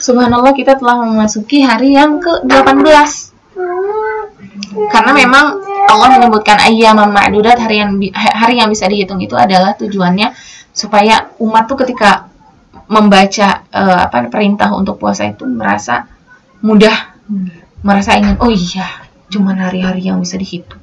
subhanallah 0.00 0.56
kita 0.56 0.80
telah 0.80 1.04
memasuki 1.04 1.60
hari 1.60 1.92
yang 1.94 2.16
ke-18 2.18 3.30
karena 4.88 5.12
memang 5.12 5.60
Allah 5.92 6.08
menyebutkan 6.16 6.56
ayyam 6.56 6.96
ma'dudat 6.96 7.60
hari 7.60 7.84
yang 7.84 7.92
hari 8.16 8.56
yang 8.56 8.72
bisa 8.72 8.88
dihitung 8.88 9.20
itu 9.20 9.36
adalah 9.36 9.76
tujuannya 9.76 10.32
supaya 10.72 11.28
umat 11.42 11.68
tuh 11.68 11.84
ketika 11.84 12.30
membaca 12.90 13.62
uh, 13.70 14.08
apa 14.08 14.26
perintah 14.32 14.72
untuk 14.72 14.98
puasa 14.98 15.28
itu 15.28 15.44
merasa 15.46 16.08
mudah 16.64 17.14
merasa 17.84 18.16
ingin 18.16 18.40
oh 18.40 18.50
iya 18.50 19.04
cuman 19.30 19.60
hari-hari 19.60 20.10
yang 20.10 20.18
bisa 20.18 20.40
dihitung 20.40 20.79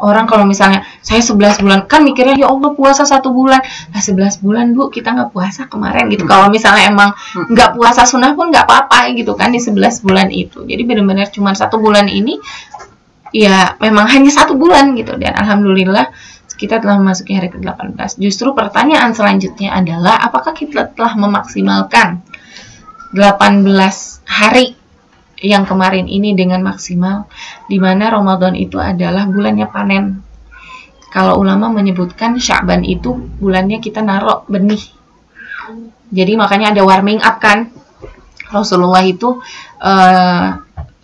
orang 0.00 0.24
kalau 0.24 0.44
misalnya 0.46 0.86
saya 1.00 1.20
11 1.20 1.62
bulan 1.64 1.80
kan 1.86 2.02
mikirnya 2.02 2.34
ya 2.36 2.48
Allah 2.50 2.72
puasa 2.72 3.02
satu 3.06 3.30
bulan. 3.30 3.60
Nah 3.92 4.00
11 4.00 4.44
bulan 4.44 4.72
bu 4.72 4.90
kita 4.90 5.14
nggak 5.14 5.30
puasa 5.30 5.66
kemarin 5.66 6.10
gitu. 6.10 6.24
Kalau 6.24 6.48
misalnya 6.48 6.90
emang 6.90 7.10
hmm. 7.14 7.52
nggak 7.52 7.70
puasa 7.78 8.06
sunnah 8.08 8.32
pun 8.32 8.50
nggak 8.50 8.66
apa-apa 8.66 9.12
gitu 9.14 9.32
kan 9.38 9.50
di 9.54 9.60
11 9.60 10.04
bulan 10.04 10.28
itu. 10.30 10.64
Jadi 10.64 10.82
benar-benar 10.84 11.28
cuma 11.30 11.52
satu 11.52 11.80
bulan 11.80 12.06
ini 12.10 12.38
ya 13.34 13.74
memang 13.82 14.06
hanya 14.10 14.30
satu 14.30 14.54
bulan 14.54 14.94
gitu. 14.94 15.14
Dan 15.18 15.34
alhamdulillah 15.34 16.10
kita 16.54 16.78
telah 16.78 17.02
memasuki 17.02 17.34
hari 17.34 17.50
ke-18 17.50 18.22
justru 18.22 18.54
pertanyaan 18.54 19.10
selanjutnya 19.10 19.74
adalah 19.74 20.22
apakah 20.22 20.54
kita 20.54 20.86
telah 20.94 21.18
memaksimalkan 21.18 22.22
18 23.10 23.66
hari 24.26 24.78
yang 25.44 25.68
kemarin 25.68 26.08
ini 26.08 26.32
dengan 26.32 26.64
maksimal 26.64 27.28
di 27.68 27.76
mana 27.76 28.08
Ramadan 28.08 28.56
itu 28.56 28.80
adalah 28.80 29.28
bulannya 29.28 29.68
panen. 29.68 30.04
Kalau 31.12 31.38
ulama 31.38 31.70
menyebutkan 31.70 32.40
Sya'ban 32.40 32.82
itu 32.82 33.14
bulannya 33.38 33.78
kita 33.78 34.00
narok 34.00 34.48
benih. 34.48 34.82
Jadi 36.10 36.32
makanya 36.34 36.72
ada 36.74 36.82
warming 36.82 37.20
up 37.20 37.38
kan. 37.38 37.70
Rasulullah 38.50 39.04
itu 39.04 39.38
uh, 39.82 40.46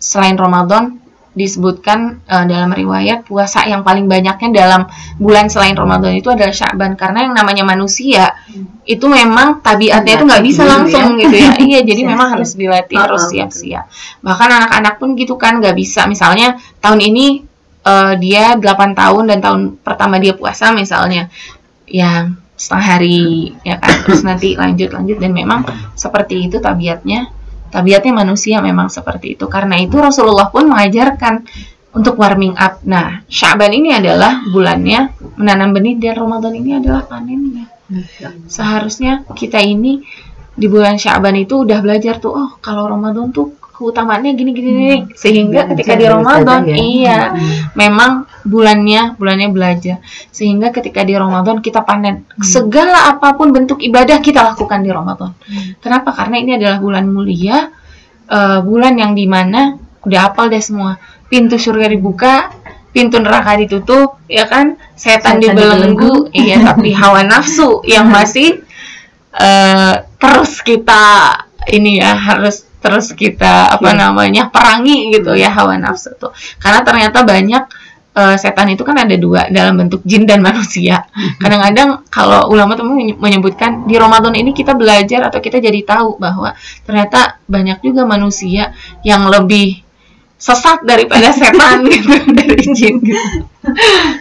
selain 0.01 0.35
Ramadan 0.35 1.00
disebutkan 1.31 2.19
uh, 2.27 2.43
dalam 2.43 2.75
riwayat 2.75 3.23
puasa 3.23 3.63
yang 3.63 3.87
paling 3.87 4.11
banyaknya 4.11 4.51
dalam 4.51 4.81
bulan 5.15 5.47
selain 5.47 5.79
Ramadan 5.79 6.11
itu 6.19 6.27
adalah 6.27 6.51
Sya'ban 6.51 6.99
karena 6.99 7.23
yang 7.23 7.33
namanya 7.35 7.63
manusia 7.63 8.35
itu 8.83 9.07
memang 9.07 9.63
tabiatnya 9.63 10.19
itu 10.19 10.25
nggak 10.27 10.43
bisa 10.43 10.67
langsung 10.67 11.15
gitu 11.15 11.31
ya. 11.31 11.55
Iya 11.71 11.79
jadi 11.87 12.01
memang 12.03 12.35
harus 12.35 12.59
dilatih 12.59 12.99
harus 12.99 13.31
siap-siap 13.31 13.87
bahkan 14.19 14.51
anak-anak 14.51 14.99
pun 14.99 15.15
gitu 15.15 15.39
kan 15.39 15.63
nggak 15.63 15.75
bisa. 15.79 16.03
Misalnya 16.11 16.59
tahun 16.83 16.99
ini 16.99 17.47
uh, 17.87 18.19
dia 18.19 18.59
8 18.59 18.91
tahun 18.91 19.23
dan 19.31 19.39
tahun 19.39 19.61
pertama 19.79 20.19
dia 20.19 20.35
puasa 20.35 20.75
misalnya 20.75 21.31
ya 21.87 22.27
setengah 22.59 22.87
hari 22.99 23.55
ya 23.63 23.79
kan. 23.79 24.03
Terus 24.03 24.27
nanti 24.27 24.59
lanjut 24.59 24.91
lanjut. 24.91 25.17
Dan 25.17 25.31
memang 25.31 25.63
seperti 25.95 26.51
itu 26.51 26.59
tabiatnya 26.59 27.31
Tabiatnya 27.71 28.11
manusia 28.11 28.59
memang 28.59 28.91
seperti 28.91 29.39
itu. 29.39 29.47
Karena 29.47 29.79
itu 29.79 29.95
Rasulullah 29.95 30.51
pun 30.51 30.67
mengajarkan 30.67 31.47
untuk 31.95 32.19
warming 32.19 32.55
up. 32.55 32.83
Nah, 32.87 33.23
Syaban 33.27 33.71
ini 33.71 33.95
adalah 33.95 34.43
bulannya 34.47 35.11
menanam 35.39 35.75
benih 35.75 35.95
dan 35.99 36.19
Ramadan 36.19 36.53
ini 36.55 36.71
adalah 36.79 37.03
panennya. 37.07 37.67
Seharusnya 38.47 39.27
kita 39.35 39.59
ini 39.59 40.03
di 40.51 40.67
bulan 40.67 40.99
Syaban 40.99 41.35
itu 41.39 41.63
udah 41.63 41.79
belajar 41.79 42.19
tuh, 42.19 42.35
oh 42.35 42.51
kalau 42.59 42.87
Ramadan 42.87 43.31
tuh 43.31 43.55
keutamaannya 43.81 44.37
gini 44.37 44.51
gini 44.53 44.71
hmm. 44.77 45.17
sehingga 45.17 45.65
ya, 45.65 45.69
ketika 45.73 45.97
di 45.97 46.05
Ramadan 46.05 46.61
ya. 46.69 46.75
iya 46.77 47.19
hmm. 47.33 47.73
memang 47.73 48.29
bulannya 48.45 49.17
bulannya 49.17 49.49
belajar 49.49 49.97
sehingga 50.29 50.69
ketika 50.69 51.01
di 51.01 51.17
Ramadan 51.17 51.65
kita 51.65 51.81
panen 51.81 52.29
hmm. 52.29 52.45
segala 52.45 53.09
apa 53.17 53.33
pun 53.33 53.49
bentuk 53.49 53.81
ibadah 53.81 54.21
kita 54.21 54.45
lakukan 54.53 54.85
di 54.85 54.93
Ramadan 54.93 55.33
hmm. 55.33 55.81
kenapa 55.81 56.13
karena 56.13 56.37
ini 56.37 56.51
adalah 56.61 56.77
bulan 56.77 57.09
mulia 57.09 57.73
uh, 58.29 58.61
bulan 58.61 59.01
yang 59.01 59.17
di 59.17 59.25
mana 59.25 59.81
udah 60.05 60.29
hafal 60.29 60.53
deh 60.53 60.61
semua 60.61 61.01
pintu 61.25 61.57
surga 61.57 61.89
dibuka 61.89 62.53
pintu 62.93 63.17
neraka 63.17 63.57
ditutup 63.57 64.19
ya 64.27 64.45
kan 64.45 64.77
setan, 64.93 65.41
setan 65.41 65.57
dibelenggu 65.57 66.29
iya 66.35 66.61
tapi 66.61 66.93
hawa 67.01 67.25
nafsu 67.25 67.81
yang 67.89 68.05
masih 68.13 68.61
uh, 69.33 70.05
terus 70.19 70.59
kita 70.61 71.33
ini 71.69 72.01
ya 72.01 72.17
harus 72.17 72.67
terus 72.81 73.13
kita 73.13 73.69
apa 73.69 73.93
yeah. 73.93 73.99
namanya 74.09 74.43
perangi 74.49 75.13
gitu 75.13 75.37
ya 75.37 75.53
hawa 75.53 75.77
nafsu 75.77 76.17
tuh 76.17 76.33
karena 76.57 76.81
ternyata 76.81 77.21
banyak 77.21 77.63
uh, 78.17 78.35
setan 78.35 78.73
itu 78.73 78.81
kan 78.81 78.97
ada 78.97 79.15
dua 79.15 79.47
dalam 79.53 79.77
bentuk 79.77 80.01
jin 80.03 80.25
dan 80.25 80.41
manusia 80.41 81.05
kadang-kadang 81.41 82.03
kalau 82.09 82.49
ulama 82.49 82.75
tuh 82.75 82.89
menyebutkan 83.21 83.85
di 83.85 83.95
Ramadan 83.95 84.33
ini 84.33 84.51
kita 84.51 84.73
belajar 84.73 85.29
atau 85.29 85.39
kita 85.39 85.61
jadi 85.61 85.79
tahu 85.85 86.17
bahwa 86.17 86.57
ternyata 86.83 87.39
banyak 87.45 87.79
juga 87.85 88.03
manusia 88.09 88.73
yang 89.05 89.29
lebih 89.29 89.85
sesat 90.41 90.81
daripada 90.81 91.29
setan 91.37 91.85
gitu 91.85 92.17
dari 92.33 92.65
jin 92.73 92.97
gitu. 92.97 93.45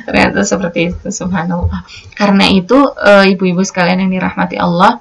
ternyata 0.05 0.45
seperti 0.45 0.93
itu 0.93 1.09
subhanallah 1.09 1.81
karena 2.13 2.45
itu 2.53 2.77
uh, 2.77 3.25
ibu-ibu 3.25 3.65
sekalian 3.65 4.05
yang 4.05 4.13
dirahmati 4.13 4.61
Allah 4.61 5.01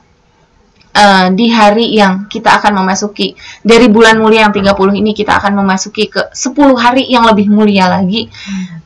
uh, 0.99 1.25
di 1.31 1.47
hari 1.47 1.95
yang 1.95 2.27
kita 2.27 2.59
akan 2.59 2.83
memasuki. 2.83 3.33
Dari 3.63 3.87
bulan 3.87 4.19
mulia 4.19 4.47
yang 4.47 4.53
30 4.53 4.99
ini 4.99 5.11
kita 5.15 5.39
akan 5.39 5.63
memasuki 5.63 6.11
ke 6.11 6.35
10 6.35 6.75
hari 6.75 7.07
yang 7.07 7.23
lebih 7.23 7.47
mulia 7.47 7.87
lagi. 7.87 8.27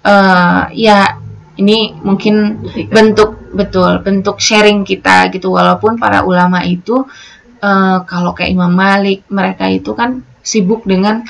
Uh, 0.05 0.69
ya 0.75 1.17
ini 1.57 1.93
mungkin 2.01 2.65
bentuk 2.89 3.53
betul 3.53 4.01
bentuk 4.05 4.37
sharing 4.37 4.85
kita 4.85 5.33
gitu. 5.33 5.53
Walaupun 5.53 5.97
para 5.97 6.21
ulama 6.25 6.61
itu 6.61 7.05
uh, 7.61 7.97
kalau 8.05 8.37
kayak 8.37 8.53
Imam 8.53 8.73
Malik 8.73 9.25
mereka 9.33 9.69
itu 9.69 9.93
kan 9.97 10.21
sibuk 10.43 10.83
dengan 10.85 11.23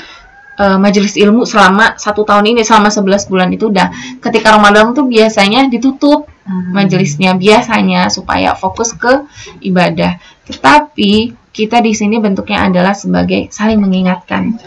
uh, 0.57 0.77
majelis 0.81 1.15
ilmu 1.15 1.45
selama 1.45 1.95
satu 2.01 2.25
tahun 2.25 2.55
ini 2.55 2.61
selama 2.65 2.91
11 2.91 3.31
bulan 3.31 3.50
itu 3.55 3.71
udah. 3.71 4.19
Ketika 4.19 4.59
Ramadan 4.59 4.91
tuh 4.91 5.07
biasanya 5.07 5.71
ditutup. 5.71 6.32
Majelisnya 6.48 7.40
biasanya 7.40 8.12
supaya 8.12 8.52
fokus 8.58 8.92
ke 8.96 9.28
ibadah 9.64 10.20
tetapi 10.44 11.44
kita 11.54 11.86
di 11.86 11.94
sini 11.94 12.18
bentuknya 12.18 12.66
adalah 12.66 12.98
sebagai 12.98 13.54
saling 13.54 13.78
mengingatkan. 13.78 14.58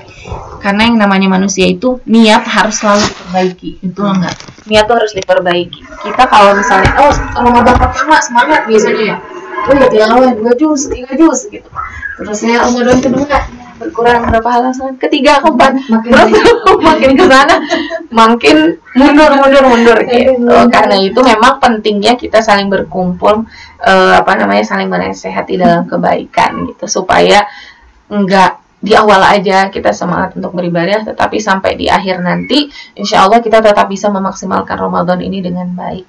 Karena 0.62 0.86
yang 0.86 1.02
namanya 1.02 1.26
manusia 1.26 1.66
itu 1.66 1.98
niat 2.06 2.46
harus 2.46 2.78
selalu 2.78 3.02
diperbaiki. 3.10 3.70
Itu 3.82 4.00
enggak? 4.06 4.34
Niat 4.70 4.86
tuh 4.86 4.94
harus 4.94 5.12
diperbaiki. 5.18 5.82
Kita 5.82 6.22
kalau 6.30 6.54
misalnya 6.54 6.94
oh 7.02 7.10
Ramadan 7.42 7.74
pertama 7.74 8.22
semangat 8.22 8.70
biasanya 8.70 9.02
ya. 9.02 9.16
Oh 9.66 9.74
ya 9.74 9.86
tilawah 9.90 10.30
dua 10.38 10.54
juz, 10.54 10.86
tiga 10.86 11.10
juz 11.18 11.50
gitu. 11.50 11.66
Terus 12.22 12.38
saya 12.38 12.62
Ramadan 12.62 13.02
kedua 13.02 13.26
berkurang 13.76 14.28
berapa 14.32 14.48
halaman 14.48 14.96
ketiga 14.96 15.40
keempat. 15.44 15.72
Makin 15.88 16.12
makin 16.80 17.10
ke 17.16 17.24
sana 17.28 17.56
makin 18.08 18.56
mundur 18.96 19.30
mundur 19.36 19.64
mundur 19.68 19.98
gitu. 20.08 20.56
karena 20.72 20.96
itu 20.96 21.20
memang 21.20 21.60
pentingnya 21.60 22.16
kita 22.16 22.40
saling 22.40 22.72
berkumpul 22.72 23.44
uh, 23.84 24.12
apa 24.16 24.32
namanya 24.36 24.64
saling 24.64 24.88
menasehati 24.88 25.60
dalam 25.60 25.84
kebaikan 25.84 26.66
gitu. 26.72 26.88
Supaya 26.88 27.44
enggak 28.08 28.60
di 28.76 28.92
awal 28.92 29.18
aja 29.24 29.72
kita 29.72 29.90
semangat 29.90 30.36
untuk 30.36 30.52
beribadah 30.52 31.02
tetapi 31.02 31.40
sampai 31.40 31.74
di 31.80 31.88
akhir 31.88 32.20
nanti 32.20 32.68
insya 32.94 33.24
Allah 33.24 33.40
kita 33.40 33.64
tetap 33.64 33.88
bisa 33.88 34.12
memaksimalkan 34.12 34.76
Ramadan 34.76 35.20
ini 35.24 35.40
dengan 35.40 35.72
baik. 35.72 36.06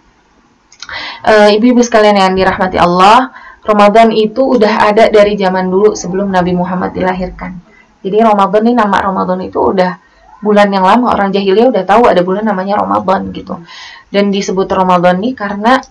Uh, 1.28 1.52
ibu-ibu 1.52 1.84
sekalian 1.84 2.16
yang 2.16 2.32
dirahmati 2.32 2.80
Allah 2.80 3.32
Ramadan 3.66 4.14
itu 4.14 4.58
udah 4.58 4.94
ada 4.94 5.10
dari 5.10 5.34
zaman 5.36 5.68
dulu 5.68 5.98
sebelum 5.98 6.30
Nabi 6.30 6.54
Muhammad 6.56 6.94
dilahirkan. 6.94 7.58
Jadi 8.06 8.18
Ramadan 8.22 8.62
ini 8.64 8.76
nama 8.78 8.98
Ramadan 9.02 9.40
itu 9.44 9.60
udah 9.60 9.98
bulan 10.40 10.70
yang 10.70 10.86
lama. 10.86 11.12
Orang 11.12 11.34
jahiliyah 11.34 11.74
udah 11.74 11.84
tahu 11.84 12.08
ada 12.08 12.22
bulan 12.22 12.46
namanya 12.46 12.80
Ramadan 12.80 13.34
gitu. 13.34 13.60
Dan 14.08 14.32
disebut 14.32 14.70
Ramadan 14.70 15.20
ini 15.20 15.36
karena 15.36 15.82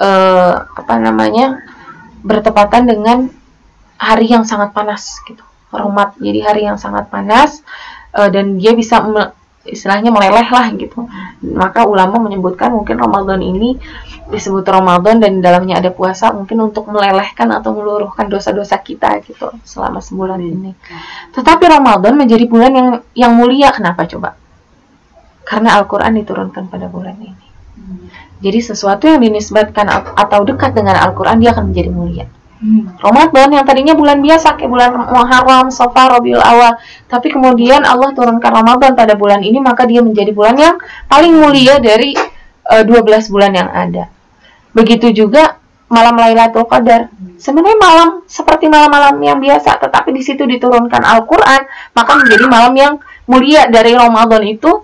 uh, 0.00 0.54
apa 0.64 0.94
namanya 0.96 1.60
bertepatan 2.24 2.88
dengan 2.88 3.28
hari 4.00 4.32
yang 4.32 4.46
sangat 4.48 4.72
panas 4.72 5.20
gitu. 5.26 5.42
Hormat. 5.74 6.16
Jadi 6.22 6.40
hari 6.40 6.62
yang 6.64 6.78
sangat 6.80 7.10
panas 7.12 7.60
uh, 8.16 8.30
dan 8.32 8.56
dia 8.56 8.72
bisa 8.72 9.02
istilahnya 9.66 10.14
meleleh 10.14 10.48
lah 10.48 10.70
gitu 10.74 11.04
maka 11.42 11.84
ulama 11.84 12.22
menyebutkan 12.22 12.72
mungkin 12.72 12.96
Ramadan 12.96 13.42
ini 13.42 13.76
disebut 14.30 14.66
Ramadan 14.66 15.22
dan 15.22 15.38
dalamnya 15.38 15.78
ada 15.78 15.90
puasa 15.90 16.30
mungkin 16.34 16.70
untuk 16.70 16.90
melelehkan 16.90 17.50
atau 17.54 17.74
meluruhkan 17.74 18.26
dosa-dosa 18.26 18.78
kita 18.80 19.22
gitu 19.26 19.50
selama 19.62 20.02
sebulan 20.02 20.40
hmm. 20.42 20.50
ini 20.54 20.70
tetapi 21.34 21.64
Ramadan 21.66 22.14
menjadi 22.18 22.44
bulan 22.46 22.72
yang 22.74 22.88
yang 23.14 23.32
mulia 23.34 23.70
kenapa 23.70 24.06
coba 24.06 24.34
karena 25.46 25.78
Al-Quran 25.78 26.18
diturunkan 26.18 26.66
pada 26.70 26.90
bulan 26.90 27.14
ini 27.18 27.46
jadi 28.36 28.60
sesuatu 28.60 29.08
yang 29.08 29.24
dinisbatkan 29.24 29.88
atau 30.12 30.44
dekat 30.44 30.76
dengan 30.76 31.00
Al-Quran 31.00 31.40
dia 31.40 31.56
akan 31.56 31.72
menjadi 31.72 31.90
mulia. 31.90 32.26
Hmm. 32.28 32.34
Ramadan 33.04 33.52
yang 33.52 33.64
tadinya 33.68 33.92
bulan 33.92 34.24
biasa 34.24 34.56
kayak 34.56 34.70
bulan 34.72 34.90
Muharram, 34.96 35.68
Safar, 35.68 36.08
Rabiul 36.08 36.40
Awal, 36.40 36.80
tapi 37.04 37.28
kemudian 37.28 37.84
Allah 37.84 38.16
turunkan 38.16 38.48
Ramadan 38.48 38.96
pada 38.96 39.12
bulan 39.12 39.44
ini 39.44 39.60
maka 39.60 39.84
dia 39.84 40.00
menjadi 40.00 40.32
bulan 40.32 40.56
yang 40.56 40.76
paling 41.04 41.36
mulia 41.36 41.76
dari 41.76 42.16
uh, 42.72 42.80
eh, 42.80 42.84
12 42.84 43.28
bulan 43.28 43.52
yang 43.52 43.68
ada. 43.68 44.08
Begitu 44.72 45.12
juga 45.12 45.60
malam 45.92 46.16
Lailatul 46.16 46.64
Qadar. 46.64 47.12
Sebenarnya 47.36 47.78
malam 47.78 48.08
seperti 48.24 48.66
malam-malam 48.66 49.20
yang 49.20 49.38
biasa, 49.38 49.76
tetapi 49.76 50.10
di 50.16 50.24
situ 50.24 50.48
diturunkan 50.48 51.04
Al-Qur'an, 51.04 51.92
maka 51.92 52.12
menjadi 52.16 52.44
malam 52.48 52.74
yang 52.74 52.92
mulia 53.28 53.68
dari 53.68 53.92
Ramadan 53.92 54.42
itu 54.48 54.82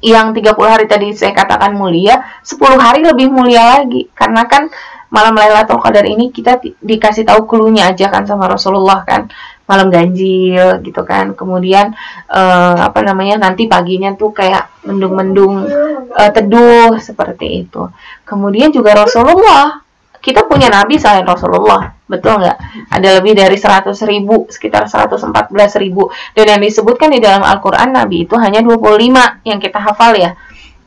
yang 0.00 0.32
30 0.32 0.56
hari 0.64 0.88
tadi 0.88 1.12
saya 1.12 1.36
katakan 1.36 1.76
mulia, 1.76 2.24
10 2.46 2.56
hari 2.80 3.04
lebih 3.04 3.28
mulia 3.28 3.82
lagi. 3.82 4.08
Karena 4.16 4.48
kan 4.48 4.72
malam 5.10 5.34
Lailatul 5.34 5.82
Qadar 5.82 6.06
ini 6.06 6.30
kita 6.30 6.62
dikasih 6.78 7.26
tahu 7.26 7.44
klunya 7.50 7.90
aja 7.90 8.08
kan 8.08 8.24
sama 8.24 8.46
Rasulullah 8.46 9.02
kan. 9.02 9.26
Malam 9.66 9.90
ganjil 9.90 10.82
gitu 10.82 11.02
kan. 11.06 11.34
Kemudian 11.34 11.94
uh, 12.30 12.74
apa 12.78 13.02
namanya 13.06 13.38
nanti 13.38 13.70
paginya 13.70 14.14
tuh 14.18 14.34
kayak 14.34 14.70
mendung-mendung 14.86 15.66
uh, 16.10 16.30
teduh 16.34 16.98
seperti 16.98 17.66
itu. 17.66 17.90
Kemudian 18.26 18.70
juga 18.74 18.94
Rasulullah. 18.98 19.82
Kita 20.20 20.44
punya 20.44 20.68
nabi 20.68 21.00
selain 21.00 21.24
Rasulullah 21.24 21.96
betul 22.04 22.42
nggak? 22.42 22.58
Ada 22.92 23.08
lebih 23.22 23.38
dari 23.38 23.56
100 23.56 23.94
ribu 24.04 24.50
sekitar 24.52 24.84
114 24.84 25.48
ribu. 25.80 26.12
Dan 26.36 26.58
yang 26.58 26.60
disebutkan 26.60 27.08
di 27.08 27.22
dalam 27.22 27.40
Al-Quran 27.40 27.94
nabi 27.94 28.28
itu 28.28 28.36
hanya 28.36 28.60
25 28.60 29.48
yang 29.48 29.58
kita 29.62 29.78
hafal 29.80 30.12
ya. 30.18 30.36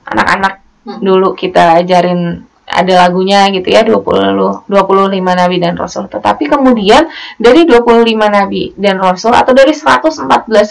Anak-anak 0.05 0.53
hmm. 0.85 0.99
dulu 1.01 1.33
kita 1.33 1.81
ajarin 1.81 2.45
ada 2.63 3.05
lagunya 3.05 3.51
gitu 3.51 3.67
ya 3.69 3.83
20 3.83 4.67
25 4.71 4.71
nabi 5.11 5.55
dan 5.59 5.75
rasul. 5.75 6.07
Tetapi 6.07 6.47
kemudian 6.47 7.05
dari 7.35 7.67
25 7.67 8.03
nabi 8.27 8.71
dan 8.79 8.97
rasul 8.97 9.35
atau 9.35 9.51
dari 9.51 9.75
114 9.75 10.23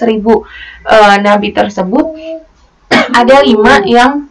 ribu 0.09 0.43
uh, 0.89 1.17
nabi 1.21 1.53
tersebut 1.53 2.17
ada 3.21 3.45
lima 3.45 3.85
yang 3.85 4.27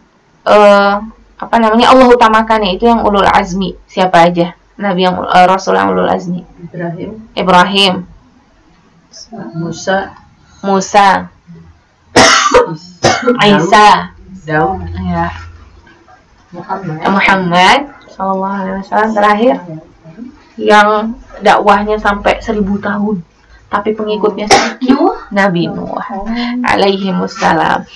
uh, 0.46 0.94
apa 1.42 1.56
namanya 1.58 1.90
Allah 1.90 2.06
utamakan 2.10 2.66
yaitu 2.66 2.86
yang 2.90 3.02
ulul 3.02 3.26
azmi. 3.26 3.78
Siapa 3.86 4.30
aja? 4.30 4.54
Nabi 4.78 5.06
yang 5.06 5.16
uh, 5.22 5.46
rasul 5.46 5.78
yang 5.78 5.94
ulul 5.94 6.10
azmi. 6.10 6.42
Ibrahim. 6.66 7.10
Ibrahim. 7.34 7.94
Musa. 9.54 10.18
Musa. 10.62 11.30
Isa. 13.42 14.14
Daud. 14.42 14.82
Ya. 14.98 15.51
Muhammad, 16.52 17.00
Muhammad 17.08 17.78
Sallallahu 18.12 18.56
Alaihi 18.60 18.76
Wasallam 18.84 19.10
terakhir 19.16 19.54
yang 20.60 21.16
dakwahnya 21.40 21.96
sampai 21.96 22.38
seribu 22.44 22.76
tahun 22.76 23.24
tapi 23.72 23.96
pengikutnya 23.96 24.44
sedikit 24.52 25.16
Nabi 25.32 25.64
Nuh 25.72 25.96
alaihi 26.60 27.08
wassalam. 27.16 27.88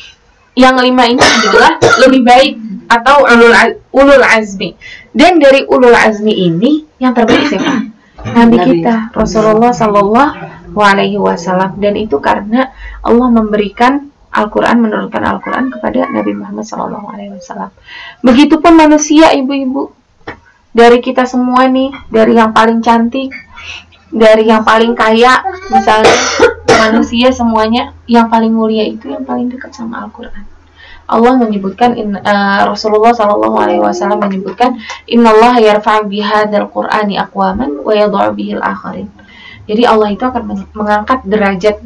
Yang 0.57 0.77
lima 0.89 1.05
ini 1.05 1.21
adalah 1.21 1.77
lebih 2.01 2.25
baik 2.25 2.53
atau 2.89 3.29
ulul, 3.29 3.53
ulul 3.93 4.25
azmi. 4.25 4.73
Dan 5.13 5.37
dari 5.37 5.69
ulul 5.69 5.93
azmi 5.93 6.33
ini 6.33 6.81
yang 6.97 7.13
terbaik 7.13 7.53
siapa? 7.53 7.93
Nabi. 8.41 8.57
kita 8.57 9.13
Rasulullah 9.13 9.77
Sallallahu 9.77 10.81
Alaihi 10.81 11.21
Wasallam. 11.21 11.77
Dan 11.77 12.01
itu 12.01 12.17
karena 12.25 12.73
Allah 13.05 13.29
memberikan 13.29 14.09
Al-Quran 14.37 14.85
menurunkan 14.85 15.23
Al-Quran 15.25 15.73
kepada 15.73 16.13
Nabi 16.13 16.33
Muhammad 16.37 16.69
SAW. 16.69 17.73
Begitupun 18.21 18.73
manusia, 18.77 19.33
ibu-ibu, 19.33 19.97
dari 20.77 21.01
kita 21.01 21.25
semua 21.25 21.65
nih, 21.73 21.89
dari 22.13 22.37
yang 22.37 22.53
paling 22.53 22.85
cantik, 22.85 23.33
dari 24.13 24.45
yang 24.45 24.61
paling 24.61 24.93
kaya, 24.93 25.41
misalnya 25.73 26.13
manusia 26.69 27.33
semuanya, 27.33 27.97
yang 28.05 28.29
paling 28.29 28.53
mulia 28.53 28.85
itu 28.85 29.09
yang 29.09 29.25
paling 29.25 29.49
dekat 29.49 29.73
sama 29.73 30.05
Al-Quran. 30.05 30.45
Allah 31.07 31.39
menyebutkan 31.39 31.95
in, 31.95 32.19
uh, 32.19 32.61
Rasulullah 32.67 33.15
Shallallahu 33.15 33.57
Alaihi 33.57 33.79
Wasallam 33.79 34.27
menyebutkan 34.27 34.83
Inna 35.07 35.31
Allah 35.31 35.63
yarfa'u 35.63 36.11
bihadzal 36.11 36.67
Qur'ani 36.67 37.15
aqwaman 37.23 37.79
wa 37.87 37.93
yadh'u 37.95 38.35
bihil 38.35 38.59
akharin. 38.59 39.07
Jadi 39.67 39.83
Allah 39.83 40.15
itu 40.15 40.23
akan 40.23 40.71
mengangkat 40.73 41.27
derajat 41.27 41.83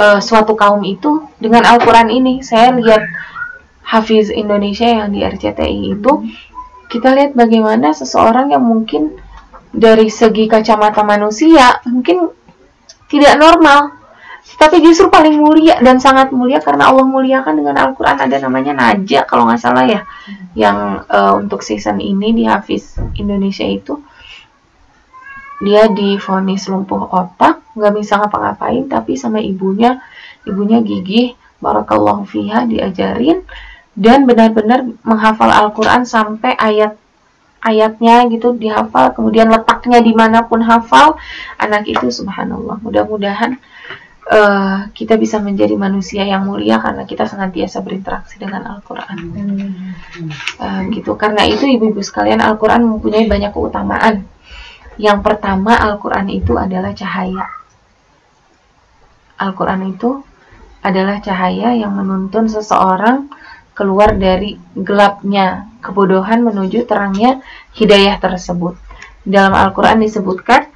uh, 0.00 0.18
suatu 0.24 0.56
kaum 0.56 0.80
itu 0.88 1.28
dengan 1.36 1.68
Al-Quran 1.68 2.08
ini. 2.08 2.40
Saya 2.40 2.72
lihat 2.72 3.04
Hafiz 3.84 4.32
Indonesia 4.32 4.88
yang 4.88 5.12
di 5.12 5.20
RCTI 5.20 5.92
itu, 5.92 6.12
kita 6.88 7.12
lihat 7.12 7.36
bagaimana 7.36 7.92
seseorang 7.92 8.56
yang 8.56 8.64
mungkin 8.64 9.20
dari 9.68 10.08
segi 10.08 10.48
kacamata 10.48 11.04
manusia 11.04 11.82
mungkin 11.84 12.30
tidak 13.12 13.36
normal, 13.36 13.92
tapi 14.56 14.80
justru 14.80 15.12
paling 15.12 15.36
mulia 15.36 15.76
dan 15.84 16.00
sangat 16.00 16.32
mulia 16.32 16.62
karena 16.64 16.88
Allah 16.88 17.04
muliakan 17.04 17.52
dengan 17.52 17.76
Al-Quran 17.76 18.16
ada 18.16 18.36
namanya 18.40 18.72
Naja 18.72 19.28
kalau 19.28 19.44
nggak 19.44 19.60
salah 19.60 19.84
ya, 19.84 20.00
yang 20.56 21.04
uh, 21.04 21.36
untuk 21.36 21.60
season 21.60 22.00
ini 22.00 22.32
di 22.32 22.48
Hafiz 22.48 22.96
Indonesia 23.20 23.66
itu 23.68 24.00
dia 25.62 25.86
difonis 25.90 26.66
lumpuh 26.66 27.06
otak 27.10 27.62
nggak 27.74 27.92
bisa 27.94 28.18
ngapa-ngapain 28.18 28.86
tapi 28.90 29.14
sama 29.18 29.38
ibunya 29.38 30.02
ibunya 30.46 30.82
gigih 30.82 31.34
barakallahu 31.62 32.26
fiha 32.26 32.66
diajarin 32.66 33.42
dan 33.94 34.26
benar-benar 34.26 34.82
menghafal 35.06 35.48
Al-Quran 35.48 36.02
sampai 36.02 36.58
ayat 36.58 36.98
ayatnya 37.64 38.28
gitu 38.28 38.52
dihafal 38.58 39.16
kemudian 39.16 39.48
letaknya 39.48 40.04
di 40.04 40.12
mana 40.12 40.44
pun 40.44 40.60
hafal 40.60 41.16
anak 41.56 41.88
itu 41.88 42.12
subhanallah. 42.12 42.76
Mudah-mudahan 42.84 43.56
uh, 44.28 44.92
kita 44.92 45.16
bisa 45.16 45.40
menjadi 45.40 45.72
manusia 45.78 46.28
yang 46.28 46.44
mulia 46.44 46.76
karena 46.76 47.08
kita 47.08 47.24
senantiasa 47.24 47.80
berinteraksi 47.80 48.36
dengan 48.36 48.68
Al-Quran. 48.68 49.16
Uh, 50.60 50.80
gitu. 50.92 51.16
Karena 51.16 51.48
itu 51.48 51.64
ibu-ibu 51.64 52.04
sekalian 52.04 52.44
Al-Quran 52.44 52.84
mempunyai 52.84 53.24
banyak 53.24 53.56
keutamaan 53.56 54.28
yang 55.00 55.20
pertama, 55.20 55.74
Al-Quran 55.74 56.30
itu 56.30 56.54
adalah 56.54 56.94
cahaya. 56.94 57.46
Al-Quran 59.34 59.90
itu 59.90 60.22
adalah 60.84 61.18
cahaya 61.18 61.74
yang 61.74 61.96
menuntun 61.96 62.46
seseorang 62.46 63.26
keluar 63.74 64.14
dari 64.14 64.54
gelapnya 64.78 65.66
kebodohan 65.82 66.46
menuju 66.46 66.86
terangnya 66.86 67.42
hidayah 67.74 68.22
tersebut. 68.22 68.78
Dalam 69.26 69.56
Al-Quran 69.56 70.04
disebutkan, 70.06 70.70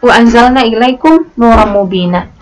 Wa 0.00 0.16
anzalna 0.16 0.64
ilaikum 0.64 1.28
nuram 1.36 1.76
mubina. 1.76 2.32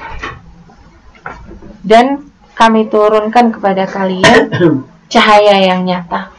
Dan 1.83 2.31
kami 2.55 2.87
turunkan 2.87 3.51
kepada 3.51 3.91
kalian 3.91 4.55
cahaya 5.13 5.59
yang 5.59 5.83
nyata. 5.83 6.38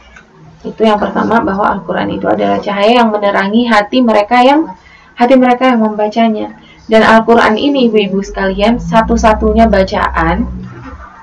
Itu 0.60 0.84
yang 0.84 1.00
pertama 1.00 1.40
bahwa 1.40 1.72
Al-Quran 1.72 2.12
itu 2.12 2.28
adalah 2.28 2.60
cahaya 2.60 3.00
yang 3.00 3.08
menerangi 3.08 3.64
hati 3.64 4.04
mereka 4.04 4.44
yang 4.44 4.68
hati 5.16 5.34
mereka 5.40 5.72
yang 5.72 5.80
membacanya. 5.80 6.52
Dan 6.84 7.00
Al-Quran 7.00 7.56
ini 7.56 7.88
ibu-ibu 7.88 8.20
sekalian 8.20 8.76
satu-satunya 8.76 9.72
bacaan 9.72 10.44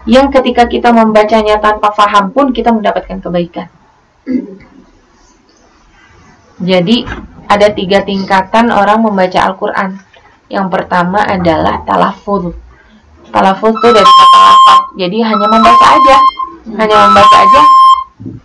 yang 0.10 0.34
ketika 0.34 0.66
kita 0.66 0.90
membacanya 0.90 1.62
tanpa 1.62 1.94
faham 1.94 2.34
pun 2.34 2.50
kita 2.50 2.74
mendapatkan 2.74 3.22
kebaikan. 3.22 3.70
Jadi 6.58 7.06
ada 7.46 7.68
tiga 7.70 8.02
tingkatan 8.02 8.74
orang 8.74 9.06
membaca 9.06 9.38
Al-Quran. 9.54 10.02
Yang 10.50 10.68
pertama 10.74 11.22
adalah 11.22 11.86
talaful. 11.86 12.58
Talaful 13.30 13.70
itu 13.70 13.88
dari 13.92 14.08
kata 14.08 14.40
lafaz. 14.42 14.82
Jadi 14.98 15.18
hanya 15.22 15.46
membaca 15.46 15.88
aja. 15.94 16.18
Hanya 16.74 16.96
membaca 17.06 17.38
aja 17.44 17.62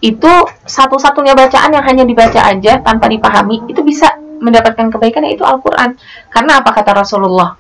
itu 0.05 0.33
satu-satunya 0.69 1.33
bacaan 1.33 1.73
yang 1.73 1.85
hanya 1.85 2.05
dibaca 2.05 2.41
aja 2.45 2.85
tanpa 2.85 3.09
dipahami 3.09 3.65
itu 3.73 3.81
bisa 3.81 4.13
mendapatkan 4.43 4.93
kebaikan 4.93 5.25
yaitu 5.25 5.47
Al-Quran. 5.47 5.97
Karena 6.29 6.61
apa 6.61 6.71
kata 6.77 6.93
Rasulullah? 6.93 7.57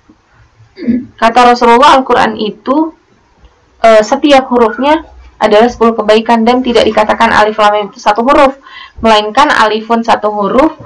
Kata 1.16 1.40
Rasulullah 1.54 1.97
Al-Quran 1.97 2.37
itu 2.37 2.92
e, 3.81 4.04
setiap 4.04 4.50
hurufnya 4.52 5.04
adalah 5.42 5.66
10 5.66 5.99
kebaikan 5.99 6.47
dan 6.47 6.62
tidak 6.62 6.87
dikatakan 6.87 7.33
alif 7.33 7.59
lam 7.59 7.90
itu 7.90 7.99
satu 7.99 8.23
huruf. 8.23 8.61
Melainkan 9.02 9.50
alifun 9.50 10.04
satu 10.07 10.31
huruf 10.31 10.78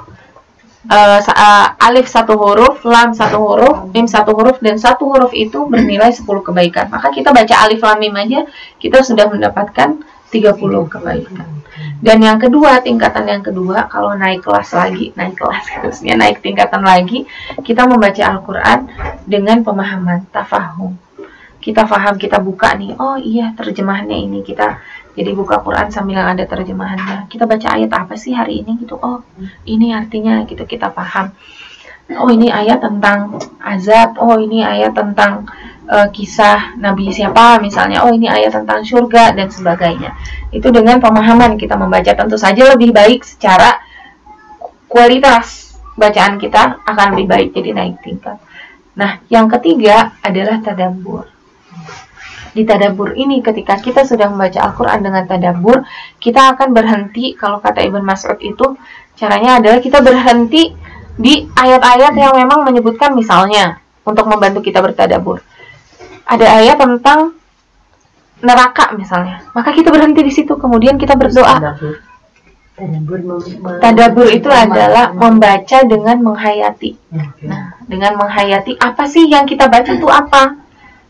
uh, 0.90 1.66
alif 1.82 2.06
satu 2.06 2.34
huruf, 2.38 2.82
lam 2.86 3.12
satu 3.12 3.38
huruf, 3.42 3.76
mim 3.90 4.06
satu 4.06 4.32
huruf 4.32 4.56
dan 4.62 4.78
satu 4.78 5.10
huruf 5.10 5.32
itu 5.34 5.66
bernilai 5.66 6.14
10 6.14 6.24
kebaikan. 6.24 6.88
Maka 6.90 7.10
kita 7.10 7.34
baca 7.34 7.54
alif 7.66 7.82
lam 7.82 7.98
mim 7.98 8.14
aja 8.14 8.46
kita 8.78 9.02
sudah 9.02 9.28
mendapatkan 9.30 10.02
30 10.30 10.92
kebaikan. 10.92 11.56
Dan 11.96 12.20
yang 12.20 12.36
kedua, 12.36 12.80
tingkatan 12.84 13.24
yang 13.28 13.44
kedua, 13.44 13.88
kalau 13.88 14.12
naik 14.16 14.44
kelas 14.44 14.72
lagi, 14.76 15.12
naik 15.16 15.36
kelas 15.36 15.64
harusnya 15.80 16.14
naik 16.16 16.44
tingkatan 16.44 16.82
lagi, 16.84 17.24
kita 17.64 17.88
membaca 17.88 18.22
Al-Quran 18.36 18.78
dengan 19.24 19.64
pemahaman, 19.64 20.28
tafahum. 20.32 20.96
Kita 21.60 21.82
faham, 21.82 22.14
kita 22.14 22.38
buka 22.38 22.78
nih, 22.78 22.94
oh 22.94 23.18
iya 23.18 23.50
terjemahannya 23.58 24.14
ini, 24.14 24.46
kita 24.46 24.78
jadi 25.18 25.34
buka 25.34 25.58
Quran 25.66 25.90
sambil 25.90 26.22
ada 26.22 26.46
terjemahannya. 26.46 27.26
Kita 27.26 27.42
baca 27.42 27.74
ayat 27.74 27.90
apa 27.90 28.14
sih 28.14 28.36
hari 28.36 28.62
ini 28.62 28.78
gitu, 28.78 28.94
oh 29.02 29.26
ini 29.66 29.90
artinya 29.90 30.46
gitu, 30.46 30.62
kita 30.62 30.94
paham. 30.94 31.34
Oh 32.14 32.30
ini 32.30 32.54
ayat 32.54 32.86
tentang 32.86 33.42
azab, 33.58 34.14
oh 34.22 34.38
ini 34.38 34.62
ayat 34.62 34.94
tentang 34.94 35.50
uh, 35.86 36.08
kisah 36.10 36.76
Nabi 36.78 37.10
siapa 37.10 37.58
misalnya, 37.62 38.04
oh 38.04 38.12
ini 38.12 38.26
ayat 38.26 38.52
tentang 38.52 38.82
surga 38.82 39.34
dan 39.34 39.48
sebagainya. 39.48 40.14
Itu 40.50 40.70
dengan 40.74 40.98
pemahaman 40.98 41.56
kita 41.56 41.78
membaca 41.78 42.12
tentu 42.12 42.36
saja 42.38 42.74
lebih 42.74 42.90
baik 42.90 43.22
secara 43.22 43.78
kualitas 44.86 45.74
bacaan 45.96 46.36
kita 46.36 46.84
akan 46.84 47.06
lebih 47.16 47.26
baik 47.26 47.48
jadi 47.56 47.70
naik 47.72 48.02
tingkat. 48.04 48.36
Nah, 48.96 49.20
yang 49.28 49.48
ketiga 49.48 50.16
adalah 50.20 50.60
tadabbur. 50.60 51.28
Di 52.56 52.64
tadabbur 52.64 53.12
ini 53.12 53.44
ketika 53.44 53.76
kita 53.76 54.08
sudah 54.08 54.32
membaca 54.32 54.56
Al-Qur'an 54.64 55.04
dengan 55.04 55.28
tadabbur, 55.28 55.84
kita 56.16 56.56
akan 56.56 56.72
berhenti 56.72 57.36
kalau 57.36 57.60
kata 57.60 57.84
Ibn 57.84 58.00
Mas'ud 58.00 58.40
itu 58.40 58.80
caranya 59.12 59.60
adalah 59.60 59.84
kita 59.84 60.00
berhenti 60.00 60.72
di 61.16 61.44
ayat-ayat 61.52 62.16
yang 62.16 62.32
memang 62.32 62.64
menyebutkan 62.64 63.12
misalnya 63.12 63.80
untuk 64.08 64.24
membantu 64.24 64.64
kita 64.64 64.80
bertadabur. 64.80 65.44
Ada 66.26 66.46
ayat 66.62 66.76
tentang 66.82 67.38
neraka 68.42 68.92
misalnya, 68.98 69.46
maka 69.56 69.72
kita 69.72 69.88
berhenti 69.88 70.20
di 70.20 70.32
situ 70.34 70.58
kemudian 70.58 71.00
kita 71.00 71.16
berdoa 71.16 71.56
Tadabur 73.80 74.28
itu 74.28 74.52
adalah 74.52 75.08
membaca 75.16 75.78
dengan 75.88 76.20
menghayati. 76.20 76.92
Nah, 77.48 77.80
dengan 77.88 78.20
menghayati 78.20 78.76
apa 78.76 79.08
sih 79.08 79.32
yang 79.32 79.48
kita 79.48 79.72
baca 79.72 79.96
itu 79.96 80.04
apa? 80.04 80.60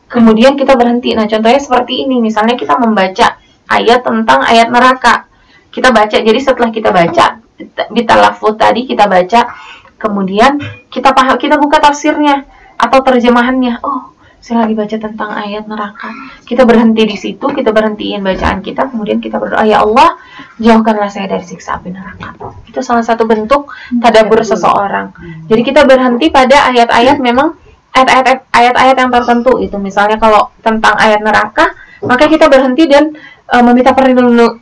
Kemudian 0.07 0.55
kita 0.55 0.79
berhenti. 0.79 1.19
Nah, 1.19 1.27
contohnya 1.27 1.59
seperti 1.59 2.07
ini. 2.07 2.23
Misalnya 2.23 2.55
kita 2.55 2.79
membaca 2.79 3.43
ayat 3.67 4.07
tentang 4.07 4.47
ayat 4.47 4.71
neraka. 4.71 5.27
Kita 5.75 5.91
baca. 5.91 6.15
Jadi 6.23 6.39
setelah 6.39 6.71
kita 6.71 6.95
baca 6.95 7.43
bitalafut 7.91 8.55
tadi 8.55 8.87
kita 8.87 9.11
baca, 9.11 9.51
kemudian 9.99 10.63
kita 10.87 11.11
paham 11.11 11.35
kita 11.35 11.59
buka 11.59 11.83
tafsirnya 11.83 12.47
atau 12.79 13.03
terjemahannya. 13.03 13.83
Oh, 13.83 14.15
saya 14.41 14.65
lagi 14.65 14.75
baca 14.79 14.97
tentang 14.97 15.31
ayat 15.33 15.65
neraka. 15.67 16.11
Kita 16.47 16.63
berhenti 16.63 17.03
di 17.03 17.17
situ, 17.19 17.47
kita 17.51 17.75
berhentiin 17.75 18.23
bacaan 18.23 18.63
kita, 18.63 18.89
kemudian 18.93 19.19
kita 19.19 19.43
berdoa, 19.43 19.67
ya 19.67 19.83
Allah, 19.83 20.15
jauhkanlah 20.63 21.11
saya 21.11 21.27
dari 21.27 21.43
siksa 21.43 21.83
api 21.83 21.91
neraka. 21.91 22.37
Itu 22.69 22.81
salah 22.85 23.03
satu 23.03 23.27
bentuk 23.27 23.73
tadabur 23.99 24.41
seseorang. 24.47 25.11
Jadi 25.51 25.63
kita 25.67 25.83
berhenti 25.83 26.31
pada 26.31 26.71
ayat-ayat 26.71 27.19
memang 27.19 27.59
ayat-ayat 27.97 28.39
ayat-ayat 28.53 28.97
yang 29.01 29.11
tertentu 29.11 29.53
itu 29.57 29.77
misalnya 29.81 30.21
kalau 30.21 30.53
tentang 30.61 30.95
ayat 31.01 31.25
neraka, 31.25 31.73
maka 32.05 32.29
kita 32.29 32.47
berhenti 32.53 32.85
dan 32.87 33.17
uh, 33.51 33.63
meminta 33.65 33.95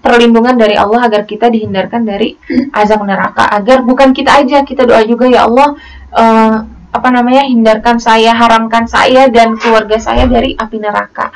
perlindungan 0.00 0.54
dari 0.54 0.76
Allah 0.76 1.08
agar 1.08 1.24
kita 1.24 1.48
dihindarkan 1.48 2.04
dari 2.04 2.36
azab 2.80 3.02
neraka 3.04 3.48
agar 3.50 3.82
bukan 3.82 4.12
kita 4.12 4.44
aja 4.44 4.62
kita 4.62 4.84
doa 4.84 5.02
juga 5.04 5.26
ya 5.28 5.48
Allah 5.48 5.68
uh, 6.12 6.56
apa 6.94 7.08
namanya 7.10 7.42
hindarkan 7.42 7.98
saya 7.98 8.30
haramkan 8.30 8.86
saya 8.86 9.26
dan 9.26 9.58
keluarga 9.58 9.98
saya 9.98 10.30
dari 10.30 10.54
api 10.54 10.78
neraka. 10.78 11.34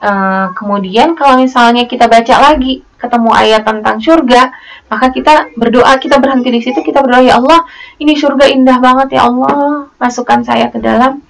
Uh, 0.00 0.52
kemudian 0.56 1.12
kalau 1.16 1.40
misalnya 1.40 1.84
kita 1.84 2.08
baca 2.08 2.52
lagi 2.52 2.84
ketemu 3.00 3.30
ayat 3.32 3.64
tentang 3.64 3.96
surga 4.00 4.52
maka 4.92 5.12
kita 5.12 5.52
berdoa 5.56 5.92
kita 6.00 6.20
berhenti 6.20 6.48
di 6.52 6.60
situ 6.60 6.80
kita 6.80 7.04
berdoa 7.04 7.20
ya 7.20 7.36
Allah 7.36 7.64
ini 8.00 8.16
surga 8.16 8.48
indah 8.48 8.80
banget 8.80 9.20
ya 9.20 9.28
Allah 9.28 9.88
masukkan 9.96 10.40
saya 10.40 10.72
ke 10.72 10.80
dalam 10.80 11.20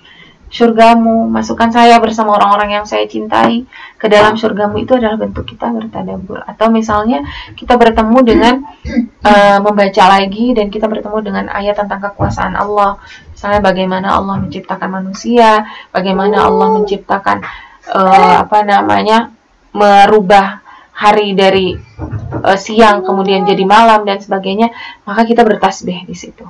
surgamu, 0.51 1.31
masukkan 1.31 1.71
saya 1.71 2.03
bersama 2.03 2.35
orang-orang 2.35 2.83
yang 2.83 2.85
saya 2.85 3.07
cintai 3.07 3.63
ke 3.95 4.11
dalam 4.11 4.35
surgamu 4.35 4.83
itu 4.83 4.99
adalah 4.99 5.15
bentuk 5.15 5.47
kita 5.47 5.71
bertadabur. 5.71 6.43
Atau 6.43 6.75
misalnya 6.75 7.23
kita 7.55 7.79
bertemu 7.79 8.19
dengan 8.27 8.55
uh, 9.23 9.59
membaca 9.63 10.05
lagi 10.11 10.51
dan 10.53 10.67
kita 10.69 10.91
bertemu 10.91 11.19
dengan 11.23 11.45
ayat 11.55 11.79
tentang 11.79 12.03
kekuasaan 12.11 12.59
Allah. 12.59 12.99
Misalnya 13.31 13.63
bagaimana 13.63 14.09
Allah 14.19 14.43
menciptakan 14.43 14.91
manusia, 14.91 15.65
bagaimana 15.95 16.43
Allah 16.43 16.69
menciptakan 16.83 17.47
uh, 17.95 18.43
apa 18.43 18.67
namanya 18.67 19.31
merubah 19.71 20.67
hari 20.91 21.33
dari 21.39 21.79
uh, 22.43 22.59
siang 22.59 23.07
kemudian 23.07 23.47
jadi 23.47 23.63
malam 23.63 24.03
dan 24.03 24.19
sebagainya, 24.19 24.75
maka 25.07 25.23
kita 25.23 25.47
bertasbih 25.47 26.05
di 26.11 26.19
situ 26.19 26.43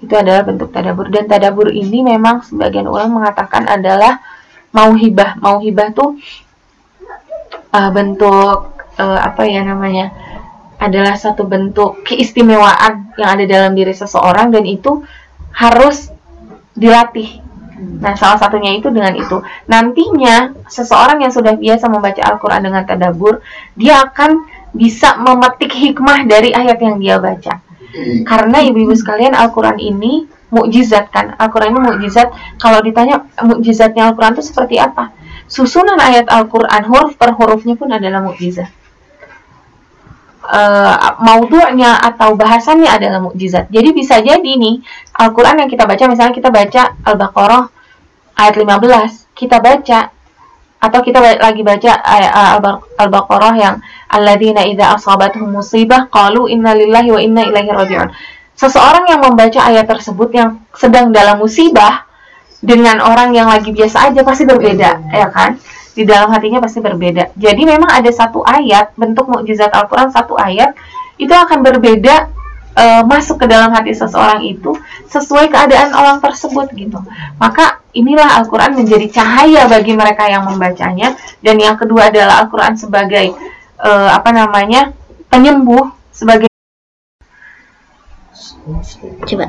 itu 0.00 0.14
adalah 0.16 0.42
bentuk 0.48 0.72
tadabur 0.72 1.12
dan 1.12 1.28
tadabur 1.28 1.68
ini 1.68 2.00
memang 2.00 2.40
sebagian 2.44 2.88
ulama 2.88 3.24
mengatakan 3.24 3.68
adalah 3.68 4.20
mau 4.72 4.92
hibah 4.96 5.36
mau 5.40 5.60
hibah 5.60 5.92
tuh 5.92 6.16
uh, 7.72 7.90
bentuk 7.92 8.80
uh, 8.96 9.20
apa 9.20 9.42
ya 9.44 9.60
namanya 9.62 10.12
adalah 10.80 11.12
satu 11.12 11.44
bentuk 11.44 12.00
keistimewaan 12.08 13.12
yang 13.20 13.30
ada 13.36 13.44
dalam 13.44 13.72
diri 13.76 13.92
seseorang 13.92 14.48
dan 14.48 14.64
itu 14.64 15.04
harus 15.52 16.08
dilatih. 16.72 17.44
Nah, 18.00 18.16
salah 18.16 18.40
satunya 18.40 18.80
itu 18.80 18.88
dengan 18.88 19.12
itu. 19.12 19.44
Nantinya 19.68 20.56
seseorang 20.72 21.20
yang 21.20 21.32
sudah 21.32 21.56
biasa 21.60 21.84
membaca 21.92 22.20
Al-Qur'an 22.24 22.64
dengan 22.64 22.88
tadabur, 22.88 23.44
dia 23.76 24.00
akan 24.08 24.48
bisa 24.72 25.20
memetik 25.20 25.72
hikmah 25.72 26.24
dari 26.24 26.56
ayat 26.56 26.80
yang 26.80 26.96
dia 26.96 27.20
baca. 27.20 27.60
Karena 28.22 28.62
ibu-ibu 28.62 28.94
sekalian 28.94 29.34
Al-Quran 29.34 29.78
ini 29.82 30.26
mukjizat 30.50 31.10
kan. 31.10 31.34
Al-Quran 31.38 31.74
ini 31.74 31.80
mukjizat. 31.94 32.28
Kalau 32.58 32.82
ditanya 32.82 33.26
mukjizatnya 33.42 34.10
Al-Quran 34.10 34.38
itu 34.38 34.44
seperti 34.46 34.76
apa? 34.78 35.14
Susunan 35.50 35.98
ayat 35.98 36.30
Al-Quran 36.30 36.82
huruf 36.86 37.18
per 37.18 37.34
hurufnya 37.34 37.74
pun 37.74 37.90
adalah 37.90 38.22
mukjizat. 38.22 38.70
Uh, 40.50 40.96
atau 42.00 42.34
bahasannya 42.34 42.90
adalah 42.90 43.22
mukjizat. 43.22 43.70
Jadi 43.70 43.88
bisa 43.94 44.18
jadi 44.18 44.50
nih 44.58 44.82
Al-Quran 45.14 45.62
yang 45.62 45.70
kita 45.70 45.86
baca, 45.86 46.10
misalnya 46.10 46.34
kita 46.34 46.50
baca 46.50 46.98
Al-Baqarah 47.06 47.64
ayat 48.34 48.54
15, 48.58 49.30
kita 49.38 49.62
baca 49.62 50.10
atau 50.80 51.00
kita 51.04 51.20
lagi 51.20 51.60
baca 51.60 51.92
Al-Baqarah 52.98 53.54
yang 53.60 53.76
alladzina 54.10 54.66
idza 54.66 54.98
asabatuhum 54.98 55.54
musibah 55.54 56.10
qalu 56.10 56.50
inna 56.50 56.74
lillahi 56.74 57.08
wa 57.14 57.20
inna 57.22 57.42
ilaihi 57.46 57.70
raji'un. 57.70 58.10
Seseorang 58.58 59.08
yang 59.08 59.24
membaca 59.24 59.60
ayat 59.64 59.88
tersebut 59.88 60.28
yang 60.36 60.60
sedang 60.76 61.14
dalam 61.14 61.40
musibah 61.40 62.04
dengan 62.60 63.00
orang 63.00 63.32
yang 63.32 63.48
lagi 63.48 63.72
biasa 63.72 64.12
aja 64.12 64.20
pasti 64.20 64.44
berbeda, 64.44 64.90
ya 65.16 65.32
kan? 65.32 65.56
Di 65.96 66.04
dalam 66.04 66.28
hatinya 66.28 66.60
pasti 66.60 66.84
berbeda. 66.84 67.32
Jadi 67.40 67.62
memang 67.64 67.88
ada 67.88 68.12
satu 68.12 68.44
ayat 68.44 68.92
bentuk 69.00 69.32
mukjizat 69.32 69.72
Al-Qur'an 69.72 70.12
satu 70.12 70.36
ayat 70.36 70.76
itu 71.16 71.32
akan 71.32 71.64
berbeda 71.64 72.28
e, 72.76 72.84
masuk 73.08 73.42
ke 73.42 73.46
dalam 73.48 73.72
hati 73.72 73.96
seseorang 73.96 74.44
itu 74.44 74.76
sesuai 75.08 75.48
keadaan 75.48 75.96
orang 75.96 76.20
tersebut 76.20 76.68
gitu. 76.76 77.00
Maka 77.40 77.80
inilah 77.96 78.44
Al-Qur'an 78.44 78.76
menjadi 78.76 79.08
cahaya 79.08 79.66
bagi 79.66 79.96
mereka 79.96 80.28
yang 80.28 80.44
membacanya 80.44 81.16
dan 81.40 81.56
yang 81.56 81.80
kedua 81.80 82.12
adalah 82.12 82.44
Al-Qur'an 82.44 82.76
sebagai 82.76 83.32
e, 83.80 83.90
apa 84.12 84.30
namanya? 84.32 84.92
penyembuh 85.30 85.94
sebagai 86.10 86.50
Coba. 89.26 89.46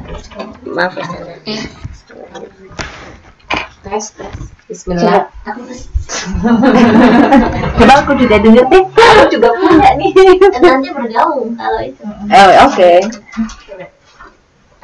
Maaf 0.65 0.93
ya. 0.95 1.05
Tes, 3.81 4.05
tes. 4.13 4.35
Bismillah. 4.69 5.27
Coba 7.75 7.93
aku 8.05 8.11
juga 8.13 8.37
denger 8.39 8.65
deh. 8.69 8.83
Aku 8.87 9.25
juga 9.33 9.49
punya 9.57 9.89
nih. 9.97 10.11
Nanti 10.61 10.89
bergaung 10.93 11.57
kalau 11.57 11.81
itu. 11.81 12.03
Oh, 12.05 12.49
oke. 12.69 12.77
Okay. 12.77 12.97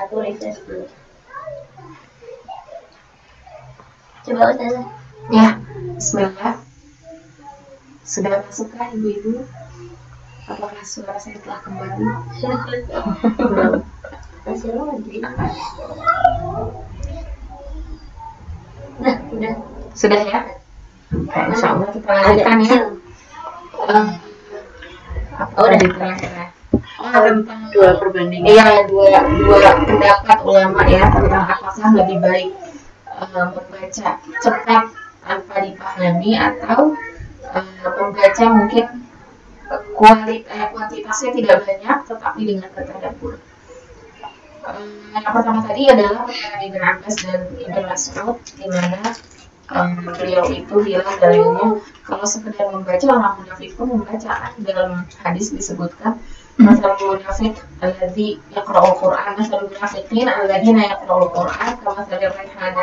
Aku 0.02 0.14
refresh 0.22 0.60
dulu. 0.66 0.86
Coba 4.28 4.44
Ustazah. 4.52 4.86
Ya, 5.32 5.50
Bismillah. 5.96 6.67
Sudah 8.08 8.40
masukkah 8.40 8.88
ibu-ibu? 8.96 9.44
Apakah 10.48 10.80
suara 10.88 11.20
saya 11.20 11.36
telah 11.44 11.60
kembali? 11.60 12.04
Masih 14.48 14.72
lagi. 14.72 15.16
Nah, 18.98 19.16
udah. 19.28 19.54
Sudah 19.92 20.22
ya? 20.24 20.40
Oke, 21.12 21.40
insya 21.52 21.68
Allah 21.76 21.90
kita 21.92 22.08
lanjutkan 22.08 22.58
ya. 22.64 22.80
Uh, 23.76 24.08
apa 25.36 25.52
Oh, 25.60 25.68
udah. 25.68 25.80
terakhir? 25.80 26.32
Oh, 26.98 27.12
tentang 27.12 27.62
Dua 27.76 27.90
perbandingan. 28.00 28.48
Iya, 28.48 28.88
dua, 28.88 29.20
dua 29.28 29.70
pendapat 29.84 30.40
ulama 30.48 30.82
ya 30.88 31.12
tentang 31.12 31.44
apakah 31.46 31.90
lebih 31.94 32.18
baik 32.24 32.52
eh, 33.06 33.28
membaca 33.28 34.10
cepat 34.42 34.84
tanpa 35.28 35.56
dipahami 35.62 36.32
atau 36.40 36.96
Eh, 37.48 37.64
uh, 37.64 37.92
pembaca 37.96 38.46
mungkin 38.52 38.86
eh, 39.72 39.82
kualitas 39.96 40.52
eh, 40.52 40.68
kuantitasnya 40.76 41.30
tidak 41.32 41.58
banyak 41.64 41.98
tetapi 42.04 42.42
dengan 42.44 42.70
bertadabur. 42.76 43.34
Um, 44.68 45.16
eh, 45.16 45.24
yang 45.24 45.32
pertama 45.32 45.64
tadi 45.64 45.88
adalah 45.88 46.28
mengenai 46.28 46.68
Ibn 46.68 46.82
Abbas 46.84 47.16
dan 47.24 47.42
Ibn 47.56 47.78
Mas'ud 47.88 48.38
di 48.60 48.68
mana 48.68 49.00
um, 49.72 50.12
beliau 50.12 50.44
itu 50.52 50.76
bilang 50.84 51.16
dalilnya 51.24 51.80
kalau 52.04 52.26
sekedar 52.28 52.68
membaca 52.68 53.06
orang 53.08 53.34
munafik 53.40 53.72
pun 53.80 53.96
membaca 53.96 54.52
dalam 54.60 55.08
hadis 55.24 55.56
disebutkan 55.56 56.20
Masal 56.58 56.98
munafik 56.98 57.54
alladhi 57.86 58.42
yaqra'ul 58.50 58.98
Qur'an 58.98 59.38
Masal 59.38 59.70
munafiqin 59.70 60.26
alladhina 60.26 60.90
yaqra'ul 60.90 61.30
Qur'an 61.30 61.78
Kama 61.86 62.02
salir 62.10 62.34
rihana 62.34 62.82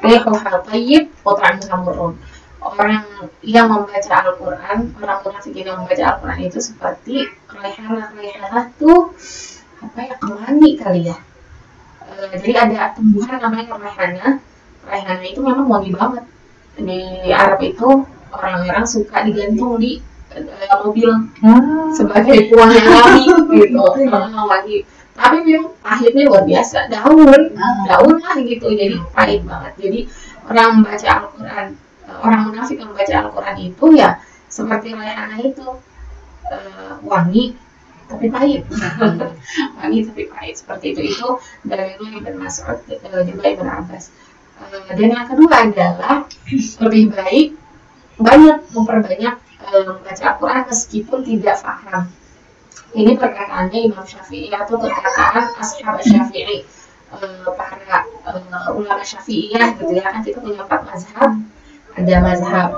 hal 0.00 0.58
tayyib 0.64 1.12
Wa 1.20 1.36
ta'amuha 1.36 2.16
orang 2.58 3.06
yang 3.42 3.70
membaca 3.70 4.14
Al-Quran, 4.26 4.78
orang 4.98 5.18
munafik 5.22 5.54
yang 5.54 5.78
membaca 5.78 6.04
Al-Quran 6.14 6.40
itu 6.42 6.58
seperti 6.58 7.14
raihanah 7.50 8.66
tuh 8.78 9.14
apa 9.78 9.98
ya 10.02 10.14
kemangi 10.18 10.70
kali 10.74 11.00
ya. 11.06 11.16
Eh, 12.02 12.34
jadi 12.42 12.66
ada 12.66 12.98
tumbuhan 12.98 13.38
namanya 13.38 13.78
rehana 13.78 14.28
rehana 14.88 15.22
itu 15.22 15.40
memang 15.42 15.70
wangi 15.70 15.94
banget. 15.94 16.24
Di 16.78 17.30
Arab 17.30 17.62
itu 17.62 18.06
orang-orang 18.34 18.86
suka 18.86 19.22
digantung 19.22 19.78
di 19.78 20.02
eh, 20.34 20.74
mobil 20.82 21.10
sebagai 21.94 22.50
buah 22.50 22.70
yang 22.74 22.88
wangi 22.90 23.26
gitu. 23.54 23.82
Ah, 24.10 24.46
wangi. 24.46 24.82
Tapi 25.18 25.36
memang 25.42 25.74
pahitnya 25.82 26.30
luar 26.30 26.42
biasa 26.46 26.90
daun. 26.90 27.42
Daun 27.86 28.14
lah 28.18 28.34
gitu. 28.42 28.66
Jadi 28.70 28.98
pahit 29.14 29.42
banget. 29.46 29.72
Jadi 29.78 30.00
orang 30.50 30.82
membaca 30.82 31.06
Al-Quran 31.06 31.66
orang 32.22 32.52
munafik 32.52 32.76
yang 32.78 32.90
membaca 32.90 33.14
Al-Quran 33.14 33.56
itu 33.60 33.86
ya 33.94 34.10
seperti 34.48 34.96
Rayhana 34.96 35.36
itu 35.44 35.66
eh, 36.50 36.94
wangi 37.04 37.44
tapi 38.08 38.32
pahit. 38.32 38.64
Wangi 39.84 40.00
tapi 40.08 40.22
pahit 40.32 40.56
seperti 40.56 40.96
itu. 40.96 41.12
Itu 41.12 41.28
dari 41.60 41.92
Ibn 42.00 42.40
Mas'ud 42.40 42.80
eh, 42.88 43.24
juga 43.28 43.44
Ibn 43.52 43.68
Abbas. 43.68 44.08
Eh, 44.64 44.96
dan 44.96 45.08
yang 45.12 45.28
kedua 45.28 45.68
adalah 45.68 46.24
lebih 46.88 47.12
baik 47.12 47.52
banyak 48.16 48.58
memperbanyak 48.72 49.34
eh, 49.36 49.82
membaca 49.84 50.24
Al-Quran 50.24 50.62
meskipun 50.72 51.20
tidak 51.20 51.60
paham 51.60 52.08
ini 52.96 53.20
perkataannya 53.20 53.92
Imam 53.92 54.08
Syafi'i 54.08 54.48
atau 54.48 54.80
perkataan 54.80 55.52
Ashab 55.60 56.00
Syafi'i. 56.00 56.64
Eh, 57.08 57.48
para 57.56 58.04
eh, 58.04 58.68
ulama 58.76 59.00
Syafi'iyah 59.00 59.80
gitu 59.80 59.96
ya 59.96 60.04
kan 60.12 60.20
kita 60.20 60.44
punya 60.44 60.60
empat 60.60 60.84
mazhab 60.84 61.40
ada 61.98 62.14
mazhab 62.22 62.70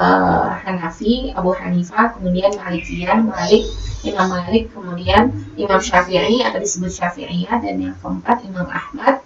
eh, 0.00 0.48
Hanafi, 0.64 1.36
Abu 1.36 1.52
Hanifah, 1.52 2.16
kemudian 2.16 2.50
Malikian, 2.56 3.28
Malik, 3.28 3.68
Imam 4.00 4.26
Malik, 4.32 4.72
kemudian 4.72 5.32
Imam 5.60 5.80
Syafi'i 5.80 6.40
atau 6.40 6.58
disebut 6.58 6.90
Syafi'iyah 6.90 7.60
dan 7.60 7.76
yang 7.80 7.96
keempat 8.00 8.40
Imam 8.48 8.66
Ahmad 8.68 9.20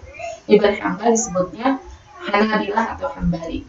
Ibn 0.49 0.65
Hanbal 0.81 1.13
disebutnya 1.13 1.79
Hanabilah 2.19 2.99
atau 2.99 3.09
Hambali. 3.15 3.63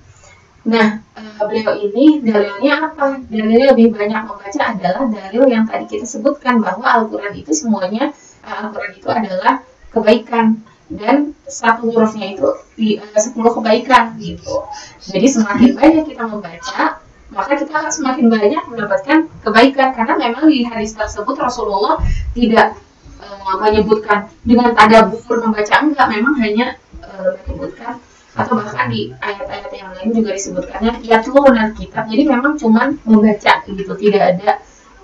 Nah, 0.67 0.99
eh, 1.15 1.39
beliau 1.39 1.73
ini 1.79 2.19
dalilnya 2.19 2.91
apa? 2.91 3.19
Dalilnya 3.31 3.71
lebih 3.71 3.95
banyak 3.95 4.21
membaca 4.27 4.61
adalah 4.75 5.03
dalil 5.07 5.47
yang 5.47 5.63
tadi 5.69 5.87
kita 5.87 6.03
sebutkan 6.03 6.59
bahwa 6.59 6.83
Al-Quran 6.83 7.31
itu 7.35 7.51
semuanya 7.55 8.11
eh, 8.43 8.55
Al-Quran 8.59 8.91
itu 8.99 9.07
adalah 9.07 9.63
kebaikan 9.93 10.59
dan 10.89 11.37
satu 11.45 11.93
hurufnya 11.93 12.33
itu 12.33 12.49
di 12.73 12.97
sepuluh 13.13 13.53
kebaikan 13.53 14.17
gitu. 14.17 14.65
Jadi 15.05 15.27
semakin 15.29 15.69
banyak 15.77 16.03
kita 16.09 16.23
membaca, 16.25 16.81
maka 17.29 17.51
kita 17.53 17.71
akan 17.73 17.93
semakin 17.93 18.25
banyak 18.27 18.63
mendapatkan 18.73 19.17
kebaikan. 19.45 19.93
Karena 19.93 20.13
memang 20.17 20.49
di 20.49 20.65
hadis 20.65 20.97
tersebut 20.97 21.37
Rasulullah 21.37 22.01
tidak 22.33 22.73
eh, 23.21 23.55
menyebutkan 23.61 24.33
dengan 24.41 24.73
tadabur 24.73 25.37
membaca 25.45 25.75
enggak, 25.77 26.07
memang 26.09 26.33
hanya 26.41 26.75
eh, 27.05 27.31
menyebutkan 27.45 28.01
atau 28.39 28.55
bahkan 28.55 28.87
di 28.87 29.11
ayat-ayat 29.19 29.71
yang 29.73 29.91
lain 29.91 30.09
juga 30.15 30.31
disebutkannya 30.31 31.03
yatlunal 31.03 31.75
kitab 31.75 32.07
jadi 32.07 32.23
memang 32.23 32.55
cuman 32.55 32.95
membaca 33.03 33.53
gitu 33.67 33.93
tidak 33.99 34.37
ada 34.37 34.51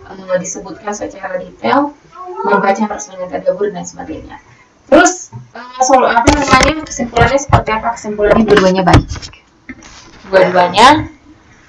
eh, 0.08 0.38
disebutkan 0.40 0.94
secara 0.96 1.36
detail 1.42 1.92
membaca 2.48 2.86
dengan 2.86 3.28
tadabur 3.28 3.68
dan 3.76 3.84
sebagainya 3.84 4.40
terus 4.86 5.34
eh, 5.54 5.82
soal 5.82 6.12
apa 6.12 6.30
namanya 6.30 6.86
kesimpulannya 6.86 7.40
seperti 7.40 7.70
apa? 7.74 7.88
Kesimpulannya 7.98 8.44
dua-duanya 8.46 8.84
baik. 8.86 9.08
Dua-duanya 10.30 10.88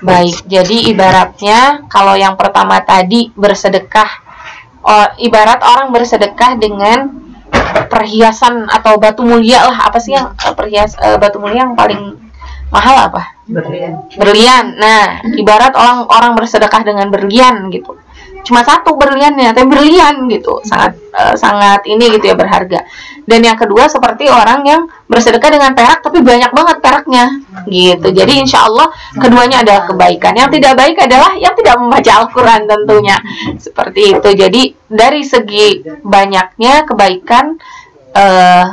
baik. 0.00 0.36
Jadi 0.46 0.92
ibaratnya 0.92 1.88
kalau 1.88 2.14
yang 2.14 2.36
pertama 2.36 2.80
tadi 2.84 3.32
bersedekah 3.32 4.10
oh, 4.84 5.08
ibarat 5.18 5.60
orang 5.64 5.90
bersedekah 5.90 6.60
dengan 6.60 7.26
perhiasan 7.88 8.68
atau 8.68 9.00
batu 9.00 9.24
mulia 9.24 9.66
lah. 9.66 9.88
Apa 9.88 9.98
sih 9.98 10.14
yang 10.14 10.36
eh, 10.36 10.54
perhias 10.54 10.94
eh, 11.00 11.16
batu 11.16 11.40
mulia 11.40 11.66
yang 11.66 11.74
paling 11.74 12.20
mahal 12.68 13.10
apa? 13.10 13.36
Berlian. 13.46 14.10
berlian. 14.18 14.64
Nah 14.74 15.22
ibarat 15.38 15.72
orang 15.78 16.10
orang 16.10 16.32
bersedekah 16.34 16.82
dengan 16.82 17.08
berlian 17.14 17.70
gitu 17.70 17.94
cuma 18.46 18.62
satu 18.62 18.94
berliannya 18.94 19.50
tapi 19.50 19.66
berlian 19.66 20.30
gitu. 20.30 20.62
Sangat 20.62 20.94
eh, 21.10 21.34
sangat 21.34 21.82
ini 21.90 22.14
gitu 22.14 22.30
ya 22.30 22.38
berharga. 22.38 22.86
Dan 23.26 23.42
yang 23.42 23.58
kedua 23.58 23.90
seperti 23.90 24.30
orang 24.30 24.62
yang 24.62 24.86
bersedekah 25.10 25.50
dengan 25.50 25.74
perak 25.74 25.98
tapi 25.98 26.22
banyak 26.22 26.54
banget 26.54 26.76
peraknya. 26.78 27.42
Gitu. 27.66 28.14
Jadi 28.14 28.32
insya 28.38 28.70
Allah 28.70 28.86
keduanya 29.18 29.66
adalah 29.66 29.82
kebaikan. 29.90 30.38
Yang 30.38 30.62
tidak 30.62 30.72
baik 30.78 30.96
adalah 31.02 31.34
yang 31.34 31.54
tidak 31.58 31.74
membaca 31.82 32.10
Al-Quran 32.22 32.60
tentunya. 32.70 33.16
Seperti 33.58 34.14
itu. 34.14 34.28
Jadi 34.30 34.62
dari 34.86 35.22
segi 35.26 35.82
banyaknya 36.06 36.86
kebaikan 36.86 37.58
eh 38.14 38.66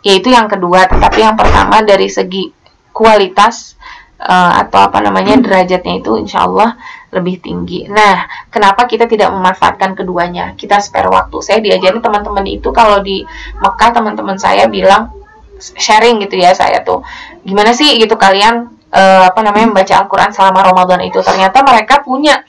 yaitu 0.00 0.32
yang 0.32 0.48
kedua. 0.48 0.88
Tetapi 0.88 1.18
yang 1.20 1.36
pertama 1.36 1.84
dari 1.84 2.08
segi 2.08 2.48
kualitas 2.96 3.76
eh, 4.16 4.52
atau 4.64 4.80
apa 4.80 4.98
namanya 5.04 5.36
derajatnya 5.36 6.00
itu 6.00 6.16
insya 6.16 6.48
Allah 6.48 6.80
lebih 7.10 7.42
tinggi. 7.42 7.90
Nah, 7.90 8.26
kenapa 8.48 8.86
kita 8.86 9.10
tidak 9.10 9.34
memanfaatkan 9.34 9.98
keduanya? 9.98 10.54
Kita 10.54 10.78
spare 10.78 11.10
waktu. 11.10 11.42
Saya 11.42 11.58
diajarin 11.58 11.98
teman-teman 11.98 12.46
itu 12.46 12.70
kalau 12.70 13.02
di 13.02 13.26
Mekah 13.58 13.90
teman-teman 13.90 14.38
saya 14.38 14.70
bilang 14.70 15.10
sharing 15.58 16.22
gitu 16.22 16.38
ya 16.38 16.54
saya 16.54 16.86
tuh. 16.86 17.02
Gimana 17.42 17.74
sih 17.74 17.98
gitu 17.98 18.14
kalian 18.14 18.70
eh, 18.94 19.22
apa 19.26 19.42
namanya 19.42 19.66
membaca 19.74 19.94
Al-Qur'an 20.06 20.30
selama 20.30 20.62
Ramadan 20.62 21.02
itu? 21.02 21.18
Ternyata 21.18 21.66
mereka 21.66 22.00
punya 22.06 22.46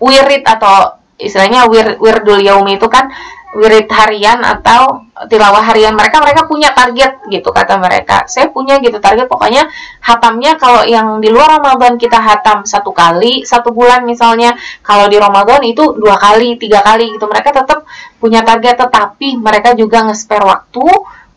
wirid 0.00 0.42
atau 0.48 0.96
istilahnya 1.18 1.66
wir, 1.68 1.98
wirdul 1.98 2.40
yaumi 2.40 2.78
itu 2.78 2.86
kan 2.86 3.10
wirid 3.56 3.88
harian 3.88 4.44
atau 4.44 5.08
tilawah 5.24 5.64
harian 5.64 5.96
mereka 5.96 6.20
mereka 6.20 6.44
punya 6.44 6.68
target 6.76 7.24
gitu 7.32 7.48
kata 7.48 7.80
mereka. 7.80 8.28
Saya 8.28 8.52
punya 8.52 8.76
gitu 8.76 9.00
target 9.00 9.24
pokoknya 9.24 9.64
hatamnya 10.04 10.60
kalau 10.60 10.84
yang 10.84 11.16
di 11.18 11.32
luar 11.32 11.56
Ramadan 11.56 11.96
kita 11.96 12.20
hatam 12.20 12.68
satu 12.68 12.92
kali 12.92 13.48
satu 13.48 13.72
bulan 13.72 14.04
misalnya. 14.04 14.52
Kalau 14.84 15.08
di 15.08 15.16
Ramadan 15.16 15.64
itu 15.64 15.96
dua 15.96 16.20
kali 16.20 16.60
tiga 16.60 16.84
kali 16.84 17.16
gitu. 17.16 17.24
Mereka 17.24 17.50
tetap 17.56 17.88
punya 18.20 18.44
target 18.44 18.76
tetapi 18.84 19.40
mereka 19.40 19.72
juga 19.72 20.04
nge-spare 20.04 20.44
waktu 20.44 20.84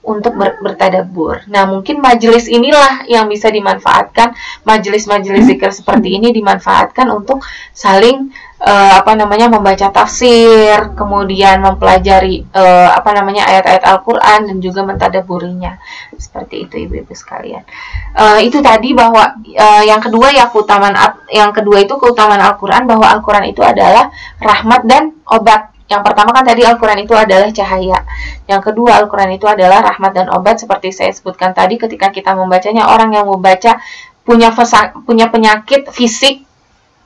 untuk 0.02 0.34
ber- 0.34 0.58
bertadabur. 0.60 1.46
Nah, 1.48 1.70
mungkin 1.70 2.02
majelis 2.02 2.50
inilah 2.50 3.06
yang 3.06 3.30
bisa 3.30 3.54
dimanfaatkan, 3.54 4.34
majelis-majelis 4.66 5.46
zikir 5.46 5.70
seperti 5.70 6.18
ini 6.18 6.34
dimanfaatkan 6.34 7.06
untuk 7.14 7.46
saling 7.70 8.34
eh, 8.62 8.94
apa 9.02 9.18
namanya 9.18 9.50
membaca 9.50 9.90
tafsir, 9.90 10.94
kemudian 10.94 11.60
mempelajari 11.66 12.46
eh, 12.46 12.90
apa 12.94 13.10
namanya 13.18 13.50
ayat-ayat 13.50 13.84
Al-Qur'an 13.84 14.46
dan 14.46 14.58
juga 14.62 14.86
mentadaburinya. 14.86 15.82
Seperti 16.16 16.70
itu 16.70 16.76
Ibu-ibu 16.86 17.14
sekalian. 17.18 17.66
Eh, 18.14 18.40
itu 18.46 18.62
tadi 18.62 18.94
bahwa 18.94 19.42
eh, 19.50 19.84
yang 19.90 20.00
kedua 20.00 20.30
ya 20.30 20.48
keutamaan 20.54 20.94
yang 21.34 21.50
kedua 21.50 21.82
itu 21.82 21.98
keutamaan 21.98 22.42
Al-Qur'an 22.42 22.86
bahwa 22.86 23.10
Al-Qur'an 23.10 23.50
itu 23.50 23.66
adalah 23.66 24.14
rahmat 24.38 24.86
dan 24.86 25.18
obat. 25.26 25.74
Yang 25.92 26.08
pertama 26.08 26.32
kan 26.32 26.48
tadi 26.48 26.64
Al-Quran 26.64 27.04
itu 27.04 27.12
adalah 27.12 27.52
cahaya. 27.52 28.00
Yang 28.48 28.62
kedua 28.72 29.04
Al-Quran 29.04 29.36
itu 29.36 29.44
adalah 29.44 29.84
rahmat 29.84 30.16
dan 30.16 30.32
obat 30.32 30.64
seperti 30.64 30.96
saya 30.96 31.12
sebutkan 31.12 31.52
tadi 31.52 31.76
ketika 31.76 32.08
kita 32.16 32.32
membacanya 32.32 32.88
orang 32.88 33.12
yang 33.12 33.28
membaca 33.28 33.76
punya 34.24 34.56
punya 35.04 35.28
penyakit 35.28 35.92
fisik 35.92 36.48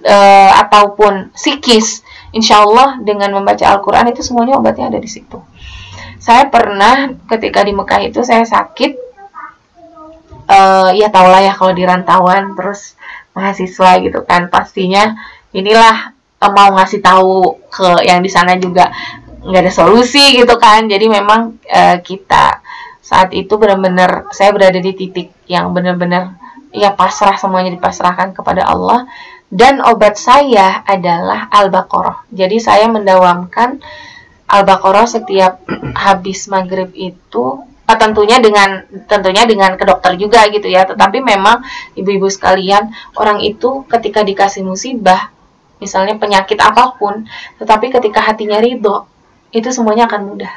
eh, 0.05 0.51
ataupun 0.53 1.33
psikis, 1.33 2.05
insya 2.29 2.61
Allah 2.61 3.01
dengan 3.01 3.33
membaca 3.33 3.65
Al-Quran 3.65 4.13
itu 4.13 4.21
semuanya 4.21 4.61
obatnya 4.61 4.93
ada 4.93 5.01
di 5.01 5.09
situ. 5.09 5.41
Saya 6.21 6.47
pernah 6.47 7.09
ketika 7.25 7.65
di 7.65 7.73
Mekah 7.73 8.01
itu 8.05 8.21
saya 8.21 8.45
sakit, 8.45 8.91
eh 10.45 10.89
ya 11.01 11.09
tau 11.09 11.25
lah 11.25 11.41
ya 11.41 11.57
kalau 11.57 11.73
di 11.73 11.81
rantauan 11.81 12.53
terus 12.53 12.93
mahasiswa 13.33 13.97
gitu 13.99 14.21
kan 14.23 14.47
pastinya 14.47 15.17
inilah 15.51 16.13
eh, 16.39 16.51
mau 16.53 16.69
ngasih 16.77 17.01
tahu 17.01 17.65
ke 17.73 18.05
yang 18.05 18.21
di 18.21 18.29
sana 18.29 18.53
juga 18.61 18.93
nggak 19.45 19.61
ada 19.61 19.73
solusi 19.73 20.37
gitu 20.37 20.55
kan 20.57 20.85
jadi 20.85 21.05
memang 21.09 21.57
eh, 21.65 21.97
kita 22.01 22.61
saat 23.05 23.29
itu 23.37 23.53
benar-benar 23.61 24.29
saya 24.33 24.49
berada 24.49 24.81
di 24.81 24.93
titik 24.97 25.29
yang 25.45 25.69
benar-benar 25.73 26.33
ya 26.73 26.91
pasrah 26.97 27.37
semuanya 27.37 27.69
dipasrahkan 27.77 28.33
kepada 28.33 28.65
Allah 28.65 29.05
dan 29.53 29.81
obat 29.85 30.17
saya 30.17 30.81
adalah 30.85 31.47
Al-Baqarah. 31.53 32.29
Jadi 32.33 32.57
saya 32.57 32.89
mendawamkan 32.89 33.79
Al-Baqarah 34.49 35.07
setiap 35.09 35.61
habis 36.05 36.49
maghrib 36.49 36.89
itu 36.97 37.61
eh, 37.85 37.97
tentunya 37.97 38.41
dengan 38.41 38.85
tentunya 39.05 39.45
dengan 39.45 39.77
ke 39.77 39.85
dokter 39.85 40.17
juga 40.17 40.45
gitu 40.49 40.65
ya. 40.65 40.85
Tetapi 40.89 41.21
memang 41.21 41.61
ibu-ibu 41.93 42.29
sekalian 42.29 42.89
orang 43.17 43.41
itu 43.45 43.85
ketika 43.89 44.25
dikasih 44.25 44.65
musibah 44.65 45.35
misalnya 45.79 46.15
penyakit 46.15 46.55
apa 46.63 46.95
pun 46.95 47.27
tetapi 47.59 47.91
ketika 47.91 48.23
hatinya 48.23 48.63
ridho 48.63 49.05
itu 49.51 49.69
semuanya 49.71 50.07
akan 50.07 50.21
mudah 50.33 50.53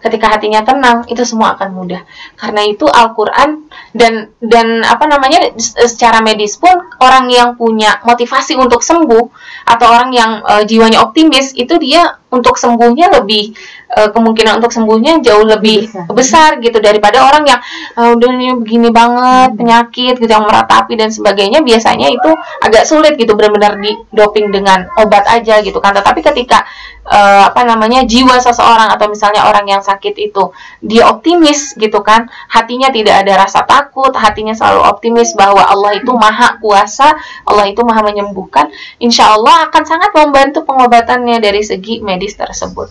ketika 0.00 0.36
hatinya 0.36 0.62
tenang 0.62 1.08
itu 1.08 1.22
semua 1.24 1.56
akan 1.56 1.72
mudah. 1.72 2.02
Karena 2.36 2.62
itu 2.68 2.84
Al-Qur'an 2.86 3.66
dan 3.96 4.30
dan 4.38 4.84
apa 4.84 5.08
namanya 5.08 5.56
secara 5.58 6.20
medis 6.20 6.60
pun 6.60 6.74
orang 7.00 7.26
yang 7.32 7.56
punya 7.56 7.98
motivasi 8.04 8.54
untuk 8.56 8.84
sembuh 8.84 9.24
atau 9.66 9.86
orang 9.88 10.10
yang 10.12 10.44
eh, 10.44 10.62
jiwanya 10.68 11.02
optimis 11.02 11.56
itu 11.56 11.74
dia 11.80 12.20
untuk 12.36 12.60
sembuhnya 12.60 13.08
lebih 13.16 13.56
eh, 13.96 14.08
kemungkinan 14.12 14.60
untuk 14.60 14.72
sembuhnya 14.74 15.24
jauh 15.24 15.46
lebih 15.46 15.88
Besar. 15.88 16.12
besar, 16.12 16.50
gitu 16.60 16.78
daripada 16.82 17.22
orang 17.24 17.44
yang 17.48 17.60
"Ah, 17.96 18.12
udah 18.12 18.28
ini 18.34 18.56
begini 18.60 18.88
banget 18.92 19.56
penyakit 19.56 20.14
gitu 20.20 20.28
yang 20.30 20.44
meratapi 20.44 20.94
dan 20.98 21.08
sebagainya. 21.08 21.62
Biasanya 21.64 22.08
itu 22.12 22.30
agak 22.60 22.84
sulit 22.84 23.14
gitu 23.16 23.32
benar-benar 23.38 23.78
di 23.80 23.94
doping 24.12 24.50
dengan 24.52 24.90
obat 25.00 25.24
aja 25.30 25.62
gitu 25.62 25.78
kan. 25.80 25.94
Tetapi 25.96 26.20
ketika 26.20 26.66
eh, 27.06 27.42
apa 27.46 27.62
namanya 27.62 28.02
jiwa 28.02 28.36
seseorang 28.42 28.90
atau 28.90 29.06
misalnya 29.06 29.46
orang 29.46 29.66
yang 29.70 29.82
sakit 29.82 30.14
itu 30.18 30.50
dia 30.82 31.06
optimis 31.06 31.78
gitu 31.78 32.02
kan 32.02 32.26
hatinya 32.50 32.90
tidak 32.90 33.22
ada 33.22 33.46
rasa 33.46 33.62
takut 33.62 34.10
hatinya 34.18 34.52
selalu 34.52 34.82
optimis 34.90 35.38
bahwa 35.38 35.62
Allah 35.62 35.94
itu 35.98 36.10
maha 36.10 36.58
kuasa 36.58 37.14
Allah 37.46 37.70
itu 37.70 37.80
maha 37.86 38.02
menyembuhkan 38.02 38.70
insya 38.98 39.30
Allah 39.38 39.70
akan 39.70 39.82
sangat 39.86 40.10
membantu 40.18 40.66
pengobatannya 40.66 41.38
dari 41.38 41.62
segi 41.62 42.02
medis 42.02 42.25
tersebut. 42.34 42.90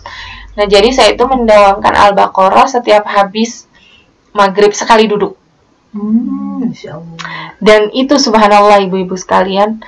Nah 0.56 0.64
jadi 0.64 0.88
saya 0.94 1.12
itu 1.12 1.24
mendawamkan 1.28 1.92
al-baqarah 1.92 2.70
setiap 2.70 3.04
habis 3.04 3.68
maghrib 4.32 4.72
sekali 4.72 5.04
duduk. 5.04 5.36
Hmm, 5.96 6.72
dan 7.60 7.88
itu 7.96 8.20
subhanallah 8.20 8.84
ibu-ibu 8.84 9.16
sekalian 9.16 9.80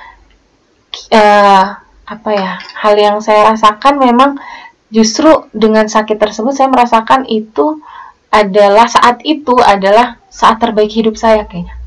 eh, 1.13 1.65
apa 2.09 2.29
ya 2.33 2.57
hal 2.81 2.97
yang 2.97 3.21
saya 3.21 3.53
rasakan 3.53 4.01
memang 4.01 4.41
justru 4.89 5.45
dengan 5.53 5.85
sakit 5.85 6.17
tersebut 6.17 6.49
saya 6.57 6.73
merasakan 6.73 7.29
itu 7.29 7.77
adalah 8.33 8.89
saat 8.89 9.21
itu 9.21 9.53
adalah 9.61 10.17
saat 10.33 10.57
terbaik 10.57 10.89
hidup 10.89 11.17
saya 11.17 11.45
kayaknya. 11.45 11.77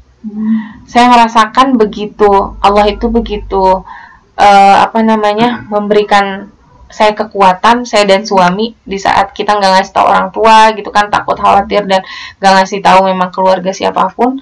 Saya 0.86 1.10
merasakan 1.10 1.74
begitu 1.74 2.30
Allah 2.62 2.86
itu 2.94 3.10
begitu 3.10 3.82
eh, 4.38 4.76
apa 4.78 5.02
namanya 5.02 5.66
memberikan 5.66 6.50
saya 6.92 7.16
kekuatan 7.16 7.88
saya 7.88 8.04
dan 8.04 8.22
suami 8.22 8.76
di 8.84 9.00
saat 9.00 9.32
kita 9.32 9.56
nggak 9.56 9.80
ngasih 9.80 9.92
tahu 9.96 10.06
orang 10.06 10.28
tua 10.30 10.70
gitu 10.76 10.92
kan 10.92 11.08
takut 11.08 11.34
khawatir 11.40 11.88
dan 11.88 12.04
nggak 12.38 12.52
ngasih 12.60 12.84
tahu 12.84 13.08
memang 13.08 13.32
keluarga 13.32 13.72
siapa 13.72 14.12
pun 14.12 14.38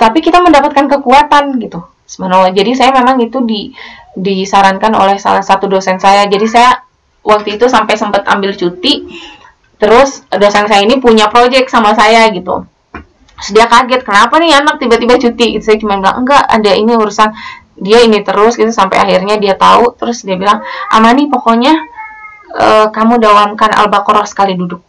tapi 0.00 0.24
kita 0.24 0.40
mendapatkan 0.40 0.88
kekuatan 0.88 1.60
gitu 1.60 1.84
Subhanallah. 2.10 2.50
Jadi 2.50 2.74
saya 2.74 2.90
memang 2.90 3.22
itu 3.22 3.38
di 3.46 3.70
disarankan 4.18 4.90
oleh 4.98 5.14
salah 5.22 5.46
satu 5.46 5.70
dosen 5.70 6.02
saya. 6.02 6.26
Jadi 6.26 6.46
saya 6.50 6.82
waktu 7.22 7.54
itu 7.54 7.70
sampai 7.70 7.94
sempat 7.94 8.26
ambil 8.26 8.50
cuti. 8.50 9.06
Terus 9.78 10.26
dosen 10.34 10.66
saya 10.66 10.82
ini 10.82 10.98
punya 10.98 11.30
project 11.30 11.70
sama 11.70 11.94
saya 11.94 12.26
gitu. 12.34 12.66
Terus 13.40 13.50
dia 13.56 13.64
kaget, 13.70 14.04
kenapa 14.04 14.36
nih 14.36 14.52
anak 14.52 14.76
tiba-tiba 14.82 15.16
cuti? 15.16 15.56
Gitu. 15.56 15.64
Saya 15.64 15.80
cuma 15.80 15.96
bilang, 15.96 16.20
enggak, 16.20 16.44
ada 16.44 16.72
ini 16.76 16.92
urusan 16.92 17.32
dia 17.80 18.04
ini 18.04 18.20
terus 18.20 18.60
gitu 18.60 18.68
sampai 18.68 19.00
akhirnya 19.00 19.40
dia 19.40 19.56
tahu 19.56 19.96
terus 19.96 20.20
dia 20.20 20.36
bilang 20.36 20.60
Amani 20.92 21.32
pokoknya 21.32 21.74
eh, 22.54 22.86
kamu 22.92 23.16
dawamkan 23.16 23.72
al-baqarah 23.72 24.28
sekali 24.28 24.54
duduk. 24.54 24.84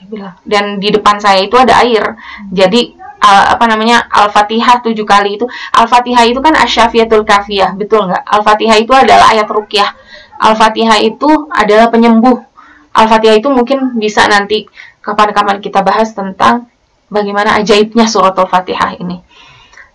Dia 0.00 0.06
bilang. 0.08 0.34
Dan 0.42 0.80
di 0.80 0.88
depan 0.88 1.20
saya 1.20 1.44
itu 1.44 1.54
ada 1.60 1.84
air. 1.84 2.16
Jadi 2.48 2.96
uh, 3.20 3.44
apa 3.52 3.68
namanya 3.68 4.08
al-fatihah 4.08 4.80
tujuh 4.80 5.04
kali 5.04 5.36
itu. 5.36 5.44
Al-fatihah 5.76 6.24
itu 6.24 6.40
kan 6.40 6.56
asyafiatul 6.56 7.28
kafiyah 7.28 7.76
betul 7.76 8.08
nggak? 8.08 8.24
Al-fatihah 8.24 8.76
itu 8.80 8.92
adalah 8.96 9.36
ayat 9.36 9.46
rukyah. 9.46 9.92
Al-fatihah 10.40 10.98
itu 11.04 11.28
adalah 11.52 11.92
penyembuh. 11.92 12.40
Al-fatihah 12.96 13.36
itu 13.36 13.52
mungkin 13.52 14.00
bisa 14.00 14.24
nanti 14.24 14.64
kapan-kapan 15.04 15.60
kita 15.60 15.84
bahas 15.84 16.16
tentang 16.16 16.72
bagaimana 17.12 17.60
ajaibnya 17.60 18.08
surat 18.08 18.32
al-fatihah 18.38 18.96
ini 18.96 19.20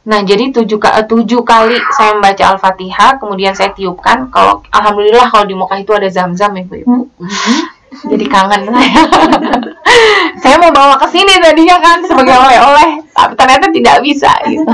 Nah, 0.05 0.21
jadi 0.21 0.53
tujuh, 0.53 0.77
tujuh 1.09 1.41
kali 1.41 1.77
saya 1.97 2.13
membaca 2.13 2.53
Al-Fatihah, 2.53 3.17
kemudian 3.17 3.57
saya 3.57 3.73
tiupkan. 3.73 4.29
Kalau 4.29 4.61
Alhamdulillah 4.69 5.33
kalau 5.33 5.49
di 5.49 5.57
Mekah 5.57 5.81
itu 5.81 5.91
ada 5.97 6.05
zam-zam 6.13 6.53
ya, 6.53 6.63
Bu 6.65 6.75
Ibu. 6.77 6.95
Jadi 7.95 8.25
kangen 8.27 8.69
saya. 8.69 9.01
saya 10.43 10.55
mau 10.59 10.69
bawa 10.69 10.99
ke 10.99 11.07
sini 11.09 11.39
tadinya 11.39 11.79
kan 11.79 12.03
sebagai 12.03 12.35
oleh-oleh, 12.35 13.01
tapi 13.15 13.33
ternyata 13.39 13.65
tidak 13.71 13.97
bisa 14.03 14.31
gitu. 14.45 14.67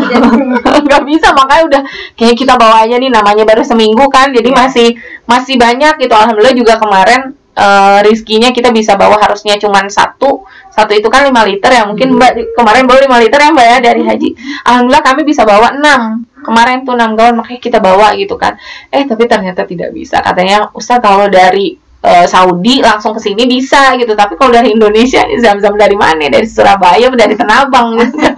Nggak 0.90 1.04
bisa, 1.06 1.28
makanya 1.32 1.64
udah 1.70 1.82
kayak 2.18 2.36
kita 2.36 2.58
bawa 2.58 2.84
aja 2.84 2.98
nih 2.98 3.14
namanya 3.14 3.46
baru 3.46 3.62
seminggu 3.62 4.10
kan, 4.10 4.34
jadi 4.34 4.50
masih 4.52 4.98
masih 5.30 5.56
banyak 5.56 6.02
gitu. 6.02 6.12
Alhamdulillah 6.12 6.58
juga 6.58 6.82
kemarin 6.82 7.38
eh, 7.62 8.00
rizkinya 8.02 8.50
kita 8.50 8.74
bisa 8.74 8.98
bawa 8.98 9.22
harusnya 9.22 9.56
cuman 9.62 9.86
satu. 9.88 10.42
Satu 10.72 10.92
itu 10.98 11.08
kan 11.12 11.22
5 11.28 11.46
liter 11.46 11.70
ya. 11.70 11.84
Mungkin 11.86 12.18
mbak 12.18 12.32
di- 12.34 12.50
kemarin 12.58 12.84
bawa 12.90 13.00
5 13.06 13.22
liter 13.22 13.40
ya 13.40 13.50
mbak 13.54 13.68
ya 13.68 13.78
dari 13.84 14.02
haji. 14.02 14.30
Alhamdulillah 14.66 15.04
kami 15.06 15.22
bisa 15.28 15.44
bawa 15.46 15.76
6 15.78 16.26
kemarin 16.42 16.82
tuh 16.82 16.98
6 16.98 17.14
galon 17.14 17.36
makanya 17.38 17.62
kita 17.62 17.78
bawa 17.78 18.18
gitu 18.18 18.34
kan. 18.40 18.58
Eh 18.90 19.06
tapi 19.06 19.30
ternyata 19.30 19.62
tidak 19.70 19.94
bisa. 19.94 20.24
Katanya 20.26 20.74
Ustaz 20.74 20.98
kalau 21.04 21.30
dari 21.30 21.78
eh, 22.02 22.26
Saudi 22.26 22.82
langsung 22.82 23.14
ke 23.14 23.22
sini 23.22 23.46
bisa 23.46 23.94
gitu. 24.00 24.16
Tapi 24.18 24.34
kalau 24.40 24.50
dari 24.50 24.74
Indonesia 24.74 25.22
zam-zam 25.38 25.78
dari 25.78 25.94
mana 25.94 26.26
dari 26.32 26.48
Surabaya 26.50 27.08
dari 27.14 27.36
Tanabang? 27.38 27.94
Gitu 28.02 28.18
kan. 28.18 28.36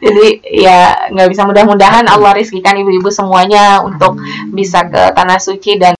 jadi 0.00 0.26
ya 0.64 0.78
nggak 1.12 1.28
bisa 1.28 1.44
mudah-mudahan 1.44 2.08
Allah 2.08 2.32
rizkikan 2.32 2.76
ibu-ibu 2.80 3.12
semuanya 3.12 3.84
untuk 3.84 4.16
bisa 4.52 4.88
ke 4.88 5.12
tanah 5.12 5.36
suci 5.36 5.76
dan 5.76 5.93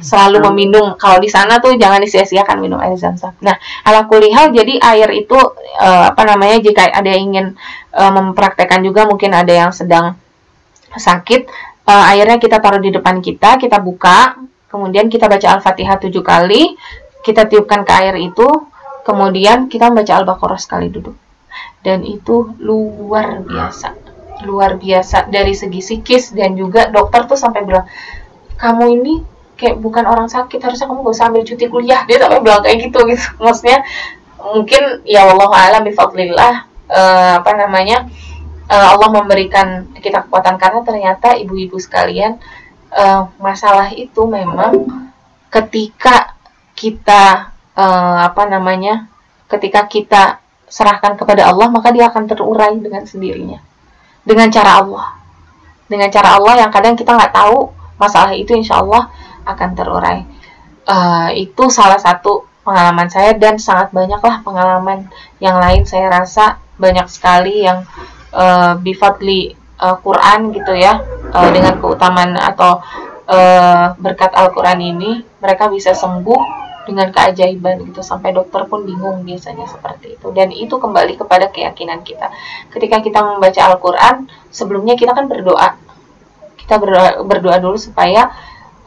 selalu 0.00 0.40
meminum 0.50 0.96
kalau 0.96 1.20
di 1.20 1.28
sana 1.28 1.60
tuh 1.60 1.76
jangan 1.76 2.00
disia-siakan 2.00 2.56
minum 2.62 2.78
air 2.80 2.96
zam-zam. 2.96 3.36
Nah, 3.44 3.56
ala 3.84 4.06
kulihal 4.08 4.54
jadi 4.54 4.80
air 4.80 5.10
itu 5.12 5.36
eh, 5.80 6.04
apa 6.08 6.22
namanya 6.24 6.62
jika 6.62 6.88
ada 6.88 7.08
yang 7.10 7.34
ingin 7.34 7.46
eh, 7.92 8.12
mempraktekkan 8.12 8.80
juga 8.80 9.04
mungkin 9.04 9.36
ada 9.36 9.50
yang 9.50 9.70
sedang 9.74 10.16
sakit 10.94 11.40
eh, 11.86 12.10
airnya 12.16 12.38
kita 12.38 12.62
taruh 12.62 12.80
di 12.80 12.94
depan 12.94 13.20
kita 13.20 13.60
kita 13.60 13.82
buka 13.82 14.38
kemudian 14.70 15.10
kita 15.10 15.26
baca 15.26 15.58
al-fatihah 15.58 15.98
tujuh 15.98 16.22
kali 16.22 16.78
kita 17.20 17.50
tiupkan 17.50 17.84
ke 17.84 17.92
air 17.92 18.16
itu 18.16 18.46
kemudian 19.04 19.68
kita 19.68 19.90
membaca 19.90 20.12
al-baqarah 20.16 20.60
sekali 20.60 20.88
duduk. 20.92 21.16
Dan 21.80 22.04
itu 22.04 22.52
luar 22.60 23.42
biasa. 23.44 23.96
Luar 24.48 24.80
biasa 24.80 25.28
dari 25.28 25.52
segi 25.52 25.80
psikis 25.84 26.32
dan 26.32 26.56
juga 26.56 26.88
dokter 26.88 27.28
tuh 27.28 27.36
sampai 27.36 27.64
bilang 27.64 27.84
kamu 28.56 28.84
ini 29.00 29.14
kayak 29.60 29.76
bukan 29.76 30.08
orang 30.08 30.24
sakit 30.24 30.56
harusnya 30.56 30.88
kamu 30.88 31.04
gak 31.04 31.16
usah 31.20 31.28
ambil 31.28 31.44
cuti 31.44 31.66
kuliah. 31.68 32.00
Dia 32.08 32.16
sampai 32.16 32.40
bilang 32.40 32.64
kayak 32.64 32.78
gitu 32.88 32.98
gitu. 33.04 33.24
Maksudnya 33.44 33.84
mungkin 34.40 35.04
ya 35.04 35.28
Allah 35.28 35.52
alam 35.52 35.82
bifadlillah 35.84 36.54
eh, 36.88 37.32
apa 37.44 37.52
namanya 37.60 38.08
eh, 38.72 38.88
Allah 38.96 39.08
memberikan 39.12 39.92
kita 40.00 40.24
kekuatan. 40.24 40.56
Karena 40.56 40.80
ternyata 40.80 41.36
ibu-ibu 41.36 41.76
sekalian 41.76 42.40
eh, 42.96 43.22
masalah 43.36 43.92
itu 43.92 44.24
memang 44.24 44.88
ketika 45.52 46.32
kita 46.72 47.52
eh, 47.76 48.18
apa 48.24 48.48
namanya 48.48 49.12
ketika 49.52 49.84
kita 49.84 50.40
serahkan 50.70 51.18
kepada 51.18 51.50
Allah 51.50 51.66
maka 51.68 51.92
dia 51.92 52.08
akan 52.08 52.24
terurai 52.24 52.72
dengan 52.80 53.04
sendirinya. 53.04 53.60
Dengan 54.24 54.48
cara 54.48 54.80
Allah. 54.80 55.06
Dengan 55.84 56.08
cara 56.08 56.38
Allah 56.40 56.64
yang 56.64 56.70
kadang 56.72 56.96
kita 56.96 57.12
nggak 57.12 57.34
tahu 57.34 57.76
masalah 58.00 58.32
itu 58.32 58.56
insya 58.56 58.80
Allah 58.80 59.12
akan 59.54 59.70
terurai. 59.74 60.18
Eh, 60.86 61.30
itu 61.46 61.64
salah 61.70 62.00
satu 62.00 62.48
pengalaman 62.66 63.08
saya 63.08 63.34
dan 63.36 63.56
sangat 63.56 63.90
banyaklah 63.90 64.44
pengalaman 64.44 65.08
yang 65.40 65.56
lain 65.56 65.82
saya 65.88 66.12
rasa 66.12 66.60
banyak 66.76 67.06
sekali 67.08 67.64
yang 67.64 67.84
eh, 68.34 68.72
bifadli 68.80 69.54
eh, 69.56 69.96
Quran 70.02 70.50
gitu 70.54 70.72
ya 70.74 71.00
eh, 71.30 71.50
dengan 71.54 71.78
keutamaan 71.78 72.34
atau 72.36 72.82
eh, 73.30 73.86
berkat 73.96 74.32
Al-Quran 74.34 74.80
ini 74.82 75.10
mereka 75.38 75.70
bisa 75.70 75.94
sembuh 75.94 76.60
dengan 76.90 77.14
keajaiban 77.14 77.86
gitu. 77.86 78.00
Sampai 78.02 78.34
dokter 78.34 78.66
pun 78.66 78.82
bingung 78.82 79.22
biasanya 79.22 79.70
seperti 79.70 80.18
itu. 80.18 80.28
Dan 80.34 80.50
itu 80.50 80.74
kembali 80.74 81.14
kepada 81.20 81.48
keyakinan 81.52 82.02
kita. 82.02 82.32
Ketika 82.72 82.98
kita 82.98 83.20
membaca 83.22 83.60
Al-Quran 83.70 84.26
sebelumnya 84.50 84.98
kita 84.98 85.14
kan 85.14 85.30
berdoa. 85.30 85.78
Kita 86.58 86.82
berdoa, 86.82 87.22
berdoa 87.26 87.56
dulu 87.62 87.78
supaya 87.78 88.30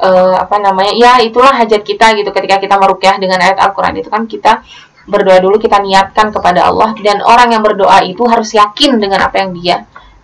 eh, 0.04 0.36
apa 0.36 0.60
namanya 0.60 0.92
ya 0.92 1.24
itulah 1.24 1.56
hajat 1.56 1.82
kita 1.82 2.12
gitu. 2.20 2.30
Ketika 2.36 2.60
kita 2.60 2.76
merukyah 2.76 3.16
dengan 3.18 3.40
ayat 3.40 3.58
Al-Quran 3.64 4.04
itu 4.04 4.10
kan 4.12 4.28
kita 4.28 4.60
berdoa 5.08 5.40
dulu 5.40 5.56
kita 5.60 5.80
niatkan 5.80 6.36
kepada 6.36 6.68
Allah. 6.68 6.92
Dan 7.00 7.24
orang 7.24 7.56
yang 7.56 7.64
berdoa 7.64 8.04
itu 8.04 8.24
harus 8.28 8.52
yakin 8.52 9.00
dengan 9.00 9.24
apa 9.24 9.40
yang 9.40 9.56
dia 9.56 9.78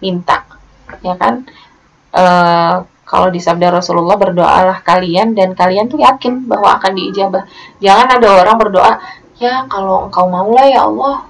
minta 0.04 0.44
ya 1.02 1.16
kan? 1.16 1.48
Eh, 2.10 2.76
kalau 3.10 3.34
di 3.34 3.42
sabda 3.42 3.74
Rasulullah 3.74 4.22
berdoalah 4.22 4.86
kalian 4.86 5.34
dan 5.34 5.58
kalian 5.58 5.90
tuh 5.90 5.98
yakin 5.98 6.46
bahwa 6.46 6.78
akan 6.78 6.94
diijabah. 6.94 7.44
Jangan 7.82 8.08
ada 8.22 8.28
orang 8.46 8.58
berdoa 8.62 8.94
ya 9.42 9.66
kalau 9.66 10.06
engkau 10.06 10.30
mau 10.30 10.50
lah 10.54 10.68
ya 10.70 10.86
Allah. 10.86 11.26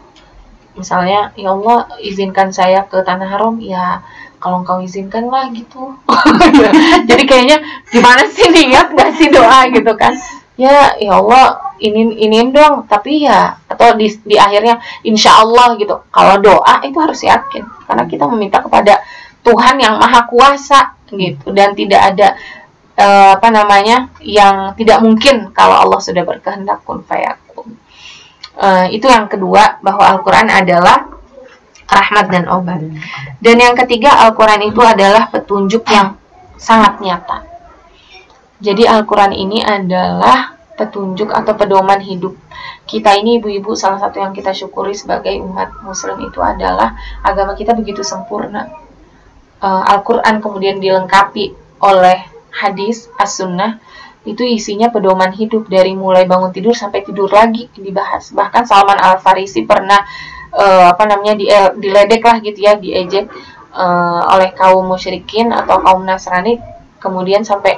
Misalnya 0.76 1.32
ya 1.40 1.56
Allah 1.56 1.88
izinkan 2.04 2.52
saya 2.52 2.84
ke 2.84 3.00
tanah 3.00 3.32
haram. 3.32 3.56
Ya 3.64 4.04
kalau 4.40 4.64
engkau 4.64 4.80
izinkan 4.80 5.28
lah 5.28 5.52
gitu. 5.52 6.00
Jadi 7.10 7.24
kayaknya 7.28 7.60
gimana 7.92 8.24
sih 8.26 8.48
niat 8.48 8.96
nggak 8.96 9.12
sih 9.20 9.28
doa 9.30 9.68
gitu 9.70 9.92
kan? 10.00 10.16
Ya 10.56 10.96
ya 10.96 11.20
Allah 11.20 11.76
ini 11.84 12.16
ini 12.24 12.52
dong. 12.56 12.88
Tapi 12.88 13.28
ya 13.28 13.60
atau 13.68 13.96
di, 14.00 14.08
di 14.24 14.40
akhirnya 14.40 14.80
insya 15.04 15.44
Allah 15.44 15.76
gitu. 15.76 16.08
Kalau 16.10 16.40
doa 16.40 16.80
itu 16.88 16.98
harus 16.98 17.20
yakin. 17.20 17.68
Karena 17.86 18.04
kita 18.08 18.26
meminta 18.32 18.64
kepada 18.64 19.04
Tuhan 19.44 19.76
yang 19.80 20.00
maha 20.00 20.24
kuasa 20.26 20.96
gitu. 21.12 21.52
Dan 21.52 21.76
tidak 21.76 22.16
ada 22.16 22.40
eh, 22.96 23.32
apa 23.36 23.48
namanya 23.52 24.08
yang 24.24 24.72
tidak 24.80 25.04
mungkin 25.04 25.52
kalau 25.52 25.84
Allah 25.84 26.00
sudah 26.00 26.24
berkehendak 26.24 26.80
kun 26.88 27.04
fayakun. 27.04 27.76
Eh, 28.60 28.96
itu 28.96 29.08
yang 29.08 29.28
kedua 29.28 29.84
bahwa 29.84 30.04
Al-Qur'an 30.16 30.48
adalah 30.48 31.09
rahmat 31.90 32.26
dan 32.30 32.46
obat. 32.48 32.82
Dan 33.42 33.58
yang 33.58 33.74
ketiga 33.74 34.14
Al-Qur'an 34.30 34.62
itu 34.62 34.80
adalah 34.80 35.28
petunjuk 35.34 35.84
yang 35.90 36.16
sangat 36.56 37.02
nyata. 37.02 37.44
Jadi 38.62 38.86
Al-Qur'an 38.86 39.34
ini 39.34 39.66
adalah 39.66 40.54
petunjuk 40.78 41.34
atau 41.34 41.54
pedoman 41.58 42.00
hidup. 42.00 42.38
Kita 42.88 43.18
ini 43.18 43.42
ibu-ibu 43.42 43.76
salah 43.76 44.00
satu 44.00 44.24
yang 44.24 44.32
kita 44.32 44.56
syukuri 44.56 44.96
sebagai 44.96 45.36
umat 45.44 45.84
muslim 45.84 46.20
itu 46.24 46.40
adalah 46.40 46.96
agama 47.26 47.54
kita 47.58 47.76
begitu 47.76 48.06
sempurna. 48.06 48.70
Eh, 49.60 49.84
Al-Qur'an 49.92 50.40
kemudian 50.40 50.80
dilengkapi 50.80 51.52
oleh 51.84 52.24
hadis 52.50 53.12
as-sunnah 53.20 53.80
itu 54.28 54.44
isinya 54.44 54.92
pedoman 54.92 55.32
hidup 55.32 55.72
dari 55.72 55.96
mulai 55.96 56.28
bangun 56.28 56.52
tidur 56.52 56.76
sampai 56.76 57.08
tidur 57.08 57.32
lagi 57.32 57.72
dibahas. 57.76 58.36
Bahkan 58.36 58.68
Salman 58.68 59.00
Al 59.00 59.20
Farisi 59.24 59.64
pernah 59.64 60.04
eh, 60.54 60.86
apa 60.90 61.04
namanya 61.06 61.34
di, 61.38 61.46
eh, 61.50 61.72
diledek 61.78 62.22
lah 62.24 62.38
gitu 62.42 62.60
ya, 62.60 62.74
diejek 62.78 63.26
eh, 63.74 64.22
oleh 64.34 64.50
kaum 64.58 64.86
musyrikin 64.88 65.54
atau 65.54 65.82
kaum 65.82 66.06
Nasrani 66.06 66.58
kemudian 66.98 67.46
sampai 67.46 67.78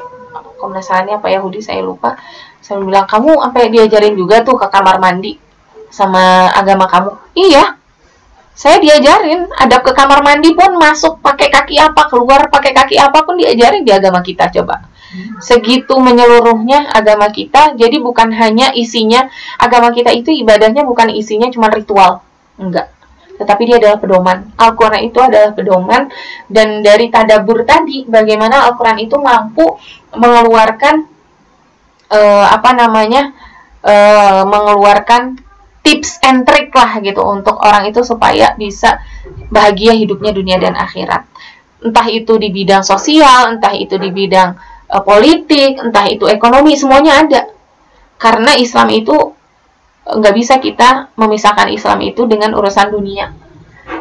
kaum 0.58 0.72
Nasrani 0.72 1.16
apa 1.16 1.28
Yahudi 1.30 1.60
saya 1.60 1.84
lupa 1.84 2.18
saya 2.62 2.78
bilang 2.88 3.10
kamu 3.10 3.42
sampai 3.42 3.74
diajarin 3.74 4.14
juga 4.14 4.46
tuh 4.46 4.56
ke 4.56 4.70
kamar 4.70 5.02
mandi 5.02 5.36
sama 5.92 6.48
agama 6.56 6.88
kamu. 6.88 7.12
Iya. 7.36 7.76
Saya 8.56 8.78
diajarin 8.78 9.50
adab 9.58 9.82
ke 9.82 9.92
kamar 9.92 10.22
mandi 10.22 10.54
pun 10.54 10.78
masuk 10.78 11.18
pakai 11.20 11.50
kaki 11.50 11.82
apa, 11.82 12.06
keluar 12.08 12.46
pakai 12.48 12.72
kaki 12.72 12.96
apa 12.96 13.26
pun 13.26 13.42
diajarin 13.42 13.82
di 13.82 13.90
agama 13.90 14.22
kita 14.22 14.54
coba. 14.54 14.86
Segitu 15.42 15.98
menyeluruhnya 15.98 16.94
agama 16.94 17.28
kita. 17.34 17.74
Jadi 17.76 17.98
bukan 18.00 18.30
hanya 18.32 18.72
isinya 18.72 19.28
agama 19.58 19.90
kita 19.92 20.14
itu 20.14 20.30
ibadahnya 20.32 20.86
bukan 20.86 21.10
isinya 21.12 21.50
cuma 21.50 21.68
ritual. 21.74 22.22
Enggak. 22.62 22.94
Tetapi 23.42 23.62
dia 23.66 23.82
adalah 23.82 23.98
pedoman. 23.98 24.38
Al-Quran 24.54 25.02
itu 25.02 25.18
adalah 25.18 25.50
pedoman 25.58 26.14
dan 26.46 26.86
dari 26.86 27.10
tadabur 27.10 27.66
tadi 27.66 28.06
bagaimana 28.06 28.70
Al-Quran 28.70 29.02
itu 29.02 29.18
mampu 29.18 29.82
mengeluarkan 30.14 30.96
eh, 32.14 32.46
apa 32.46 32.70
namanya 32.78 33.34
eh, 33.82 34.44
mengeluarkan 34.46 35.42
tips 35.82 36.22
and 36.22 36.46
trick 36.46 36.70
lah 36.70 37.02
gitu 37.02 37.26
untuk 37.26 37.58
orang 37.58 37.90
itu 37.90 38.06
supaya 38.06 38.54
bisa 38.54 39.02
bahagia 39.50 39.98
hidupnya 39.98 40.30
dunia 40.38 40.62
dan 40.62 40.78
akhirat. 40.78 41.26
Entah 41.82 42.06
itu 42.14 42.38
di 42.38 42.54
bidang 42.54 42.86
sosial, 42.86 43.58
entah 43.58 43.74
itu 43.74 43.98
di 43.98 44.14
bidang 44.14 44.54
eh, 44.86 45.02
politik, 45.02 45.82
entah 45.82 46.06
itu 46.06 46.30
ekonomi, 46.30 46.78
semuanya 46.78 47.26
ada. 47.26 47.42
Karena 48.22 48.54
Islam 48.54 48.94
itu 48.94 49.18
nggak 50.12 50.36
bisa 50.36 50.60
kita 50.60 51.14
memisahkan 51.16 51.72
Islam 51.72 52.04
itu 52.04 52.28
dengan 52.28 52.52
urusan 52.58 52.92
dunia. 52.92 53.32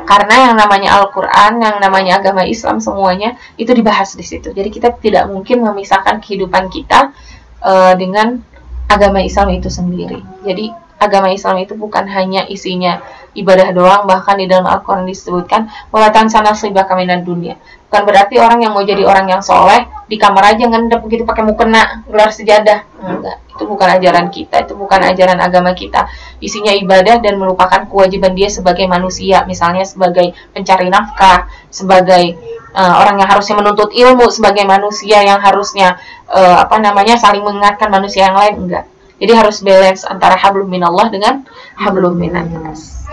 Karena 0.07 0.51
yang 0.51 0.55
namanya 0.59 0.99
Al-Quran, 1.03 1.63
yang 1.63 1.77
namanya 1.79 2.19
agama 2.19 2.43
Islam 2.43 2.83
semuanya 2.83 3.39
itu 3.55 3.71
dibahas 3.71 4.15
di 4.19 4.27
situ. 4.27 4.51
Jadi 4.51 4.69
kita 4.71 4.95
tidak 4.99 5.31
mungkin 5.31 5.63
memisahkan 5.63 6.19
kehidupan 6.19 6.71
kita 6.71 7.15
uh, 7.63 7.95
dengan 7.95 8.43
agama 8.91 9.23
Islam 9.23 9.55
itu 9.55 9.71
sendiri. 9.71 10.19
Jadi 10.43 10.75
agama 11.01 11.31
Islam 11.33 11.63
itu 11.63 11.79
bukan 11.79 12.05
hanya 12.11 12.45
isinya 12.51 13.01
ibadah 13.33 13.71
doang, 13.73 14.05
bahkan 14.05 14.37
di 14.37 14.51
dalam 14.51 14.67
Al-Quran 14.67 15.07
disebutkan 15.07 15.71
walatan 15.95 16.27
sana 16.29 16.53
kami 16.59 17.07
dan 17.07 17.23
dunia. 17.23 17.57
Bukan 17.91 18.07
berarti 18.07 18.39
orang 18.39 18.63
yang 18.63 18.71
mau 18.71 18.87
jadi 18.87 19.03
orang 19.03 19.27
yang 19.27 19.43
soleh 19.43 19.83
di 20.07 20.15
kamar 20.15 20.55
aja 20.55 20.63
ngendep 20.63 21.03
begitu 21.03 21.27
pakai 21.27 21.43
mukena 21.43 22.07
gelar 22.07 22.31
sejadah. 22.31 22.87
Enggak, 23.03 23.43
itu 23.51 23.67
bukan 23.67 23.89
ajaran 23.99 24.31
kita, 24.31 24.63
itu 24.63 24.79
bukan 24.79 25.03
ajaran 25.11 25.43
agama 25.43 25.75
kita. 25.75 26.07
Isinya 26.39 26.71
ibadah 26.71 27.19
dan 27.19 27.35
melupakan 27.35 27.91
kewajiban 27.91 28.39
dia 28.39 28.47
sebagai 28.47 28.87
manusia, 28.87 29.43
misalnya 29.43 29.83
sebagai 29.83 30.31
pencari 30.55 30.87
nafkah, 30.87 31.51
sebagai 31.67 32.39
uh, 32.79 33.03
orang 33.03 33.19
yang 33.19 33.27
harusnya 33.27 33.59
menuntut 33.59 33.91
ilmu, 33.91 34.31
sebagai 34.31 34.63
manusia 34.63 35.27
yang 35.27 35.43
harusnya 35.43 35.99
uh, 36.31 36.63
apa 36.63 36.79
namanya 36.79 37.19
saling 37.19 37.43
mengingatkan 37.43 37.91
manusia 37.91 38.31
yang 38.31 38.39
lain 38.39 38.55
enggak. 38.71 38.87
Jadi 39.21 39.33
harus 39.37 39.61
balance 39.61 40.09
antara 40.09 40.35
hablum 40.35 40.67
minallah 40.67 41.13
dengan 41.13 41.45
hablum 41.77 42.17
minannas. 42.17 43.05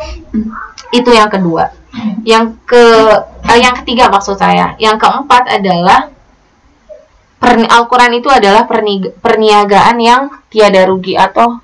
Itu 0.96 1.12
yang 1.12 1.28
kedua. 1.28 1.76
Yang 2.24 2.56
ke 2.64 2.84
eh, 3.44 3.60
yang 3.60 3.76
ketiga 3.84 4.08
maksud 4.08 4.40
saya. 4.40 4.80
Yang 4.80 5.04
keempat 5.04 5.44
adalah 5.52 6.16
Al-Quran 7.48 8.18
itu 8.18 8.28
adalah 8.34 8.66
perniagaan 9.22 9.96
yang 10.02 10.32
tiada 10.50 10.90
rugi 10.90 11.14
atau 11.14 11.62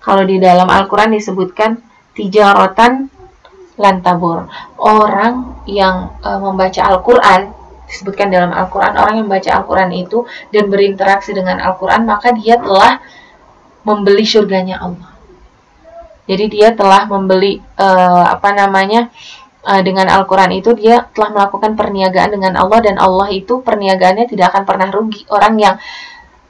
kalau 0.00 0.24
di 0.24 0.40
dalam 0.40 0.64
Al-Quran 0.68 1.12
disebutkan 1.12 1.76
tijarotan 2.16 3.10
lantabur. 3.80 4.48
Orang 4.76 5.64
yang 5.64 6.14
uh, 6.24 6.40
membaca 6.40 6.80
Al-Quran 6.84 7.52
disebutkan 7.90 8.30
dalam 8.30 8.54
Al-Quran 8.54 8.94
orang 8.94 9.14
yang 9.18 9.26
membaca 9.26 9.50
Al-Quran 9.50 9.90
itu 9.98 10.22
dan 10.54 10.70
berinteraksi 10.70 11.34
dengan 11.34 11.58
Al-Quran 11.58 12.06
maka 12.06 12.30
dia 12.30 12.54
telah 12.54 13.02
membeli 13.84 14.24
surganya 14.24 14.80
Allah. 14.80 15.10
Jadi 16.30 16.44
dia 16.46 16.70
telah 16.76 17.10
membeli 17.10 17.58
uh, 17.80 18.24
apa 18.30 18.54
namanya 18.54 19.10
uh, 19.66 19.82
dengan 19.82 20.06
Al-Quran 20.06 20.54
itu 20.62 20.70
dia 20.78 21.10
telah 21.10 21.34
melakukan 21.34 21.74
perniagaan 21.74 22.30
dengan 22.30 22.54
Allah 22.54 22.78
dan 22.84 22.96
Allah 23.02 23.26
itu 23.34 23.58
perniagaannya 23.64 24.30
tidak 24.30 24.54
akan 24.54 24.62
pernah 24.62 24.88
rugi. 24.94 25.26
Orang 25.26 25.58
yang 25.58 25.74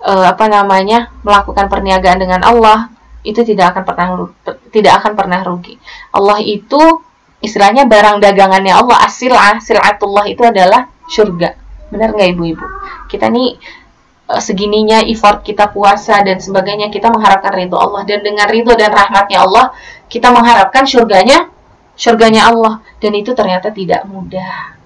uh, 0.04 0.26
apa 0.28 0.46
namanya 0.52 1.08
melakukan 1.24 1.72
perniagaan 1.72 2.20
dengan 2.20 2.44
Allah 2.44 2.92
itu 3.24 3.40
tidak 3.44 3.76
akan 3.76 3.82
pernah 3.84 4.06
tidak 4.68 4.92
akan 5.00 5.12
pernah 5.16 5.40
rugi. 5.44 5.80
Allah 6.12 6.40
itu 6.44 6.80
istilahnya 7.40 7.88
barang 7.88 8.20
dagangannya 8.20 8.76
Allah 8.76 9.00
asilah 9.04 9.60
silatullah 9.64 10.28
itu 10.28 10.44
adalah 10.44 10.92
surga. 11.08 11.56
Benar 11.88 12.12
nggak 12.12 12.30
ibu-ibu? 12.36 12.64
Kita 13.08 13.32
nih 13.32 13.56
segininya 14.38 15.02
effort 15.02 15.42
kita 15.42 15.72
puasa 15.74 16.22
dan 16.22 16.38
sebagainya 16.38 16.92
kita 16.94 17.10
mengharapkan 17.10 17.50
ridho 17.50 17.74
Allah. 17.74 18.06
Dan 18.06 18.22
dengan 18.22 18.46
ridho 18.46 18.76
dan 18.78 18.94
rahmatnya 18.94 19.42
Allah 19.42 19.74
kita 20.06 20.30
mengharapkan 20.30 20.86
surganya 20.86 21.50
surganya 21.98 22.46
Allah. 22.46 22.78
Dan 23.02 23.18
itu 23.18 23.34
ternyata 23.34 23.74
tidak 23.74 24.06
mudah. 24.06 24.78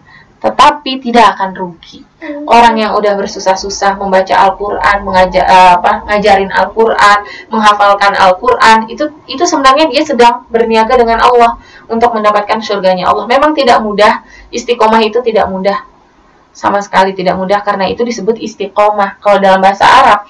Tetapi 0.45 1.01
tidak 1.01 1.37
akan 1.37 1.57
rugi. 1.57 2.05
Orang 2.45 2.77
yang 2.77 2.93
udah 2.97 3.17
bersusah-susah 3.17 3.97
membaca 3.97 4.33
Al-Quran 4.33 4.97
mengajar 5.05 5.45
eh, 5.45 5.73
apa 5.81 6.05
ngajarin 6.05 6.53
Al-Quran 6.53 7.19
menghafalkan 7.49 8.13
Al-Quran 8.13 8.89
itu 8.93 9.09
itu 9.25 9.45
sebenarnya 9.45 9.89
dia 9.89 10.05
sedang 10.05 10.45
berniaga 10.53 11.01
dengan 11.01 11.21
Allah 11.25 11.57
untuk 11.89 12.13
mendapatkan 12.13 12.61
surganya 12.61 13.09
Allah. 13.09 13.25
Memang 13.25 13.57
tidak 13.57 13.81
mudah 13.81 14.21
istiqomah 14.53 15.01
itu 15.05 15.21
tidak 15.25 15.49
mudah 15.49 15.94
sama 16.55 16.79
sekali 16.79 17.13
tidak 17.13 17.35
mudah 17.35 17.61
karena 17.67 17.91
itu 17.91 18.07
disebut 18.07 18.39
istiqomah. 18.39 19.19
Kalau 19.19 19.43
dalam 19.43 19.59
bahasa 19.59 19.85
Arab, 19.85 20.21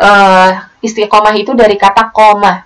uh, 0.00 0.50
istiqomah 0.80 1.36
itu 1.36 1.52
dari 1.52 1.76
kata 1.76 2.08
koma. 2.10 2.64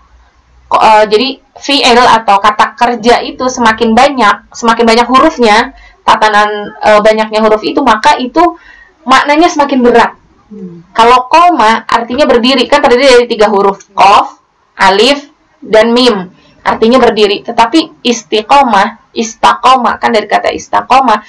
Uh, 0.71 1.05
jadi 1.07 1.39
fi'il 1.59 1.99
atau 1.99 2.39
kata 2.39 2.75
kerja 2.75 3.23
itu 3.23 3.47
semakin 3.47 3.95
banyak, 3.95 4.55
semakin 4.55 4.85
banyak 4.87 5.07
hurufnya, 5.07 5.75
tatanan 6.03 6.75
uh, 6.83 6.99
banyaknya 7.03 7.43
huruf 7.43 7.63
itu, 7.63 7.83
maka 7.83 8.19
itu 8.19 8.59
maknanya 9.07 9.51
semakin 9.51 9.79
berat. 9.83 10.13
Hmm. 10.51 10.83
Kalau 10.95 11.27
koma 11.31 11.83
artinya 11.87 12.27
berdiri, 12.27 12.67
kan 12.71 12.83
terdiri 12.83 13.23
dari 13.23 13.27
tiga 13.31 13.51
huruf, 13.51 13.87
kof, 13.95 14.39
alif, 14.79 15.31
dan 15.59 15.95
mim. 15.95 16.34
Artinya 16.65 16.97
berdiri. 16.97 17.45
Tetapi 17.45 18.01
istiqomah, 18.01 19.13
istiqomah 19.13 20.01
kan 20.01 20.11
dari 20.17 20.25
kata 20.25 20.49
istiqomah 20.49 21.21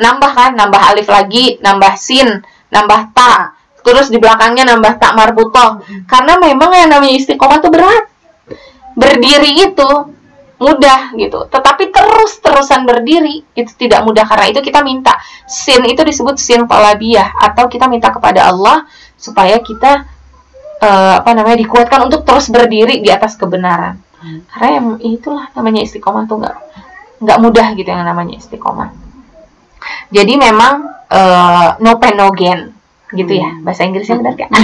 nambah 0.00 0.30
kan 0.32 0.50
nambah 0.56 0.80
alif 0.80 1.06
lagi 1.06 1.62
nambah 1.62 1.94
sin 1.94 2.42
nambah 2.74 3.14
ta. 3.14 3.54
Terus 3.80 4.10
di 4.10 4.18
belakangnya 4.18 4.66
nambah 4.74 4.98
tak 4.98 5.14
marbutoh. 5.14 5.86
Karena 6.10 6.36
memang 6.36 6.74
yang 6.74 6.90
namanya 6.90 7.14
istiqomah 7.16 7.62
itu 7.62 7.70
berat. 7.70 8.04
Berdiri 8.98 9.70
itu 9.70 9.90
mudah 10.60 11.14
gitu. 11.16 11.48
Tetapi 11.48 11.88
terus 11.88 12.42
terusan 12.42 12.84
berdiri 12.84 13.46
itu 13.56 13.72
tidak 13.78 14.04
mudah. 14.04 14.26
Karena 14.26 14.52
itu 14.52 14.60
kita 14.60 14.84
minta 14.84 15.16
sin 15.48 15.86
itu 15.86 16.02
disebut 16.02 16.36
sin 16.36 16.66
talabiyah. 16.66 17.40
Atau 17.40 17.70
kita 17.70 17.88
minta 17.88 18.12
kepada 18.12 18.52
Allah 18.52 18.84
supaya 19.16 19.56
kita 19.62 20.04
uh, 20.82 21.14
apa 21.22 21.30
namanya 21.32 21.62
dikuatkan 21.62 22.10
untuk 22.10 22.26
terus 22.26 22.52
berdiri 22.52 23.00
di 23.00 23.08
atas 23.08 23.38
kebenaran 23.38 24.09
karena 24.52 24.68
yang 24.76 24.86
itulah 25.00 25.48
namanya 25.56 25.80
istiqomah 25.84 26.28
tuh 26.28 26.44
nggak 26.44 26.56
nggak 27.20 27.38
mudah 27.40 27.66
gitu 27.76 27.88
yang 27.88 28.04
namanya 28.04 28.36
istiqomah 28.36 28.92
jadi 30.10 30.36
memang 30.36 30.90
uh, 31.08 31.78
no 31.80 31.96
pain 31.96 32.16
no 32.16 32.30
gain 32.34 32.74
gitu 33.10 33.42
ya 33.42 33.50
hmm. 33.50 33.66
bahasa 33.66 33.82
Inggrisnya 33.86 34.22
benar 34.22 34.34
kan? 34.38 34.50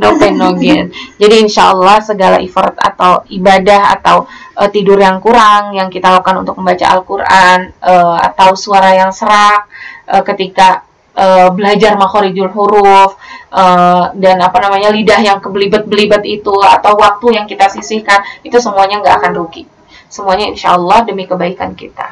no 0.00 0.16
pain 0.16 0.34
no 0.36 0.56
gain. 0.56 0.88
Jadi 1.20 1.34
insya 1.44 1.68
Allah 1.72 2.00
segala 2.00 2.40
effort 2.40 2.72
atau 2.80 3.20
ibadah 3.28 3.92
atau 4.00 4.24
uh, 4.56 4.68
tidur 4.72 4.96
yang 4.96 5.20
kurang 5.20 5.76
yang 5.76 5.92
kita 5.92 6.08
lakukan 6.08 6.44
untuk 6.44 6.56
membaca 6.56 6.86
Al-Quran 6.88 7.76
uh, 7.84 8.16
atau 8.24 8.56
suara 8.56 8.96
yang 8.96 9.12
serak 9.12 9.68
uh, 10.08 10.24
ketika 10.24 10.88
eh, 11.12 11.48
belajar 11.52 11.92
makhorijul 12.00 12.48
huruf 12.48 13.20
eh, 13.52 14.04
dan 14.16 14.36
apa 14.40 14.58
namanya 14.64 14.88
lidah 14.88 15.20
yang 15.20 15.38
kebelibet-belibet 15.44 16.24
itu 16.24 16.54
atau 16.56 16.96
waktu 16.96 17.36
yang 17.36 17.46
kita 17.46 17.68
sisihkan 17.68 18.24
itu 18.40 18.56
semuanya 18.58 19.04
nggak 19.04 19.16
akan 19.20 19.32
rugi. 19.36 19.68
Semuanya 20.08 20.48
insya 20.48 20.76
Allah 20.76 21.04
demi 21.04 21.28
kebaikan 21.28 21.76
kita. 21.76 22.08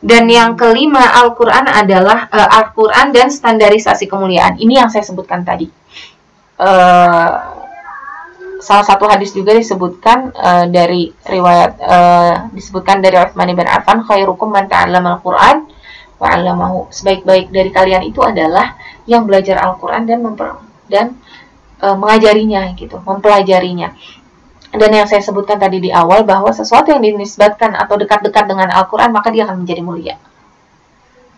Dan 0.00 0.32
yang 0.32 0.56
kelima 0.56 1.12
Al-Quran 1.20 1.68
adalah 1.68 2.28
eh, 2.32 2.48
Al-Quran 2.48 3.12
dan 3.12 3.28
standarisasi 3.28 4.08
kemuliaan. 4.08 4.56
Ini 4.56 4.84
yang 4.84 4.88
saya 4.88 5.04
sebutkan 5.04 5.44
tadi. 5.44 5.68
Eh, 6.60 7.30
salah 8.60 8.84
satu 8.84 9.08
hadis 9.08 9.32
juga 9.32 9.56
disebutkan 9.56 10.32
eh, 10.36 10.64
dari 10.68 11.08
riwayat 11.08 11.72
eh, 11.80 12.34
disebutkan 12.52 13.00
dari 13.00 13.16
Utsman 13.16 13.52
bin 13.56 13.64
Affan 13.64 14.04
khairukum 14.04 14.52
man 14.52 14.68
ta'allama 14.68 15.20
al-Qur'an 15.20 15.64
wa 16.20 16.28
'allamahu. 16.28 16.92
Sebaik-baik 16.92 17.48
dari 17.48 17.72
kalian 17.72 18.04
itu 18.04 18.20
adalah 18.20 18.76
yang 19.10 19.26
belajar 19.26 19.58
Al-Qur'an 19.58 20.06
dan 20.06 20.22
memper, 20.22 20.54
dan 20.86 21.18
eh, 21.82 21.96
mengajarinya 21.98 22.70
gitu, 22.78 23.02
mempelajarinya. 23.02 23.90
Dan 24.70 24.90
yang 24.94 25.10
saya 25.10 25.18
sebutkan 25.18 25.58
tadi 25.58 25.82
di 25.82 25.90
awal 25.90 26.22
bahwa 26.22 26.54
sesuatu 26.54 26.94
yang 26.94 27.02
dinisbatkan 27.02 27.74
atau 27.74 27.98
dekat-dekat 27.98 28.46
dengan 28.46 28.70
Al-Qur'an 28.70 29.10
maka 29.10 29.34
dia 29.34 29.42
akan 29.50 29.66
menjadi 29.66 29.82
mulia. 29.82 30.14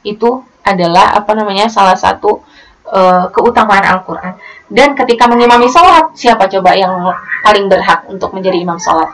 Itu 0.05 0.45
adalah 0.61 1.17
apa 1.17 1.33
namanya 1.33 1.73
salah 1.73 1.97
satu 1.97 2.45
eh, 2.93 3.25
keutamaan 3.33 3.89
Al-Qur'an. 3.89 4.37
Dan 4.69 4.93
ketika 4.93 5.25
mengimami 5.29 5.73
sholat, 5.73 6.13
siapa 6.13 6.45
coba 6.53 6.77
yang 6.77 6.93
paling 7.41 7.73
berhak 7.73 8.05
untuk 8.13 8.37
menjadi 8.37 8.61
imam 8.61 8.77
sholat? 8.77 9.09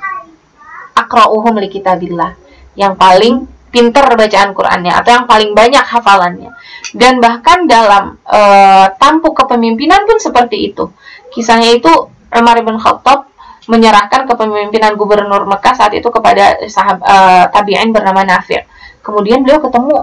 Akra'uhum 0.99 1.55
li 1.63 1.71
kitabillah. 1.71 2.35
Yang 2.75 2.95
paling 2.99 3.35
pinter 3.69 4.05
bacaan 4.05 4.51
Qur'annya 4.57 4.93
atau 4.97 5.11
yang 5.13 5.27
paling 5.29 5.53
banyak 5.53 5.85
hafalannya. 5.85 6.51
Dan 6.95 7.21
bahkan 7.21 7.69
dalam 7.69 8.17
eh, 8.25 8.87
tampuk 8.97 9.37
kepemimpinan 9.37 10.09
pun 10.09 10.17
seperti 10.17 10.73
itu. 10.73 10.89
Kisahnya 11.29 11.77
itu 11.77 11.91
Umar 12.33 12.61
bin 12.65 12.81
Khattab 12.81 13.29
menyerahkan 13.69 14.25
kepemimpinan 14.25 14.97
gubernur 14.97 15.45
Mekah 15.45 15.77
saat 15.77 15.93
itu 15.93 16.09
kepada 16.09 16.57
sahab 16.73 17.05
eh, 17.05 17.45
tabi'in 17.53 17.93
bernama 17.93 18.25
Nafi'. 18.25 18.65
Kemudian 19.05 19.45
beliau 19.45 19.61
ketemu 19.61 19.95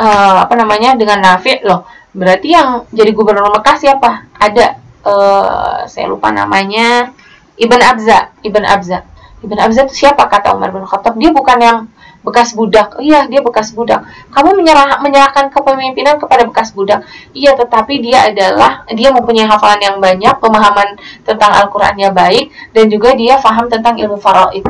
eh, 0.00 0.38
apa 0.44 0.54
namanya 0.56 0.96
dengan 0.96 1.20
Nafi' 1.20 1.64
loh. 1.68 1.84
Berarti 2.12 2.52
yang 2.52 2.88
jadi 2.92 3.12
gubernur 3.12 3.52
Mekah 3.52 3.76
siapa? 3.76 4.32
Ada 4.40 4.66
eh, 5.04 5.78
saya 5.84 6.06
lupa 6.08 6.32
namanya 6.32 7.12
Ibn 7.60 7.80
Abza, 7.84 8.32
Ibn 8.40 8.64
Abza. 8.64 9.04
Ibn 9.44 9.58
Abza 9.60 9.84
itu 9.90 10.06
siapa 10.06 10.24
kata 10.30 10.56
Umar 10.56 10.72
bin 10.72 10.88
Khattab? 10.88 11.18
Dia 11.20 11.34
bukan 11.36 11.58
yang 11.60 11.78
bekas 12.22 12.54
budak. 12.54 12.98
Iya, 13.02 13.26
dia 13.26 13.42
bekas 13.42 13.74
budak. 13.74 14.06
Kamu 14.30 14.54
menyerah, 14.54 15.02
menyerahkan 15.02 15.50
kepemimpinan 15.50 16.22
kepada 16.22 16.46
bekas 16.46 16.70
budak. 16.72 17.02
Iya, 17.34 17.58
tetapi 17.58 17.98
dia 17.98 18.30
adalah 18.30 18.86
dia 18.90 19.10
mempunyai 19.10 19.46
hafalan 19.46 19.82
yang 19.82 19.96
banyak, 19.98 20.34
pemahaman 20.38 20.96
tentang 21.26 21.50
Al-Qur'annya 21.50 22.14
baik 22.14 22.50
dan 22.72 22.86
juga 22.88 23.12
dia 23.18 23.36
faham 23.42 23.66
tentang 23.66 23.98
ilmu 23.98 24.16
faraid. 24.22 24.64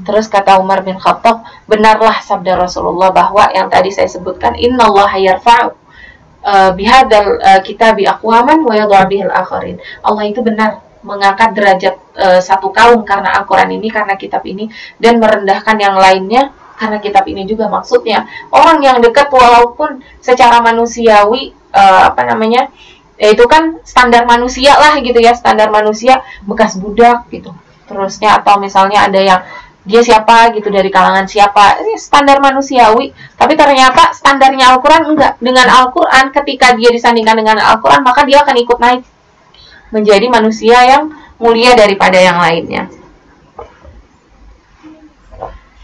Terus 0.00 0.26
kata 0.26 0.58
Umar 0.58 0.82
bin 0.82 0.98
Khattab, 0.98 1.44
benarlah 1.70 2.18
sabda 2.24 2.58
Rasulullah 2.58 3.14
bahwa 3.14 3.46
yang 3.52 3.70
tadi 3.70 3.94
saya 3.94 4.10
sebutkan 4.10 4.58
innallaha 4.58 5.20
yarfa'u 5.20 5.70
uh, 6.42 6.70
bihadzal 6.74 7.38
uh, 7.38 7.60
kitabi 7.62 8.08
aqwaman 8.08 8.64
wa 8.64 8.74
yadh'u 8.74 9.06
bihil 9.06 9.30
akharin. 9.30 9.76
Allah 10.00 10.24
itu 10.26 10.40
benar 10.40 10.82
mengangkat 11.00 11.56
derajat 11.56 11.94
uh, 12.16 12.40
satu 12.40 12.68
kaum 12.72 13.02
karena 13.08 13.32
Al-Qur'an 13.40 13.72
ini 13.72 13.88
karena 13.88 14.14
kitab 14.20 14.44
ini 14.44 14.68
dan 15.00 15.16
merendahkan 15.16 15.76
yang 15.80 15.96
lainnya 15.96 16.52
karena 16.80 16.96
kitab 16.96 17.28
ini 17.28 17.44
juga 17.44 17.68
maksudnya. 17.68 18.24
Orang 18.48 18.80
yang 18.80 19.04
dekat 19.04 19.28
walaupun 19.28 20.00
secara 20.24 20.64
manusiawi 20.64 21.52
uh, 21.76 22.08
apa 22.08 22.24
namanya 22.24 22.72
ya 23.20 23.36
itu 23.36 23.44
kan 23.44 23.84
standar 23.84 24.24
manusia 24.24 24.72
lah 24.80 24.96
gitu 25.04 25.20
ya 25.20 25.36
standar 25.36 25.68
manusia 25.68 26.24
bekas 26.48 26.80
budak 26.80 27.28
gitu. 27.28 27.52
Terusnya 27.84 28.40
atau 28.40 28.56
misalnya 28.56 29.04
ada 29.04 29.20
yang 29.20 29.40
dia 29.80 30.04
siapa 30.04 30.52
gitu 30.52 30.68
dari 30.68 30.92
kalangan 30.92 31.24
siapa 31.28 31.84
ini 31.84 32.00
standar 32.00 32.40
manusiawi. 32.40 33.12
Tapi 33.36 33.56
ternyata 33.56 34.16
standarnya 34.16 34.72
Al-Quran 34.72 35.16
enggak. 35.16 35.36
Dengan 35.36 35.68
Al-Quran 35.68 36.32
ketika 36.32 36.72
dia 36.76 36.88
disandingkan 36.88 37.36
dengan 37.36 37.60
Al-Quran 37.60 38.00
maka 38.00 38.24
dia 38.24 38.40
akan 38.40 38.56
ikut 38.56 38.78
naik 38.80 39.00
menjadi 39.90 40.26
manusia 40.30 40.78
yang 40.86 41.10
mulia 41.38 41.74
daripada 41.74 42.18
yang 42.18 42.38
lainnya. 42.38 42.86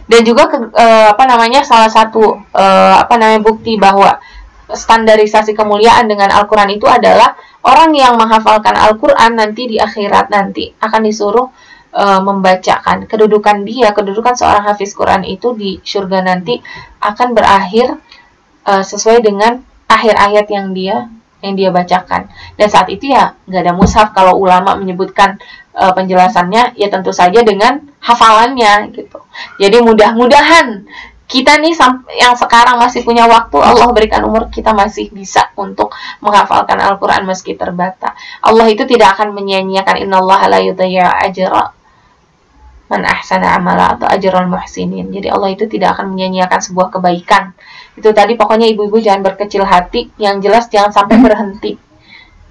Dan 0.07 0.23
juga 0.23 0.47
ke, 0.47 0.57
eh, 0.71 1.07
apa 1.11 1.25
namanya 1.27 1.66
salah 1.66 1.90
satu 1.90 2.38
eh, 2.55 2.95
apa 2.95 3.19
namanya 3.19 3.42
bukti 3.42 3.75
bahwa 3.75 4.23
standarisasi 4.71 5.55
kemuliaan 5.55 6.07
dengan 6.11 6.31
Al-Quran 6.31 6.75
itu 6.75 6.87
adalah 6.87 7.35
orang 7.62 7.95
yang 7.95 8.14
menghafalkan 8.19 8.75
Al-Quran 8.75 9.38
nanti 9.38 9.66
di 9.71 9.77
akhirat 9.79 10.31
nanti 10.31 10.75
akan 10.83 11.07
disuruh 11.07 11.47
uh, 11.95 12.19
membacakan. 12.19 13.07
Kedudukan 13.07 13.62
dia, 13.62 13.95
kedudukan 13.95 14.35
seorang 14.35 14.66
hafiz 14.66 14.90
Quran 14.90 15.23
itu 15.23 15.55
di 15.55 15.79
surga 15.87 16.19
nanti 16.27 16.59
akan 16.99 17.29
berakhir 17.31 17.95
sesuai 18.66 19.23
dengan 19.23 19.62
akhir 19.87 20.19
ayat 20.19 20.47
yang 20.51 20.75
dia 20.75 21.07
yang 21.44 21.55
dia 21.57 21.70
bacakan. 21.72 22.29
Dan 22.57 22.68
saat 22.68 22.88
itu 22.88 23.12
ya 23.12 23.37
nggak 23.49 23.62
ada 23.62 23.72
mushaf 23.77 24.12
kalau 24.16 24.37
ulama 24.40 24.77
menyebutkan 24.77 25.37
uh, 25.77 25.92
penjelasannya 25.92 26.77
ya 26.79 26.88
tentu 26.88 27.12
saja 27.12 27.44
dengan 27.44 27.85
hafalannya 28.01 28.92
gitu. 28.96 29.18
Jadi 29.61 29.77
mudah-mudahan 29.85 30.87
kita 31.27 31.59
nih 31.59 31.75
yang 32.22 32.38
sekarang 32.38 32.79
masih 32.79 33.03
punya 33.03 33.27
waktu 33.27 33.59
Allah 33.59 33.90
berikan 33.90 34.22
umur 34.22 34.46
kita 34.46 34.70
masih 34.70 35.11
bisa 35.11 35.51
untuk 35.59 35.90
menghafalkan 36.22 36.79
Al-Qur'an 36.79 37.27
meski 37.27 37.59
terbata. 37.59 38.14
Allah 38.38 38.66
itu 38.70 38.87
tidak 38.87 39.18
akan 39.18 39.35
menyia-nyiakan 39.35 40.07
innallaha 40.07 40.46
la 40.46 40.62
ajra 40.62 41.75
man 42.87 43.03
ahsana 43.03 43.59
amala 43.59 43.99
atau 43.99 44.07
ajrul 44.07 44.46
muhsinin. 44.46 45.11
Jadi 45.11 45.27
Allah 45.31 45.51
itu 45.53 45.66
tidak 45.66 45.99
akan 45.99 46.14
menyia-nyiakan 46.14 46.61
sebuah 46.62 46.88
kebaikan. 46.99 47.55
Itu 47.99 48.14
tadi 48.14 48.38
pokoknya 48.38 48.70
ibu-ibu 48.70 49.03
jangan 49.03 49.27
berkecil 49.27 49.66
hati, 49.66 50.12
yang 50.20 50.38
jelas 50.38 50.70
jangan 50.70 50.94
sampai 50.94 51.16
berhenti. 51.18 51.72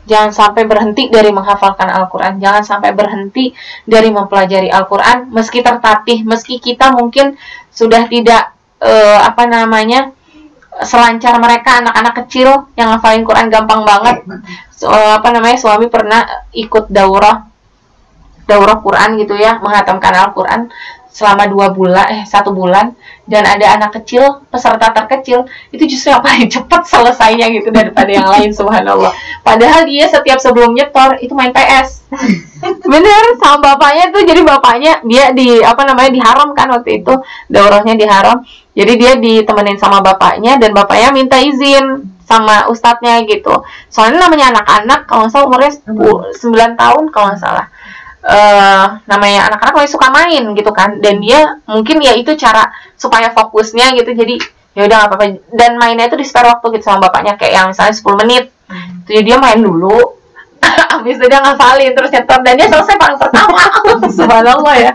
Jangan 0.06 0.30
sampai 0.30 0.70
berhenti 0.70 1.10
dari 1.10 1.34
menghafalkan 1.34 1.90
Al-Quran. 1.90 2.38
Jangan 2.38 2.62
sampai 2.62 2.94
berhenti 2.94 3.58
dari 3.90 4.14
mempelajari 4.14 4.70
Al-Quran. 4.70 5.34
Meski 5.34 5.66
tertatih, 5.66 6.22
meski 6.22 6.62
kita 6.62 6.94
mungkin 6.94 7.34
sudah 7.74 8.06
tidak 8.06 8.54
uh, 8.86 9.20
apa 9.26 9.50
namanya 9.50 10.14
selancar 10.84 11.40
mereka 11.40 11.80
anak-anak 11.80 12.14
kecil 12.26 12.68
yang 12.76 12.92
ngafalin 12.92 13.24
Quran 13.24 13.48
gampang 13.48 13.88
banget 13.88 14.28
so, 14.76 14.92
apa 14.92 15.32
namanya 15.32 15.56
suami 15.56 15.88
pernah 15.88 16.28
ikut 16.52 16.92
daurah 16.92 17.48
daurah 18.46 18.78
Quran 18.82 19.18
gitu 19.22 19.34
ya 19.38 19.58
menghatamkan 19.60 20.14
Al-Quran 20.14 20.70
selama 21.16 21.48
dua 21.48 21.72
bulan 21.72 22.06
eh 22.12 22.22
satu 22.28 22.52
bulan. 22.52 22.92
Dan 23.26 23.42
ada 23.42 23.74
anak 23.74 23.98
kecil 23.98 24.46
peserta 24.54 24.94
terkecil 24.94 25.50
itu 25.74 25.90
justru 25.90 26.14
yang 26.14 26.22
paling 26.22 26.46
cepat 26.46 26.86
selesainya 26.86 27.50
gitu 27.58 27.74
daripada 27.74 28.12
yang 28.12 28.28
lain 28.28 28.54
subhanallah. 28.60 29.10
Padahal 29.42 29.88
dia 29.88 30.06
setiap 30.06 30.38
sebelum 30.38 30.76
nyetor 30.76 31.18
itu 31.24 31.34
main 31.34 31.50
PS 31.50 32.06
bener 32.92 33.24
sama 33.40 33.74
bapaknya 33.74 34.12
tuh. 34.12 34.22
Jadi 34.28 34.42
bapaknya 34.44 35.02
dia 35.08 35.32
di 35.32 35.64
apa 35.64 35.88
namanya 35.88 36.12
diharam 36.12 36.52
kan 36.52 36.68
waktu 36.70 37.02
itu. 37.02 37.16
Daurahnya 37.48 37.96
diharam. 37.96 38.44
Jadi 38.76 38.94
dia 39.00 39.16
ditemenin 39.16 39.80
sama 39.80 40.04
bapaknya 40.04 40.60
dan 40.60 40.76
bapaknya 40.76 41.16
minta 41.16 41.40
izin 41.40 42.12
sama 42.28 42.68
ustadznya 42.68 43.24
gitu. 43.24 43.64
Soalnya 43.88 44.28
namanya 44.28 44.52
anak-anak 44.52 45.08
kalau 45.08 45.26
nggak 45.26 45.34
salah 45.34 45.48
umurnya 45.48 45.72
9 46.36 46.76
tahun 46.76 47.04
kalau 47.10 47.26
nggak 47.32 47.40
salah 47.40 47.66
uh, 48.26 48.86
namanya 49.06 49.48
anak-anak 49.48 49.86
masih 49.86 49.94
suka 49.96 50.10
main 50.10 50.44
gitu 50.58 50.72
kan. 50.74 50.98
Dan 51.00 51.22
dia 51.22 51.62
mungkin 51.70 52.02
ya 52.02 52.18
itu 52.18 52.34
cara 52.36 52.74
supaya 52.98 53.30
fokusnya 53.32 53.94
gitu. 54.02 54.12
Jadi 54.18 54.42
ya 54.76 54.90
udah 54.90 54.96
nggak 55.06 55.10
apa-apa. 55.14 55.26
Dan 55.54 55.78
mainnya 55.78 56.10
itu 56.10 56.18
di 56.18 56.26
spare 56.26 56.50
waktu 56.50 56.76
gitu 56.76 56.90
sama 56.90 57.08
bapaknya. 57.08 57.38
Kayak 57.38 57.54
yang 57.54 57.66
misalnya 57.72 57.96
10 57.96 58.22
menit. 58.26 58.46
Hmm. 58.66 59.06
jadi 59.06 59.22
dia 59.22 59.38
main 59.38 59.62
dulu. 59.62 60.18
Habis 60.98 61.22
itu 61.22 61.26
dia 61.30 61.38
ngafalin 61.38 61.94
terus 61.94 62.10
nyetor. 62.10 62.40
Dan 62.42 62.58
dia 62.58 62.68
selesai 62.68 62.98
paling 62.98 63.20
pertama. 63.22 63.62
Subhanallah 64.18 64.76
ya. 64.76 64.92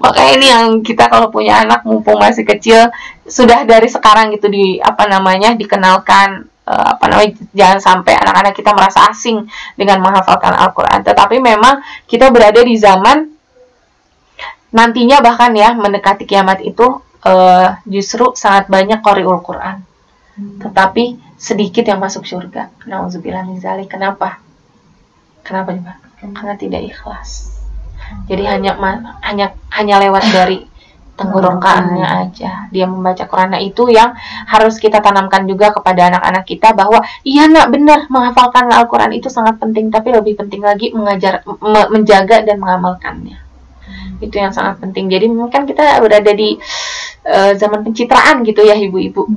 Makanya 0.00 0.32
ini 0.32 0.46
yang 0.48 0.64
kita 0.80 1.12
kalau 1.12 1.28
punya 1.28 1.60
anak 1.60 1.84
mumpung 1.84 2.16
masih 2.16 2.48
kecil 2.48 2.88
sudah 3.28 3.62
dari 3.68 3.86
sekarang 3.86 4.32
gitu 4.34 4.50
di 4.50 4.80
apa 4.82 5.06
namanya 5.06 5.54
dikenalkan 5.54 6.50
uh, 6.70 6.94
apa 6.94 7.04
namanya 7.10 7.30
jangan 7.50 7.78
sampai 7.82 8.14
anak-anak 8.14 8.54
kita 8.54 8.70
merasa 8.70 9.10
asing 9.10 9.42
dengan 9.74 9.98
menghafalkan 9.98 10.54
Al-Qur'an. 10.54 11.02
Tetapi 11.02 11.42
memang 11.42 11.82
kita 12.06 12.30
berada 12.30 12.62
di 12.62 12.78
zaman 12.78 13.26
nantinya 14.70 15.18
bahkan 15.18 15.50
ya 15.50 15.74
mendekati 15.74 16.30
kiamat 16.30 16.62
itu 16.62 17.02
uh, 17.26 17.68
justru 17.84 18.32
sangat 18.38 18.70
banyak 18.70 19.02
qoriul 19.02 19.42
Quran. 19.42 19.82
Hmm. 20.38 20.58
Tetapi 20.62 21.34
sedikit 21.34 21.82
yang 21.90 21.98
masuk 21.98 22.22
surga. 22.24 22.70
Nauzubillah 22.86 23.42
min 23.44 23.58
Kenapa? 23.90 24.38
Kenapa 25.42 25.74
coba? 25.74 25.94
Hmm. 26.22 26.32
Karena 26.32 26.54
tidak 26.54 26.82
ikhlas. 26.86 27.58
Hmm. 27.98 28.24
Jadi 28.30 28.46
hanya 28.46 28.78
hanya 29.26 29.46
hanya 29.74 29.94
lewat 29.98 30.24
dari 30.30 30.70
tenggorokannya 31.20 32.08
aja. 32.08 32.72
Dia 32.72 32.88
membaca 32.88 33.28
Quran. 33.28 33.52
Nah 33.52 33.60
itu 33.60 33.92
yang 33.92 34.16
harus 34.48 34.80
kita 34.80 35.04
tanamkan 35.04 35.44
juga 35.44 35.76
kepada 35.76 36.08
anak-anak 36.08 36.44
kita 36.48 36.72
bahwa 36.72 37.04
iya 37.20 37.44
nak 37.52 37.68
benar 37.68 38.08
menghafalkan 38.08 38.72
Al-Quran 38.72 39.12
itu 39.12 39.28
sangat 39.28 39.60
penting 39.60 39.92
tapi 39.92 40.16
lebih 40.16 40.40
penting 40.40 40.64
lagi 40.64 40.96
mengajar 40.96 41.44
me- 41.44 41.90
menjaga 41.92 42.40
dan 42.40 42.56
mengamalkannya. 42.56 43.36
Itu 44.24 44.40
yang 44.40 44.56
sangat 44.56 44.80
penting. 44.80 45.12
Jadi 45.12 45.28
mungkin 45.28 45.68
kita 45.68 46.00
berada 46.00 46.32
di 46.32 46.56
eh, 47.28 47.52
zaman 47.60 47.84
pencitraan 47.84 48.40
gitu 48.48 48.64
ya 48.64 48.76
ibu-ibu. 48.80 49.28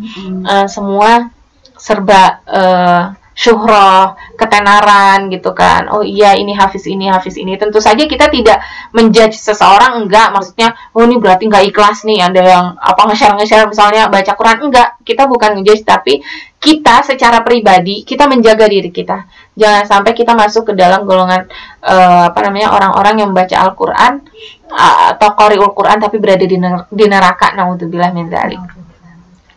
Eh, 0.47 0.67
semua 0.71 1.27
serba 1.75 2.39
eh, 2.47 3.03
syuhroh, 3.33 4.13
ketenaran 4.37 5.29
gitu 5.33 5.51
kan. 5.57 5.89
Oh 5.89 6.05
iya 6.05 6.37
ini 6.37 6.53
hafiz 6.53 6.85
ini 6.85 7.09
hafiz 7.09 7.35
ini. 7.37 7.57
Tentu 7.57 7.81
saja 7.81 8.05
kita 8.05 8.29
tidak 8.29 8.61
menjudge 8.93 9.35
seseorang 9.37 10.05
enggak. 10.05 10.29
Maksudnya 10.33 10.77
oh 10.93 11.01
ini 11.03 11.17
berarti 11.17 11.49
enggak 11.49 11.65
ikhlas 11.69 12.05
nih. 12.05 12.21
Ada 12.21 12.41
yang 12.41 12.65
apa 12.77 13.01
nge-share 13.09 13.33
nge-share 13.37 13.65
misalnya 13.65 14.07
baca 14.07 14.31
Quran 14.37 14.57
enggak. 14.69 15.01
Kita 15.01 15.25
bukan 15.25 15.59
ngejudge 15.59 15.83
tapi 15.83 16.21
kita 16.61 17.03
secara 17.03 17.43
pribadi 17.43 18.05
kita 18.05 18.29
menjaga 18.29 18.69
diri 18.69 18.93
kita. 18.93 19.25
Jangan 19.57 19.83
sampai 19.85 20.13
kita 20.15 20.37
masuk 20.37 20.71
ke 20.71 20.73
dalam 20.77 21.03
golongan 21.03 21.49
eh, 21.83 22.23
apa 22.29 22.39
namanya 22.45 22.71
orang-orang 22.73 23.21
yang 23.21 23.29
membaca 23.33 23.57
Al-Qur'an 23.59 24.21
eh, 24.69 24.97
atau 25.17 25.29
qari'ul 25.33 25.73
Quran 25.73 25.97
tapi 25.99 26.21
berada 26.21 26.45
di, 26.45 26.57
ner- 26.61 26.87
di 26.87 27.05
neraka. 27.09 27.57
Nauzubillah 27.57 28.13
min 28.13 28.29
dzalik 28.29 28.83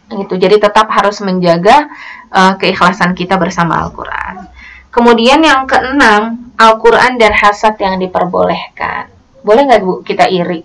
gitu. 0.06 0.38
Jadi 0.38 0.62
tetap 0.62 0.86
harus 0.86 1.18
menjaga 1.18 1.90
uh, 2.32 2.54
keikhlasan 2.58 3.12
kita 3.14 3.36
bersama 3.36 3.82
Al-Qur'an. 3.86 4.48
Kemudian 4.90 5.44
yang 5.44 5.68
keenam, 5.68 6.52
Al-Qur'an 6.56 7.20
dan 7.20 7.36
hasad 7.36 7.76
yang 7.76 8.00
diperbolehkan. 8.00 9.12
Boleh 9.44 9.62
nggak 9.68 9.82
Bu 9.84 10.00
kita 10.02 10.26
iri 10.26 10.64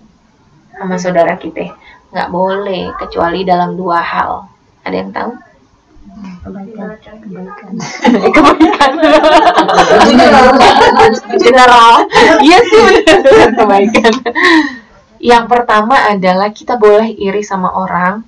sama 0.72 0.96
saudara 0.96 1.36
kita? 1.36 1.68
Nggak 2.10 2.28
boleh, 2.32 2.90
kecuali 2.96 3.44
dalam 3.44 3.76
dua 3.76 4.00
hal. 4.00 4.48
Ada 4.82 4.96
yang 4.96 5.12
tahu? 5.12 5.32
Kebaikan. 6.42 6.98
Kebaikan. 8.34 8.90
General. 11.38 11.94
Iya 12.42 12.58
sih 12.66 12.84
kebaikan. 13.54 14.12
Yang 15.22 15.44
pertama 15.46 15.94
adalah 16.10 16.50
kita 16.50 16.74
boleh 16.74 17.14
iri 17.14 17.46
sama 17.46 17.70
orang 17.70 18.26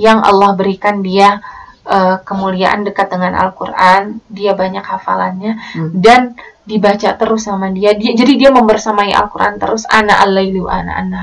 yang 0.00 0.24
Allah 0.24 0.56
berikan 0.56 1.04
dia 1.04 1.44
eh, 1.84 2.16
kemuliaan 2.22 2.84
dekat 2.84 3.08
dengan 3.08 3.32
Al-Qur'an, 3.36 4.20
dia 4.28 4.52
banyak 4.52 4.84
hafalannya 4.84 5.56
Hmm. 5.76 5.90
dan 5.96 6.36
dibaca 6.64 7.16
terus 7.16 7.48
sama 7.48 7.72
dia. 7.72 7.96
dia 7.96 8.12
jadi 8.14 8.32
dia 8.36 8.50
membersamai 8.50 9.10
Al-Qur'an 9.10 9.58
terus 9.58 9.88
ana 9.88 10.20
al-laili 10.20 10.60
wa 10.60 10.70
ana 10.70 10.92
ana 10.98 11.22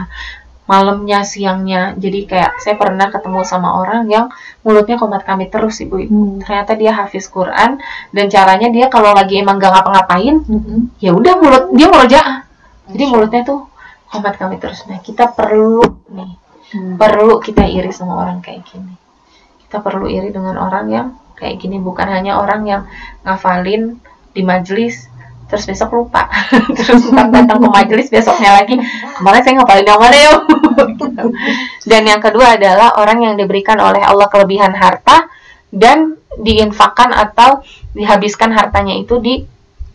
malamnya 0.67 1.23
siangnya 1.23 1.95
jadi 1.95 2.27
kayak 2.27 2.51
saya 2.59 2.75
pernah 2.75 3.07
ketemu 3.07 3.39
sama 3.47 3.79
orang 3.79 4.03
yang 4.11 4.27
mulutnya 4.67 4.99
komat 4.99 5.23
kami 5.23 5.47
terus 5.47 5.79
ibu-ibu 5.79 6.11
Hmm. 6.11 6.43
ternyata 6.43 6.75
dia 6.75 6.91
hafiz 6.91 7.31
Quran 7.31 7.79
dan 8.11 8.25
caranya 8.27 8.67
dia 8.67 8.91
kalau 8.91 9.15
lagi 9.15 9.39
emang 9.39 9.63
gak 9.63 9.71
ngapa-ngapain 9.71 10.43
Hmm. 10.43 10.91
ya 10.99 11.15
udah 11.15 11.33
mulut 11.39 11.63
dia 11.71 11.87
murojaah 11.87 12.43
jadi 12.91 13.03
mulutnya 13.07 13.41
tuh 13.47 13.71
komat 14.11 14.35
kami 14.35 14.59
terus 14.59 14.83
nah 14.91 14.99
kita 14.99 15.31
perlu 15.31 15.79
nih 16.11 16.35
Hmm. 16.67 16.99
perlu 16.99 17.39
kita 17.39 17.63
iri 17.63 17.95
sama 17.95 18.19
orang 18.19 18.43
kayak 18.43 18.67
gini 18.67 18.91
kita 19.67 19.83
perlu 19.83 20.07
iri 20.07 20.31
dengan 20.31 20.55
orang 20.55 20.85
yang 20.87 21.07
kayak 21.35 21.59
gini. 21.59 21.77
Bukan 21.77 22.07
hanya 22.07 22.39
orang 22.39 22.63
yang 22.63 22.81
ngafalin 23.27 23.99
di 24.31 24.41
majelis 24.41 25.11
terus 25.47 25.63
besok 25.63 25.95
lupa. 25.95 26.27
Terus 26.75 27.07
ntar 27.07 27.31
datang 27.31 27.63
ke 27.63 27.69
majelis 27.71 28.11
besoknya 28.11 28.59
lagi 28.59 28.75
kemarin 29.15 29.41
saya 29.47 29.53
ngafalin 29.63 29.87
yang 29.87 30.01
mana 30.03 30.17
ya 30.19 30.33
dan 31.89 32.03
yang 32.03 32.19
kedua 32.19 32.59
adalah 32.59 32.99
orang 32.99 33.23
yang 33.23 33.35
diberikan 33.39 33.79
oleh 33.79 34.03
Allah 34.03 34.27
kelebihan 34.27 34.75
harta 34.75 35.31
dan 35.71 36.19
diinfakkan 36.35 37.15
atau 37.15 37.63
dihabiskan 37.95 38.51
hartanya 38.51 38.99
itu 38.99 39.23
di 39.23 39.47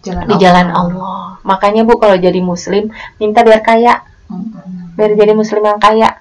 Jalan 0.03 0.27
di 0.27 0.35
jalan 0.43 0.69
Allah. 0.75 1.39
Makanya 1.47 1.87
bu 1.87 1.95
kalau 2.03 2.19
jadi 2.19 2.43
muslim 2.43 2.91
minta 3.23 3.47
biar 3.47 3.63
kaya. 3.63 4.03
Biar 4.99 5.15
jadi 5.15 5.31
muslim 5.31 5.63
yang 5.63 5.79
kaya 5.79 6.19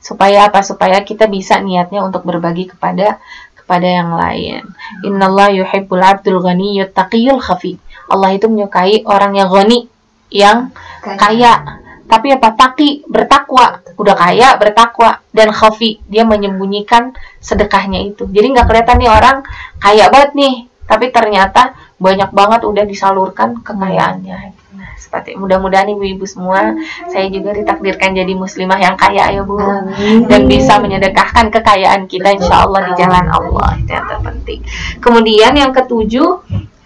supaya 0.00 0.48
apa? 0.48 0.64
Supaya 0.64 1.04
kita 1.04 1.28
bisa 1.28 1.60
niatnya 1.60 2.00
untuk 2.02 2.24
berbagi 2.24 2.72
kepada 2.72 3.20
kepada 3.54 3.86
yang 3.86 4.16
lain. 4.16 4.66
Innallaha 5.06 5.54
yuhibbul 5.54 6.02
abdul 6.02 6.42
ghaniyyut 6.42 6.90
taqiyul 6.90 7.38
khafi. 7.38 7.78
Allah 8.10 8.34
itu 8.34 8.50
menyukai 8.50 9.06
orang 9.06 9.38
yang 9.38 9.46
ghani 9.46 9.86
yang 10.34 10.74
kaya. 11.04 11.78
tapi 12.10 12.34
apa? 12.34 12.50
Taki 12.58 13.06
bertakwa. 13.06 13.86
Udah 13.94 14.18
kaya 14.18 14.58
bertakwa. 14.58 15.22
Dan 15.30 15.54
khafi 15.54 16.02
dia 16.10 16.26
menyembunyikan 16.26 17.14
sedekahnya 17.38 18.02
itu. 18.02 18.26
Jadi 18.26 18.50
nggak 18.50 18.66
kelihatan 18.66 18.98
nih 18.98 19.10
orang 19.14 19.36
kaya 19.78 20.10
banget 20.10 20.34
nih. 20.34 20.54
Tapi 20.90 21.14
ternyata 21.14 21.70
banyak 22.00 22.30
banget 22.32 22.60
udah 22.64 22.84
disalurkan 22.88 23.60
kekayaannya 23.60 24.56
nah 24.74 24.90
seperti 24.96 25.36
mudah-mudahan 25.36 25.92
ibu-ibu 25.92 26.24
semua 26.24 26.72
saya 27.12 27.28
juga 27.28 27.52
ditakdirkan 27.52 28.16
jadi 28.16 28.32
muslimah 28.32 28.80
yang 28.80 28.96
kaya 28.96 29.36
ya 29.36 29.42
bu 29.44 29.60
Amin. 29.60 30.24
dan 30.24 30.48
bisa 30.48 30.80
menyedekahkan 30.80 31.52
kekayaan 31.52 32.08
kita 32.08 32.32
insya 32.32 32.64
Allah 32.64 32.88
di 32.88 32.92
jalan 32.96 33.26
Allah 33.28 33.76
itu 33.76 33.90
yang 33.92 34.06
terpenting 34.08 34.60
kemudian 35.04 35.52
yang 35.52 35.70
ketujuh 35.76 36.40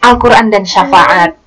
Al-Quran 0.05 0.53
dan 0.53 0.67
syafaat 0.69 1.45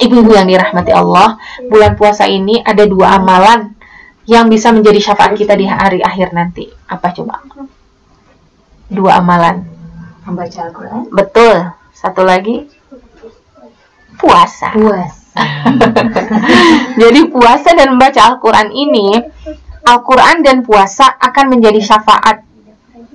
Ibu-ibu 0.00 0.32
yang 0.32 0.48
dirahmati 0.48 0.88
Allah, 0.88 1.36
bulan 1.68 1.92
puasa 1.92 2.24
ini 2.24 2.64
ada 2.64 2.88
dua 2.88 3.20
amalan 3.20 3.76
yang 4.24 4.48
bisa 4.48 4.72
menjadi 4.72 5.12
syafaat 5.12 5.36
kita 5.36 5.52
di 5.52 5.68
hari 5.68 6.00
akhir 6.00 6.32
nanti. 6.32 6.64
Apa 6.88 7.12
coba? 7.12 7.44
Dua 8.88 9.20
amalan. 9.20 9.68
Membaca 10.24 10.58
Al-Quran. 10.64 11.12
Betul. 11.12 11.76
Satu 11.92 12.24
lagi 12.24 12.72
puasa. 14.20 14.68
Puasa. 14.76 15.18
Jadi 17.02 17.20
puasa 17.32 17.72
dan 17.72 17.96
membaca 17.96 18.20
Al-Quran 18.20 18.68
ini, 18.70 19.08
Al-Quran 19.86 20.44
dan 20.44 20.60
puasa 20.60 21.16
akan 21.16 21.56
menjadi 21.56 21.80
syafaat 21.80 22.44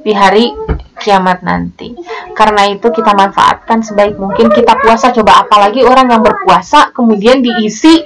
di 0.05 0.13
hari 0.13 0.53
kiamat 1.01 1.41
nanti. 1.41 1.97
Karena 2.37 2.69
itu 2.69 2.87
kita 2.93 3.13
manfaatkan 3.17 3.81
sebaik 3.81 4.17
mungkin. 4.21 4.53
Kita 4.53 4.77
puasa 4.77 5.09
coba 5.09 5.45
apalagi 5.45 5.81
orang 5.81 6.09
yang 6.13 6.21
berpuasa 6.21 6.93
kemudian 6.93 7.41
diisi 7.41 8.05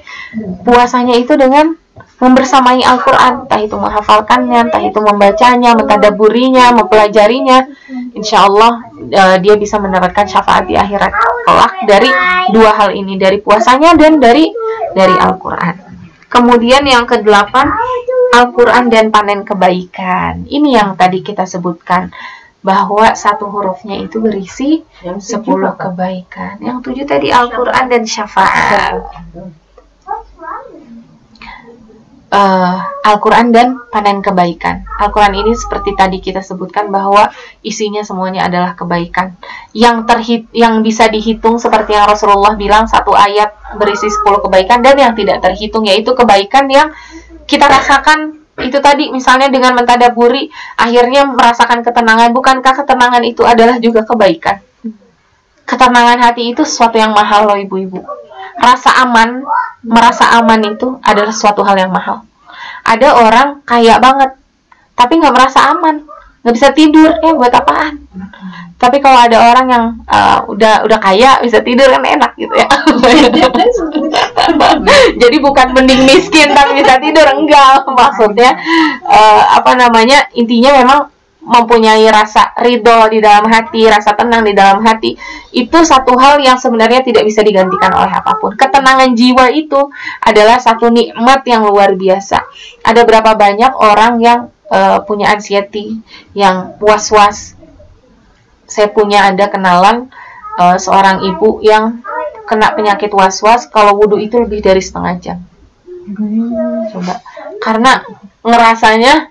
puasanya 0.63 1.19
itu 1.19 1.35
dengan 1.35 1.75
membersamai 2.19 2.83
Al-Quran, 2.83 3.47
entah 3.47 3.61
itu 3.63 3.75
menghafalkannya, 3.79 4.69
entah 4.69 4.83
itu 4.83 4.99
membacanya, 4.99 5.71
mentadaburinya, 5.75 6.75
mempelajarinya. 6.75 7.67
Insya 8.15 8.45
Allah 8.47 8.83
eh, 9.07 9.37
dia 9.39 9.55
bisa 9.55 9.79
mendapatkan 9.79 10.27
syafaat 10.27 10.67
di 10.67 10.75
akhirat 10.75 11.11
kelak 11.47 11.73
dari 11.87 12.09
dua 12.51 12.75
hal 12.75 12.91
ini, 12.91 13.15
dari 13.15 13.39
puasanya 13.39 13.95
dan 13.95 14.19
dari 14.19 14.51
dari 14.93 15.15
Al-Quran. 15.15 15.75
Kemudian 16.29 16.85
yang 16.85 17.09
kedelapan, 17.09 17.73
Al-Quran 18.37 18.93
dan 18.93 19.09
panen 19.09 19.41
kebaikan. 19.41 20.45
Ini 20.45 20.77
yang 20.77 20.89
tadi 20.93 21.25
kita 21.25 21.49
sebutkan 21.49 22.13
bahwa 22.59 23.15
satu 23.15 23.47
hurufnya 23.47 23.97
itu 24.03 24.19
berisi 24.19 24.83
Yang 25.01 25.25
sepuluh 25.25 25.73
kebaikan. 25.79 26.59
Yang 26.59 26.77
tujuh 26.85 27.05
tadi 27.07 27.31
Al-Quran 27.31 27.85
dan 27.89 28.03
syafaat. 28.05 28.99
Eh, 32.29 32.77
Al-Quran 33.09 33.49
dan 33.49 33.81
panen 33.89 34.21
kebaikan. 34.21 34.85
Al-Quran 35.01 35.33
ini 35.33 35.57
seperti 35.57 35.97
tadi 35.97 36.21
kita 36.21 36.45
sebutkan 36.45 36.93
bahwa 36.93 37.33
isinya 37.65 38.05
semuanya 38.05 38.45
adalah 38.45 38.77
kebaikan. 38.77 39.33
Yang 39.73 39.97
terhit, 40.05 40.41
yang 40.53 40.85
bisa 40.85 41.09
dihitung 41.09 41.57
seperti 41.57 41.97
yang 41.97 42.05
Rasulullah 42.05 42.53
bilang 42.53 42.85
satu 42.85 43.17
ayat 43.17 43.49
berisi 43.81 44.13
10 44.13 44.45
kebaikan 44.45 44.85
dan 44.85 45.01
yang 45.01 45.17
tidak 45.17 45.41
terhitung 45.41 45.89
yaitu 45.89 46.13
kebaikan 46.13 46.69
yang 46.69 46.93
kita 47.49 47.65
rasakan 47.65 48.37
itu 48.61 48.77
tadi 48.77 49.09
misalnya 49.09 49.49
dengan 49.49 49.73
mentadaburi 49.73 50.53
akhirnya 50.77 51.25
merasakan 51.25 51.81
ketenangan 51.81 52.29
bukankah 52.29 52.77
ketenangan 52.77 53.23
itu 53.25 53.41
adalah 53.41 53.79
juga 53.81 54.03
kebaikan 54.03 54.59
ketenangan 55.63 56.19
hati 56.19 56.51
itu 56.51 56.67
sesuatu 56.67 56.99
yang 56.99 57.15
mahal 57.15 57.47
loh 57.47 57.55
ibu-ibu 57.55 58.03
rasa 58.59 58.91
aman 59.03 59.43
merasa 59.81 60.37
aman 60.37 60.59
itu 60.67 60.99
adalah 61.01 61.31
suatu 61.31 61.63
hal 61.63 61.79
yang 61.79 61.91
mahal. 61.91 62.27
Ada 62.83 63.15
orang 63.15 63.63
kaya 63.63 63.97
banget 63.97 64.35
tapi 64.93 65.19
nggak 65.19 65.35
merasa 65.35 65.71
aman 65.71 66.03
nggak 66.43 66.55
bisa 66.55 66.69
tidur 66.71 67.11
ya 67.19 67.31
buat 67.35 67.51
apaan? 67.51 67.99
Tapi 68.79 69.03
kalau 69.03 69.19
ada 69.19 69.51
orang 69.51 69.67
yang 69.67 69.85
uh, 70.07 70.39
udah 70.47 70.87
udah 70.87 70.99
kaya 71.03 71.43
bisa 71.43 71.59
tidur 71.59 71.91
kan 71.91 71.99
enak 71.99 72.31
gitu 72.39 72.55
ya. 72.55 72.63
Jadi 75.21 75.37
bukan 75.43 75.75
mending 75.75 76.07
miskin 76.07 76.55
tapi 76.55 76.79
bisa 76.79 76.95
tidur 77.03 77.27
enggak. 77.27 77.83
Maksudnya 77.83 78.55
uh, 79.03 79.59
apa 79.59 79.75
namanya 79.75 80.31
intinya 80.31 80.79
memang 80.79 81.11
mempunyai 81.49 82.05
rasa 82.13 82.53
ridho 82.61 83.09
di 83.09 83.17
dalam 83.17 83.49
hati, 83.49 83.89
rasa 83.89 84.13
tenang 84.13 84.45
di 84.45 84.53
dalam 84.53 84.85
hati, 84.85 85.17
itu 85.49 85.77
satu 85.81 86.13
hal 86.13 86.37
yang 86.37 86.61
sebenarnya 86.61 87.01
tidak 87.01 87.25
bisa 87.25 87.41
digantikan 87.41 87.89
oleh 87.97 88.13
apa 88.13 88.37
pun. 88.37 88.53
Ketenangan 88.53 89.17
jiwa 89.17 89.49
itu 89.49 89.89
adalah 90.21 90.61
satu 90.61 90.93
nikmat 90.93 91.41
yang 91.49 91.65
luar 91.65 91.97
biasa. 91.97 92.45
Ada 92.85 93.01
berapa 93.01 93.33
banyak 93.33 93.73
orang 93.81 94.21
yang 94.21 94.39
uh, 94.69 95.01
punya 95.01 95.33
anxiety, 95.33 95.97
yang 96.37 96.77
was-was. 96.77 97.57
Saya 98.69 98.93
punya 98.93 99.25
ada 99.25 99.49
kenalan 99.49 100.13
uh, 100.61 100.77
seorang 100.77 101.25
ibu 101.25 101.65
yang 101.65 102.05
kena 102.45 102.77
penyakit 102.77 103.09
was-was 103.09 103.65
kalau 103.65 103.97
wudhu 103.97 104.21
itu 104.21 104.37
lebih 104.37 104.61
dari 104.61 104.85
setengah 104.85 105.13
jam. 105.17 105.39
Coba, 106.93 107.21
karena 107.61 108.01
ngerasanya 108.41 109.29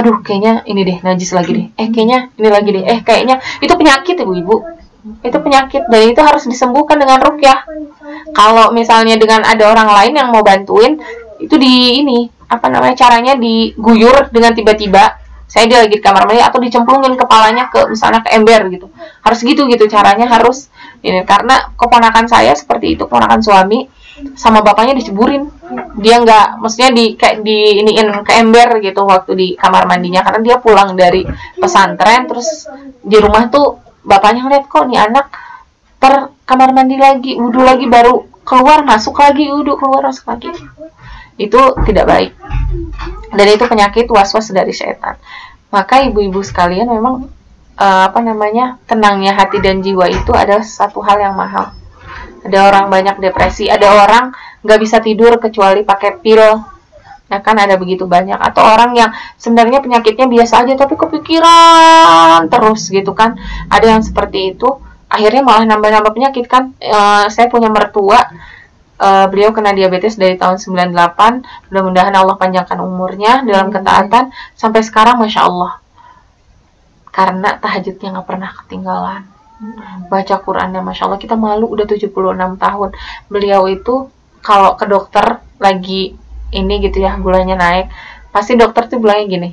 aduh 0.00 0.24
kayaknya 0.24 0.64
ini 0.64 0.80
deh 0.88 0.98
najis 1.04 1.30
lagi 1.36 1.52
deh. 1.52 1.66
Eh 1.76 1.88
kayaknya 1.92 2.32
ini 2.40 2.48
lagi 2.48 2.70
deh. 2.72 2.84
Eh 2.88 2.98
kayaknya 3.04 3.36
itu 3.60 3.72
penyakit 3.76 4.16
ibu-ibu 4.16 4.80
itu 5.00 5.38
penyakit 5.40 5.88
dan 5.88 6.00
itu 6.12 6.20
harus 6.20 6.44
disembuhkan 6.44 7.00
dengan 7.00 7.20
rukyah. 7.24 7.64
Kalau 8.36 8.72
misalnya 8.72 9.16
dengan 9.16 9.44
ada 9.44 9.72
orang 9.72 9.88
lain 9.88 10.12
yang 10.16 10.28
mau 10.28 10.44
bantuin 10.44 11.00
itu 11.40 11.56
di 11.56 12.04
ini 12.04 12.28
apa 12.48 12.68
namanya 12.68 12.96
caranya 12.96 13.36
diguyur 13.36 14.28
dengan 14.32 14.52
tiba-tiba. 14.52 15.20
Saya 15.50 15.66
dia 15.66 15.82
lagi 15.82 15.98
di 15.98 16.04
kamar 16.04 16.30
mandi 16.30 16.38
atau 16.38 16.62
dicemplungin 16.62 17.18
kepalanya 17.18 17.66
ke 17.74 17.90
misalnya 17.90 18.22
ke 18.22 18.30
ember 18.38 18.70
gitu. 18.70 18.86
Harus 19.24 19.42
gitu 19.42 19.66
gitu 19.66 19.90
caranya 19.90 20.30
harus. 20.30 20.70
Ini 21.02 21.26
karena 21.26 21.74
keponakan 21.74 22.28
saya 22.30 22.54
seperti 22.54 22.94
itu 22.94 23.08
keponakan 23.08 23.40
suami 23.42 23.88
sama 24.36 24.60
bapaknya 24.60 24.98
diceburin. 24.98 25.48
Dia 25.98 26.20
nggak 26.20 26.60
maksudnya 26.60 26.90
di 26.92 27.14
kayak 27.14 27.46
di 27.46 27.80
iniin 27.84 28.10
ke 28.26 28.32
ember 28.36 28.82
gitu 28.82 29.06
waktu 29.06 29.32
di 29.36 29.48
kamar 29.56 29.86
mandinya. 29.86 30.24
Karena 30.26 30.40
dia 30.42 30.56
pulang 30.58 30.94
dari 30.98 31.24
pesantren 31.56 32.26
terus 32.28 32.68
di 33.00 33.16
rumah 33.16 33.48
tuh 33.48 33.80
bapaknya 34.04 34.46
ngeliat 34.46 34.64
kok 34.66 34.84
nih 34.88 35.00
anak 35.00 35.26
ter 36.00 36.32
kamar 36.48 36.72
mandi 36.72 36.96
lagi 36.96 37.36
wudhu 37.36 37.60
lagi 37.60 37.84
baru 37.84 38.24
keluar 38.42 38.82
masuk 38.82 39.20
lagi 39.20 39.48
wudhu 39.48 39.76
keluar 39.76 40.08
masuk 40.08 40.26
lagi. 40.28 40.50
Itu 41.40 41.76
tidak 41.88 42.04
baik. 42.08 42.32
Dan 43.32 43.46
itu 43.48 43.64
penyakit 43.64 44.06
was-was 44.12 44.52
dari 44.52 44.74
setan. 44.76 45.16
Maka 45.70 46.02
ibu-ibu 46.02 46.42
sekalian 46.42 46.90
memang 46.90 47.30
uh, 47.78 48.02
apa 48.10 48.20
namanya 48.20 48.76
tenangnya 48.84 49.32
hati 49.38 49.62
dan 49.62 49.80
jiwa 49.80 50.10
itu 50.10 50.34
adalah 50.34 50.66
satu 50.66 51.00
hal 51.00 51.16
yang 51.16 51.34
mahal 51.38 51.79
ada 52.40 52.58
orang 52.72 52.84
banyak 52.88 53.16
depresi 53.20 53.68
ada 53.68 53.86
orang 53.92 54.32
nggak 54.64 54.80
bisa 54.80 55.00
tidur 55.00 55.36
kecuali 55.40 55.84
pakai 55.84 56.20
pil. 56.20 56.42
Ya 57.30 57.38
kan 57.38 57.54
ada 57.62 57.78
begitu 57.78 58.10
banyak. 58.10 58.36
Atau 58.36 58.66
orang 58.66 58.90
yang 58.98 59.14
sebenarnya 59.38 59.78
penyakitnya 59.78 60.26
biasa 60.26 60.66
aja 60.66 60.74
tapi 60.74 60.98
kepikiran 60.98 62.50
terus 62.50 62.90
gitu 62.90 63.14
kan. 63.14 63.38
Ada 63.70 63.96
yang 63.96 64.02
seperti 64.02 64.56
itu 64.56 64.68
akhirnya 65.06 65.42
malah 65.46 65.64
nambah-nambah 65.68 66.12
penyakit 66.12 66.50
kan. 66.50 66.74
E, 66.82 66.98
saya 67.30 67.46
punya 67.46 67.70
mertua 67.70 68.18
e, 68.98 69.08
beliau 69.30 69.54
kena 69.54 69.70
diabetes 69.70 70.18
dari 70.18 70.34
tahun 70.34 70.58
98 70.58 71.70
mudah-mudahan 71.70 72.14
Allah 72.18 72.34
panjangkan 72.34 72.78
umurnya 72.82 73.46
dalam 73.46 73.70
ketaatan. 73.70 74.34
Sampai 74.58 74.82
sekarang 74.82 75.22
masya 75.22 75.46
Allah. 75.46 75.78
Karena 77.14 77.62
tahajudnya 77.62 78.18
nggak 78.18 78.26
pernah 78.26 78.50
ketinggalan 78.58 79.39
baca 80.08 80.34
Qurannya 80.40 80.80
Masya 80.80 81.06
Allah. 81.06 81.20
Kita 81.20 81.36
malu 81.36 81.68
udah 81.68 81.84
76 81.84 82.10
tahun. 82.56 82.88
Beliau 83.28 83.68
itu 83.68 84.08
kalau 84.40 84.76
ke 84.76 84.88
dokter 84.88 85.44
lagi 85.60 86.16
ini 86.50 86.74
gitu 86.82 87.04
ya 87.04 87.16
gulanya 87.20 87.56
naik 87.56 87.86
pasti 88.34 88.58
dokter 88.58 88.90
tuh 88.90 88.98
bilangnya 88.98 89.26
gini 89.28 89.50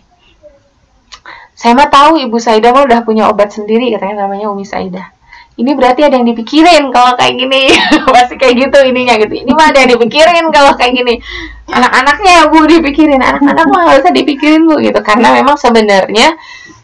saya 1.57 1.73
mah 1.73 1.89
tahu 1.89 2.21
ibu 2.21 2.37
Saida 2.37 2.73
mah 2.73 2.85
udah 2.85 3.01
punya 3.01 3.29
obat 3.29 3.53
sendiri 3.53 3.89
katanya 3.93 4.25
namanya 4.25 4.49
Umi 4.49 4.65
Saida 4.65 5.13
ini 5.57 5.73
berarti 5.73 6.05
ada 6.05 6.21
yang 6.21 6.29
dipikirin 6.29 6.93
kalau 6.93 7.17
kayak 7.17 7.33
gini. 7.33 7.73
Pasti 8.13 8.37
kayak 8.37 8.61
gitu 8.61 8.77
ininya 8.77 9.17
gitu. 9.17 9.41
Ini 9.41 9.51
mah 9.57 9.73
ada 9.73 9.81
yang 9.81 9.97
dipikirin 9.97 10.53
kalau 10.53 10.77
kayak 10.77 10.93
gini. 10.93 11.17
Anak-anaknya 11.65 12.29
ya 12.29 12.43
bu 12.53 12.61
dipikirin. 12.69 13.17
Anak-anak 13.17 13.65
mah 13.65 13.81
gak 13.89 14.05
usah 14.05 14.13
dipikirin 14.13 14.69
bu 14.69 14.77
gitu. 14.85 15.01
Karena 15.01 15.33
memang 15.33 15.57
sebenarnya 15.57 16.37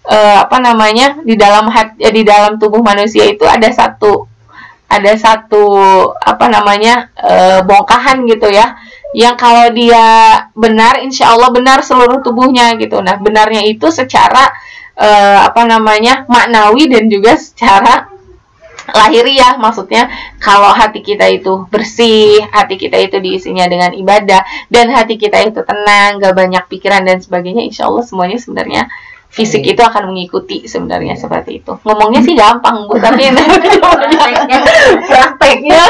uh, 0.08 0.38
apa 0.44 0.58
namanya 0.60 1.20
di 1.24 1.36
dalam 1.40 1.68
hati 1.72 2.04
ya, 2.04 2.12
di 2.12 2.24
dalam 2.24 2.60
tubuh 2.60 2.84
manusia 2.84 3.28
itu 3.28 3.44
ada 3.48 3.68
satu 3.72 4.28
ada 4.94 5.14
satu 5.18 5.66
apa 6.22 6.46
namanya 6.52 7.10
uh, 7.18 7.60
bongkahan 7.66 8.30
gitu 8.30 8.52
ya 8.54 8.78
yang 9.14 9.38
kalau 9.38 9.70
dia 9.70 10.06
benar 10.58 11.02
insya 11.02 11.34
Allah 11.34 11.54
benar 11.54 11.86
seluruh 11.86 12.26
tubuhnya 12.26 12.74
gitu. 12.82 12.98
Nah 13.02 13.22
benarnya 13.22 13.62
itu 13.62 13.94
secara 13.94 14.50
uh, 14.98 15.46
apa 15.46 15.70
namanya 15.70 16.26
maknawi 16.26 16.90
dan 16.90 17.06
juga 17.10 17.38
secara 17.38 18.10
lahiriah. 18.90 19.62
Maksudnya 19.62 20.10
kalau 20.42 20.74
hati 20.74 21.06
kita 21.06 21.30
itu 21.30 21.70
bersih 21.70 22.42
hati 22.50 22.76
kita 22.82 22.98
itu 22.98 23.22
diisinya 23.22 23.70
dengan 23.70 23.94
ibadah 23.94 24.42
dan 24.74 24.90
hati 24.90 25.22
kita 25.22 25.46
itu 25.46 25.62
tenang 25.62 26.18
gak 26.18 26.34
banyak 26.34 26.66
pikiran 26.66 27.06
dan 27.06 27.22
sebagainya 27.22 27.64
insya 27.70 27.86
Allah 27.86 28.02
semuanya 28.02 28.42
sebenarnya 28.42 28.90
fisik 29.34 29.66
itu 29.66 29.82
akan 29.82 30.14
mengikuti 30.14 30.70
sebenarnya 30.70 31.18
seperti 31.18 31.58
itu. 31.58 31.74
Ngomongnya 31.82 32.22
sih 32.22 32.38
gampang 32.38 32.86
bu, 32.86 33.02
tapi 33.02 33.34
prakteknya 35.10 35.82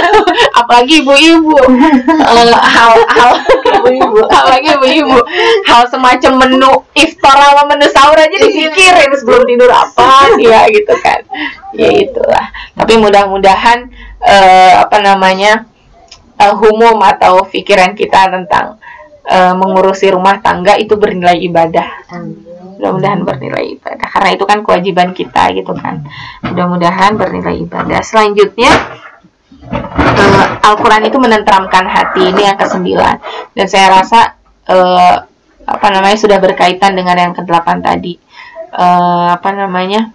apalagi 0.55 1.03
ibu-ibu. 1.03 1.51
Uh, 2.23 2.55
hal 2.55 2.95
hal 3.03 3.31
ibu-ibu 3.83 4.23
apalagi 4.31 4.79
ibu-ibu. 4.79 5.19
Hal 5.67 5.91
semacam 5.91 6.47
menu 6.47 6.71
iftar 6.95 7.35
sama 7.35 7.63
menu 7.67 7.85
sahur 7.91 8.15
aja 8.15 8.31
dipikirin 8.31 9.11
sebelum 9.11 9.43
tidur 9.43 9.67
apa 9.75 10.39
ya 10.39 10.63
gitu 10.71 10.95
kan. 11.03 11.19
Ya 11.75 11.91
itulah. 11.99 12.47
Tapi 12.79 12.95
mudah-mudahan 12.95 13.91
uh, 14.23 14.87
apa 14.87 15.03
namanya 15.03 15.67
uh, 16.39 16.55
humum 16.55 16.95
atau 17.03 17.43
pikiran 17.43 17.91
kita 17.91 18.31
tentang 18.31 18.79
uh, 19.27 19.51
mengurusi 19.51 20.15
rumah 20.15 20.39
tangga 20.39 20.79
itu 20.79 20.95
bernilai 20.95 21.43
ibadah. 21.43 22.07
Amin 22.07 22.52
mudah-mudahan 22.77 23.21
bernilai 23.25 23.77
ibadah. 23.77 24.07
Karena 24.09 24.29
itu 24.33 24.43
kan 24.47 24.59
kewajiban 24.61 25.09
kita 25.13 25.53
gitu 25.53 25.73
kan. 25.77 26.03
Mudah-mudahan 26.45 27.15
bernilai 27.15 27.61
ibadah. 27.63 27.99
Selanjutnya 28.01 28.71
uh, 29.69 30.67
Al-Quran 30.67 31.03
itu 31.07 31.17
menenteramkan 31.21 31.85
hati. 31.87 32.29
Ini 32.33 32.53
yang 32.53 32.57
kesembilan. 32.57 33.15
Dan 33.53 33.65
saya 33.69 34.01
rasa 34.01 34.39
uh, 34.69 35.15
apa 35.63 35.87
namanya 35.93 36.17
sudah 36.19 36.37
berkaitan 36.41 36.97
dengan 36.97 37.15
yang 37.15 37.33
kedelapan 37.35 37.79
tadi. 37.79 38.17
Uh, 38.73 39.37
apa 39.37 39.53
namanya 39.53 40.09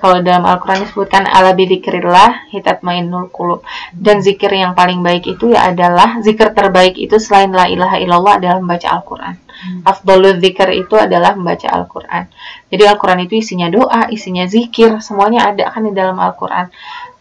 kalau 0.00 0.24
dalam 0.24 0.48
Al-Quran 0.48 0.88
disebutkan 0.88 1.28
ala 1.28 1.52
bidzikrillah 1.52 2.48
hitat 2.48 2.80
mainul 2.80 3.28
kulub 3.28 3.60
dan 3.92 4.24
zikir 4.24 4.48
yang 4.48 4.72
paling 4.72 5.04
baik 5.04 5.28
itu 5.28 5.52
ya 5.52 5.68
adalah 5.68 6.22
zikir 6.24 6.56
terbaik 6.56 6.96
itu 6.96 7.20
selain 7.20 7.52
la 7.52 7.68
ilaha 7.68 8.00
illallah 8.00 8.40
adalah 8.40 8.56
membaca 8.62 8.88
Al-Quran. 8.88 9.36
Hmm. 9.62 9.86
afdolul 9.86 10.42
zikir 10.42 10.74
itu 10.74 10.98
adalah 10.98 11.38
membaca 11.38 11.70
Al-Quran. 11.70 12.26
Jadi 12.72 12.82
Al-Quran 12.82 13.20
itu 13.28 13.34
isinya 13.38 13.68
doa 13.70 14.10
isinya 14.10 14.48
zikir 14.48 14.98
semuanya 14.98 15.54
ada 15.54 15.70
kan 15.70 15.86
di 15.86 15.94
dalam 15.94 16.18
Al-Quran. 16.18 16.72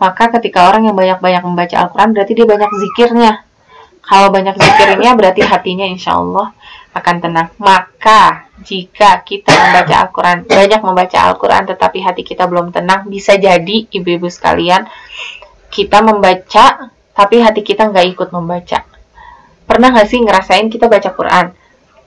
Maka 0.01 0.33
ketika 0.39 0.65
orang 0.71 0.89
yang 0.89 0.97
banyak-banyak 0.97 1.43
membaca 1.45 1.75
Al-Quran 1.85 2.17
berarti 2.17 2.33
dia 2.33 2.47
banyak 2.49 2.71
zikirnya. 2.71 3.33
Kalau 4.01 4.33
banyak 4.33 4.57
zikirnya 4.57 5.13
berarti 5.13 5.45
hatinya 5.45 5.85
insya 5.85 6.17
Allah 6.17 6.55
akan 6.91 7.15
tenang. 7.23 7.47
Maka 7.57 8.51
jika 8.61 9.23
kita 9.23 9.51
membaca 9.51 9.95
Al-Quran, 10.05 10.37
banyak 10.45 10.81
membaca 10.83 11.17
Al-Quran 11.31 11.63
tetapi 11.71 11.97
hati 12.03 12.21
kita 12.21 12.45
belum 12.45 12.69
tenang, 12.75 13.07
bisa 13.07 13.35
jadi 13.39 13.89
ibu-ibu 13.89 14.27
sekalian, 14.27 14.85
kita 15.71 16.03
membaca 16.03 16.91
tapi 17.11 17.43
hati 17.43 17.61
kita 17.63 17.89
nggak 17.91 18.07
ikut 18.15 18.29
membaca. 18.31 18.83
Pernah 19.67 19.87
nggak 19.95 20.07
sih 20.07 20.19
ngerasain 20.19 20.67
kita 20.67 20.91
baca 20.91 21.09
Quran, 21.15 21.45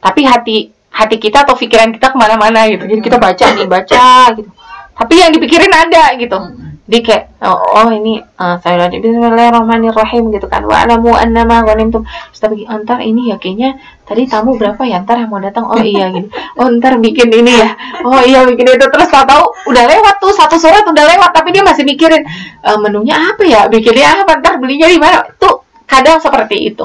tapi 0.04 0.20
hati 0.28 0.56
hati 0.94 1.16
kita 1.18 1.42
atau 1.42 1.58
pikiran 1.58 1.90
kita 1.90 2.14
ke 2.14 2.16
mana-mana 2.20 2.70
gitu, 2.70 2.86
jadi 2.86 3.02
kita 3.02 3.18
baca 3.18 3.44
nih 3.50 3.66
baca 3.66 4.30
gitu, 4.38 4.46
tapi 4.94 5.14
yang 5.18 5.34
dipikirin 5.34 5.74
ada 5.74 6.14
gitu 6.14 6.38
di 6.84 7.00
kayak 7.00 7.40
oh, 7.40 7.56
oh 7.80 7.88
ini 7.88 8.20
uh, 8.20 8.60
saya 8.60 8.76
lanjut 8.76 9.00
Bismillahirrahmanirrahim 9.00 10.36
gitu 10.36 10.52
kan. 10.52 10.68
Wa 10.68 10.84
alamu 10.84 11.16
annama 11.16 11.64
ghanimtum. 11.64 12.04
Tapi 12.36 12.68
antar 12.68 13.00
ini 13.00 13.32
ya 13.32 13.40
kayaknya 13.40 13.80
tadi 14.04 14.28
tamu 14.28 14.60
berapa 14.60 14.76
ya? 14.84 15.00
Ntar 15.00 15.24
yang 15.24 15.32
mau 15.32 15.40
datang. 15.40 15.64
Oh 15.64 15.80
iya 15.80 16.12
gitu. 16.12 16.28
Oh 16.60 16.68
ntar 16.68 17.00
bikin 17.00 17.32
ini 17.32 17.56
ya. 17.56 17.72
Oh 18.04 18.20
iya 18.20 18.44
bikin 18.44 18.68
itu. 18.68 18.84
Terus 18.84 19.08
tau 19.08 19.24
tahu 19.24 19.44
udah 19.72 19.84
lewat 19.88 20.14
tuh 20.20 20.36
satu 20.36 20.60
surat 20.60 20.84
udah 20.84 21.04
lewat 21.08 21.32
tapi 21.32 21.56
dia 21.56 21.64
masih 21.64 21.88
mikirin 21.88 22.20
e, 22.60 22.70
menunya 22.76 23.16
apa 23.16 23.42
ya? 23.48 23.64
Bikinnya 23.72 24.20
apa? 24.20 24.44
Ntar 24.44 24.60
belinya 24.60 24.84
di 24.84 25.00
mana? 25.00 25.24
Tuh 25.40 25.64
kadang 25.88 26.20
seperti 26.20 26.68
itu. 26.68 26.84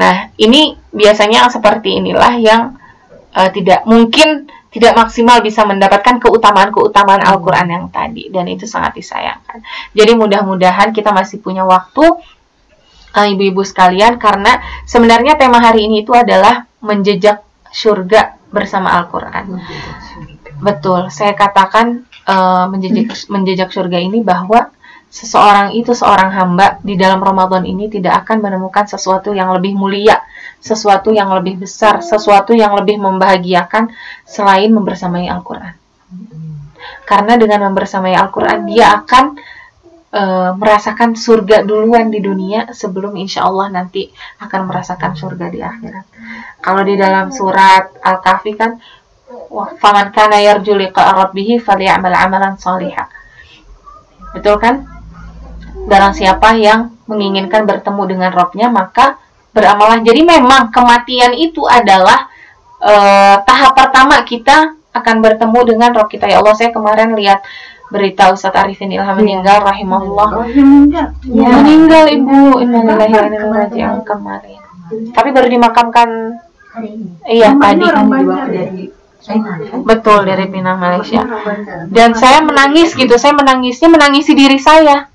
Nah 0.00 0.32
ini 0.40 0.80
biasanya 0.96 1.52
seperti 1.52 2.00
inilah 2.00 2.40
yang 2.40 2.80
uh, 3.36 3.50
tidak 3.52 3.84
mungkin 3.84 4.48
tidak 4.74 4.98
maksimal 4.98 5.38
bisa 5.38 5.62
mendapatkan 5.62 6.18
keutamaan-keutamaan 6.18 7.22
hmm. 7.22 7.30
Al-Quran 7.30 7.68
yang 7.70 7.84
tadi 7.94 8.26
dan 8.34 8.50
itu 8.50 8.66
sangat 8.66 8.98
disayangkan. 8.98 9.62
Jadi 9.94 10.12
mudah-mudahan 10.18 10.90
kita 10.90 11.14
masih 11.14 11.38
punya 11.38 11.62
waktu 11.62 12.02
uh, 13.14 13.26
ibu-ibu 13.30 13.62
sekalian 13.62 14.18
karena 14.18 14.58
sebenarnya 14.82 15.38
tema 15.38 15.62
hari 15.62 15.86
ini 15.86 16.02
itu 16.02 16.10
adalah 16.10 16.66
menjejak 16.82 17.46
surga 17.70 18.34
bersama 18.50 18.98
Al-Quran. 18.98 19.62
Betul, 20.62 21.10
saya 21.10 21.34
katakan 21.34 22.06
eh, 22.22 22.64
menjejak 22.70 23.26
menjejak 23.26 23.74
surga 23.74 23.98
ini 23.98 24.22
bahwa 24.22 24.70
seseorang 25.14 25.78
itu 25.78 25.94
seorang 25.94 26.34
hamba 26.34 26.82
di 26.82 26.98
dalam 26.98 27.22
Ramadan 27.22 27.62
ini 27.62 27.86
tidak 27.86 28.26
akan 28.26 28.42
menemukan 28.42 28.90
sesuatu 28.90 29.30
yang 29.30 29.54
lebih 29.54 29.78
mulia, 29.78 30.18
sesuatu 30.58 31.14
yang 31.14 31.30
lebih 31.30 31.62
besar, 31.62 32.02
sesuatu 32.02 32.50
yang 32.50 32.74
lebih 32.74 32.98
membahagiakan 32.98 33.94
selain 34.26 34.74
membersamai 34.74 35.30
Al-Qur'an. 35.30 35.78
Karena 37.06 37.38
dengan 37.38 37.70
membersamai 37.70 38.10
Al-Qur'an 38.10 38.66
dia 38.66 38.90
akan 38.90 39.24
eh, 40.10 40.50
merasakan 40.58 41.14
surga 41.14 41.62
duluan 41.62 42.10
di 42.10 42.18
dunia 42.18 42.74
sebelum 42.74 43.14
insya 43.14 43.46
Allah 43.46 43.70
nanti 43.70 44.10
akan 44.42 44.66
merasakan 44.66 45.14
surga 45.14 45.46
di 45.46 45.62
akhirat. 45.62 46.06
Kalau 46.58 46.82
di 46.82 46.98
dalam 46.98 47.30
surat 47.30 47.94
Al-Kahfi 48.02 48.52
kan 48.58 48.82
faman 49.78 50.10
kana 50.10 50.42
yarju 50.42 50.74
liqa 50.74 51.22
rabbih 51.22 51.62
falyamal 51.62 52.18
amalan 52.18 52.58
salihah. 52.58 53.06
Betul 54.34 54.58
kan? 54.58 54.93
Barang 55.74 56.14
siapa 56.14 56.54
yang 56.54 56.94
menginginkan 57.10 57.66
bertemu 57.66 58.02
dengan 58.06 58.30
Robnya 58.30 58.70
maka 58.70 59.18
beramalah. 59.54 60.02
Jadi 60.02 60.22
memang 60.22 60.70
kematian 60.74 61.34
itu 61.34 61.66
adalah 61.66 62.30
eh, 62.82 63.36
tahap 63.42 63.74
pertama 63.74 64.22
kita 64.22 64.74
akan 64.94 65.16
bertemu 65.18 65.58
dengan 65.66 65.90
Rob 65.90 66.06
kita. 66.06 66.30
Ya 66.30 66.38
Allah, 66.38 66.54
saya 66.54 66.70
kemarin 66.70 67.18
lihat 67.18 67.42
berita 67.90 68.30
Ustadz 68.30 68.58
Arifin 68.58 68.94
Ilham 68.94 69.18
meninggal 69.18 69.62
rahimahullah. 69.62 70.28
Ya 70.30 70.38
meninggal. 70.54 71.06
Ya. 71.26 71.48
Meninggal 71.50 72.04
Ibu, 72.14 72.40
innalillahi 72.62 73.12
wa 73.12 73.24
inna 73.26 73.38
ilaihi 73.42 73.58
raji'un 73.66 74.00
kemarin. 74.06 74.60
Tapi 75.10 75.28
baru 75.34 75.48
dimakamkan 75.50 76.08
Hari 76.74 76.88
ini. 76.90 77.08
iya 77.26 77.50
tadi. 77.54 77.82
dari 77.86 78.82
kan? 79.24 79.80
Betul 79.82 80.28
dari 80.28 80.46
Pinang 80.52 80.78
Malaysia. 80.78 81.22
Dan 81.90 82.12
saya 82.14 82.44
menangis 82.44 82.92
gitu 82.94 83.14
saya 83.16 83.34
menangisnya 83.34 83.88
menangisi 83.90 84.36
diri 84.36 84.60
saya 84.60 85.08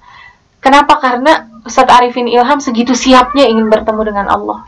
kenapa? 0.64 1.00
Karena 1.00 1.48
Ustadz 1.66 1.92
Arifin 1.92 2.28
Ilham 2.30 2.60
segitu 2.64 2.96
siapnya 2.96 3.48
ingin 3.48 3.68
bertemu 3.68 4.02
dengan 4.14 4.28
Allah. 4.32 4.68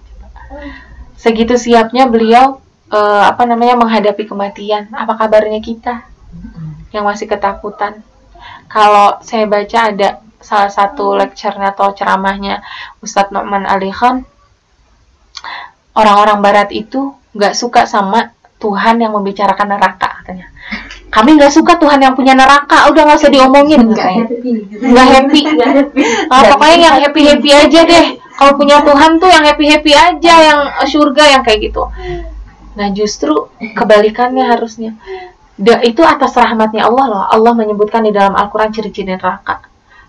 Segitu 1.15 1.55
siapnya 1.55 2.09
beliau 2.09 2.59
eh, 2.91 3.23
apa 3.27 3.47
namanya 3.47 3.79
menghadapi 3.79 4.27
kematian. 4.27 4.91
Apa 4.91 5.15
kabarnya 5.15 5.63
kita? 5.63 6.03
Yang 6.91 7.03
masih 7.07 7.27
ketakutan. 7.31 8.03
Kalau 8.67 9.19
saya 9.23 9.47
baca 9.47 9.79
ada 9.91 10.09
salah 10.41 10.73
satu 10.73 11.13
lecture-nya 11.15 11.71
atau 11.71 11.93
ceramahnya 11.93 12.65
Ustadz 12.99 13.29
Nu'man 13.29 13.69
Ali 13.69 13.93
Khan 13.93 14.25
orang-orang 15.93 16.39
barat 16.41 16.69
itu 16.73 17.13
nggak 17.37 17.53
suka 17.55 17.85
sama 17.85 18.33
Tuhan 18.57 19.01
yang 19.01 19.13
membicarakan 19.13 19.77
neraka 19.77 20.21
katanya 20.21 20.49
kami 21.11 21.35
nggak 21.35 21.51
suka 21.51 21.75
Tuhan 21.75 21.99
yang 21.99 22.15
punya 22.15 22.31
neraka. 22.31 22.87
Udah 22.87 23.03
nggak 23.03 23.19
usah 23.19 23.31
diomongin. 23.31 23.83
Nggak 23.91 24.09
happy. 24.15 24.51
nggak 24.79 25.07
happy. 25.11 25.41
Nggak 25.43 25.71
happy. 25.75 26.01
Ah, 26.31 26.41
pokoknya 26.55 26.77
yang 26.79 26.97
happy. 27.03 27.21
happy 27.27 27.49
aja 27.51 27.79
deh. 27.83 28.05
Kalau 28.39 28.55
punya 28.55 28.79
Tuhan 28.79 29.19
tuh 29.19 29.27
yang 29.27 29.43
happy 29.43 29.65
happy 29.67 29.91
aja 29.91 30.33
yang 30.39 30.59
surga 30.87 31.23
yang 31.37 31.41
kayak 31.43 31.67
gitu. 31.67 31.83
Nah 32.79 32.87
justru 32.95 33.51
kebalikannya 33.59 34.47
harusnya. 34.47 34.95
Da- 35.59 35.83
itu 35.83 35.99
atas 36.01 36.31
rahmatnya 36.31 36.87
Allah 36.87 37.05
loh. 37.11 37.23
Allah 37.27 37.53
menyebutkan 37.59 38.07
di 38.07 38.15
dalam 38.15 38.31
Al-Quran 38.33 38.71
ciri-ciri 38.71 39.11
neraka. 39.11 39.61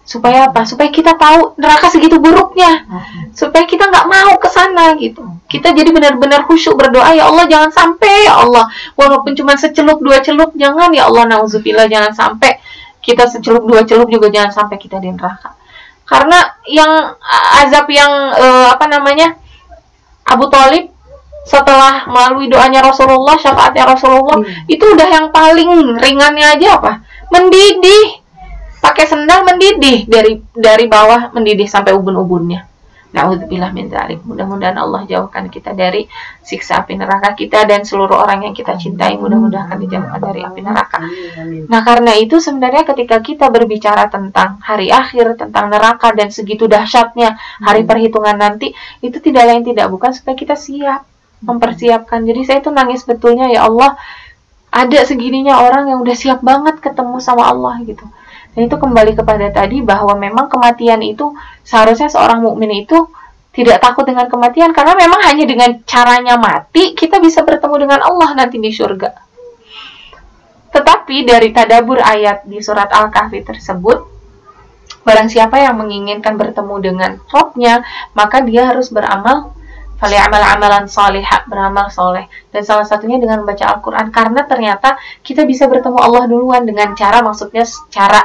Supaya 0.07 0.49
apa? 0.49 0.63
Supaya 0.63 0.89
kita 0.95 1.19
tahu 1.19 1.59
neraka 1.59 1.91
segitu 1.91 2.23
buruknya. 2.23 2.87
Supaya 3.35 3.67
kita 3.67 3.91
nggak 3.91 4.07
mau 4.07 4.39
ke 4.39 4.49
sana 4.49 4.95
gitu 4.97 5.27
kita 5.53 5.77
jadi 5.77 5.93
benar-benar 5.93 6.49
khusyuk 6.49 6.81
berdoa 6.81 7.13
ya 7.13 7.29
Allah 7.29 7.45
jangan 7.45 7.69
sampai 7.69 8.25
ya 8.25 8.41
Allah. 8.41 8.65
Walaupun 8.97 9.37
cuma 9.37 9.53
secelup 9.53 10.01
dua 10.01 10.25
celup 10.25 10.57
jangan 10.57 10.89
ya 10.97 11.13
Allah 11.13 11.29
nauzubillah 11.29 11.85
jangan 11.93 12.17
sampai 12.17 12.57
kita 13.05 13.29
secelup 13.29 13.69
dua 13.69 13.85
celup 13.85 14.09
juga 14.09 14.33
jangan 14.33 14.65
sampai 14.65 14.81
kita 14.81 14.97
di 14.97 15.13
neraka. 15.13 15.53
Karena 16.09 16.41
yang 16.65 17.13
azab 17.61 17.85
yang 17.93 18.33
uh, 18.33 18.73
apa 18.73 18.89
namanya 18.89 19.37
Abu 20.25 20.49
Talib 20.49 20.89
setelah 21.45 22.09
melalui 22.09 22.49
doanya 22.49 22.81
Rasulullah 22.81 23.37
syafaatnya 23.37 23.93
Rasulullah 23.93 24.41
itu 24.71 24.85
udah 24.89 25.09
yang 25.11 25.27
paling 25.29 26.01
ringannya 26.01 26.57
aja 26.57 26.81
apa? 26.81 26.93
Mendidih. 27.29 28.25
Pakai 28.81 29.05
sendal 29.05 29.45
mendidih. 29.45 30.09
Dari 30.09 30.41
dari 30.57 30.89
bawah 30.89 31.29
mendidih 31.37 31.69
sampai 31.69 31.93
ubun-ubunnya. 31.93 32.72
Nauzubillah 33.13 33.77
min 33.77 33.93
dzalik. 33.93 34.25
Mudah-mudahan 34.25 34.81
Allah 34.81 35.05
jauhkan 35.05 35.53
kita 35.53 35.77
dari 35.77 36.09
siksa 36.41 36.81
api 36.81 36.97
neraka 36.97 37.37
kita 37.37 37.69
dan 37.69 37.85
seluruh 37.85 38.17
orang 38.17 38.49
yang 38.49 38.55
kita 38.57 38.73
cintai 38.81 39.21
mudah-mudahan 39.21 39.77
dijauhkan 39.77 40.21
dari 40.21 40.41
api 40.41 40.61
neraka. 40.65 40.99
Nah, 41.69 41.81
karena 41.85 42.17
itu 42.17 42.41
sebenarnya 42.41 42.89
ketika 42.89 43.21
kita 43.21 43.53
berbicara 43.53 44.09
tentang 44.09 44.57
hari 44.65 44.89
akhir, 44.89 45.37
tentang 45.37 45.69
neraka 45.69 46.17
dan 46.17 46.33
segitu 46.33 46.65
dahsyatnya 46.65 47.37
hari 47.61 47.85
perhitungan 47.85 48.35
nanti, 48.41 48.73
itu 49.05 49.21
tidak 49.21 49.45
lain 49.45 49.63
tidak 49.63 49.93
bukan 49.93 50.17
supaya 50.17 50.33
kita 50.33 50.57
siap 50.57 51.05
mempersiapkan. 51.45 52.25
Jadi 52.25 52.41
saya 52.49 52.59
itu 52.65 52.73
nangis 52.73 53.05
betulnya 53.05 53.53
ya 53.53 53.69
Allah, 53.69 53.93
ada 54.73 54.99
segininya 55.05 55.61
orang 55.61 55.93
yang 55.93 56.01
udah 56.01 56.17
siap 56.17 56.41
banget 56.41 56.81
ketemu 56.81 57.21
sama 57.21 57.45
Allah 57.45 57.77
gitu. 57.85 58.09
Dan 58.53 58.69
itu 58.69 58.77
kembali 58.77 59.17
kepada 59.17 59.49
tadi 59.49 59.81
bahwa 59.81 60.13
memang 60.17 60.53
kematian 60.53 61.01
itu 61.01 61.33
seharusnya 61.65 62.13
seorang 62.13 62.45
mukmin 62.45 62.85
itu 62.85 63.09
tidak 63.53 63.85
takut 63.85 64.09
dengan 64.09 64.29
kematian 64.29 64.73
karena 64.73 64.97
memang 64.97 65.21
hanya 65.29 65.45
dengan 65.45 65.71
caranya 65.85 66.41
mati 66.41 66.97
kita 66.97 67.21
bisa 67.21 67.45
bertemu 67.45 67.89
dengan 67.89 68.01
Allah 68.01 68.33
nanti 68.37 68.57
di 68.57 68.73
surga. 68.73 69.13
Tetapi 70.73 71.17
dari 71.29 71.53
tadabur 71.53 72.01
ayat 72.01 72.49
di 72.49 72.65
surat 72.65 72.89
Al-Kahfi 72.89 73.45
tersebut, 73.45 74.09
barang 75.05 75.29
siapa 75.29 75.61
yang 75.61 75.77
menginginkan 75.77 76.41
bertemu 76.41 76.77
dengan 76.81 77.11
Robnya, 77.29 77.85
maka 78.17 78.41
dia 78.41 78.73
harus 78.73 78.89
beramal 78.89 79.53
amal 80.03 80.43
amalan 80.43 80.85
salihah, 80.91 81.47
beramal 81.47 81.87
soleh. 81.93 82.27
Dan 82.51 82.67
salah 82.67 82.83
satunya 82.83 83.23
dengan 83.23 83.47
membaca 83.47 83.69
Al-Quran. 83.71 84.11
Karena 84.11 84.43
ternyata 84.49 84.99
kita 85.23 85.47
bisa 85.47 85.71
bertemu 85.71 85.99
Allah 85.99 86.25
duluan 86.27 86.67
dengan 86.67 86.97
cara, 86.99 87.23
maksudnya 87.23 87.63
cara 87.93 88.19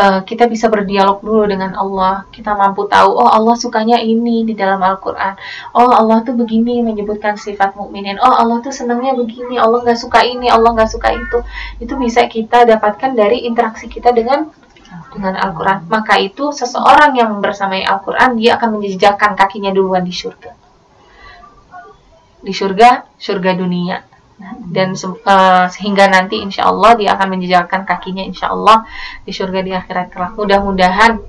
uh, 0.00 0.20
kita 0.24 0.48
bisa 0.48 0.72
berdialog 0.72 1.20
dulu 1.20 1.44
dengan 1.44 1.76
Allah. 1.76 2.24
Kita 2.32 2.56
mampu 2.56 2.88
tahu, 2.88 3.10
oh 3.12 3.28
Allah 3.28 3.54
sukanya 3.58 4.00
ini 4.00 4.48
di 4.48 4.56
dalam 4.56 4.80
Al-Quran. 4.80 5.36
Oh 5.76 5.92
Allah 5.92 6.24
tuh 6.24 6.32
begini 6.38 6.80
menyebutkan 6.80 7.36
sifat 7.36 7.76
mukminin. 7.76 8.16
Oh 8.22 8.32
Allah 8.32 8.64
tuh 8.64 8.72
senangnya 8.72 9.12
begini. 9.12 9.60
Allah 9.60 9.84
nggak 9.84 9.98
suka 10.00 10.24
ini, 10.24 10.48
Allah 10.48 10.72
nggak 10.72 10.90
suka 10.90 11.12
itu. 11.12 11.38
Itu 11.82 11.94
bisa 12.00 12.24
kita 12.30 12.64
dapatkan 12.64 13.12
dari 13.12 13.44
interaksi 13.44 13.90
kita 13.90 14.14
dengan 14.16 14.48
dengan 15.10 15.34
Al-Quran. 15.36 15.86
Maka 15.86 16.18
itu 16.18 16.50
seseorang 16.54 17.14
yang 17.18 17.38
bersamai 17.38 17.82
Al-Quran 17.82 18.38
dia 18.38 18.56
akan 18.56 18.78
menjejakkan 18.78 19.34
kakinya 19.36 19.70
duluan 19.74 20.02
di 20.06 20.14
surga. 20.14 20.59
Di 22.40 22.52
surga, 22.56 23.20
surga 23.20 23.52
dunia. 23.56 23.98
Dan 24.72 24.96
uh, 24.96 25.68
sehingga 25.68 26.08
nanti 26.08 26.40
insya 26.40 26.64
Allah 26.64 26.96
dia 26.96 27.12
akan 27.12 27.36
menjejakkan 27.36 27.84
kakinya 27.84 28.24
insya 28.24 28.48
Allah 28.48 28.88
di 29.20 29.36
surga 29.36 29.60
di 29.60 29.72
akhirat 29.76 30.08
kelak. 30.08 30.32
Mudah-mudahan 30.32 31.20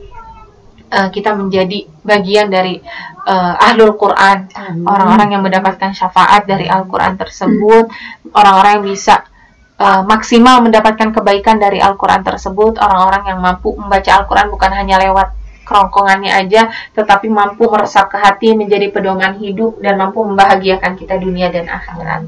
uh, 0.96 1.10
kita 1.12 1.36
menjadi 1.36 1.92
bagian 2.08 2.48
dari 2.48 2.80
uh, 3.28 3.68
ahlul 3.68 4.00
Quran. 4.00 4.48
Orang-orang 4.88 5.36
yang 5.36 5.44
mendapatkan 5.44 5.92
syafaat 5.92 6.48
dari 6.48 6.72
Al-Quran 6.72 7.20
tersebut. 7.20 7.92
Orang-orang 8.32 8.80
yang 8.80 8.86
bisa 8.88 9.28
uh, 9.76 10.08
maksimal 10.08 10.64
mendapatkan 10.64 11.12
kebaikan 11.12 11.60
dari 11.60 11.84
Al-Quran 11.84 12.24
tersebut. 12.24 12.80
Orang-orang 12.80 13.28
yang 13.28 13.44
mampu 13.44 13.76
membaca 13.76 14.24
Al-Quran 14.24 14.48
bukan 14.48 14.72
hanya 14.72 15.04
lewat 15.04 15.41
kerongkongannya 15.72 16.36
aja, 16.36 16.68
tetapi 16.92 17.32
mampu 17.32 17.72
meresap 17.72 18.12
ke 18.12 18.20
hati, 18.20 18.52
menjadi 18.52 18.92
pedoman 18.92 19.40
hidup 19.40 19.80
dan 19.80 19.96
mampu 19.96 20.20
membahagiakan 20.28 21.00
kita 21.00 21.16
dunia 21.16 21.48
dan 21.48 21.72
akhirat. 21.72 22.28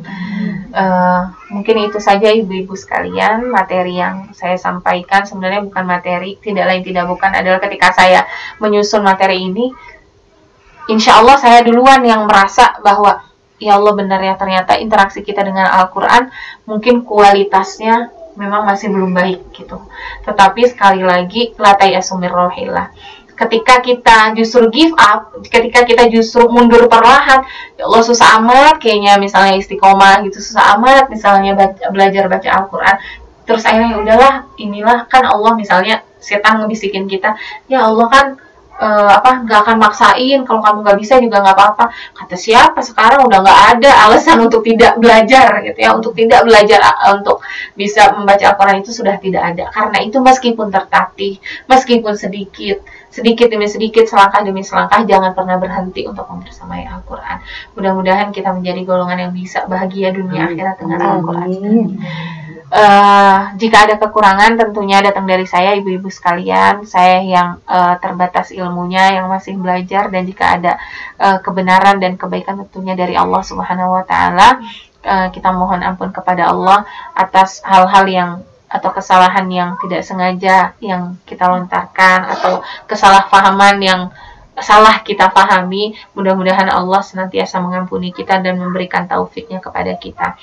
Uh, 0.71 1.27
mungkin 1.51 1.91
itu 1.91 1.99
saja 1.99 2.31
ibu-ibu 2.31 2.71
sekalian 2.79 3.51
materi 3.51 3.99
yang 3.99 4.31
saya 4.31 4.55
sampaikan 4.55 5.27
sebenarnya 5.27 5.67
bukan 5.67 5.83
materi, 5.83 6.39
tidak 6.39 6.71
lain 6.71 6.87
tidak 6.87 7.05
bukan 7.11 7.35
adalah 7.35 7.59
ketika 7.59 7.91
saya 7.91 8.23
menyusun 8.63 9.03
materi 9.03 9.43
ini, 9.43 9.75
insya 10.87 11.19
Allah 11.19 11.35
saya 11.35 11.59
duluan 11.67 11.99
yang 12.07 12.23
merasa 12.23 12.79
bahwa 12.79 13.21
ya 13.61 13.79
Allah 13.79 13.93
benar 13.95 14.19
ya 14.19 14.35
ternyata 14.35 14.75
interaksi 14.79 15.23
kita 15.23 15.43
dengan 15.43 15.71
Al-Quran 15.71 16.27
mungkin 16.67 17.07
kualitasnya 17.07 18.11
memang 18.35 18.65
masih 18.65 18.89
belum 18.89 19.13
baik 19.13 19.53
gitu. 19.53 19.77
Tetapi 20.25 20.61
sekali 20.67 21.05
lagi 21.05 21.53
latai 21.55 21.93
asumir 21.93 22.33
rohilah 22.33 22.89
ketika 23.33 23.81
kita 23.81 24.17
justru 24.37 24.69
give 24.69 24.93
up, 24.95 25.33
ketika 25.49 25.83
kita 25.83 26.05
justru 26.09 26.45
mundur 26.47 26.85
perlahan, 26.85 27.41
ya 27.77 27.83
Allah 27.89 28.03
susah 28.05 28.37
amat, 28.41 28.77
kayaknya 28.77 29.17
misalnya 29.17 29.57
istiqomah 29.57 30.21
gitu 30.29 30.37
susah 30.39 30.77
amat, 30.77 31.09
misalnya 31.09 31.57
belajar 31.89 32.29
baca 32.29 32.49
Al-Quran, 32.49 32.95
terus 33.43 33.65
akhirnya 33.65 33.97
ya 33.97 33.99
udahlah, 33.99 34.33
inilah 34.61 35.09
kan 35.09 35.25
Allah 35.25 35.51
misalnya 35.57 36.05
setan 36.21 36.63
ngebisikin 36.63 37.09
kita, 37.09 37.35
ya 37.67 37.89
Allah 37.89 38.07
kan 38.07 38.25
eh, 38.79 39.11
apa 39.17 39.45
nggak 39.45 39.59
akan 39.65 39.77
maksain 39.77 40.39
kalau 40.47 40.61
kamu 40.61 40.77
nggak 40.85 40.99
bisa 41.01 41.15
juga 41.21 41.41
nggak 41.41 41.55
apa-apa. 41.57 41.85
Kata 42.17 42.35
siapa 42.37 42.79
sekarang? 42.81 43.25
Udah 43.27 43.39
nggak 43.43 43.61
ada 43.77 43.91
alasan 44.09 44.41
untuk 44.45 44.65
tidak 44.65 44.97
belajar 44.97 45.61
gitu 45.65 45.77
ya 45.77 45.93
untuk 45.93 46.13
tidak 46.17 46.41
belajar 46.45 46.79
uh, 46.81 47.17
untuk 47.17 47.41
bisa 47.77 48.13
membaca 48.17 48.43
Al-Quran 48.53 48.81
itu 48.81 48.91
sudah 48.93 49.15
tidak 49.21 49.43
ada. 49.53 49.69
Karena 49.69 49.97
itu 50.01 50.17
meskipun 50.21 50.73
tertatih 50.73 51.37
meskipun 51.69 52.13
sedikit 52.17 52.81
sedikit 53.13 53.45
demi 53.53 53.69
sedikit 53.69 54.09
selangkah 54.09 54.41
demi 54.41 54.65
selangkah 54.65 55.05
jangan 55.05 55.37
pernah 55.37 55.61
berhenti 55.61 56.09
untuk 56.09 56.25
membersamai 56.25 56.89
Al-Quran. 56.89 57.37
Mudah-mudahan 57.77 58.33
kita 58.33 58.49
menjadi 58.49 58.81
golongan 58.81 59.29
yang 59.29 59.33
bisa 59.37 59.69
bahagia 59.69 60.09
dunia 60.09 60.49
akhirat 60.49 60.81
dengan 60.81 60.99
Al-Quran. 61.21 61.49
Eh, 62.73 63.39
jika 63.61 63.85
ada 63.85 64.01
kekurangan 64.01 64.57
tentunya 64.57 64.97
datang 64.97 65.29
dari 65.29 65.45
saya 65.45 65.77
ibu-ibu 65.77 66.09
sekalian. 66.09 66.89
Saya 66.89 67.21
yang 67.21 67.61
eh, 67.69 67.95
terbatas 68.01 68.49
ilmunya 68.49 69.21
yang 69.21 69.29
masih 69.29 69.61
belajar. 69.61 70.09
Dan 70.09 70.25
jika 70.25 70.57
ada 70.57 70.81
eh, 71.21 71.37
kebenaran 71.45 72.01
dan 72.01 72.17
kebaikan 72.17 72.65
tentunya 72.65 72.97
dari 72.97 73.13
Allah 73.13 73.45
Subhanahu 73.45 73.93
wa 73.93 74.03
taala. 74.09 74.57
Eh, 75.05 75.27
kita 75.29 75.53
mohon 75.53 75.85
ampun 75.85 76.09
kepada 76.09 76.49
Allah 76.49 76.81
atas 77.13 77.61
hal-hal 77.61 78.05
yang 78.09 78.31
atau 78.73 78.89
kesalahan 78.89 79.45
yang 79.53 79.77
tidak 79.85 80.01
sengaja 80.01 80.73
yang 80.81 81.13
kita 81.29 81.45
lontarkan 81.45 82.25
atau 82.33 82.65
kesalahpahaman 82.89 83.77
yang 83.77 84.01
salah 84.53 85.01
kita 85.01 85.33
pahami 85.33 85.93
mudah-mudahan 86.13 86.69
Allah 86.69 87.01
senantiasa 87.01 87.57
mengampuni 87.57 88.13
kita 88.13 88.37
dan 88.37 88.61
memberikan 88.61 89.09
taufiknya 89.09 89.57
kepada 89.57 89.97
kita 89.97 90.37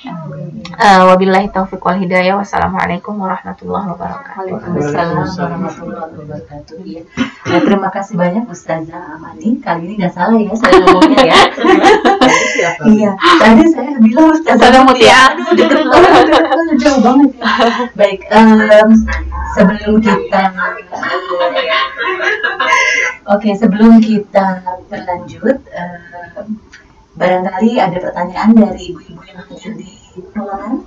Eh, 0.71 1.01
wabillahi 1.07 1.47
taufik 1.51 1.79
wal 1.79 1.95
hidayah 1.95 2.35
wassalamualaikum 2.35 3.15
warahmatullahi 3.15 3.87
wabarakatuh 3.95 4.51
Waalaikumsalam 4.51 5.27
warahmatullahi 5.29 6.11
wabarakatuh. 6.17 6.75
Iya. 6.81 7.01
Nah, 7.21 7.59
terima 7.61 7.89
kasih 7.91 8.15
banyak 8.17 8.43
Ustazah 8.47 9.19
Amani. 9.19 9.59
Kali 9.61 9.81
ini 9.87 9.93
nggak 10.01 10.13
salah 10.15 10.39
ya 10.39 10.53
saya 10.55 10.75
ngomongnya 10.81 11.23
ya. 11.27 11.39
Iya. 12.81 13.11
Tadi 13.17 13.63
saya 13.73 13.91
bilang 13.99 14.31
Ustazah 14.33 14.81
Mutia. 14.85 15.33
Aduh, 15.33 16.75
jauh 16.77 16.99
banget. 17.01 17.31
ya. 17.35 17.49
Baik, 17.97 18.19
em, 18.29 18.89
sebelum 19.53 19.95
kita 20.01 20.43
Oke, 23.29 23.53
sebelum 23.53 24.01
kita 24.01 24.65
berlanjut, 24.89 25.61
em, 25.69 26.57
barangkali 27.13 27.77
ada 27.77 27.97
pertanyaan 28.01 28.57
dari 28.57 28.89
ibu-ibu 28.89 29.21
yang 29.29 29.45
hadir 29.45 29.71
di 29.77 29.93
ruangan. 30.33 30.81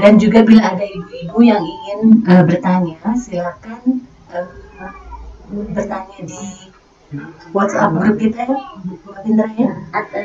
Dan 0.00 0.16
juga 0.16 0.40
bila 0.42 0.72
ada 0.72 0.82
ibu-ibu 0.82 1.38
yang 1.44 1.60
ingin 1.60 2.24
eh, 2.24 2.42
bertanya, 2.48 2.96
silakan 3.12 4.08
eh, 4.32 4.48
bertanya 5.52 6.18
di 6.24 6.40
WhatsApp 7.52 7.94
grup 8.00 8.16
kita 8.16 8.48
ya, 8.48 8.58
Mbak 9.04 9.22
Indra 9.28 9.48
ya. 9.58 9.70
Atau 9.92 10.22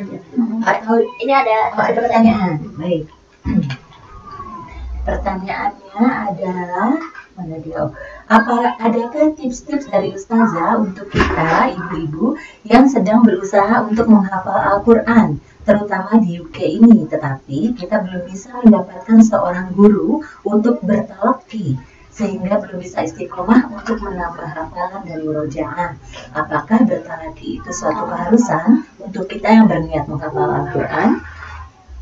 Atau 0.63 0.95
ini 1.19 1.33
ada 1.35 1.75
oh, 1.75 1.83
ada 1.83 1.99
pertanyaan. 1.99 2.53
Baik. 2.79 3.03
Pertanyaannya 5.05 6.05
adalah 6.31 6.93
mana? 7.35 7.59
Oh, 7.83 7.91
Apa 8.31 8.79
adakah 8.79 9.35
tips-tips 9.35 9.91
dari 9.91 10.15
Ustazah 10.15 10.79
untuk 10.79 11.11
kita 11.11 11.75
ibu-ibu 11.75 12.39
yang 12.63 12.87
sedang 12.87 13.27
berusaha 13.27 13.83
untuk 13.83 14.07
menghafal 14.07 14.55
Al-Quran, 14.55 15.43
terutama 15.67 16.15
di 16.23 16.39
UK 16.39 16.79
ini, 16.79 17.03
tetapi 17.11 17.75
kita 17.75 18.07
belum 18.07 18.23
bisa 18.31 18.55
mendapatkan 18.63 19.19
seorang 19.19 19.75
guru 19.75 20.23
untuk 20.47 20.79
bertalaki 20.79 21.75
sehingga 22.15 22.63
belum 22.63 22.79
bisa 22.79 23.03
istiqomah 23.03 23.67
untuk 23.75 23.99
menambah 23.99 24.47
hafalan 24.47 25.03
dan 25.03 25.19
murojaah. 25.27 25.99
Apakah 26.31 26.87
bertalaki 26.87 27.59
itu 27.59 27.69
suatu 27.75 28.07
keharusan 28.07 28.87
untuk 29.03 29.27
kita 29.27 29.51
yang 29.51 29.67
berniat 29.67 30.07
menghafal 30.07 30.47
Al-Quran? 30.47 31.19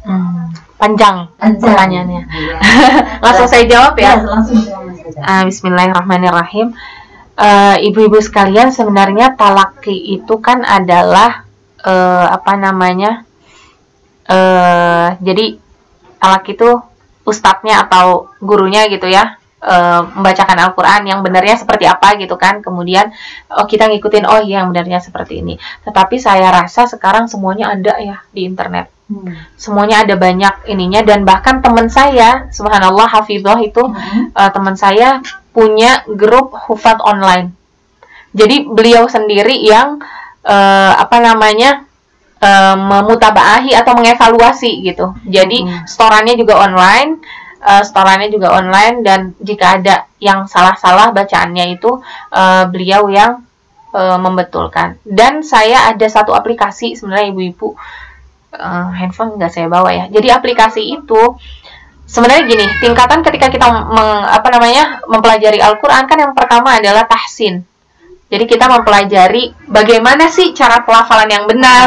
Hmm, 0.03 0.51
panjang 0.75 1.31
Panjang. 1.39 1.63
pertanyaannya. 1.63 2.21
Iya. 2.27 2.55
langsung 3.23 3.47
saya 3.47 3.63
jawab 3.63 3.95
Ya, 3.95 4.19
ya 4.19 4.27
langsung 4.27 4.59
jawab 4.59 4.91
saja. 4.99 5.19
Ah, 5.23 5.43
Bismillahirrahmanirrahim. 5.47 6.75
Eh, 7.33 7.77
ibu-ibu 7.87 8.19
sekalian 8.19 8.69
sebenarnya 8.69 9.33
talaki 9.39 9.95
itu 10.19 10.37
kan 10.43 10.61
adalah 10.67 11.47
eh, 11.81 12.27
apa 12.29 12.53
namanya 12.59 13.23
eh 14.23 15.07
jadi 15.19 15.59
talaki 16.19 16.55
itu 16.55 16.69
ustadznya 17.27 17.83
atau 17.87 18.31
gurunya 18.43 18.87
gitu 18.91 19.07
ya 19.07 19.39
eh, 19.63 20.01
membacakan 20.03 20.59
Al-Quran 20.67 21.01
yang 21.07 21.19
benarnya 21.23 21.55
seperti 21.55 21.87
apa 21.87 22.19
gitu 22.19 22.35
kan. 22.35 22.59
Kemudian 22.59 23.07
oh 23.55 23.65
kita 23.71 23.87
ngikutin 23.87 24.27
oh 24.27 24.43
iya 24.43 24.61
yang 24.63 24.75
benarnya 24.75 24.99
seperti 24.99 25.39
ini. 25.39 25.55
Tetapi 25.87 26.19
saya 26.19 26.51
rasa 26.51 26.91
sekarang 26.91 27.31
semuanya 27.31 27.71
ada 27.71 27.95
ya 28.03 28.19
di 28.35 28.43
internet 28.43 28.91
Hmm. 29.13 29.37
semuanya 29.55 30.01
ada 30.01 30.17
banyak 30.17 30.65
ininya 30.65 31.05
dan 31.05 31.21
bahkan 31.21 31.61
teman 31.61 31.85
saya 31.85 32.49
subhanallah 32.49 33.05
hafidhah 33.05 33.61
itu 33.61 33.83
Hmm. 33.85 34.33
eh, 34.33 34.49
teman 34.49 34.73
saya 34.73 35.21
punya 35.53 36.01
grup 36.09 36.57
hufat 36.65 36.97
online 37.05 37.53
jadi 38.33 38.65
beliau 38.65 39.05
sendiri 39.05 39.61
yang 39.61 40.01
eh, 40.43 40.93
apa 40.97 41.21
namanya 41.21 41.85
eh, 42.41 42.75
memutabaahi 42.75 43.77
atau 43.77 43.93
mengevaluasi 43.95 44.81
gitu 44.81 45.13
jadi 45.23 45.57
Hmm. 45.61 45.85
storannya 45.85 46.33
juga 46.35 46.57
online 46.65 47.21
eh, 47.63 47.83
storannya 47.85 48.27
juga 48.27 48.51
online 48.57 49.05
dan 49.05 49.19
jika 49.39 49.77
ada 49.79 49.95
yang 50.19 50.49
salah-salah 50.49 51.13
bacaannya 51.13 51.77
itu 51.77 52.01
eh, 52.33 52.65
beliau 52.67 53.07
yang 53.13 53.45
eh, 53.93 54.17
membetulkan 54.19 54.97
dan 55.05 55.45
saya 55.45 55.93
ada 55.93 56.07
satu 56.09 56.33
aplikasi 56.33 56.97
sebenarnya 56.97 57.29
ibu-ibu 57.31 57.77
eh, 58.53 58.87
handphone 59.01 59.35
nggak 59.41 59.51
saya 59.51 59.67
bawa 59.67 59.89
ya. 59.91 60.05
Jadi 60.13 60.27
aplikasi 60.29 60.81
itu 60.93 61.21
sebenarnya 62.05 62.43
gini 62.45 62.65
tingkatan 62.83 63.25
ketika 63.25 63.47
kita 63.49 63.65
meng- 63.69 64.27
apa 64.29 64.47
namanya 64.53 65.01
mempelajari 65.09 65.57
Al-Quran 65.57 66.03
kan 66.05 66.17
yang 66.19 66.33
pertama 66.37 66.77
adalah 66.77 67.03
tahsin. 67.09 67.65
Jadi 68.33 68.49
kita 68.49 68.65
mempelajari 68.65 69.53
bagaimana 69.69 70.25
sih 70.25 70.57
cara 70.57 70.81
pelafalan 70.81 71.29
yang 71.29 71.45
benar 71.45 71.85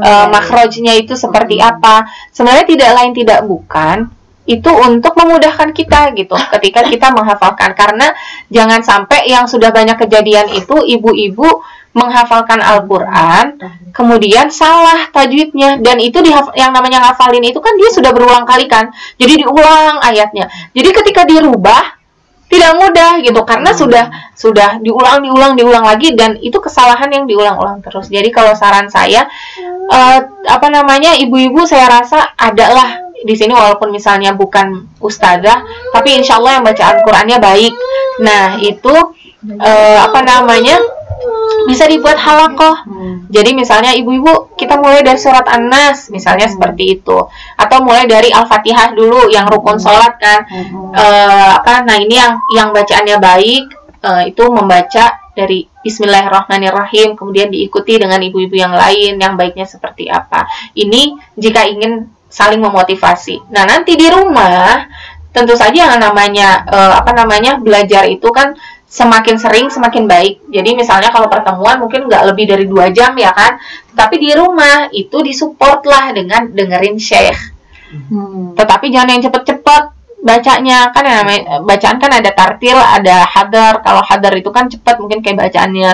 eh, 0.00 0.26
makrojnya 0.32 0.96
itu 0.96 1.12
seperti 1.12 1.60
apa. 1.60 2.08
Sebenarnya 2.32 2.64
tidak 2.64 2.90
lain 2.96 3.12
tidak 3.12 3.40
bukan 3.44 4.08
itu 4.42 4.70
untuk 4.70 5.14
memudahkan 5.14 5.70
kita 5.70 6.14
gitu. 6.18 6.34
Ketika 6.58 6.82
kita 6.86 7.14
menghafalkan. 7.14 7.74
Karena 7.78 8.10
jangan 8.50 8.82
sampai 8.82 9.30
yang 9.30 9.46
sudah 9.46 9.70
banyak 9.70 9.94
kejadian 9.98 10.50
itu 10.50 10.82
ibu-ibu 10.82 11.46
menghafalkan 11.92 12.64
Al-Qur'an 12.64 13.60
kemudian 13.92 14.50
salah 14.50 15.06
tajwidnya. 15.14 15.78
Dan 15.78 16.02
itu 16.02 16.18
dihaf- 16.18 16.56
yang 16.58 16.74
namanya 16.74 17.04
ngafalin 17.06 17.44
itu 17.44 17.60
kan 17.62 17.76
dia 17.78 17.90
sudah 17.92 18.10
berulang 18.10 18.42
kali 18.42 18.66
kan. 18.66 18.90
Jadi 19.20 19.46
diulang 19.46 20.02
ayatnya. 20.02 20.50
Jadi 20.74 20.88
ketika 20.90 21.22
dirubah 21.22 22.02
tidak 22.50 22.72
mudah 22.76 23.22
gitu. 23.24 23.40
Karena 23.46 23.70
sudah 23.72 24.04
sudah 24.36 24.82
diulang 24.82 25.24
diulang 25.24 25.52
diulang 25.56 25.84
lagi 25.86 26.12
dan 26.18 26.36
itu 26.42 26.58
kesalahan 26.58 27.08
yang 27.08 27.24
diulang-ulang 27.24 27.78
terus. 27.80 28.10
Jadi 28.10 28.28
kalau 28.28 28.52
saran 28.58 28.90
saya 28.90 29.24
eh, 29.88 30.18
apa 30.50 30.66
namanya 30.68 31.16
ibu-ibu 31.16 31.62
saya 31.64 31.88
rasa 31.88 32.34
adalah 32.36 33.01
di 33.22 33.34
sini 33.38 33.54
walaupun 33.54 33.94
misalnya 33.94 34.34
bukan 34.34 34.86
ustazah 34.98 35.62
tapi 35.94 36.18
insya 36.18 36.38
Allah 36.42 36.58
yang 36.60 36.64
bacaan 36.66 36.96
Qurannya 37.06 37.38
baik. 37.38 37.74
Nah 38.22 38.58
itu 38.60 38.94
eh, 39.46 39.98
apa 39.98 40.20
namanya 40.22 40.78
bisa 41.66 41.86
dibuat 41.86 42.18
halakoh. 42.18 42.74
Jadi 43.30 43.54
misalnya 43.54 43.94
ibu-ibu 43.94 44.54
kita 44.58 44.74
mulai 44.76 45.06
dari 45.06 45.18
surat 45.18 45.46
An-Nas 45.46 46.10
misalnya 46.10 46.50
seperti 46.50 46.98
itu. 46.98 47.18
Atau 47.54 47.86
mulai 47.86 48.10
dari 48.10 48.34
Al-Fatihah 48.34 48.92
dulu 48.92 49.30
yang 49.30 49.46
rukun 49.46 49.78
sholat 49.78 50.18
kan. 50.18 50.42
Eh, 50.92 51.50
apa 51.54 51.86
nah 51.86 51.96
ini 51.98 52.18
yang 52.18 52.42
yang 52.52 52.68
bacaannya 52.74 53.16
baik 53.22 53.64
eh, 54.02 54.22
itu 54.34 54.44
membaca 54.50 55.22
dari 55.32 55.64
Bismillahirrahmanirrahim 55.82 57.18
kemudian 57.18 57.48
diikuti 57.50 57.98
dengan 57.98 58.20
ibu-ibu 58.22 58.54
yang 58.54 58.76
lain 58.76 59.18
yang 59.18 59.34
baiknya 59.34 59.66
seperti 59.66 60.06
apa. 60.06 60.46
Ini 60.76 61.18
jika 61.34 61.66
ingin 61.66 62.06
saling 62.32 62.64
memotivasi. 62.64 63.52
Nah 63.52 63.68
nanti 63.68 63.92
di 63.92 64.08
rumah 64.08 64.88
tentu 65.36 65.52
saja 65.52 65.92
yang 65.92 66.00
namanya 66.00 66.64
eh, 66.64 66.92
apa 66.96 67.12
namanya 67.12 67.60
belajar 67.60 68.08
itu 68.08 68.28
kan 68.32 68.56
semakin 68.88 69.36
sering 69.36 69.68
semakin 69.68 70.08
baik. 70.08 70.48
Jadi 70.48 70.76
misalnya 70.76 71.12
kalau 71.12 71.28
pertemuan 71.28 71.76
mungkin 71.80 72.08
nggak 72.08 72.24
lebih 72.32 72.44
dari 72.48 72.64
dua 72.64 72.88
jam 72.88 73.12
ya 73.20 73.32
kan? 73.36 73.60
Tapi 73.92 74.16
di 74.16 74.32
rumah 74.32 74.88
itu 74.92 75.20
disupport 75.20 75.84
lah 75.84 76.04
dengan 76.16 76.48
dengerin 76.48 76.96
syekh 76.96 77.52
Hmm. 77.92 78.56
tetapi 78.56 78.88
jangan 78.88 79.12
yang 79.12 79.22
cepet-cepet 79.28 79.82
bacanya. 80.24 80.88
Kan 80.96 81.04
yang 81.04 81.16
namanya 81.20 81.60
bacaan 81.60 81.96
kan 82.00 82.08
ada 82.08 82.30
tartil 82.32 82.78
ada 82.80 83.28
hadar. 83.28 83.84
Kalau 83.84 84.00
hadar 84.00 84.32
itu 84.32 84.48
kan 84.48 84.64
cepet 84.72 84.96
mungkin 84.96 85.20
kayak 85.20 85.36
bacaannya 85.48 85.92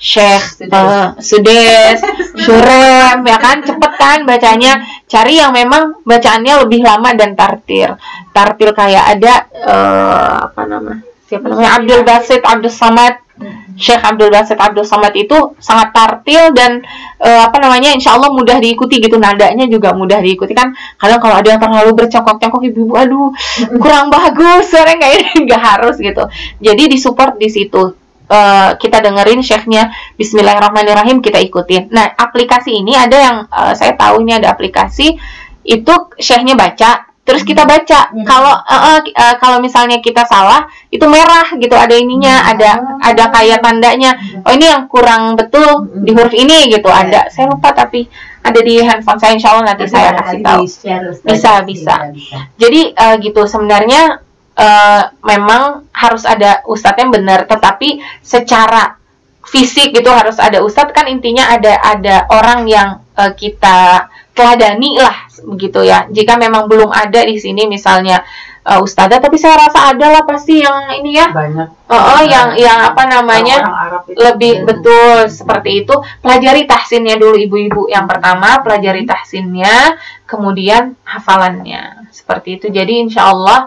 Syekh 0.00 0.64
Sudes. 0.64 0.72
eh, 0.80 1.06
Sudes, 1.20 2.00
Surem 2.40 3.20
ya 3.20 3.36
kan? 3.36 3.60
Cepet 3.60 3.92
kan 4.00 4.18
bacanya? 4.24 4.80
Cari 5.04 5.36
yang 5.36 5.52
memang 5.52 6.00
bacaannya 6.08 6.64
lebih 6.64 6.80
lama 6.80 7.12
dan 7.12 7.36
tartil 7.36 8.00
tartil 8.32 8.70
kayak 8.72 9.04
ada 9.18 9.34
eh, 9.52 10.34
apa 10.48 10.62
nama? 10.64 10.94
Siapa 11.28 11.46
namanya? 11.46 11.70
Abdul 11.78 12.02
Basit 12.02 12.42
Abdul 12.42 12.72
Samad. 12.72 13.14
Syekh 13.80 14.04
Abdul 14.04 14.28
Basit 14.28 14.60
Abdul 14.60 14.84
Somad 14.84 15.16
itu 15.16 15.56
sangat 15.56 15.92
tartil 15.96 16.52
dan 16.56 16.80
eh, 17.20 17.40
apa 17.44 17.60
namanya? 17.60 17.92
Insya 17.92 18.16
Allah 18.16 18.32
mudah 18.32 18.56
diikuti 18.58 18.98
gitu. 18.98 19.20
Nadanya 19.20 19.68
juga 19.68 19.92
mudah 19.92 20.18
diikuti 20.24 20.56
kan? 20.56 20.72
Kadang 20.96 21.20
kalau 21.20 21.36
ada 21.38 21.48
yang 21.52 21.60
terlalu 21.60 21.92
bercokok-cokok 21.92 22.60
ibu-ibu 22.72 22.94
aduh 22.96 23.30
kurang 23.76 24.08
bagus 24.08 24.72
suaranya 24.72 25.12
ini 25.12 25.28
nggak 25.46 25.62
harus 25.62 26.00
gitu. 26.00 26.24
Jadi 26.58 26.82
disupport 26.88 27.36
di 27.36 27.48
situ 27.52 27.99
Eh, 28.30 28.70
kita 28.78 29.02
dengerin 29.02 29.42
chefnya 29.42 29.90
Bismillahirrahmanirrahim 30.14 31.18
kita 31.18 31.42
ikutin. 31.42 31.90
Nah 31.90 32.14
aplikasi 32.14 32.78
ini 32.78 32.94
ada 32.94 33.16
yang 33.18 33.36
eh, 33.44 33.74
saya 33.74 33.98
tahu 33.98 34.22
ini 34.22 34.38
ada 34.38 34.54
aplikasi 34.54 35.18
itu 35.60 35.94
chefnya 36.14 36.54
baca 36.54 37.10
terus 37.20 37.42
kita 37.42 37.62
baca. 37.62 38.10
Hmm. 38.10 38.22
kalau 38.22 38.54
ki- 39.02 39.14
eh, 39.14 39.34
kalau 39.38 39.58
misalnya 39.58 39.98
kita 39.98 40.22
salah 40.24 40.62
itu 40.88 41.02
merah 41.04 41.50
gitu 41.54 41.74
ada 41.74 41.90
ininya 41.92 42.38
Hmm. 42.38 42.50
ada 42.54 42.70
ada 43.02 43.24
kayak 43.30 43.58
tandanya. 43.60 44.14
Oh 44.46 44.54
ini 44.54 44.70
yang 44.70 44.86
kurang 44.86 45.34
betul 45.34 45.90
di 46.00 46.14
huruf 46.14 46.30
ini 46.30 46.70
gitu 46.70 46.86
Ya. 46.86 47.02
ada. 47.02 47.20
Saya 47.28 47.50
lupa 47.50 47.74
tapi 47.74 48.06
ada 48.40 48.60
di 48.62 48.78
handphone 48.78 49.18
saya. 49.18 49.34
Insya 49.34 49.58
Allah 49.58 49.74
nanti 49.74 49.90
saya 49.90 50.14
kasih 50.14 50.38
tahu. 50.38 50.62
Bisa, 51.26 51.52
bisa. 51.66 51.94
jadi 52.54 52.80
eh, 52.94 53.14
gitu. 53.20 53.42
Sebenarnya 53.44 54.22
eh, 54.56 55.02
memang 55.22 55.90
harus 55.94 56.24
ada 56.26 56.64
ustadz 56.66 57.00
yang 57.00 57.12
benar 57.12 57.44
tetapi 57.46 58.00
secara 58.24 59.00
fisik 59.50 59.96
gitu 59.96 60.10
harus 60.12 60.38
ada 60.38 60.62
ustadz. 60.62 60.94
Kan 60.94 61.10
intinya 61.10 61.50
ada 61.50 61.80
ada 61.82 62.16
orang 62.30 62.68
yang 62.70 63.02
eh, 63.18 63.32
kita 63.34 64.08
teladani 64.30 64.96
lah 65.00 65.26
begitu 65.44 65.82
ya. 65.84 66.06
Jika 66.08 66.38
memang 66.38 66.70
belum 66.70 66.92
ada 66.92 67.24
di 67.26 67.36
sini 67.40 67.66
misalnya 67.66 68.22
eh, 68.62 68.80
ustadzah 68.80 69.18
tapi 69.18 69.36
saya 69.40 69.66
rasa 69.66 69.90
ada 69.96 70.06
lah 70.12 70.22
pasti 70.22 70.62
yang 70.62 71.00
ini 71.00 71.18
ya. 71.18 71.32
Banyak. 71.32 71.68
Oh, 71.90 71.98
oh, 71.98 72.22
yang 72.22 72.54
yang 72.54 72.78
apa 72.78 73.02
namanya 73.10 73.66
orang 73.66 73.80
Arab 73.90 74.02
itu. 74.06 74.18
lebih 74.20 74.54
betul 74.68 75.16
seperti 75.26 75.70
itu. 75.84 75.94
Pelajari 76.22 76.68
tahsinnya 76.68 77.18
dulu 77.18 77.34
ibu-ibu. 77.34 77.90
Yang 77.90 78.06
pertama 78.06 78.62
pelajari 78.62 79.02
tahsinnya 79.08 79.98
kemudian 80.28 80.94
hafalannya. 81.02 82.06
Seperti 82.14 82.60
itu. 82.62 82.66
Jadi 82.70 83.08
insya 83.08 83.34
Allah 83.34 83.66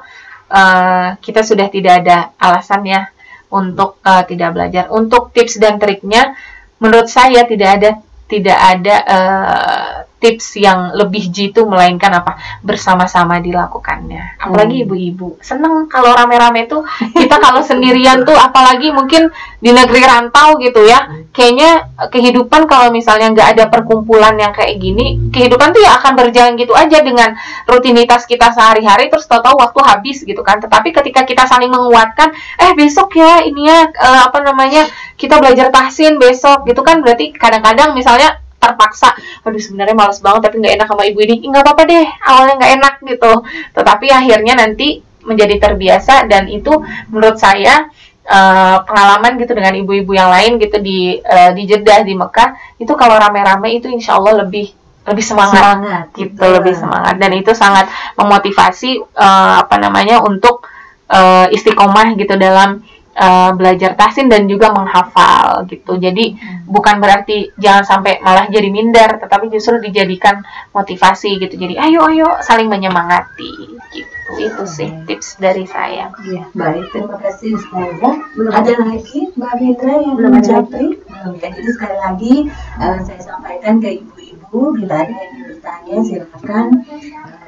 eh, 0.54 1.08
kita 1.18 1.42
sudah 1.42 1.68
tidak 1.74 2.06
ada 2.06 2.18
alasan 2.38 2.82
ya 2.86 3.02
untuk 3.50 3.98
eh, 4.06 4.24
tidak 4.30 4.50
belajar. 4.54 4.84
Untuk 4.94 5.34
tips 5.34 5.58
dan 5.58 5.82
triknya 5.82 6.38
menurut 6.78 7.10
saya 7.10 7.44
tidak 7.50 7.70
ada 7.82 7.90
tidak 8.30 8.60
ada 8.60 8.96
eh, 9.04 9.96
tips 10.24 10.56
yang 10.56 10.96
lebih 10.96 11.28
jitu 11.28 11.68
melainkan 11.68 12.16
apa? 12.16 12.40
Bersama-sama 12.64 13.44
dilakukannya. 13.44 14.40
Apalagi 14.40 14.88
ibu-ibu. 14.88 15.44
Seneng 15.44 15.92
kalau 15.92 16.16
rame-rame 16.16 16.72
tuh. 16.72 16.88
Kita 17.12 17.44
kalau 17.44 17.60
sendirian 17.70 18.24
tuh 18.24 18.32
apalagi 18.32 18.96
mungkin 18.96 19.28
di 19.60 19.76
negeri 19.76 20.00
rantau 20.08 20.56
gitu 20.64 20.88
ya. 20.88 21.12
Kayaknya 21.36 21.92
eh, 22.00 22.08
kehidupan 22.08 22.72
kalau 22.72 22.96
misalnya 22.96 23.36
nggak 23.36 23.50
ada 23.60 23.66
perkumpulan 23.68 24.40
yang 24.40 24.56
kayak 24.56 24.80
gini 24.80 25.28
kehidupan 25.34 25.76
tuh 25.76 25.82
ya 25.84 26.00
akan 26.00 26.14
berjalan 26.16 26.56
gitu 26.56 26.72
aja 26.72 27.04
dengan 27.04 27.36
rutinitas 27.68 28.24
kita 28.24 28.54
sehari-hari 28.56 29.12
terus 29.12 29.28
tahu-tahu 29.28 29.60
waktu 29.60 29.80
habis 29.84 30.24
gitu 30.24 30.40
kan. 30.40 30.64
Tetapi 30.64 30.96
ketika 30.96 31.28
kita 31.28 31.44
saling 31.44 31.68
menguatkan 31.68 32.32
eh 32.64 32.72
besok 32.80 33.20
ya 33.20 33.44
ini 33.44 33.68
ya 33.68 33.92
eh, 33.92 34.22
apa 34.24 34.40
namanya 34.40 34.88
kita 35.20 35.44
belajar 35.44 35.68
tahsin 35.68 36.16
besok 36.16 36.64
gitu 36.64 36.80
kan. 36.80 37.04
Berarti 37.04 37.36
kadang-kadang 37.36 37.92
misalnya 37.92 38.43
terpaksa. 38.64 39.12
Aduh 39.44 39.60
sebenarnya 39.60 39.96
males 39.96 40.24
banget 40.24 40.48
tapi 40.48 40.64
nggak 40.64 40.74
enak 40.80 40.88
sama 40.88 41.04
ibu 41.04 41.20
ini. 41.20 41.36
Nggak 41.52 41.64
apa-apa 41.68 41.84
deh 41.84 42.06
awalnya 42.24 42.54
nggak 42.60 42.74
enak 42.80 42.94
gitu. 43.04 43.34
Tetapi 43.76 44.08
akhirnya 44.10 44.54
nanti 44.56 44.88
menjadi 45.24 45.56
terbiasa 45.60 46.28
dan 46.28 46.48
itu 46.52 46.72
menurut 47.12 47.40
saya 47.40 47.88
eh, 48.24 48.78
pengalaman 48.84 49.40
gitu 49.40 49.52
dengan 49.56 49.74
ibu-ibu 49.76 50.12
yang 50.16 50.32
lain 50.32 50.60
gitu 50.60 50.80
di 50.80 51.20
eh, 51.20 51.52
di 51.56 51.64
Jeddah 51.68 52.04
di 52.04 52.14
Mekah 52.16 52.80
itu 52.80 52.94
kalau 52.96 53.20
rame-rame 53.20 53.80
itu 53.80 53.88
insya 53.92 54.20
Allah 54.20 54.48
lebih 54.48 54.72
lebih 55.04 55.24
semangat 55.24 55.60
semangat 55.60 56.06
gitu 56.16 56.44
lebih 56.48 56.74
semangat. 56.76 57.16
Dan 57.20 57.32
itu 57.36 57.52
sangat 57.52 57.92
memotivasi 58.16 59.04
eh, 59.04 59.56
apa 59.64 59.76
namanya 59.80 60.24
untuk 60.24 60.68
eh, 61.12 61.48
istiqomah 61.56 62.16
gitu 62.16 62.36
dalam 62.40 62.84
eh, 63.14 63.52
belajar 63.54 63.94
tahsin 63.94 64.28
dan 64.28 64.50
juga 64.50 64.74
menghafal 64.74 65.66
gitu 65.70 65.98
jadi 65.98 66.34
bukan 66.66 66.98
berarti 66.98 67.54
jangan 67.62 67.86
sampai 67.86 68.20
malah 68.26 68.50
jadi 68.50 68.70
minder 68.74 69.22
tetapi 69.22 69.50
justru 69.54 69.80
dijadikan 69.80 70.42
motivasi 70.74 71.38
gitu 71.38 71.56
jadi 71.56 71.78
ayo 71.90 72.06
ayo 72.10 72.30
saling 72.42 72.68
menyemangati 72.68 73.52
gitu 73.94 74.32
itu 74.42 74.64
sih 74.66 74.90
tips 75.06 75.38
dari 75.38 75.68
saya 75.70 76.10
Iya, 76.24 76.48
baik. 76.56 76.90
Terima 76.96 77.20
kasih 77.20 77.60
Ustazah. 77.60 78.16
Belum 78.34 78.54
ada 78.56 78.74
lagi 78.80 79.30
Mbak 79.36 79.54
Fitra 79.60 79.94
yang 80.00 80.16
Belum 80.16 80.34
japri? 80.40 80.88
Belum. 81.04 81.34
Jadi 81.38 81.70
sekali 81.70 81.98
lagi 82.00 82.34
eh, 82.80 82.98
saya 83.04 83.22
sampaikan 83.22 83.78
ke 83.84 84.00
ibu-ibu 84.02 84.74
bila 84.80 85.04
ada 85.04 85.12
yang 85.12 85.30
ingin 85.36 85.44
bertanya 85.54 85.96
silakan 86.02 86.68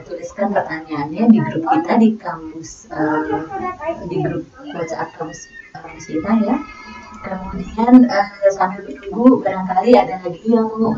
tuliskan 0.06 0.54
pertanyaannya 0.54 1.24
di 1.34 1.40
grup 1.42 1.66
kita 1.66 1.94
di 1.98 2.10
kampus 2.16 2.88
eh, 2.94 3.42
di 4.08 4.18
grup 4.22 4.46
WhatsApp 4.74 5.12
kampus 5.18 5.50
kampus 5.74 6.06
kita 6.06 6.32
ya. 6.46 6.56
Kemudian 7.26 7.94
eh, 8.06 8.28
sambil 8.54 8.86
menunggu 8.86 9.42
barangkali 9.42 9.92
ada 9.98 10.22
lagi 10.22 10.46
yang 10.46 10.70
mau 10.70 10.94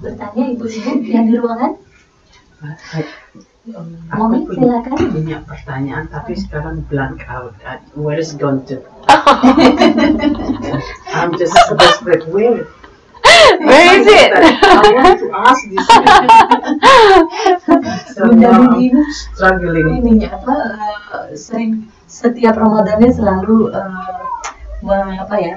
bertanya 0.00 0.44
ibu-ibu 0.56 1.06
yang 1.06 1.24
di 1.30 1.34
ruangan. 1.38 1.72
Aku 2.60 3.78
Mami 4.16 4.42
silakan. 4.48 4.96
punya 5.12 5.38
pertanyaan 5.44 6.08
tapi 6.08 6.32
sekarang 6.34 6.80
blank 6.88 7.22
out. 7.28 7.52
Uh, 7.62 7.76
Where 7.94 8.16
is 8.16 8.32
gone 8.34 8.64
to? 8.72 8.80
I'm 11.14 11.36
just 11.36 11.54
desperate. 11.76 12.24
Where? 12.32 12.64
Where 13.60 13.88
is 13.94 14.06
it 14.06 14.30
I 14.32 14.88
want 14.92 15.18
to 15.18 15.28
ask 15.32 15.62
this. 15.66 15.86
so 18.14 18.26
Bunda 18.26 18.50
struggling. 19.10 19.88
ini 20.02 20.26
apa 20.26 20.54
eh, 20.54 21.34
sering 21.34 21.70
setiap 22.04 22.56
Ramadannya 22.56 23.10
selalu 23.10 23.70
eh, 23.70 23.90
me- 24.82 25.18
apa 25.18 25.36
ya 25.38 25.54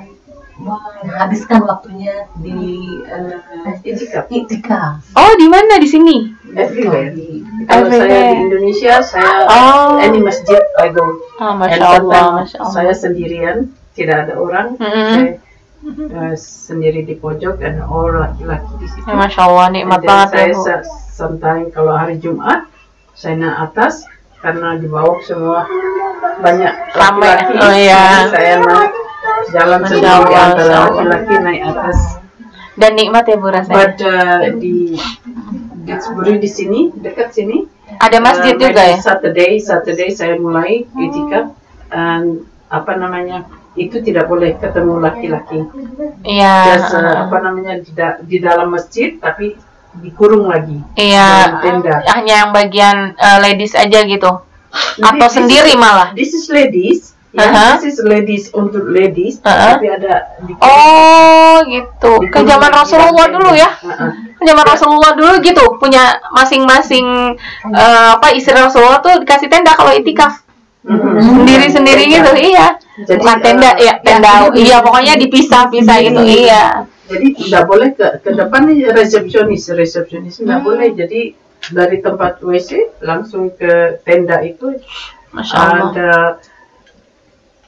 menghabiskan 0.53 1.65
waktunya 1.65 2.29
di 2.38 2.53
Itikaf. 3.81 4.29
itikaf. 4.29 5.01
oh 5.13 5.34
di 5.36 5.47
mana 5.47 5.81
di 5.81 5.89
sini 5.89 6.17
Everywhere. 6.53 7.09
Di- 7.17 7.41
Kalau 7.65 7.89
saya 7.89 8.29
di 8.29 8.38
Indonesia, 8.39 9.01
saya 9.01 9.49
Oh. 9.49 9.97
any 9.97 10.21
masjid 10.21 10.61
I 10.77 10.93
go. 10.93 11.01
ah 11.41 11.57
And 11.57 11.57
masya 11.57 11.81
sometimes 11.81 11.97
Allah 12.05 12.25
masya 12.38 12.57
Allah 12.61 12.69
Saya 12.69 12.93
sendirian, 12.93 13.57
tidak 13.97 14.29
ada 14.29 14.38
orang. 14.38 14.77
Mm-mm. 14.77 15.13
Saya 15.17 15.29
eh, 15.86 16.36
sendiri 16.36 17.03
di 17.03 17.15
pojok 17.15 17.57
dan 17.57 17.81
orang 17.81 18.31
laki-laki 18.31 18.73
di 18.77 18.88
situ. 18.88 19.03
ya 19.03 19.13
masya 19.13 19.41
Allah 19.43 19.67
nikmat 19.69 19.99
Dan 19.99 20.07
banget 20.07 20.27
ya 20.27 20.38
saya 20.38 20.53
se- 20.55 20.88
sometimes 21.13 21.69
kalau 21.69 21.93
hari 21.93 22.17
Jumat 22.17 22.65
saya 23.13 23.36
naik 23.36 23.57
atas 23.61 24.07
karena 24.39 24.75
di 24.75 24.88
bawah 24.88 25.19
semua 25.21 25.63
banyak 26.39 26.73
Ramai. 26.91 27.29
laki-laki. 27.29 27.61
Oh, 27.61 27.73
iya. 27.73 28.03
Saya 28.27 28.55
naik 28.59 28.91
jalan 29.49 29.81
sendiri 29.84 30.34
antara 30.34 30.75
laki-laki 30.84 31.34
naik 31.38 31.61
atas. 31.65 31.99
dan 32.73 32.91
nikmat 32.93 33.23
ya 33.23 33.38
bu 33.38 33.47
rasanya 33.47 33.75
But 33.77 33.97
uh, 34.01 34.39
di 34.57 34.97
Dixbury 35.84 36.39
di 36.39 36.49
sini 36.49 36.89
dekat 36.91 37.29
sini 37.29 37.69
ada 37.99 38.17
masjid 38.17 38.55
uh, 38.55 38.59
juga 38.59 38.81
ya 38.81 38.97
Saturday 38.97 39.59
Saturday 39.59 40.09
saya 40.09 40.36
mulai 40.36 40.88
itikaf 40.89 41.53
and 41.91 42.41
apa 42.67 42.91
namanya 42.95 43.45
itu 43.74 43.97
tidak 43.99 44.26
boleh 44.26 44.53
ketemu 44.55 45.01
laki-laki. 45.01 45.59
iya 46.21 46.78
Just, 46.78 46.93
uh, 46.93 47.26
apa 47.26 47.38
namanya 47.41 47.82
di, 47.82 47.89
da- 47.91 48.21
di 48.21 48.38
dalam 48.38 48.69
masjid 48.69 49.17
tapi 49.17 49.57
dikurung 49.95 50.45
lagi. 50.45 50.78
iya 50.93 51.49
dalam 51.57 51.82
tenda. 51.82 51.95
hanya 52.11 52.34
yang 52.45 52.51
bagian 52.51 52.97
eh, 53.13 53.39
ladies 53.39 53.74
aja 53.74 54.01
gitu 54.03 54.30
atau 54.99 55.17
This 55.19 55.30
is- 55.30 55.36
sendiri 55.38 55.74
malah 55.74 56.13
This 56.13 56.34
is 56.34 56.45
ladies. 56.47 57.13
Ya, 57.34 57.49
Aha. 57.49 57.82
this 57.82 57.89
is 57.89 57.97
ladies 57.97 58.53
untuk 58.53 58.86
ladies, 58.86 59.41
Aha. 59.41 59.74
tapi 59.74 59.89
ada 59.89 60.38
di 60.45 60.53
oh 60.53 61.65
gitu 61.65 62.21
ke 62.30 62.45
zaman 62.45 62.69
Rasulullah 62.69 63.26
dulu 63.26 63.57
ya 63.57 63.74
Aha. 63.74 64.05
Ke 64.38 64.43
zaman 64.45 64.61
Rasulullah 64.61 65.17
dulu 65.17 65.41
gitu 65.41 65.65
punya 65.82 66.13
masing-masing 66.30 67.34
eh, 67.65 68.09
apa 68.13 68.38
istri 68.38 68.53
Rasulullah 68.53 69.01
tuh 69.01 69.17
dikasih 69.17 69.49
tenda 69.49 69.74
kalau 69.74 69.89
itikaf 69.89 70.43
Mhm. 70.84 71.15
sendiri-sendiri 71.17 72.03
gitu 72.11 72.31
iya 72.36 72.75
Jadi, 73.07 73.19
bukan 73.19 73.38
tenda 73.39 73.71
eh, 73.73 73.88
ya 73.88 73.93
tenda 74.03 74.51
iya 74.53 74.77
pokoknya 74.84 75.15
dipisah-pisah 75.17 75.97
gitu 76.03 76.21
iya 76.21 76.63
Jadi 77.03 77.27
tidak 77.36 77.63
boleh 77.67 77.89
ke, 77.91 78.19
ke 78.19 78.31
depan 78.31 78.63
nih 78.65 78.88
resepsionis, 78.89 79.67
resepsionis 79.69 80.39
nggak 80.39 80.59
Hmm. 80.59 80.65
boleh. 80.65 80.89
Jadi 80.91 81.36
dari 81.69 81.99
tempat 81.99 82.39
WC 82.39 82.99
langsung 82.99 83.51
ke 83.51 83.99
tenda 84.03 84.39
itu 84.39 84.75
masya 85.31 85.55
Allah 85.55 85.79
ada 85.89 86.11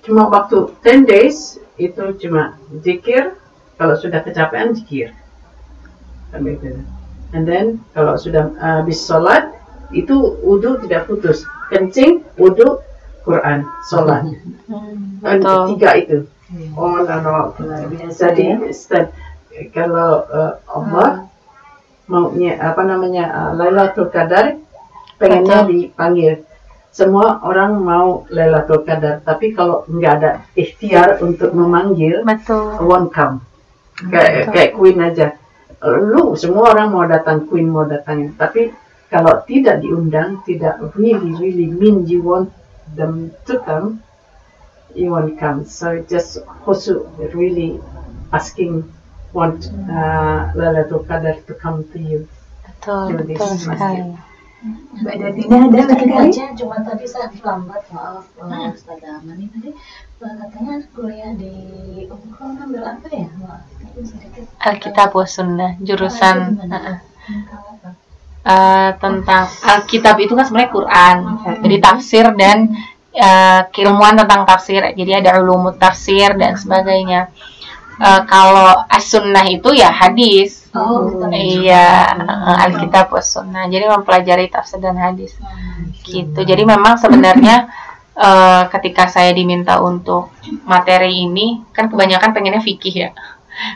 cuma 0.04 0.28
waktu 0.28 0.72
10 0.80 1.04
days 1.04 1.56
itu 1.76 2.04
cuma 2.18 2.56
zikir 2.80 3.36
kalau 3.76 3.96
sudah 3.96 4.20
kecapean 4.22 4.72
zikir 4.72 5.12
Sampai 6.32 6.56
itu. 6.56 6.72
and 7.32 7.44
then 7.44 7.66
kalau 7.92 8.16
sudah 8.16 8.52
uh, 8.56 8.84
habis 8.84 9.00
sholat 9.00 9.52
itu 9.92 10.14
wudhu 10.42 10.80
tidak 10.84 11.08
putus 11.08 11.44
kencing 11.68 12.24
wudhu 12.36 12.80
Quran 13.26 13.66
sholat 13.90 14.22
Hmm, 14.66 15.22
Dan 15.22 15.42
betul 15.42 15.62
tiga 15.76 15.90
itu. 15.98 16.18
Luar 16.78 17.06
biasa 17.90 18.34
Jadi. 18.34 18.46
Ustaz, 18.70 19.10
kalau 19.74 20.26
uh, 20.30 20.58
Allah 20.70 21.26
maunya 22.06 22.58
apa 22.62 22.82
namanya 22.86 23.26
uh, 23.34 23.52
Lailatul 23.58 24.14
Qadar 24.14 24.58
pengennya 25.18 25.66
dipanggil. 25.66 26.46
Semua 26.96 27.44
orang 27.44 27.82
mau 27.84 28.24
Lailatul 28.32 28.88
Qadar, 28.88 29.20
tapi 29.26 29.52
kalau 29.52 29.84
nggak 29.90 30.14
ada 30.22 30.32
ikhtiar 30.56 31.20
untuk 31.20 31.52
memanggil, 31.52 32.24
Betul. 32.24 32.80
won't 32.88 33.12
come. 33.12 33.44
Kayak 34.00 34.54
kayak 34.56 34.72
Queen 34.80 34.98
aja. 35.04 35.36
Lu 35.84 36.34
semua 36.40 36.72
orang 36.72 36.96
mau 36.96 37.04
datang 37.04 37.46
Queen 37.52 37.68
mau 37.68 37.84
datang, 37.84 38.32
tapi 38.40 38.72
kalau 39.12 39.44
tidak 39.44 39.84
diundang, 39.84 40.40
tidak 40.48 40.80
really 40.96 41.36
really 41.36 41.68
mean 41.68 42.08
you 42.08 42.24
want 42.24 42.50
them 42.94 43.32
to 43.46 43.60
come, 43.66 44.04
you 44.94 45.12
won't 45.12 45.40
come. 45.40 45.66
So 45.66 46.02
just 46.04 46.38
khusu 46.66 47.06
really 47.34 47.82
asking 48.34 48.86
want 49.34 49.68
uh, 49.90 50.54
Lailatul 50.56 51.06
Qadar 51.08 51.46
to 51.48 51.54
come 51.56 51.84
to 51.92 52.00
you. 52.00 52.28
Betul, 52.64 53.18
Jadi, 53.18 53.34
betul 53.34 53.52
sekali. 53.58 54.02
Mbak 54.66 55.16
Davina 55.22 55.56
ada 55.62 55.70
barangkali? 55.70 56.32
aja 56.34 56.46
cuma 56.58 56.82
tadi 56.82 57.06
saya 57.06 57.30
terlambat 57.30 57.86
maaf 57.94 58.26
uh, 58.42 58.74
Ustaz 58.74 58.98
Amani 59.06 59.46
tadi 59.54 59.70
uh, 60.26 60.34
katanya 60.42 60.82
kuliah 60.96 61.38
di 61.38 61.54
Unggul 62.10 62.50
ngambil 62.58 62.82
apa 62.82 63.08
ya 63.14 63.30
maaf 63.38 63.62
ini 63.78 64.02
sedikit 64.02 64.50
Alkitab 64.58 65.14
wa 65.14 65.26
Sunnah, 65.30 65.78
jurusan 65.86 66.58
Oh, 67.26 67.94
uh-uh. 68.46 68.96
tentang 69.02 69.50
Alkitab 69.50 70.16
itu 70.22 70.38
kan 70.38 70.46
sebenarnya 70.46 70.72
Quran. 70.72 71.16
Jadi 71.66 71.76
tafsir 71.82 72.26
dan 72.38 72.72
eh, 73.10 73.62
keilmuan 73.74 74.14
tentang 74.14 74.46
tafsir. 74.46 74.86
Jadi 74.94 75.12
ada 75.26 75.42
ulumut 75.42 75.82
tafsir 75.82 76.38
dan 76.38 76.54
sebagainya. 76.54 77.34
Eh, 77.96 78.22
kalau 78.28 78.76
as-sunnah 78.92 79.48
itu 79.48 79.72
ya 79.72 79.88
hadis. 79.88 80.68
oh 80.76 81.32
Iya, 81.32 82.12
eh, 82.12 82.64
Alkitab 82.68 83.08
was 83.16 83.32
sunnah. 83.32 83.72
Jadi 83.72 83.88
mempelajari 83.88 84.52
tafsir 84.52 84.84
dan 84.84 85.00
hadis. 85.00 85.40
Gitu. 86.04 86.36
Jadi 86.36 86.64
memang 86.68 87.00
sebenarnya 87.00 87.72
eh, 88.20 88.64
ketika 88.68 89.08
saya 89.08 89.32
diminta 89.32 89.80
untuk 89.80 90.36
materi 90.68 91.24
ini, 91.24 91.64
kan 91.72 91.88
kebanyakan 91.88 92.36
pengennya 92.36 92.60
fikih 92.60 92.96
ya. 92.96 93.10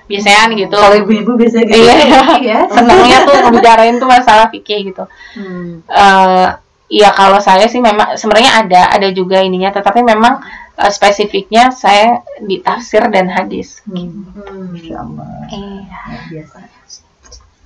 Biasanya 0.07 0.51
gitu. 0.55 0.75
Kalau 0.75 0.95
ibu-ibu 0.97 1.31
biasa 1.35 1.63
gitu 1.63 1.75
Iya. 1.83 2.37
ya. 2.41 2.59
Senangnya 2.67 3.17
tuh 3.23 3.35
ngebicarain 3.47 3.95
tuh 3.97 4.09
masalah 4.09 4.47
fikih 4.51 4.91
gitu. 4.91 5.03
Hmm. 5.35 5.81
eh 5.87 6.47
ya 6.89 7.13
kalau 7.13 7.37
saya 7.37 7.69
sih 7.69 7.77
memang 7.77 8.17
sebenarnya 8.17 8.65
ada 8.65 8.81
ada 8.89 9.07
juga 9.13 9.45
ininya 9.45 9.69
tetapi 9.69 10.01
memang 10.01 10.41
eh, 10.75 10.89
spesifiknya 10.89 11.69
saya 11.69 12.25
di 12.41 12.59
tafsir 12.59 13.05
dan 13.13 13.29
hadis. 13.29 13.85
Hmm. 13.85 14.25
Masya 14.73 14.95
Allah. 14.97 15.29
Iya. 15.53 15.99
Biasa. 16.33 16.57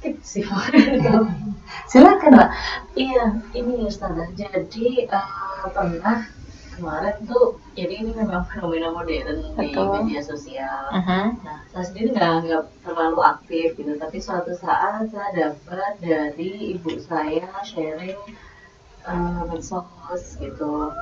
tips 0.04 0.28
sih 0.36 0.44
Silakan 1.92 2.32
Mbak. 2.36 2.50
Iya, 3.00 3.40
ini 3.56 3.88
Ustazah. 3.88 4.28
Jadi 4.36 5.08
eh, 5.08 5.28
pernah 5.72 6.28
kemarin 6.76 7.16
tuh, 7.30 7.62
jadi 7.78 7.94
ini 8.02 8.12
memang 8.18 8.44
fenomena 8.50 8.90
modern 8.90 9.40
di 9.42 9.50
Betul. 9.74 10.04
media 10.04 10.22
sosial. 10.26 10.84
Mhm. 10.92 11.24
Nah, 11.46 11.60
saya 11.70 11.86
sendiri 11.86 12.08
nggak 12.14 12.34
nggak 12.50 12.64
terlalu 12.82 13.20
aktif 13.22 13.68
gitu, 13.78 13.94
tapi 13.98 14.18
suatu 14.18 14.52
saat 14.58 15.10
saya 15.14 15.30
dapat 15.34 15.94
dari 16.02 16.78
ibu 16.78 16.98
saya 17.02 17.48
sharing 17.62 18.18
eh, 19.04 19.42
medsos 19.50 20.24
gitu. 20.42 20.94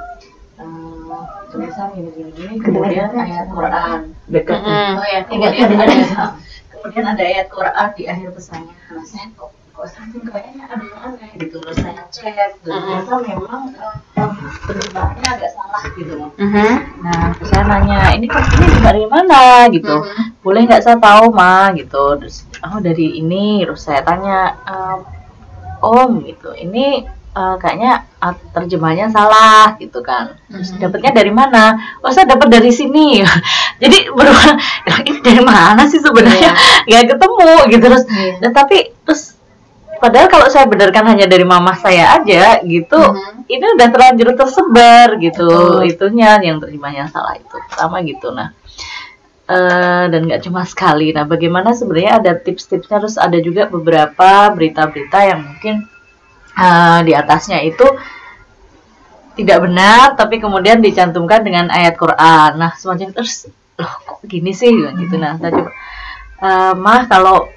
Eh, 0.62 1.26
tulisan 1.50 1.90
gini-gini, 1.96 2.60
kemudian 2.62 3.10
ayat 3.18 3.48
Quran. 3.50 4.14
Dekat. 4.30 4.60
Oh 4.62 5.08
ya, 5.08 5.22
kemudian 5.26 5.74
ada 5.74 5.96
kemudian 6.72 7.06
ada 7.08 7.24
ayat 7.24 7.48
Quran 7.50 7.88
di 7.98 8.04
akhir 8.06 8.30
pesannya. 8.36 8.76
Nah, 8.94 9.06
saya 9.08 9.26
kok 9.34 9.61
kok 9.72 9.88
saking 9.88 10.24
kayaknya 10.24 10.64
ada 10.68 10.76
yang 10.78 11.00
aneh 11.02 11.30
gitu. 11.36 11.58
Terus 11.58 11.78
saya 11.80 12.04
cek, 12.08 12.36
dan 12.36 12.52
Mm-mm. 12.68 13.02
ternyata 13.02 13.16
memang 13.24 13.64
terjemahannya 14.68 15.30
agak 15.32 15.52
salah 15.52 15.84
gitu 15.96 16.14
loh. 16.16 16.30
Mhm. 16.36 16.72
Nah, 17.02 17.22
saya 17.42 17.64
nanya, 17.66 18.00
ini 18.14 18.28
ini 18.28 18.66
dari 18.80 19.04
mana 19.08 19.66
gitu? 19.72 19.96
Mhm. 19.96 20.44
Boleh 20.44 20.62
nggak 20.66 20.84
saya 20.84 20.98
tahu 20.98 21.32
ma 21.32 21.72
gitu? 21.74 22.04
Terus 22.20 22.46
oh 22.62 22.80
dari 22.80 23.18
ini, 23.18 23.64
terus 23.64 23.82
saya 23.82 24.02
tanya, 24.02 24.54
"Ehm, 24.68 25.00
om 25.82 26.22
gitu, 26.22 26.54
ini 26.54 27.04
eh, 27.32 27.56
kayaknya 27.58 28.04
ah, 28.20 28.36
terjemahnya 28.52 29.08
salah 29.08 29.80
gitu 29.80 30.04
kan. 30.04 30.36
Terus 30.52 30.76
Mhm. 30.76 30.84
dapatnya 30.84 31.12
dari 31.16 31.32
mana? 31.32 31.64
Oh 32.04 32.12
saya 32.12 32.28
dapat 32.28 32.52
dari 32.52 32.68
sini. 32.70 33.24
Jadi 33.82 34.12
berulang 34.12 34.60
ini 35.08 35.24
dari 35.24 35.40
mana 35.40 35.88
sih 35.88 36.04
sebenarnya? 36.04 36.52
Nggak 36.92 37.16
ketemu 37.16 37.52
gitu 37.72 37.86
terus. 37.88 38.04
Iya. 38.12 38.34
Dan 38.44 38.52
tapi 38.52 38.78
terus 39.08 39.40
padahal 40.02 40.28
kalau 40.28 40.48
saya 40.50 40.66
benarkan 40.66 41.06
hanya 41.14 41.30
dari 41.30 41.46
mama 41.46 41.78
saya 41.78 42.18
aja 42.18 42.60
gitu, 42.66 42.98
Mhm. 42.98 43.46
ini 43.48 43.66
udah 43.78 43.88
terlanjur 43.94 44.34
tersebar 44.34 45.08
gitu. 45.22 45.46
Betul. 45.48 45.86
Itunya 45.88 46.42
yang 46.42 46.58
terjemahnya 46.58 47.08
salah 47.14 47.38
itu 47.38 47.56
pertama 47.70 48.02
gitu. 48.02 48.34
Nah. 48.34 48.50
eh, 49.52 50.06
dan 50.08 50.32
nggak 50.32 50.48
cuma 50.48 50.64
sekali. 50.64 51.12
Nah, 51.12 51.28
bagaimana 51.28 51.76
sebenarnya 51.76 52.24
ada 52.24 52.32
tips-tipsnya? 52.40 53.04
Terus 53.04 53.20
ada 53.20 53.36
juga 53.36 53.68
beberapa 53.68 54.48
berita-berita 54.48 55.20
yang 55.28 55.44
mungkin 55.44 55.76
eh, 56.56 57.00
di 57.04 57.12
atasnya 57.12 57.60
itu 57.60 57.84
tidak 59.36 59.60
benar, 59.64 60.16
tapi 60.16 60.40
kemudian 60.40 60.80
dicantumkan 60.80 61.44
dengan 61.44 61.68
ayat 61.68 61.96
Quran. 61.96 62.60
Nah, 62.60 62.72
semacam 62.76 63.12
terus, 63.12 63.48
loh 63.76 63.92
kok 64.08 64.20
gini 64.24 64.52
sih 64.52 64.72
gitu. 64.72 65.16
Nah, 65.16 65.36
saya 65.40 65.52
coba, 65.52 65.72
"Eh, 66.40 66.74
mah 66.76 67.02
kalau 67.08 67.48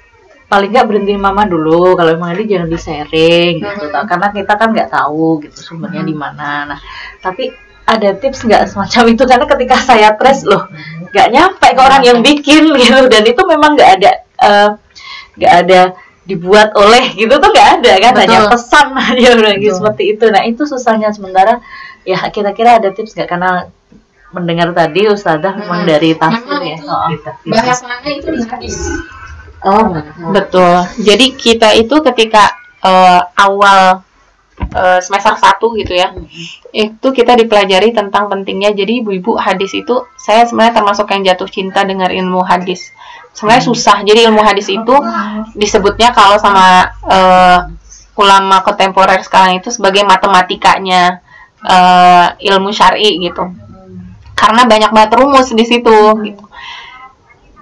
paling 0.55 0.71
nggak 0.71 0.87
berhenti 0.87 1.13
mama 1.13 1.43
dulu. 1.43 1.93
Kalau 1.93 2.09
emang 2.09 2.31
ini 2.31 2.47
jangan 2.47 2.67
di 2.67 2.79
sharing 2.79 3.53
gitu, 3.59 3.85
Mhm. 3.91 4.07
karena 4.07 4.27
kita 4.31 4.53
kan 4.55 4.71
nggak 4.71 4.89
tahu 4.89 5.43
gitu 5.43 5.57
sumbernya 5.59 6.01
di 6.01 6.15
mana. 6.15 6.63
Nah, 6.65 6.79
tapi 7.19 7.51
ada 7.85 8.15
tips 8.15 8.41
nggak 8.41 8.65
semacam 8.65 9.03
itu 9.11 9.23
karena 9.23 9.45
ketika 9.45 9.75
saya 9.77 10.09
trace 10.15 10.41
loh 10.41 10.65
nggak 11.13 11.27
nyampe 11.29 11.67
ke 11.69 11.77
orang 11.77 12.01
yang 12.01 12.19
bikin 12.19 12.73
gitu 12.73 13.01
dan 13.05 13.21
itu 13.21 13.41
memang 13.45 13.77
nggak 13.77 13.89
ada 13.99 14.11
eh, 14.41 14.69
nggak 15.37 15.53
ada 15.61 15.81
dibuat 16.25 16.73
oleh 16.73 17.13
gitu 17.13 17.29
tuh 17.29 17.45
nggak 17.45 17.69
ada 17.77 17.91
kan 18.01 18.13
hanya 18.17 18.39
Betul. 18.49 18.51
pesan 18.57 18.87
aja 18.89 19.29
udah 19.37 19.53
gitu 19.55 19.73
seperti 19.77 20.03
itu 20.17 20.25
nah 20.27 20.41
itu 20.41 20.65
susahnya 20.65 21.13
sementara 21.13 21.61
ya 22.01 22.17
kira-kira 22.27 22.81
ada 22.81 22.89
tips 22.89 23.13
nggak 23.13 23.29
karena 23.29 23.69
mendengar 24.33 24.73
tadi 24.73 25.05
ustazah 25.05 25.53
memang 25.53 25.85
Hmm. 25.85 25.87
dari 25.87 26.17
tafsir 26.17 26.59
ya 26.65 26.77
Oh. 26.81 27.07
Bahasanya 27.45 28.09
itu 28.09 28.27
di 28.27 28.41
hadis. 28.41 28.75
Oh 29.65 29.83
Betul. 30.31 30.85
Jadi 31.01 31.33
kita 31.33 31.73
itu 31.73 31.95
ketika 32.05 32.53
eh, 32.85 33.21
awal 33.35 34.05
eh, 34.71 34.99
semester 35.01 35.33
1 35.35 35.81
gitu 35.81 35.93
ya. 35.93 36.13
Itu 36.71 37.11
kita 37.11 37.33
dipelajari 37.33 37.91
tentang 37.91 38.29
pentingnya. 38.29 38.71
Jadi 38.71 39.01
ibu-ibu 39.03 39.35
hadis 39.35 39.73
itu 39.73 40.05
saya 40.15 40.45
sebenarnya 40.45 40.79
termasuk 40.81 41.09
yang 41.11 41.25
jatuh 41.25 41.49
cinta 41.49 41.81
dengan 41.83 42.13
ilmu 42.13 42.45
hadis. 42.45 42.93
Sebenarnya 43.35 43.65
susah. 43.67 44.05
Jadi 44.05 44.29
ilmu 44.29 44.39
hadis 44.39 44.71
itu 44.71 44.95
disebutnya 45.57 46.13
kalau 46.13 46.39
sama 46.39 46.87
eh, 47.09 47.59
ulama 48.15 48.63
kontemporer 48.63 49.19
sekarang 49.27 49.59
itu 49.59 49.67
sebagai 49.73 50.07
matematikanya 50.07 51.19
eh, 51.65 52.27
ilmu 52.53 52.71
syar'i 52.71 53.19
gitu. 53.19 53.51
Karena 54.35 54.67
banyak 54.67 54.91
banget 54.91 55.11
rumus 55.15 55.51
di 55.51 55.65
situ 55.65 55.97
gitu. 56.23 56.45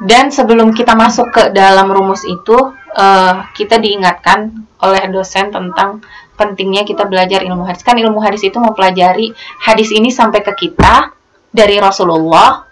Dan 0.04 0.28
sebelum 0.36 0.76
kita 0.76 1.00
masuk 1.00 1.32
ke 1.32 1.44
dalam 1.56 1.88
rumus 1.88 2.28
itu, 2.28 2.60
eh, 2.92 3.36
kita 3.56 3.80
diingatkan 3.80 4.52
oleh 4.84 5.08
dosen 5.08 5.48
tentang 5.48 6.04
pentingnya 6.36 6.84
kita 6.84 7.08
belajar 7.08 7.40
ilmu 7.40 7.64
hadis. 7.64 7.88
Kan 7.88 7.96
ilmu 7.96 8.20
hadis 8.20 8.44
itu 8.44 8.60
mempelajari 8.60 9.32
hadis 9.64 9.96
ini 9.96 10.12
sampai 10.12 10.44
ke 10.44 10.52
kita 10.60 11.16
dari 11.56 11.80
Rasulullah 11.80 12.68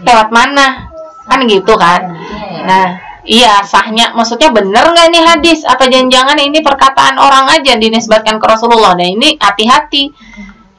lewat 0.00 0.32
mana, 0.32 0.88
kan 1.28 1.44
gitu 1.44 1.76
kan? 1.76 2.16
Nah, 2.64 2.96
iya 3.28 3.60
sahnya, 3.60 4.16
maksudnya 4.16 4.48
bener 4.48 4.88
nggak 4.88 5.08
nih 5.12 5.24
hadis 5.36 5.60
atau 5.68 5.84
jangan-jangan 5.84 6.40
ini 6.40 6.64
perkataan 6.64 7.20
orang 7.20 7.60
aja 7.60 7.76
dinisbatkan 7.76 8.40
ke 8.40 8.46
Rasulullah? 8.48 8.96
Nah 8.96 9.04
ini 9.04 9.36
hati-hati, 9.36 10.08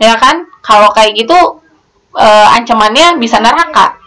ya 0.02 0.18
kan? 0.18 0.50
Kalau 0.66 0.90
kayak 0.98 1.14
gitu 1.14 1.62
eh, 2.18 2.48
ancamannya 2.58 3.22
bisa 3.22 3.38
neraka 3.38 4.01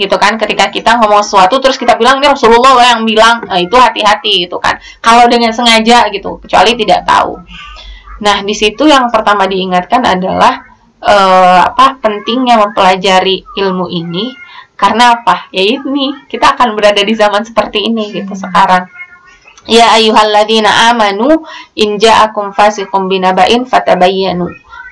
gitu 0.00 0.16
kan 0.16 0.40
ketika 0.40 0.72
kita 0.72 0.96
ngomong 0.96 1.20
sesuatu 1.20 1.60
terus 1.60 1.76
kita 1.76 2.00
bilang 2.00 2.24
ini 2.24 2.32
Rasulullah 2.32 2.80
yang 2.96 3.04
bilang. 3.04 3.44
Nah, 3.44 3.60
itu 3.60 3.76
hati-hati 3.76 4.48
gitu 4.48 4.56
kan. 4.56 4.80
Kalau 5.04 5.28
dengan 5.28 5.52
sengaja 5.52 6.08
gitu 6.08 6.40
kecuali 6.40 6.72
tidak 6.80 7.04
tahu. 7.04 7.36
Nah 8.24 8.40
di 8.40 8.56
situ 8.56 8.88
yang 8.88 9.12
pertama 9.12 9.44
diingatkan 9.44 10.00
adalah 10.00 10.64
eh, 11.04 11.60
apa 11.68 12.00
pentingnya 12.00 12.56
mempelajari 12.56 13.44
ilmu 13.60 13.92
ini. 13.92 14.32
Karena 14.80 15.12
apa? 15.12 15.52
Ya 15.52 15.60
ini 15.60 16.16
kita 16.24 16.56
akan 16.56 16.72
berada 16.72 17.04
di 17.04 17.12
zaman 17.12 17.44
seperti 17.44 17.84
ini 17.84 18.16
gitu 18.16 18.32
sekarang. 18.32 18.88
Ya 19.68 19.92
ayyuhalladzina 19.92 20.88
amanu 20.88 21.44
in 21.76 22.00
ja'akum 22.00 22.56
fasiqun 22.56 23.12
binaba'in 23.12 23.68
fatabayyanu 23.68 24.48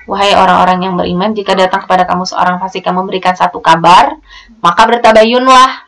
Wahai 0.09 0.33
orang-orang 0.33 0.81
yang 0.81 0.93
beriman, 0.97 1.37
jika 1.37 1.53
datang 1.53 1.85
kepada 1.85 2.09
kamu 2.09 2.25
seorang 2.25 2.57
fasik 2.57 2.81
yang 2.89 2.97
memberikan 2.97 3.37
satu 3.37 3.61
kabar, 3.61 4.17
maka 4.57 4.89
bertabayunlah. 4.89 5.85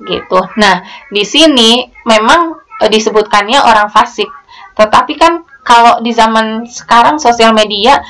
Gitu. 0.00 0.40
Nah, 0.56 0.80
di 1.12 1.22
sini 1.22 1.84
memang 2.08 2.56
e, 2.80 2.88
disebutkannya 2.88 3.60
orang 3.60 3.92
fasik. 3.92 4.32
Tetapi 4.72 5.12
kan 5.20 5.44
kalau 5.62 6.00
di 6.00 6.16
zaman 6.16 6.64
sekarang 6.64 7.20
sosial 7.20 7.52
media 7.52 8.00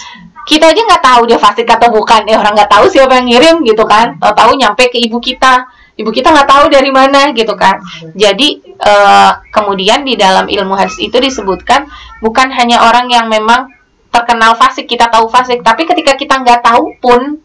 kita 0.47 0.75
aja 0.75 0.81
nggak 0.83 1.05
tahu 1.05 1.23
dia 1.29 1.39
fasik 1.39 1.69
atau 1.69 1.93
bukan 1.93 2.27
ya 2.27 2.39
orang 2.41 2.57
nggak 2.59 2.71
tahu 2.71 2.91
siapa 2.91 3.15
yang 3.23 3.27
ngirim 3.31 3.57
gitu 3.63 3.87
kan 3.87 4.19
tahu-tahu 4.19 4.59
nyampe 4.59 4.91
ke 4.91 4.99
ibu 4.99 5.23
kita 5.23 5.71
ibu 5.95 6.11
kita 6.11 6.35
nggak 6.35 6.49
tahu 6.51 6.65
dari 6.67 6.91
mana 6.91 7.31
gitu 7.31 7.55
kan 7.55 7.79
jadi 8.17 8.49
eh, 8.65 9.31
kemudian 9.55 10.03
di 10.03 10.19
dalam 10.19 10.51
ilmu 10.51 10.75
hadis 10.75 10.99
itu 10.99 11.15
disebutkan 11.15 11.87
bukan 12.19 12.51
hanya 12.51 12.83
orang 12.83 13.07
yang 13.07 13.31
memang 13.31 13.71
terkenal 14.13 14.53
fasik 14.55 14.85
kita 14.85 15.09
tahu 15.09 15.27
fasik. 15.33 15.65
Tapi 15.65 15.89
ketika 15.89 16.15
kita 16.15 16.45
nggak 16.45 16.61
tahu 16.61 16.95
pun 17.01 17.41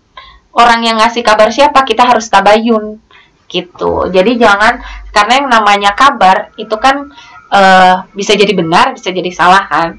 orang 0.52 0.84
yang 0.84 1.00
ngasih 1.00 1.24
kabar 1.24 1.48
siapa 1.50 1.88
kita 1.88 2.04
harus 2.04 2.28
tabayun 2.28 3.00
gitu. 3.48 4.12
Jadi 4.12 4.36
jangan 4.36 4.84
karena 5.16 5.34
yang 5.40 5.48
namanya 5.48 5.96
kabar 5.96 6.52
itu 6.60 6.76
kan 6.76 7.08
eh, 7.50 7.96
bisa 8.12 8.36
jadi 8.36 8.52
benar 8.52 8.92
bisa 8.94 9.10
jadi 9.16 9.32
salah 9.32 9.64
kan. 9.66 9.90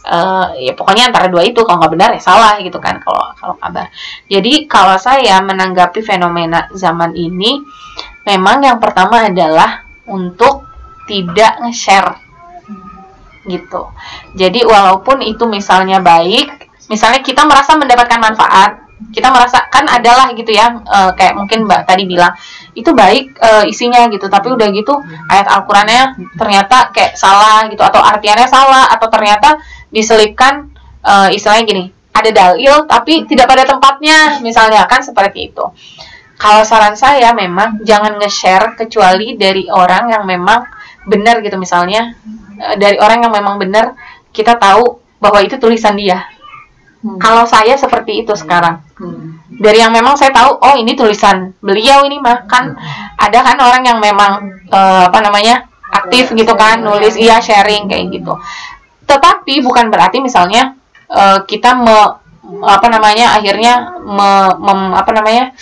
Eh, 0.00 0.46
ya 0.68 0.72
pokoknya 0.76 1.12
antara 1.12 1.28
dua 1.28 1.44
itu 1.44 1.60
kalau 1.64 1.80
nggak 1.80 1.92
benar 1.92 2.10
ya 2.16 2.20
salah 2.20 2.60
gitu 2.60 2.76
kan 2.76 3.00
kalau 3.00 3.32
kalau 3.40 3.56
kabar. 3.56 3.88
Jadi 4.28 4.68
kalau 4.68 5.00
saya 5.00 5.40
menanggapi 5.40 6.04
fenomena 6.04 6.68
zaman 6.76 7.16
ini 7.16 7.64
memang 8.28 8.60
yang 8.60 8.76
pertama 8.76 9.24
adalah 9.24 9.88
untuk 10.04 10.68
tidak 11.08 11.58
nge-share 11.64 12.29
gitu. 13.48 13.88
Jadi 14.36 14.64
walaupun 14.66 15.24
itu 15.24 15.48
misalnya 15.48 16.02
baik 16.02 16.68
misalnya 16.90 17.22
kita 17.22 17.46
merasa 17.46 17.78
mendapatkan 17.78 18.18
manfaat 18.18 18.90
kita 19.10 19.32
merasa 19.32 19.64
kan 19.72 19.88
adalah 19.88 20.28
gitu 20.36 20.52
ya 20.52 20.76
eh, 20.76 21.10
kayak 21.16 21.32
mungkin 21.32 21.64
mbak 21.64 21.88
tadi 21.88 22.04
bilang 22.04 22.36
itu 22.76 22.92
baik 22.92 23.40
eh, 23.40 23.64
isinya 23.72 24.04
gitu. 24.12 24.28
Tapi 24.28 24.52
udah 24.52 24.68
gitu 24.70 24.92
ayat 25.32 25.48
Al-Qur'annya 25.48 26.20
ternyata 26.36 26.92
kayak 26.92 27.16
salah 27.16 27.64
gitu 27.72 27.80
atau 27.80 27.98
artiannya 28.04 28.44
salah 28.44 28.92
atau 28.92 29.08
ternyata 29.08 29.56
diselipkan 29.88 30.68
eh, 31.00 31.28
istilahnya 31.32 31.64
gini 31.64 31.84
ada 32.10 32.30
dalil 32.30 32.84
tapi 32.84 33.24
tidak 33.24 33.48
pada 33.48 33.64
tempatnya 33.64 34.42
misalnya 34.44 34.84
kan 34.84 35.00
seperti 35.00 35.48
itu. 35.48 35.64
Kalau 36.40 36.64
saran 36.64 36.96
saya 36.96 37.36
memang 37.36 37.84
jangan 37.84 38.16
nge-share 38.16 38.72
kecuali 38.72 39.36
dari 39.36 39.68
orang 39.68 40.08
yang 40.08 40.24
memang 40.24 40.64
benar 41.04 41.44
gitu 41.44 41.60
misalnya 41.60 42.16
eh, 42.60 42.76
dari 42.76 43.00
orang 43.00 43.24
yang 43.24 43.32
memang 43.32 43.56
benar 43.56 43.96
kita 44.30 44.60
tahu 44.60 45.00
bahwa 45.18 45.40
itu 45.40 45.56
tulisan 45.56 45.96
dia. 45.96 46.28
Kalau 47.00 47.48
saya 47.48 47.80
seperti 47.80 48.20
itu 48.20 48.36
sekarang. 48.36 48.84
Hmm. 49.00 49.40
dari 49.50 49.80
yang 49.80 49.92
memang 49.92 50.14
saya 50.16 50.32
tahu 50.32 50.60
oh 50.60 50.74
ini 50.76 50.92
tulisan 50.96 51.56
beliau 51.60 52.04
ini 52.04 52.20
mah 52.20 52.44
kan 52.48 52.76
ada 53.16 53.38
kan 53.44 53.56
orang 53.60 53.82
yang 53.84 53.98
memang 53.98 54.60
eh, 54.68 55.04
apa 55.08 55.18
namanya 55.20 55.68
aktif 55.90 56.32
gitu 56.32 56.54
kan 56.54 56.80
nulis 56.80 57.18
iya. 57.18 57.42
sharing 57.42 57.90
kayak 57.90 58.08
gitu. 58.14 58.36
Tetapi 59.04 59.60
bukan 59.64 59.90
berarti 59.90 60.22
misalnya 60.22 60.76
eh, 61.10 61.38
kita 61.44 61.76
me, 61.76 61.98
apa 62.62 62.86
namanya 62.88 63.36
akhirnya 63.36 64.00
me- 64.00 64.56
mem- 64.60 64.94
apa 64.96 65.10
namanya 65.12 65.52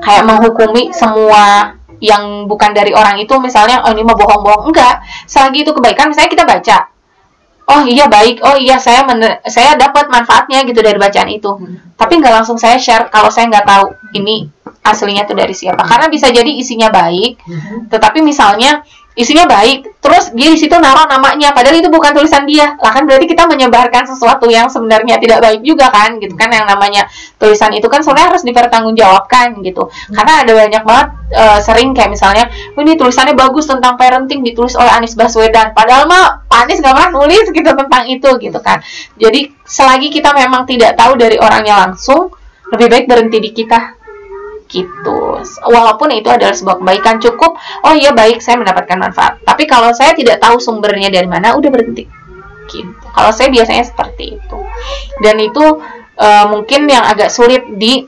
kayak 0.00 0.24
menghukumi 0.26 0.90
semua 0.94 1.76
yang 2.00 2.44
bukan 2.50 2.72
dari 2.76 2.92
orang 2.92 3.16
itu 3.20 3.32
misalnya 3.40 3.82
oh 3.84 3.92
ini 3.92 4.02
mah 4.04 4.16
bohong-bohong. 4.16 4.70
Enggak. 4.70 5.02
Selagi 5.24 5.64
itu 5.64 5.72
kebaikan 5.72 6.12
misalnya 6.12 6.30
kita 6.32 6.44
baca 6.44 6.78
oh 7.66 7.82
iya 7.82 8.06
baik. 8.06 8.40
Oh 8.46 8.54
iya 8.54 8.78
saya 8.78 9.02
mener- 9.02 9.42
saya 9.46 9.74
dapat 9.74 10.06
manfaatnya 10.06 10.62
gitu 10.64 10.80
dari 10.80 10.96
bacaan 10.96 11.26
itu. 11.30 11.50
Tapi 11.98 12.12
nggak 12.22 12.34
langsung 12.42 12.56
saya 12.56 12.78
share 12.78 13.10
kalau 13.10 13.28
saya 13.28 13.50
nggak 13.50 13.66
tahu 13.66 13.84
ini 14.14 14.46
aslinya 14.86 15.26
tuh 15.26 15.34
dari 15.34 15.50
siapa. 15.50 15.82
Karena 15.82 16.06
bisa 16.06 16.30
jadi 16.30 16.46
isinya 16.46 16.88
baik 16.94 17.42
tetapi 17.90 18.22
misalnya 18.22 18.86
isinya 19.16 19.48
baik 19.48 19.96
terus 20.04 20.28
dia 20.36 20.52
di 20.52 20.60
situ 20.60 20.76
naruh 20.76 21.08
namanya 21.08 21.50
padahal 21.56 21.80
itu 21.80 21.88
bukan 21.88 22.12
tulisan 22.12 22.44
dia. 22.44 22.76
Lah 22.76 22.92
kan 22.92 23.08
berarti 23.08 23.24
kita 23.24 23.48
menyebarkan 23.48 24.04
sesuatu 24.04 24.46
yang 24.52 24.68
sebenarnya 24.68 25.16
tidak 25.16 25.40
baik 25.40 25.64
juga 25.64 25.88
kan 25.88 26.20
gitu 26.20 26.36
kan 26.36 26.52
yang 26.52 26.68
namanya 26.68 27.08
tulisan 27.40 27.72
itu 27.72 27.88
kan 27.88 28.04
sebenarnya 28.04 28.36
harus 28.36 28.44
dipertanggungjawabkan 28.44 29.56
gitu. 29.64 29.88
Karena 30.12 30.44
ada 30.44 30.52
banyak 30.52 30.82
banget 30.84 31.08
eh, 31.32 31.58
sering 31.64 31.96
kayak 31.96 32.12
misalnya 32.12 32.44
"Oh, 32.76 32.84
ini 32.84 32.94
tulisannya 32.94 33.32
bagus 33.32 33.64
tentang 33.66 33.96
parenting 33.96 34.44
ditulis 34.44 34.76
oleh 34.76 34.92
Anies 34.92 35.16
Baswedan. 35.16 35.72
Padahal 35.72 36.04
mah 36.04 36.44
Anies 36.52 36.84
nggak 36.84 36.92
pernah 36.92 37.10
nulis 37.16 37.48
gitu 37.48 37.70
tentang 37.72 38.04
itu 38.06 38.28
gitu 38.36 38.58
kan. 38.60 38.84
Jadi 39.16 39.48
selagi 39.64 40.12
kita 40.12 40.36
memang 40.36 40.68
tidak 40.68 40.92
tahu 40.94 41.16
dari 41.16 41.40
orangnya 41.40 41.88
langsung 41.88 42.30
lebih 42.68 42.86
baik 42.92 43.04
berhenti 43.08 43.38
di 43.40 43.50
kita 43.56 43.95
gitu. 44.66 45.40
Walaupun 45.66 46.10
itu 46.14 46.28
adalah 46.30 46.54
sebuah 46.54 46.82
kebaikan 46.82 47.16
cukup. 47.22 47.56
Oh 47.86 47.94
iya 47.94 48.12
baik 48.12 48.42
saya 48.42 48.58
mendapatkan 48.60 48.98
manfaat. 48.98 49.38
Tapi 49.42 49.64
kalau 49.64 49.90
saya 49.94 50.12
tidak 50.12 50.42
tahu 50.42 50.58
sumbernya 50.58 51.10
dari 51.10 51.26
mana 51.26 51.54
udah 51.54 51.70
berhenti. 51.70 52.06
Gitu. 52.66 52.92
Kalau 53.14 53.30
saya 53.30 53.48
biasanya 53.50 53.86
seperti 53.86 54.38
itu. 54.38 54.58
Dan 55.22 55.38
itu 55.38 55.64
eh, 56.18 56.44
mungkin 56.50 56.90
yang 56.90 57.06
agak 57.06 57.30
sulit 57.30 57.62
di 57.78 58.04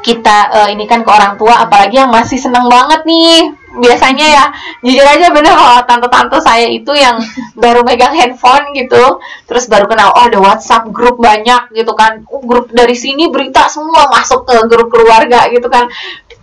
kita 0.00 0.38
eh, 0.54 0.68
ini 0.72 0.86
kan 0.86 1.02
ke 1.02 1.10
orang 1.10 1.34
tua 1.36 1.66
apalagi 1.66 1.98
yang 2.00 2.10
masih 2.10 2.38
seneng 2.38 2.70
banget 2.70 3.02
nih 3.04 3.50
biasanya 3.78 4.26
ya 4.26 4.44
jujur 4.84 5.06
aja 5.06 5.30
bener 5.30 5.54
kalau 5.54 5.80
tante-tante 5.86 6.38
saya 6.42 6.66
itu 6.68 6.90
yang 6.94 7.18
baru 7.54 7.82
megang 7.86 8.14
handphone 8.14 8.74
gitu 8.74 9.18
terus 9.48 9.66
baru 9.66 9.86
kenal 9.90 10.12
oh 10.14 10.24
ada 10.26 10.38
WhatsApp 10.38 10.90
grup 10.90 11.16
banyak 11.18 11.72
gitu 11.74 11.92
kan. 11.94 12.22
Oh, 12.30 12.42
grup 12.42 12.70
dari 12.74 12.94
sini 12.94 13.30
berita 13.30 13.66
semua 13.70 14.10
masuk 14.12 14.44
ke 14.48 14.54
grup 14.70 14.88
keluarga 14.92 15.46
gitu 15.50 15.66
kan. 15.70 15.88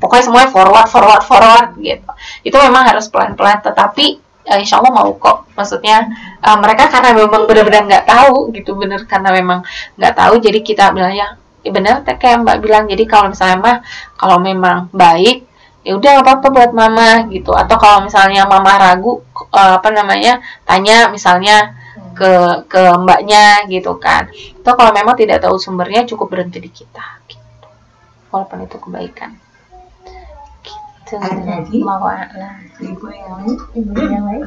Pokoknya 0.01 0.23
semuanya 0.27 0.49
forward 0.51 0.87
forward 0.91 1.23
forward 1.23 1.69
gitu. 1.79 2.09
Itu 2.43 2.57
memang 2.59 2.83
harus 2.89 3.07
pelan-pelan 3.07 3.63
tetapi 3.63 4.05
eh, 4.45 4.57
insya 4.61 4.79
Allah 4.81 4.93
mau 4.93 5.09
kok. 5.15 5.47
Maksudnya 5.55 5.97
eh, 6.43 6.57
mereka 6.59 6.89
karena 6.91 7.15
memang 7.15 7.47
benar-benar 7.47 7.83
nggak 7.87 8.05
tahu 8.09 8.51
gitu 8.55 8.75
bener 8.75 9.03
karena 9.07 9.29
memang 9.31 9.59
nggak 9.99 10.13
tahu 10.15 10.33
jadi 10.43 10.59
kita 10.61 10.91
bilang 10.95 11.13
ya 11.15 11.27
"Ih, 11.65 11.73
bener 11.73 12.05
kayak 12.05 12.45
mbak 12.45 12.57
bilang. 12.61 12.85
Jadi 12.85 13.03
kalau 13.09 13.33
misalnya 13.33 13.57
mah 13.57 13.77
kalau 14.19 14.37
memang 14.37 14.89
baik 14.93 15.44
ya 15.85 15.93
udah 15.95 16.25
apa-apa 16.25 16.47
buat 16.49 16.71
mama 16.73 17.29
gitu. 17.29 17.53
Atau 17.53 17.77
kalau 17.77 18.03
misalnya 18.03 18.49
mama 18.49 18.73
ragu 18.81 19.21
eh, 19.53 19.73
apa 19.77 19.89
namanya 19.93 20.41
tanya 20.65 21.13
misalnya 21.13 21.77
ke 22.17 22.65
ke 22.65 22.81
mbaknya 22.97 23.69
gitu 23.69 23.95
kan. 24.01 24.27
Atau 24.65 24.73
kalau 24.73 24.91
memang 24.91 25.13
tidak 25.13 25.45
tahu 25.45 25.61
sumbernya 25.61 26.03
cukup 26.09 26.33
berhenti 26.33 26.57
di 26.57 26.71
kita 26.73 27.05
gitu. 27.29 27.67
Walaupun 28.33 28.65
itu 28.65 28.77
kebaikan 28.81 29.44
lagi? 31.13 31.77
Ibu 32.81 33.05
yang 33.13 33.31
lain? 33.37 33.57
Ibu 33.77 33.93
yang 34.01 34.23
lain. 34.25 34.41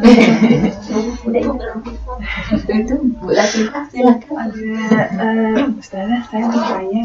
Udah. 1.28 1.74
Itu 2.66 2.94
Bu 3.22 3.28
Latifah 3.30 3.84
silakan. 3.88 4.34
Ada 4.50 5.00
eh, 5.14 5.78
Ustazah 5.78 6.20
saya 6.28 6.44
mau 6.50 6.60
tanya. 6.66 7.02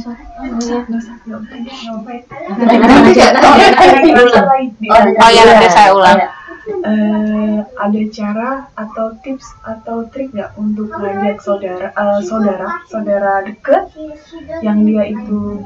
Oh 4.90 5.30
ya 5.30 5.42
nanti 5.46 5.68
saya 5.70 5.92
ulang 5.94 6.20
Eh, 6.64 7.60
ada 7.60 8.02
cara 8.16 8.72
atau 8.80 9.12
tips 9.20 9.52
atau 9.68 10.08
trik 10.08 10.32
nggak 10.32 10.56
untuk 10.56 10.88
ngajak 10.96 11.44
saudara 11.44 11.92
eh, 11.92 12.20
saudara 12.24 12.80
saudara 12.88 13.44
deket 13.44 13.92
yang 14.64 14.88
dia 14.88 15.12
itu 15.12 15.60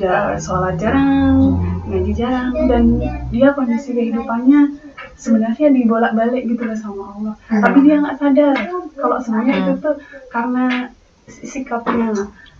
ja- 0.00 0.36
sholat 0.36 0.80
jarang 0.80 1.60
ngaji 1.84 2.12
jarang 2.16 2.52
dan 2.64 2.82
dia 3.28 3.52
kondisi 3.52 3.92
kehidupannya 3.92 4.72
sebenarnya 5.14 5.68
dibolak-balik 5.70 6.48
gitu 6.48 6.64
loh 6.64 6.74
sama 6.74 7.02
Allah. 7.12 7.34
Tapi 7.60 7.78
dia 7.84 8.00
nggak 8.00 8.16
sadar 8.16 8.56
kalau 8.96 9.16
sebenarnya 9.20 9.54
itu 9.62 9.72
tuh 9.78 9.94
karena 10.28 10.88
sikapnya 11.28 12.08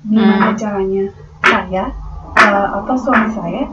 gimana 0.05 0.52
caranya 0.55 1.05
saya 1.43 1.85
eh, 2.36 2.69
atau 2.77 2.97
suami 2.97 3.28
saya 3.32 3.65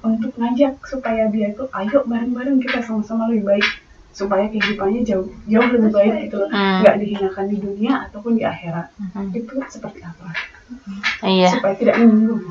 untuk 0.00 0.32
ngajak 0.38 0.80
supaya 0.86 1.26
dia 1.28 1.52
itu 1.52 1.66
ayo 1.68 1.98
bareng-bareng 2.06 2.58
kita 2.58 2.80
sama-sama 2.80 3.26
lebih 3.30 3.50
baik. 3.50 3.66
Supaya 4.10 4.50
kehidupannya 4.50 5.06
jauh 5.06 5.26
jauh 5.46 5.68
lebih 5.70 5.90
baik 5.90 6.14
gitu 6.26 6.42
loh. 6.42 6.50
Hmm. 6.50 6.82
nggak 6.82 6.96
dihinakan 6.98 7.44
di 7.46 7.56
dunia 7.58 7.92
ataupun 8.10 8.34
di 8.34 8.42
akhirat. 8.42 8.90
Mhm. 8.98 9.30
itu 9.34 9.54
seperti 9.66 10.02
apa 10.02 10.26
iya. 11.24 11.48
Supaya 11.52 11.74
tidak 11.76 11.94
menyinggung. 11.98 12.42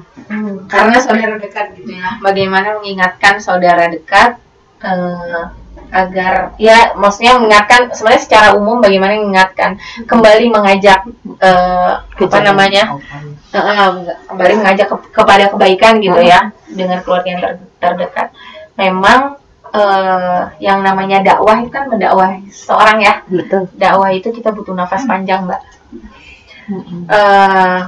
Karena 0.69 0.97
saudara 1.01 1.35
dekat 1.41 1.73
gitu 1.79 1.91
ya. 1.97 2.21
Bagaimana 2.21 2.77
mengingatkan 2.77 3.41
saudara 3.41 3.89
dekat 3.89 4.37
eh, 4.83 5.43
agar 5.89 6.53
ya 6.61 6.93
maksudnya 6.93 7.41
mengingatkan 7.41 7.89
sebenarnya 7.89 8.21
secara 8.21 8.47
umum 8.53 8.77
bagaimana 8.77 9.17
mengingatkan? 9.17 9.81
Kembali 10.05 10.45
mengajak 10.53 11.01
eh, 11.41 11.93
apa 12.05 12.39
namanya? 12.45 12.99
Eh, 13.49 13.57
eh, 13.57 13.89
kembali 14.29 14.53
mengajak 14.61 14.85
ke- 14.85 15.09
kepada 15.09 15.49
kebaikan 15.49 15.97
gitu 15.97 16.21
ya 16.21 16.53
dengan 16.69 17.01
keluarga 17.01 17.27
yang 17.33 17.41
ter- 17.41 17.65
terdekat. 17.81 18.27
Memang 18.77 19.41
eh, 19.73 20.41
yang 20.61 20.85
namanya 20.85 21.25
dakwah 21.25 21.57
itu 21.57 21.73
kan 21.73 21.89
mendakwahi 21.89 22.45
seorang 22.53 23.01
ya. 23.01 23.25
Betul. 23.25 23.65
Dakwah 23.73 24.13
itu 24.13 24.29
kita 24.29 24.53
butuh 24.53 24.77
nafas 24.77 25.09
panjang 25.09 25.49
mbak. 25.49 25.61
Eh, 27.09 27.81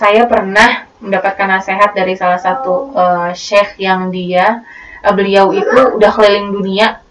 saya 0.00 0.24
pernah 0.24 0.88
mendapatkan 1.04 1.44
nasihat 1.44 1.92
dari 1.92 2.16
salah 2.16 2.40
satu 2.40 2.96
uh, 2.96 3.30
syekh 3.36 3.76
yang 3.76 4.08
dia 4.08 4.64
uh, 5.04 5.12
beliau 5.12 5.52
itu 5.52 6.00
udah 6.00 6.08
keliling 6.16 6.48
dunia 6.56 7.04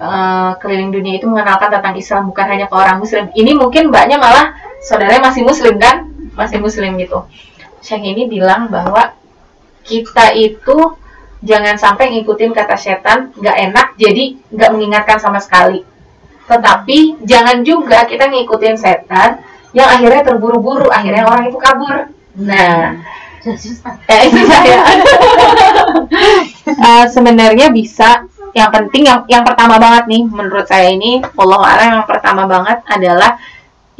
uh, 0.00 0.56
keliling 0.56 0.88
dunia 0.88 1.20
itu 1.20 1.28
mengenalkan 1.28 1.68
tentang 1.68 1.92
Islam 1.92 2.32
bukan 2.32 2.46
hanya 2.48 2.66
ke 2.68 2.74
orang 2.76 2.96
Muslim. 3.00 3.28
Ini 3.36 3.52
mungkin 3.52 3.92
mbaknya 3.92 4.16
malah 4.16 4.56
saudaranya 4.80 5.28
masih 5.28 5.44
Muslim 5.44 5.76
kan, 5.76 6.08
masih 6.32 6.56
Muslim 6.60 6.96
gitu. 6.96 7.28
Syekh 7.84 8.16
ini 8.16 8.24
bilang 8.32 8.72
bahwa 8.72 9.12
kita 9.84 10.32
itu 10.32 10.96
jangan 11.44 11.76
sampai 11.76 12.16
ngikutin 12.16 12.56
kata 12.56 12.76
setan, 12.80 13.30
nggak 13.36 13.56
enak, 13.70 13.86
jadi 14.00 14.40
nggak 14.56 14.70
mengingatkan 14.72 15.20
sama 15.20 15.36
sekali. 15.36 15.84
Tetapi 16.48 17.28
jangan 17.28 17.60
juga 17.60 18.08
kita 18.08 18.30
ngikutin 18.32 18.76
setan 18.78 19.44
yang 19.76 19.88
akhirnya 19.92 20.24
terburu-buru, 20.24 20.88
akhirnya 20.88 21.28
orang 21.28 21.52
itu 21.52 21.58
kabur. 21.60 22.08
Nah, 22.40 22.96
eh, 24.08 24.20
itu 24.24 24.40
saya. 24.48 24.76
uh, 26.80 27.04
sebenarnya 27.14 27.68
bisa. 27.68 28.24
Yang 28.56 28.70
penting 28.72 29.04
yang 29.04 29.28
yang 29.28 29.44
pertama 29.44 29.76
banget 29.76 30.08
nih 30.08 30.24
menurut 30.24 30.64
saya 30.64 30.88
ini, 30.88 31.20
Allah 31.20 31.60
alam 31.60 31.88
yang 32.00 32.06
pertama 32.08 32.48
banget 32.48 32.80
adalah 32.88 33.36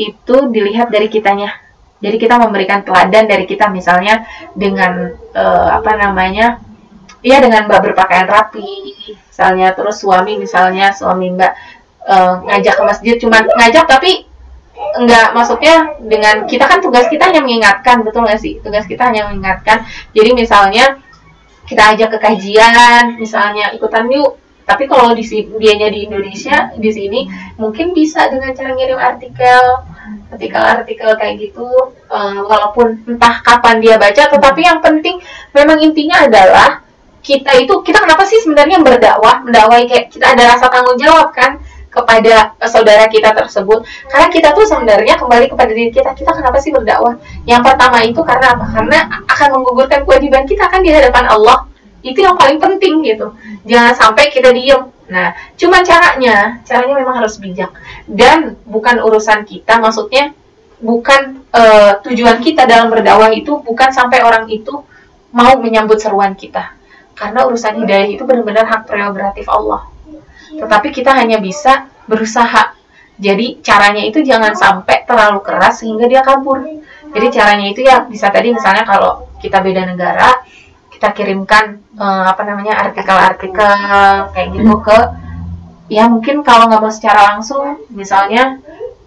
itu 0.01 0.49
dilihat 0.49 0.89
dari 0.89 1.13
kitanya. 1.13 1.53
Jadi 2.01 2.17
kita 2.17 2.41
memberikan 2.41 2.81
teladan 2.81 3.29
dari 3.29 3.45
kita 3.45 3.69
misalnya 3.69 4.25
dengan 4.57 5.13
uh, 5.37 5.69
apa 5.77 5.93
namanya 5.97 6.61
Iya 7.27 7.43
dengan 7.43 7.67
mbak 7.67 7.91
berpakaian 7.91 8.31
rapi, 8.31 8.95
misalnya 9.11 9.75
terus 9.75 9.99
suami 9.99 10.39
misalnya 10.39 10.95
suami 10.95 11.35
mbak 11.35 11.53
uh, 12.07 12.47
ngajak 12.47 12.75
ke 12.79 12.83
masjid 12.87 13.15
cuman 13.19 13.51
ngajak 13.51 13.83
tapi 13.91 14.31
enggak 14.97 15.33
maksudnya 15.33 15.97
dengan 16.01 16.45
kita 16.45 16.65
kan 16.69 16.79
tugas 16.81 17.09
kita 17.09 17.29
hanya 17.29 17.41
mengingatkan 17.45 18.05
betul 18.05 18.25
nggak 18.25 18.41
sih? 18.41 18.61
Tugas 18.61 18.85
kita 18.85 19.09
hanya 19.09 19.29
mengingatkan. 19.29 19.85
Jadi 20.13 20.31
misalnya 20.37 21.01
kita 21.67 21.97
ajak 21.97 22.09
ke 22.17 22.19
kajian 22.21 23.17
misalnya 23.21 23.73
ikutan 23.73 24.09
yuk. 24.13 24.41
Tapi 24.67 24.91
kalau 24.91 25.15
di 25.15 25.23
dianya 25.63 25.95
di 25.95 26.11
Indonesia 26.11 26.75
di 26.75 26.91
sini 26.91 27.31
mungkin 27.55 27.95
bisa 27.95 28.27
dengan 28.27 28.51
cara 28.51 28.75
ngirim 28.75 28.99
artikel 28.99 29.63
artikel-artikel 30.35 31.11
kayak 31.15 31.35
gitu. 31.39 31.69
Uh, 32.11 32.43
walaupun 32.47 32.99
entah 33.07 33.43
kapan 33.47 33.79
dia 33.79 33.95
baca 33.95 34.27
tetapi 34.27 34.61
yang 34.63 34.83
penting 34.83 35.23
memang 35.55 35.79
intinya 35.83 36.27
adalah 36.27 36.83
kita 37.23 37.59
itu 37.59 37.75
kita 37.83 37.99
kenapa 38.03 38.23
sih 38.27 38.43
sebenarnya 38.43 38.83
berdakwah? 38.83 39.43
Mendakwai 39.47 39.87
kayak 39.87 40.11
kita 40.11 40.35
ada 40.35 40.55
rasa 40.55 40.67
tanggung 40.71 40.99
jawab 40.99 41.31
kan 41.35 41.59
kepada 41.97 42.53
saudara 42.69 43.09
kita 43.09 43.33
tersebut. 43.33 43.81
Karena 44.13 44.29
kita 44.29 44.53
tuh 44.53 44.69
sebenarnya 44.69 45.17
kembali 45.17 45.49
kepada 45.49 45.73
diri 45.73 45.89
kita. 45.89 46.13
Kita 46.13 46.37
kenapa 46.37 46.61
sih 46.61 46.69
berdakwah? 46.69 47.17
Yang 47.49 47.63
pertama 47.65 48.05
itu 48.05 48.21
karena 48.21 48.53
apa? 48.53 48.65
Karena 48.69 48.99
akan 49.25 49.49
menggugurkan 49.57 50.05
kewajiban 50.05 50.45
kita 50.45 50.69
kan 50.69 50.85
di 50.85 50.93
hadapan 50.93 51.25
Allah. 51.33 51.65
Itu 52.05 52.21
yang 52.21 52.37
paling 52.37 52.61
penting 52.61 53.01
gitu. 53.09 53.33
Jangan 53.65 53.97
sampai 53.97 54.29
kita 54.29 54.53
diem. 54.53 54.93
Nah 55.09 55.33
cuman 55.57 55.81
caranya 55.81 56.61
caranya 56.69 56.95
memang 57.01 57.17
harus 57.25 57.41
bijak. 57.41 57.73
Dan 58.05 58.61
bukan 58.69 59.01
urusan 59.01 59.49
kita 59.49 59.81
maksudnya 59.81 60.37
bukan 60.77 61.41
uh, 61.57 62.05
tujuan 62.05 62.45
kita 62.45 62.69
dalam 62.69 62.93
berdakwah 62.93 63.33
itu 63.33 63.57
bukan 63.65 63.89
sampai 63.89 64.21
orang 64.21 64.45
itu 64.53 64.85
mau 65.33 65.57
menyambut 65.57 65.97
seruan 65.97 66.37
kita. 66.37 66.77
Karena 67.17 67.49
urusan 67.49 67.81
hidayah 67.81 68.13
itu 68.13 68.29
benar-benar 68.29 68.69
hak 68.69 68.85
prerogatif 68.85 69.49
Allah 69.49 69.96
tetapi 70.61 70.89
kita 70.93 71.13
hanya 71.13 71.39
bisa 71.41 71.89
berusaha. 72.09 72.73
Jadi 73.17 73.65
caranya 73.65 74.05
itu 74.05 74.21
jangan 74.21 74.53
sampai 74.53 75.09
terlalu 75.09 75.41
keras 75.41 75.81
sehingga 75.81 76.05
dia 76.05 76.21
kabur. 76.21 76.61
Jadi 77.13 77.27
caranya 77.33 77.67
itu 77.73 77.81
ya 77.81 78.05
bisa 78.05 78.29
tadi 78.29 78.53
misalnya 78.53 78.85
kalau 78.85 79.25
kita 79.41 79.65
beda 79.65 79.89
negara, 79.89 80.37
kita 80.93 81.13
kirimkan 81.17 81.81
uh, 81.97 82.29
apa 82.29 82.43
namanya 82.45 82.89
artikel-artikel 82.89 83.73
kayak 84.33 84.49
gitu 84.53 84.75
ke 84.81 84.99
ya 85.93 86.09
mungkin 86.11 86.43
kalau 86.43 86.67
nggak 86.67 86.83
mau 86.83 86.91
secara 86.91 87.37
langsung 87.37 87.85
misalnya 87.95 88.59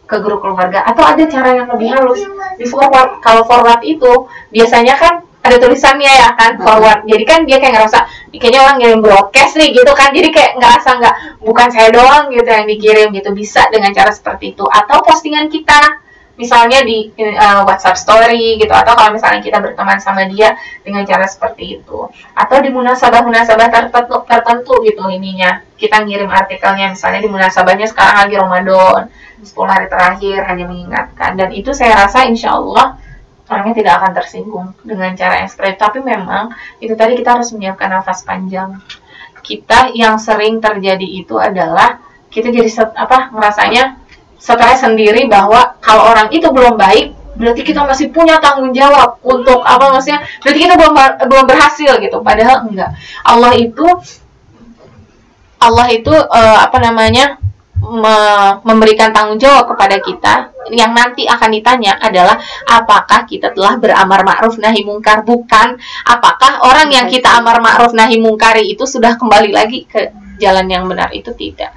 ke 0.10 0.18
grup 0.22 0.42
keluarga 0.42 0.82
atau 0.86 1.06
ada 1.06 1.22
cara 1.30 1.50
yang 1.54 1.68
lebih 1.70 1.90
halus 1.94 2.22
di 2.58 2.66
forward 2.66 3.22
kalau 3.22 3.46
forward 3.46 3.82
itu 3.86 4.30
biasanya 4.50 4.96
kan 4.98 5.14
ada 5.50 5.58
tulisannya 5.58 6.14
ya 6.14 6.30
kan 6.38 6.62
forward. 6.62 7.04
Jadi 7.10 7.24
kan 7.26 7.40
dia 7.44 7.58
kayak 7.58 7.74
ngerasa 7.82 8.00
kayaknya 8.32 8.62
orang 8.62 8.78
ngirim 8.78 9.00
broadcast 9.02 9.58
nih 9.58 9.74
gitu 9.74 9.92
kan. 9.98 10.14
Jadi 10.14 10.30
kayak 10.30 10.52
ngerasa 10.62 10.90
nggak 11.02 11.16
bukan 11.42 11.68
saya 11.74 11.90
doang 11.90 12.30
gitu 12.30 12.46
yang 12.46 12.70
dikirim 12.70 13.08
gitu 13.12 13.30
bisa 13.34 13.66
dengan 13.74 13.90
cara 13.92 14.14
seperti 14.14 14.54
itu. 14.54 14.64
Atau 14.70 15.02
postingan 15.02 15.50
kita 15.50 16.06
misalnya 16.40 16.80
di 16.88 17.12
uh, 17.20 17.68
WhatsApp 17.68 18.00
story 18.00 18.56
gitu 18.56 18.72
atau 18.72 18.96
kalau 18.96 19.12
misalnya 19.12 19.44
kita 19.44 19.60
berteman 19.60 20.00
sama 20.00 20.24
dia 20.32 20.56
dengan 20.88 21.04
cara 21.04 21.28
seperti 21.28 21.82
itu. 21.82 22.08
Atau 22.32 22.64
di 22.64 22.72
munasabah-munasabah 22.72 23.68
tertentu, 23.68 24.24
tertentu 24.24 24.74
gitu 24.88 25.04
ininya. 25.12 25.60
Kita 25.76 26.00
ngirim 26.08 26.32
artikelnya 26.32 26.96
misalnya 26.96 27.20
di 27.20 27.28
munasabahnya 27.28 27.92
sekarang 27.92 28.24
lagi 28.24 28.36
Ramadan 28.40 29.12
10 29.44 29.52
hari 29.68 29.92
terakhir 29.92 30.48
hanya 30.48 30.66
mengingatkan. 30.70 31.36
Dan 31.36 31.52
itu 31.52 31.76
saya 31.76 32.08
rasa 32.08 32.24
insya 32.24 32.56
Allah 32.56 32.96
orangnya 33.50 33.76
tidak 33.82 33.94
akan 34.00 34.12
tersinggung 34.14 34.68
dengan 34.86 35.12
cara 35.18 35.44
yang 35.44 35.50
straight. 35.50 35.76
Tapi 35.82 36.00
memang 36.00 36.54
itu 36.80 36.94
tadi 36.94 37.18
kita 37.18 37.42
harus 37.42 37.50
menyiapkan 37.52 37.90
nafas 37.90 38.22
panjang. 38.24 38.78
Kita 39.42 39.92
yang 39.98 40.22
sering 40.22 40.62
terjadi 40.62 41.04
itu 41.04 41.36
adalah 41.42 41.98
kita 42.30 42.54
jadi 42.54 42.70
set, 42.70 42.94
apa 42.94 43.34
ngerasanya 43.34 43.98
stres 44.40 44.86
sendiri 44.86 45.26
bahwa 45.28 45.76
kalau 45.82 46.14
orang 46.14 46.30
itu 46.32 46.48
belum 46.48 46.80
baik 46.80 47.18
berarti 47.40 47.62
kita 47.64 47.88
masih 47.88 48.12
punya 48.12 48.40
tanggung 48.44 48.76
jawab 48.76 49.16
untuk 49.24 49.64
apa 49.64 49.96
maksudnya 49.96 50.24
berarti 50.44 50.60
kita 50.60 50.76
belum 50.76 50.94
belum 51.28 51.46
berhasil 51.48 51.92
gitu 52.04 52.18
padahal 52.20 52.68
enggak 52.68 52.92
Allah 53.24 53.56
itu 53.56 53.88
Allah 55.60 55.88
itu 55.92 56.12
uh, 56.12 56.58
apa 56.64 56.78
namanya 56.80 57.40
me 57.80 58.18
memberikan 58.68 59.16
tanggung 59.16 59.40
jawab 59.40 59.72
kepada 59.72 59.98
kita 60.04 60.52
yang 60.70 60.92
nanti 60.92 61.26
akan 61.26 61.50
ditanya 61.50 61.98
adalah 61.98 62.38
apakah 62.68 63.26
kita 63.26 63.56
telah 63.56 63.80
beramar 63.80 64.22
ma'ruf 64.22 64.60
nahi 64.62 64.86
mungkar? 64.86 65.26
Bukan. 65.26 65.80
Apakah 66.06 66.62
orang 66.68 66.92
yang 66.94 67.08
kita 67.10 67.40
amar 67.40 67.64
ma'ruf 67.64 67.96
nahi 67.96 68.20
mungkari 68.22 68.70
itu 68.70 68.86
sudah 68.86 69.18
kembali 69.18 69.50
lagi 69.56 69.88
ke 69.90 70.14
jalan 70.38 70.68
yang 70.70 70.86
benar? 70.86 71.10
Itu 71.16 71.34
tidak. 71.34 71.74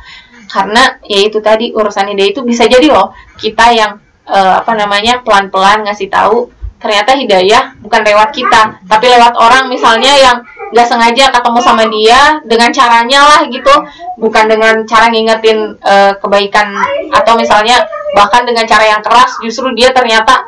Karena 0.51 1.01
yaitu 1.09 1.41
tadi 1.41 1.73
urusan 1.73 2.13
ide 2.13 2.37
itu 2.37 2.45
bisa 2.45 2.69
jadi 2.69 2.85
loh 2.93 3.17
kita 3.41 3.73
yang 3.73 3.97
uh, 4.29 4.61
apa 4.61 4.73
namanya 4.77 5.25
pelan-pelan 5.25 5.87
ngasih 5.89 6.13
tahu 6.13 6.53
ternyata 6.83 7.15
hidayah 7.15 7.79
bukan 7.79 8.03
lewat 8.03 8.35
kita 8.35 8.83
tapi 8.91 9.07
lewat 9.07 9.39
orang 9.39 9.71
misalnya 9.71 10.13
yang 10.19 10.37
nggak 10.73 10.89
sengaja 10.89 11.29
ketemu 11.29 11.61
sama 11.61 11.85
dia 11.93 12.41
dengan 12.49 12.73
caranya 12.73 13.21
lah 13.29 13.41
gitu. 13.47 13.75
Bukan 14.17 14.45
dengan 14.49 14.83
cara 14.89 15.13
ngingetin 15.13 15.77
uh, 15.85 16.17
kebaikan 16.17 16.73
atau 17.13 17.37
misalnya 17.37 17.85
bahkan 18.17 18.49
dengan 18.49 18.65
cara 18.65 18.89
yang 18.89 19.01
keras 19.05 19.37
justru 19.45 19.69
dia 19.77 19.93
ternyata 19.93 20.43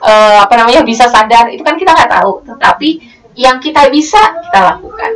uh, 0.00 0.48
apa 0.48 0.54
namanya 0.56 0.80
bisa 0.82 1.06
sadar. 1.06 1.52
Itu 1.52 1.62
kan 1.62 1.76
kita 1.76 1.92
nggak 1.92 2.10
tahu. 2.10 2.42
Tetapi 2.48 2.88
yang 3.36 3.60
kita 3.60 3.92
bisa 3.92 4.20
kita 4.48 4.60
lakukan. 4.74 5.12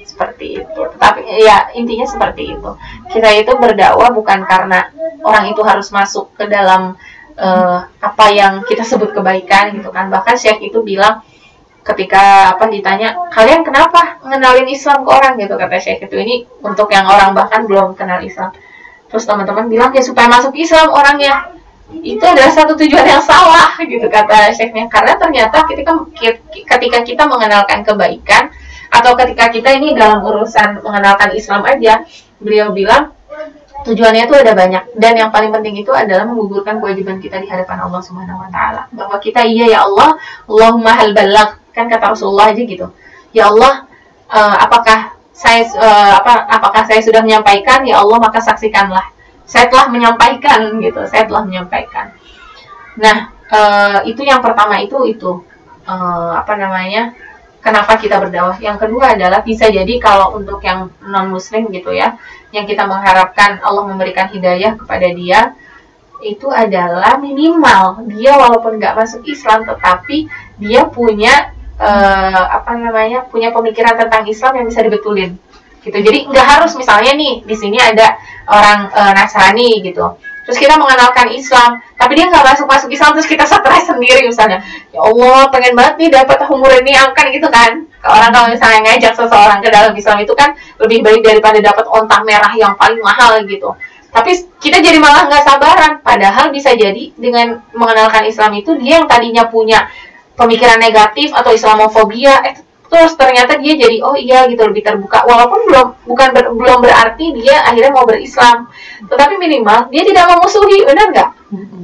Seperti 0.00 0.60
itu. 0.60 0.80
Tetapi 0.96 1.20
ya 1.40 1.68
intinya 1.76 2.04
seperti 2.08 2.56
itu. 2.56 2.70
Kita 3.08 3.28
itu 3.36 3.52
berdakwah 3.56 4.12
bukan 4.12 4.44
karena 4.48 4.88
orang 5.24 5.48
itu 5.48 5.60
harus 5.64 5.88
masuk 5.92 6.32
ke 6.36 6.44
dalam 6.48 6.96
uh, 7.40 7.78
apa 8.00 8.26
yang 8.32 8.60
kita 8.64 8.84
sebut 8.84 9.16
kebaikan 9.16 9.72
gitu 9.76 9.88
kan. 9.88 10.12
Bahkan 10.12 10.36
Syekh 10.36 10.60
itu 10.72 10.84
bilang 10.84 11.24
ketika 11.94 12.54
apa 12.54 12.70
ditanya 12.70 13.18
kalian 13.34 13.66
kenapa 13.66 14.22
mengenalin 14.22 14.68
Islam 14.70 15.02
ke 15.02 15.10
orang? 15.10 15.34
Gitu 15.36 15.54
kata 15.54 15.76
Syekh. 15.76 16.06
Itu 16.06 16.16
ini 16.16 16.46
untuk 16.62 16.88
yang 16.90 17.06
orang 17.06 17.34
bahkan 17.34 17.66
belum 17.66 17.98
kenal 17.98 18.22
Islam. 18.22 18.54
Terus 19.10 19.26
teman-teman 19.26 19.66
bilang 19.66 19.90
ya 19.90 20.02
supaya 20.02 20.30
masuk 20.30 20.54
Islam 20.54 20.94
orangnya. 20.94 21.50
Itu 21.90 22.22
adalah 22.22 22.54
satu 22.54 22.78
tujuan 22.78 23.02
yang 23.02 23.18
salah 23.18 23.74
gitu 23.82 24.06
kata 24.06 24.54
Syekhnya. 24.54 24.86
Karena 24.86 25.18
ternyata 25.18 25.66
ketika 25.66 25.92
ketika 26.70 26.98
kita 27.02 27.22
mengenalkan 27.26 27.82
kebaikan 27.82 28.54
atau 28.90 29.18
ketika 29.18 29.50
kita 29.50 29.74
ini 29.74 29.98
dalam 29.98 30.22
urusan 30.22 30.86
mengenalkan 30.86 31.34
Islam 31.34 31.66
aja 31.66 32.06
beliau 32.38 32.70
bilang 32.70 33.10
tujuannya 33.82 34.30
itu 34.30 34.34
ada 34.38 34.52
banyak. 34.54 34.94
Dan 34.94 35.18
yang 35.18 35.30
paling 35.34 35.50
penting 35.50 35.82
itu 35.82 35.90
adalah 35.90 36.22
menggugurkan 36.28 36.78
kewajiban 36.78 37.18
kita 37.18 37.42
di 37.42 37.50
hadapan 37.50 37.82
Allah 37.82 38.00
Subhanahu 38.02 38.38
wa 38.38 38.48
taala. 38.52 38.86
Bahwa 38.94 39.16
kita 39.18 39.42
iya 39.42 39.74
ya 39.74 39.78
Allah 39.88 40.14
Allahumma 40.46 40.94
hal 40.94 41.10
balagh 41.10 41.59
kan 41.70 41.86
kata 41.86 42.14
Rasulullah 42.14 42.50
aja 42.52 42.62
gitu. 42.62 42.86
Ya 43.30 43.50
Allah 43.50 43.86
uh, 44.30 44.56
apakah 44.62 45.14
saya 45.30 45.64
uh, 45.74 46.12
apa 46.20 46.46
apakah 46.50 46.82
saya 46.84 47.00
sudah 47.00 47.22
menyampaikan? 47.24 47.86
Ya 47.86 48.02
Allah 48.02 48.18
maka 48.18 48.42
saksikanlah. 48.42 49.10
Saya 49.46 49.66
telah 49.66 49.90
menyampaikan 49.90 50.78
gitu. 50.78 51.00
Saya 51.10 51.26
telah 51.26 51.42
menyampaikan. 51.46 52.14
Nah 52.98 53.32
uh, 53.50 53.98
itu 54.06 54.22
yang 54.22 54.42
pertama 54.42 54.78
itu 54.82 54.96
itu 55.06 55.42
uh, 55.86 56.32
apa 56.38 56.54
namanya 56.54 57.14
kenapa 57.60 58.00
kita 58.00 58.16
berdakwah 58.18 58.56
yang 58.58 58.80
kedua 58.80 59.14
adalah 59.14 59.44
bisa 59.44 59.68
jadi 59.68 60.00
kalau 60.00 60.38
untuk 60.38 60.62
yang 60.64 60.88
non 61.04 61.28
muslim 61.28 61.68
gitu 61.68 61.92
ya 61.92 62.16
yang 62.50 62.64
kita 62.64 62.88
mengharapkan 62.88 63.60
Allah 63.62 63.84
memberikan 63.86 64.32
hidayah 64.32 64.74
kepada 64.74 65.08
dia 65.12 65.54
itu 66.20 66.48
adalah 66.52 67.16
minimal 67.16 68.04
dia 68.08 68.36
walaupun 68.36 68.76
nggak 68.76 68.96
masuk 68.96 69.24
Islam 69.24 69.64
tetapi 69.64 70.28
dia 70.60 70.84
punya 70.88 71.52
eh, 71.80 72.44
apa 72.60 72.76
namanya 72.76 73.24
punya 73.26 73.48
pemikiran 73.50 73.96
tentang 73.96 74.28
Islam 74.28 74.52
yang 74.60 74.66
bisa 74.68 74.84
dibetulin 74.84 75.32
gitu. 75.80 75.96
Jadi 75.96 76.28
nggak 76.28 76.46
harus 76.46 76.76
misalnya 76.76 77.16
nih 77.16 77.40
di 77.40 77.56
sini 77.56 77.80
ada 77.80 78.20
orang 78.46 78.92
eh, 78.92 79.12
Nasrani 79.16 79.80
gitu. 79.80 80.04
Terus 80.44 80.66
kita 80.66 80.76
mengenalkan 80.76 81.30
Islam 81.32 81.80
tapi 81.96 82.18
dia 82.18 82.26
nggak 82.28 82.42
masuk 82.42 82.66
masuk 82.68 82.90
Islam 82.92 83.16
terus 83.16 83.28
kita 83.28 83.44
stres 83.48 83.88
sendiri 83.88 84.28
misalnya. 84.28 84.60
Ya 84.92 85.00
Allah 85.00 85.48
pengen 85.48 85.72
banget 85.72 85.94
nih 85.96 86.10
dapat 86.12 86.44
umur 86.52 86.68
ini 86.84 86.92
angkat 86.92 87.32
gitu 87.32 87.48
kan. 87.48 87.88
Orang 88.00 88.32
kalau 88.32 88.48
misalnya 88.48 88.80
ngajak 88.88 89.12
seseorang 89.12 89.60
ke 89.60 89.68
dalam 89.68 89.92
Islam 89.92 90.18
itu 90.24 90.32
kan 90.32 90.56
lebih 90.80 91.04
baik 91.04 91.20
daripada 91.20 91.60
dapat 91.60 91.84
onta 91.88 92.24
merah 92.24 92.52
yang 92.56 92.72
paling 92.76 93.00
mahal 93.00 93.40
gitu. 93.44 93.72
Tapi 94.10 94.32
kita 94.58 94.82
jadi 94.82 94.98
malah 94.98 95.30
nggak 95.30 95.44
sabaran. 95.46 95.92
Padahal 96.02 96.50
bisa 96.50 96.74
jadi 96.74 97.14
dengan 97.14 97.62
mengenalkan 97.70 98.26
Islam 98.26 98.50
itu 98.58 98.74
dia 98.74 98.98
yang 98.98 99.06
tadinya 99.06 99.46
punya 99.46 99.86
pemikiran 100.40 100.80
negatif 100.80 101.36
atau 101.36 101.52
Islamofobia 101.52 102.40
eh 102.48 102.56
terus 102.90 103.14
ternyata 103.14 103.54
dia 103.62 103.78
jadi 103.78 104.02
oh 104.02 104.18
iya 104.18 104.50
gitu 104.50 104.66
lebih 104.66 104.82
terbuka. 104.82 105.22
Walaupun 105.22 105.70
belum 105.70 105.86
bukan 106.10 106.28
ber- 106.34 106.50
belum 106.50 106.78
berarti 106.82 107.30
dia 107.38 107.62
akhirnya 107.62 107.94
mau 107.94 108.02
berislam. 108.02 108.66
Tetapi 109.06 109.38
minimal 109.38 109.92
dia 109.94 110.02
tidak 110.02 110.26
memusuhi 110.26 110.82
benar 110.82 111.06
nggak? 111.14 111.30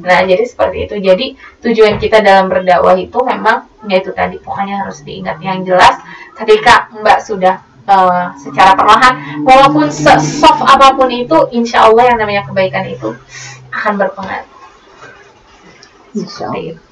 Nah 0.03 0.21
jadi 0.27 0.43
seperti 0.43 0.91
itu. 0.91 0.99
Jadi 0.99 1.27
tujuan 1.63 2.03
kita 2.03 2.19
dalam 2.27 2.51
berdakwah 2.51 2.99
itu 2.99 3.19
memang 3.23 3.71
yaitu 3.87 4.11
tadi 4.11 4.43
pokoknya 4.43 4.83
harus 4.83 5.07
diingat 5.07 5.39
yang 5.39 5.63
jelas 5.63 5.95
ketika 6.35 6.91
mbak 6.91 7.23
sudah 7.23 7.63
eh, 7.87 8.27
secara 8.43 8.75
perlahan 8.75 9.47
walaupun 9.47 9.87
soft 9.95 10.59
apa 10.67 10.91
pun 10.99 11.07
itu 11.07 11.39
insya 11.55 11.87
Allah 11.87 12.11
yang 12.11 12.19
namanya 12.19 12.43
kebaikan 12.51 12.83
itu 12.91 13.15
akan 13.71 13.95
berpengaruh 13.95 14.56
Seperti 16.25 16.73
itu. 16.73 16.83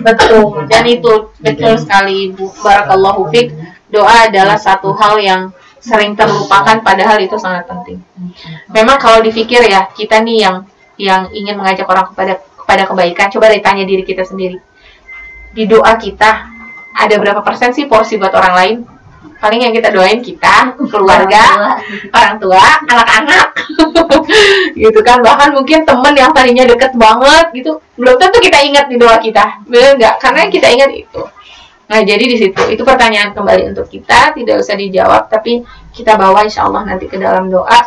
Betul, 0.00 0.64
dan 0.70 0.84
itu 0.88 1.12
betul 1.42 1.74
sekali 1.76 2.32
Bu. 2.32 2.48
Barakallahu 2.64 3.28
fiq. 3.28 3.52
Doa 3.88 4.28
adalah 4.28 4.56
satu 4.56 4.92
hal 4.96 5.16
yang 5.20 5.42
sering 5.80 6.12
terlupakan 6.12 6.84
padahal 6.84 7.16
itu 7.20 7.36
sangat 7.40 7.64
penting. 7.68 8.00
Memang 8.72 9.00
kalau 9.00 9.24
dipikir 9.24 9.64
ya, 9.64 9.88
kita 9.92 10.20
nih 10.20 10.44
yang 10.44 10.56
yang 10.98 11.30
ingin 11.32 11.56
mengajak 11.56 11.88
orang 11.88 12.10
kepada 12.12 12.42
kepada 12.42 12.82
kebaikan, 12.84 13.32
coba 13.32 13.48
ditanya 13.48 13.88
diri 13.88 14.04
kita 14.04 14.28
sendiri. 14.28 14.60
Di 15.56 15.64
doa 15.64 15.96
kita 15.96 16.30
ada 16.98 17.14
berapa 17.16 17.40
persen 17.40 17.72
sih 17.72 17.88
porsi 17.88 18.20
buat 18.20 18.34
orang 18.34 18.54
lain? 18.54 18.76
Paling 19.36 19.60
yang 19.68 19.74
kita 19.76 19.92
doain 19.92 20.24
kita, 20.24 20.72
keluarga, 20.88 21.76
orang 22.10 22.36
tua, 22.40 22.64
anak-anak, 22.88 23.46
gitu 24.82 25.00
kan. 25.04 25.20
Bahkan 25.20 25.52
mungkin 25.52 25.84
temen 25.84 26.14
yang 26.16 26.32
tadinya 26.32 26.64
deket 26.64 26.96
banget 26.96 27.52
gitu, 27.52 27.78
belum 28.00 28.16
tentu 28.16 28.38
kita 28.40 28.58
ingat 28.64 28.88
di 28.88 28.96
doa 28.96 29.20
kita, 29.20 29.62
bener 29.68 30.00
nggak? 30.00 30.14
Karena 30.18 30.38
yang 30.46 30.52
kita 30.52 30.66
ingat 30.72 30.90
itu. 30.94 31.22
Nah 31.88 32.04
jadi 32.04 32.20
di 32.20 32.36
situ 32.36 32.62
itu 32.68 32.82
pertanyaan 32.84 33.32
kembali 33.32 33.72
untuk 33.72 33.88
kita, 33.88 34.36
tidak 34.36 34.60
usah 34.60 34.76
dijawab, 34.76 35.32
tapi 35.32 35.64
kita 35.96 36.20
bawa 36.20 36.44
insya 36.44 36.68
Allah 36.68 36.84
nanti 36.84 37.08
ke 37.08 37.16
dalam 37.16 37.48
doa. 37.48 37.80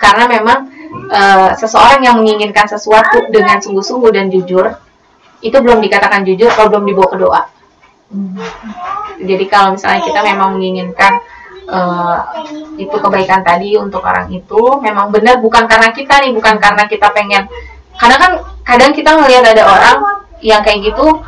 Karena 0.00 0.24
memang 0.28 0.68
eh, 1.12 1.50
seseorang 1.56 2.00
yang 2.00 2.16
menginginkan 2.16 2.64
sesuatu 2.64 3.28
dengan 3.28 3.60
sungguh-sungguh 3.60 4.10
dan 4.16 4.32
jujur, 4.32 4.72
itu 5.44 5.56
belum 5.56 5.84
dikatakan 5.84 6.24
jujur 6.24 6.48
kalau 6.56 6.72
belum 6.72 6.84
dibawa 6.88 7.08
ke 7.12 7.18
doa. 7.20 7.42
Jadi 9.20 9.44
kalau 9.48 9.74
misalnya 9.74 10.00
kita 10.04 10.20
memang 10.20 10.56
menginginkan 10.56 11.12
eh, 11.68 12.18
itu 12.76 12.96
kebaikan 12.96 13.40
tadi 13.40 13.74
untuk 13.80 14.04
orang 14.04 14.28
itu 14.28 14.80
memang 14.80 15.08
benar 15.08 15.40
bukan 15.40 15.64
karena 15.64 15.90
kita 15.90 16.20
nih, 16.22 16.32
bukan 16.36 16.56
karena 16.60 16.84
kita 16.84 17.08
pengen. 17.12 17.48
Karena 17.96 18.16
kan 18.20 18.32
kadang 18.62 18.92
kita 18.92 19.16
ngelihat 19.16 19.44
ada 19.56 19.64
orang 19.64 19.98
yang 20.44 20.60
kayak 20.60 20.84
gitu, 20.84 21.24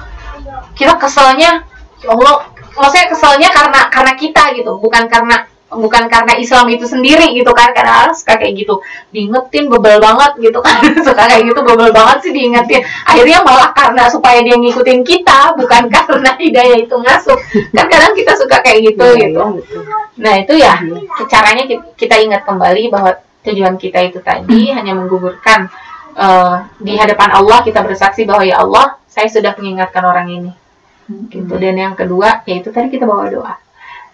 kita 0.76 1.00
keselnya, 1.00 1.64
ya 2.04 2.08
Allah, 2.12 2.44
maksudnya 2.76 3.08
keselnya 3.08 3.48
karena 3.48 3.80
karena 3.88 4.12
kita 4.14 4.42
gitu, 4.52 4.76
bukan 4.76 5.08
karena 5.08 5.48
bukan 5.68 6.08
karena 6.08 6.32
Islam 6.40 6.64
itu 6.72 6.88
sendiri 6.88 7.28
gitu 7.36 7.52
kan 7.52 7.76
karena 7.76 8.08
suka 8.16 8.40
kayak 8.40 8.64
gitu. 8.64 8.80
Diingetin 9.12 9.68
bebel 9.68 10.00
banget 10.00 10.32
gitu 10.40 10.58
kan. 10.64 10.80
Suka 11.06 11.28
kayak 11.28 11.44
gitu 11.44 11.60
bebel 11.60 11.92
banget 11.92 12.18
sih 12.24 12.32
diingetin. 12.32 12.80
Akhirnya 13.04 13.44
malah 13.44 13.70
karena 13.76 14.08
supaya 14.08 14.40
dia 14.40 14.56
ngikutin 14.56 15.04
kita 15.04 15.52
bukan 15.60 15.88
karena 15.94 16.30
hidayah 16.40 16.78
itu 16.80 16.96
masuk. 16.96 17.36
Kan 17.76 17.86
kadang 17.86 18.16
kita 18.16 18.32
suka 18.40 18.56
kayak 18.64 18.92
gitu 18.92 19.04
gitu. 19.20 19.40
nah 20.18 20.34
itu 20.34 20.58
ya 20.58 20.82
caranya 21.30 21.62
ki- 21.62 21.94
kita 21.94 22.18
ingat 22.18 22.42
kembali 22.42 22.90
bahwa 22.90 23.14
tujuan 23.46 23.78
kita 23.78 24.02
itu 24.02 24.18
tadi 24.18 24.74
hanya 24.74 24.98
menggugurkan 24.98 25.70
eh, 26.18 26.54
di 26.82 26.98
hadapan 26.98 27.30
Allah 27.38 27.62
kita 27.62 27.86
bersaksi 27.86 28.26
bahwa 28.26 28.42
ya 28.42 28.58
Allah 28.66 28.98
saya 29.06 29.30
sudah 29.30 29.54
mengingatkan 29.54 30.02
orang 30.02 30.26
ini. 30.32 30.52
Gitu. 31.30 31.54
Dan 31.54 31.76
yang 31.76 31.94
kedua 31.94 32.42
yaitu 32.50 32.74
tadi 32.74 32.90
kita 32.90 33.06
bawa 33.06 33.30
doa 33.30 33.67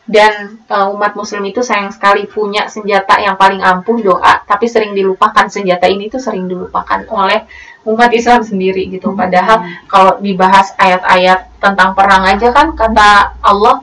dan 0.05 0.61
uh, 0.69 0.93
umat 0.93 1.17
muslim 1.17 1.41
itu 1.49 1.65
sayang 1.65 1.89
sekali 1.89 2.29
punya 2.29 2.69
senjata 2.69 3.17
yang 3.25 3.41
paling 3.41 3.65
ampuh 3.65 3.97
doa 4.05 4.45
tapi 4.45 4.69
sering 4.69 4.93
dilupakan. 4.93 5.49
Senjata 5.49 5.89
ini 5.89 6.13
tuh 6.13 6.21
sering 6.21 6.45
dilupakan 6.45 7.09
oleh 7.09 7.49
umat 7.89 8.13
Islam 8.13 8.45
sendiri 8.45 8.85
gitu. 8.93 9.17
Padahal 9.17 9.65
kalau 9.89 10.21
dibahas 10.21 10.77
ayat-ayat 10.77 11.57
tentang 11.57 11.97
perang 11.97 12.29
aja 12.29 12.53
kan 12.53 12.77
kata 12.77 13.41
Allah 13.41 13.81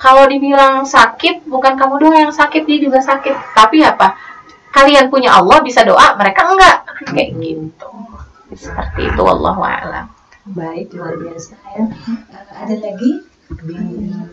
kalau 0.00 0.26
dibilang 0.26 0.82
sakit 0.82 1.46
bukan 1.46 1.78
kamu 1.78 1.94
doang 2.02 2.18
yang 2.18 2.34
sakit 2.34 2.66
dia 2.66 2.78
juga 2.82 2.98
sakit. 2.98 3.54
Tapi 3.54 3.86
apa? 3.86 4.18
Kalian 4.74 5.06
punya 5.06 5.38
Allah 5.38 5.62
bisa 5.62 5.86
doa 5.86 6.18
mereka 6.18 6.50
enggak. 6.50 6.78
Kayak 7.14 7.30
gitu. 7.38 7.90
Seperti 8.58 9.06
itu 9.06 9.22
Allah 9.22 9.54
a'lam. 9.54 10.06
Baik, 10.50 10.98
luar 10.98 11.14
biasa 11.14 11.54
ya. 11.78 11.84
Ada 12.58 12.74
lagi? 12.82 13.22
Now, 13.50 14.26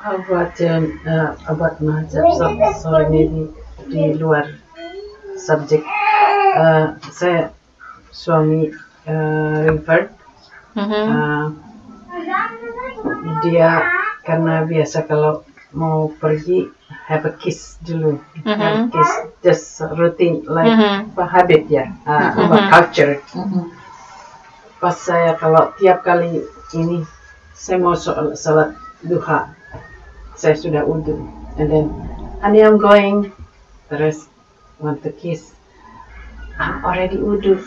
how 0.00 0.16
about 0.16 0.60
um, 0.60 1.00
uh, 1.06 1.36
about 1.48 1.80
mazhab? 1.80 2.24
So, 2.36 2.46
sorry, 2.80 3.06
maybe 3.12 3.52
di 3.92 4.16
luar 4.16 4.48
subjek. 5.36 5.84
Uh, 6.56 6.96
saya 7.12 7.52
suami 8.12 8.72
uh, 9.04 9.56
River. 9.68 10.08
Mhm. 10.76 11.04
Uh, 11.10 11.46
dia 13.44 13.84
karena 14.24 14.64
biasa 14.64 15.04
kalau 15.04 15.44
mau 15.76 16.10
pergi 16.16 16.66
have 17.06 17.26
a 17.28 17.32
kiss 17.36 17.76
dulu, 17.84 18.18
have 18.44 18.74
a 18.74 18.88
kiss, 18.90 19.10
just 19.44 19.64
routine 19.96 20.42
like 20.48 20.72
Mhm. 20.72 21.12
apa 21.14 21.24
habit 21.28 21.62
ya, 21.68 21.92
uh, 22.08 22.30
apa 22.40 22.56
Mhm. 22.56 22.68
culture. 22.72 23.14
Pas 24.80 24.96
saya 24.96 25.36
kalau 25.36 25.76
tiap 25.76 26.00
kali 26.02 26.40
ini 26.72 27.04
saya 27.52 27.76
mau 27.76 27.92
salat 27.92 28.72
duha, 29.04 29.52
saya 30.36 30.56
sudah 30.56 30.84
wudhu, 30.84 31.16
and 31.56 31.68
then 31.68 31.86
honey 32.40 32.64
I'm 32.64 32.76
going, 32.76 33.32
terus 33.88 34.28
want 34.80 35.04
to 35.04 35.12
kiss, 35.12 35.52
I'm 36.58 36.84
already 36.84 37.16
wudhu. 37.16 37.60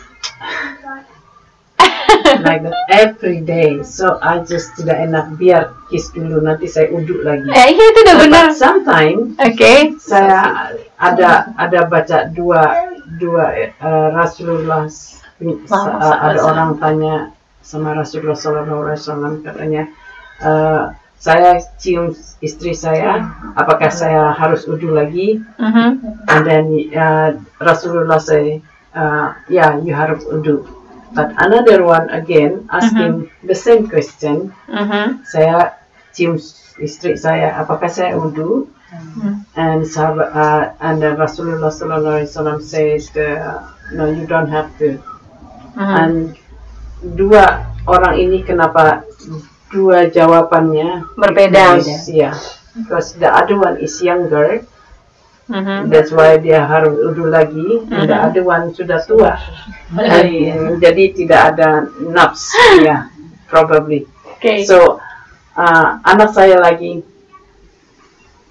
like 2.46 2.64
that 2.64 2.74
every 2.90 3.42
day. 3.42 3.84
So 3.84 4.20
I 4.22 4.44
just 4.46 4.76
tidak 4.78 5.02
enak 5.10 5.36
biar 5.36 5.76
kiss 5.90 6.14
dulu 6.14 6.40
nanti 6.44 6.70
saya 6.70 6.90
uduk 6.94 7.26
lagi. 7.26 7.50
Eh, 7.52 7.68
iya 7.74 7.86
itu 7.92 8.00
udah 8.06 8.18
benar. 8.22 8.46
Sometimes 8.56 9.36
Oke. 9.42 9.98
saya 10.00 10.72
ada 10.98 11.52
ada 11.58 11.80
baca 11.90 12.30
dua 12.32 12.94
dua 13.20 13.46
eh, 13.56 13.70
Rasulullah 14.14 14.88
uh, 14.88 16.16
ada 16.24 16.40
orang 16.40 16.80
tanya 16.80 17.16
sama 17.64 17.96
Rasulullah 17.96 18.38
Sallallahu 18.38 18.82
Alaihi 18.88 19.00
Wasallam 19.00 19.34
katanya 19.44 19.84
eh, 20.44 20.84
saya 21.24 21.64
cium 21.80 22.12
istri 22.44 22.76
saya. 22.76 23.32
Apakah 23.56 23.88
saya 23.88 24.36
harus 24.36 24.68
udu 24.68 24.92
lagi? 24.92 25.40
Mhm. 25.56 25.90
and 26.28 26.44
then 26.44 26.66
uh, 26.92 27.40
Rasulullah 27.64 28.20
say 28.20 28.60
uh, 28.92 29.32
yeah 29.48 29.80
you 29.80 29.96
have 29.96 30.20
udu. 30.28 30.68
But 31.16 31.32
another 31.40 31.88
one 31.88 32.12
again 32.12 32.68
asking 32.68 33.32
the 33.48 33.56
same 33.56 33.88
question. 33.88 34.52
Mhm. 34.68 35.24
saya 35.24 35.80
cium 36.12 36.36
istri 36.84 37.16
saya. 37.16 37.56
Apakah 37.56 37.88
saya 37.88 38.20
udu? 38.20 38.68
And 39.58 39.88
sahabat 39.88 40.30
uh, 40.36 40.64
and 40.84 41.00
then 41.02 41.16
Rasulullah 41.18 41.72
sallallahu 41.72 42.20
alaihi 42.20 42.30
wasallam 42.30 42.60
says 42.60 43.10
uh, 43.16 43.64
no 43.96 44.12
you 44.12 44.28
don't 44.28 44.52
have 44.52 44.76
to. 44.84 45.00
Mhm. 45.80 45.88
and 45.88 46.16
dua 47.16 47.64
orang 47.88 48.20
ini 48.20 48.44
kenapa 48.44 49.08
dua 49.74 50.06
jawabannya 50.08 51.10
Berbeda. 51.18 51.82
ya 52.06 52.32
because 52.78 53.18
the 53.18 53.26
other 53.28 53.58
one 53.58 53.82
is 53.82 53.98
younger 54.00 54.62
Mhm. 55.44 55.92
that's 55.92 56.14
why 56.14 56.40
dia 56.40 56.64
harus 56.64 56.96
udu 57.04 57.28
lagi 57.28 57.84
and 57.92 58.08
the 58.08 58.16
Mhm. 58.16 58.26
other 58.30 58.44
one 58.46 58.72
sudah 58.72 59.02
tua 59.04 59.34
And, 59.92 60.78
jadi 60.84 61.04
tidak 61.12 61.42
ada 61.54 61.90
nafs 62.00 62.54
ya 62.80 63.10
probably 63.50 64.06
Oke. 64.44 64.68
So, 64.68 65.00
uh, 65.56 65.88
anak 66.04 66.36
saya 66.36 66.60
lagi, 66.60 67.00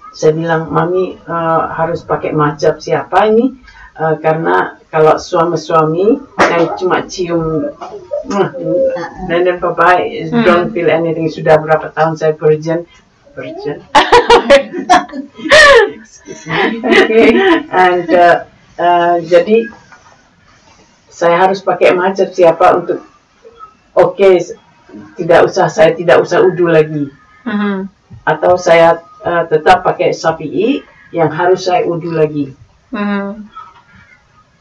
saya 0.09 0.33
bilang, 0.33 0.73
mami 0.73 1.21
uh, 1.21 1.69
harus 1.69 2.01
pakai 2.01 2.33
majab 2.33 2.81
siapa 2.81 3.29
ini? 3.29 3.53
Uh, 3.93 4.17
karena 4.17 4.73
kalau 4.89 5.21
suami-suami 5.21 6.17
yang 6.41 6.73
cuma 6.73 7.05
cium 7.05 7.69
hmm, 8.25 8.49
dan 9.27 9.39
dan 9.43 9.57
papa 9.57 9.99
don't 10.43 10.71
feel 10.71 10.89
anything. 10.89 11.27
Sudah 11.27 11.57
berapa 11.57 11.91
tahun 11.91 12.15
saya 12.15 12.33
virgin? 12.33 12.87
Virgin. 13.33 13.81
Oke. 16.83 17.23
and 17.69 18.07
uh, 18.09 18.37
uh, 18.79 19.15
jadi 19.21 19.67
saya 21.09 21.35
harus 21.39 21.61
pakai 21.61 21.93
macet 21.93 22.33
siapa 22.33 22.73
untuk 22.73 23.03
oke 23.93 24.29
s- 24.33 24.55
tidak 25.15 25.45
usah 25.45 25.67
saya 25.69 25.93
tidak 25.93 26.21
usah 26.21 26.41
udu 26.41 26.67
lagi. 26.69 27.09
Mhm. 27.43 27.91
atau 28.23 28.55
saya 28.55 29.03
uh, 29.19 29.43
tetap 29.51 29.83
pakai 29.83 30.15
sapi 30.15 30.79
yang 31.11 31.27
harus 31.27 31.67
saya 31.67 31.83
udu 31.83 32.15
lagi. 32.15 32.55
Mhm. 32.87 33.51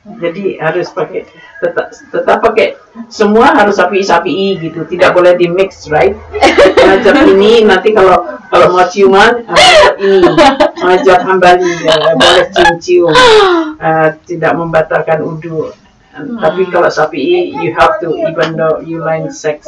Jadi 0.03 0.59
harus 0.59 0.91
pakai 0.91 1.31
tetap 1.63 1.95
tetap 1.95 2.37
pakai. 2.43 2.75
Semua 3.07 3.55
harus 3.55 3.79
sapi 3.79 4.03
sapi 4.03 4.59
gitu. 4.59 4.83
Tidak 4.83 5.15
boleh 5.15 5.39
di 5.39 5.47
mix 5.47 5.87
right? 5.87 6.19
Mazhab 6.83 7.23
ini 7.31 7.63
nanti 7.63 7.95
kalau 7.95 8.19
kalau 8.51 8.75
mau 8.75 8.83
ciuman 8.85 9.47
eh, 9.47 9.55
mazhab 9.55 9.95
ini. 10.03 10.27
Mazhab 10.83 11.21
hambali 11.23 11.71
ya, 11.87 11.95
boleh 12.19 12.47
cium 12.51 12.73
cium 12.83 13.15
tidak 14.27 14.53
membatalkan 14.59 15.23
udu. 15.23 15.71
Tapi 16.13 16.69
kalau 16.69 16.91
sapi 16.91 17.55
you 17.55 17.71
have 17.73 17.97
to 18.03 18.11
even 18.19 18.59
though 18.59 18.83
you 18.83 19.01
line 19.01 19.31
sex 19.31 19.65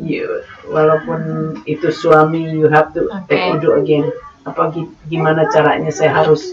you 0.00 0.26
walaupun 0.66 1.54
itu 1.68 1.92
suami 1.92 2.58
you 2.58 2.66
have 2.66 2.90
to 2.96 3.06
take 3.28 3.44
Okay. 3.44 3.54
udu 3.60 3.76
again. 3.76 4.08
Apa 4.44 4.68
gi- 4.72 4.92
gimana 5.08 5.48
caranya 5.48 5.88
saya 5.88 6.12
harus 6.16 6.52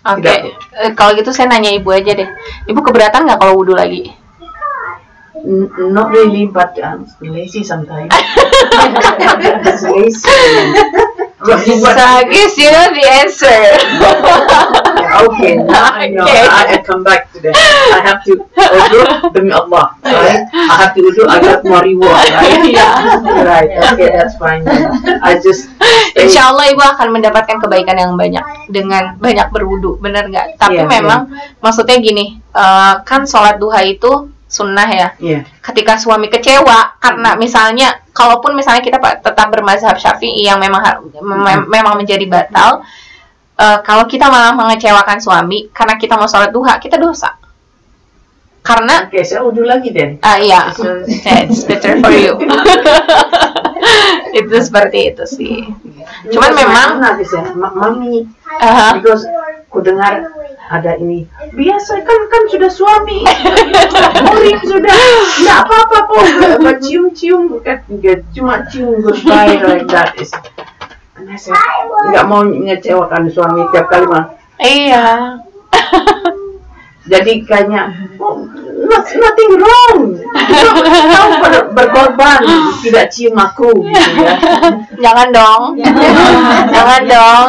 Oke, 0.00 0.24
Tidak. 0.24 0.40
Eh, 0.80 0.92
kalau 0.96 1.12
gitu 1.12 1.28
saya 1.28 1.52
nanya 1.52 1.76
ibu 1.76 1.92
aja 1.92 2.16
deh. 2.16 2.28
Ibu 2.72 2.80
keberatan 2.80 3.28
nggak 3.28 3.36
kalau 3.36 3.60
wudhu 3.60 3.76
lagi? 3.76 4.08
N- 5.40 5.72
not 5.92 6.08
really, 6.12 6.48
but 6.48 6.72
um, 6.80 7.04
lazy 7.20 7.64
sometimes. 7.64 8.12
Lazy. 9.88 10.40
Guess 11.40 12.56
you 12.60 12.68
know 12.68 12.88
the 12.92 13.06
answer. 13.24 13.56
okay, 15.26 15.58
now 15.58 15.90
I 16.00 16.08
know. 16.08 16.24
Okay. 16.24 16.44
I, 16.44 16.78
come 16.82 17.02
back 17.02 17.30
to 17.32 17.38
that. 17.42 17.54
I 17.90 18.00
have 18.02 18.20
to 18.26 18.32
udu 18.56 19.00
demi 19.30 19.50
Allah, 19.50 19.94
right? 20.00 20.46
I 20.48 20.74
have 20.78 20.92
to 20.94 21.00
udu. 21.02 21.26
I 21.26 21.38
got 21.38 21.60
more 21.62 21.82
reward, 21.82 22.14
right? 22.30 22.62
Yeah. 22.70 22.94
Right. 23.50 23.70
Okay, 23.92 24.08
that's 24.10 24.36
fine. 24.36 24.62
I 25.20 25.38
just. 25.38 25.70
Insya 26.14 26.50
Allah 26.50 26.70
ibu 26.70 26.80
akan 26.80 27.10
mendapatkan 27.10 27.58
kebaikan 27.58 27.96
yang 27.96 28.12
banyak 28.14 28.42
dengan 28.68 29.16
banyak 29.16 29.48
berwudu, 29.50 29.98
bener 29.98 30.26
nggak? 30.26 30.56
Tapi 30.56 30.78
Iya, 30.78 30.86
memang 30.86 31.30
maksudnya 31.58 31.98
gini, 31.98 32.38
eh, 32.38 32.94
kan 33.02 33.24
sholat 33.24 33.58
duha 33.58 33.82
itu 33.82 34.30
sunnah 34.46 34.86
ya. 34.86 35.08
Yeah. 35.18 35.42
Ketika 35.62 35.94
suami 35.94 36.26
kecewa 36.26 36.98
karena 36.98 37.34
misalnya, 37.34 38.02
kalaupun 38.10 38.52
misalnya 38.52 38.82
kita 38.82 38.98
tetap 38.98 39.46
bermazhab 39.48 39.94
syafi'i 39.94 40.42
yang 40.42 40.58
memang 40.58 40.82
har- 40.82 41.00
mem- 41.22 41.70
memang 41.70 41.94
menjadi 41.96 42.26
batal, 42.26 42.82
eh, 43.60 43.78
kalau 43.84 44.08
kita 44.08 44.26
malah 44.26 44.56
mengecewakan 44.56 45.20
suami 45.20 45.68
karena 45.70 45.94
kita 45.94 46.16
mau 46.16 46.24
sholat 46.24 46.48
duha, 46.48 46.80
kita 46.80 46.96
dosa. 46.96 47.36
Karena 48.60 49.08
Okay, 49.08 49.24
saya 49.24 49.40
udu 49.40 49.64
lagi 49.64 49.88
then. 49.88 50.20
Ah 50.20 50.36
iya, 50.36 50.68
So- 50.72 51.00
it's 51.48 51.64
better 51.64 51.96
for 51.96 52.12
you. 52.12 52.36
itu 54.38 54.56
seperti 54.60 55.12
itu 55.12 55.24
sih. 55.24 55.64
Cuman 56.28 56.52
memang, 56.52 57.00
my 57.00 57.08
anak 57.08 57.24
is 57.24 57.32
a- 57.32 57.56
ma- 57.56 57.72
mami 57.72 58.28
uh, 58.60 58.92
because 59.00 59.24
ku 59.70 59.80
dengar 59.80 60.28
ada 60.68 60.98
ini 60.98 61.24
biasa 61.54 62.02
kan 62.02 62.20
kan 62.26 62.42
sudah 62.50 62.70
suami 62.70 63.22
boring 64.22 64.60
sudah 64.70 64.94
nggak 65.40 65.58
apa-apa 65.66 65.98
kok 66.10 66.22
nggak 66.58 66.78
cium-cium 66.82 67.58
kan 67.62 67.78
nggak 67.86 68.26
cuma 68.34 68.66
cium 68.66 68.98
goodbye 68.98 69.58
like 69.58 69.86
that 69.86 70.10
is 70.18 70.30
nggak 71.22 72.24
mau 72.24 72.40
ngecewakan 72.42 73.22
suami 73.26 73.62
tiap 73.70 73.86
kali 73.86 74.06
mah 74.06 74.24
iya, 74.58 75.36
jadi 77.10 77.32
kayaknya 77.42 77.88
oh, 78.16 78.44
not- 78.82 79.08
nothing 79.14 79.50
wrong 79.56 79.98
kau 81.10 81.28
ber- 81.40 81.70
berkorban 81.72 82.40
tidak 82.80 83.08
cium 83.08 83.34
aku 83.34 83.72
gitu 83.82 84.10
ya 84.18 84.36
jangan 84.98 85.28
dong, 85.30 85.62
jangan 86.74 87.02
dong. 87.04 87.46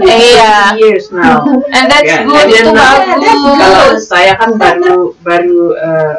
Iya. 0.00 0.72
years 0.74 1.10
now 1.10 1.44
And 1.68 1.86
that's 1.86 2.08
Ya, 2.08 2.24
good, 2.24 2.48
itu 2.48 2.72
now- 2.72 3.04
Kalau 3.04 3.92
bagus. 3.92 4.08
saya 4.08 4.32
kan 4.34 4.56
baru 4.56 5.12
baru 5.20 5.60
uh, 5.76 6.16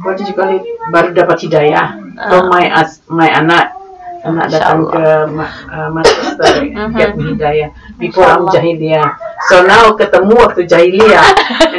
what 0.00 0.14
did 0.14 0.26
you 0.26 0.34
call 0.34 0.48
it? 0.48 0.62
Baru 0.88 1.10
dapat 1.10 1.36
hidayah. 1.40 1.98
So 2.30 2.46
my 2.46 2.64
as 2.70 3.02
my 3.10 3.26
anak 3.26 3.74
anak 4.22 4.54
datang 4.54 4.86
ke 4.86 5.02
uh, 5.02 5.88
Manchester 5.90 6.62
Mhm. 6.62 6.94
get 6.94 7.10
hidayah 7.18 7.68
before 7.98 8.30
I'm 8.30 8.46
jahiliyah. 8.46 9.18
So 9.50 9.66
now 9.66 9.90
ketemu 9.98 10.32
waktu 10.38 10.62
jahiliyah. 10.70 11.26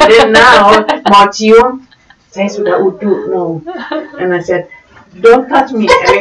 And 0.04 0.08
then 0.12 0.28
now 0.36 0.84
mau 1.08 1.24
cium 1.32 1.88
saya 2.28 2.50
sudah 2.50 2.82
udu 2.84 3.32
no. 3.32 3.64
And 4.20 4.36
I 4.36 4.44
said 4.44 4.68
don't 5.16 5.48
touch 5.48 5.72
me. 5.72 5.88
And 5.88 6.20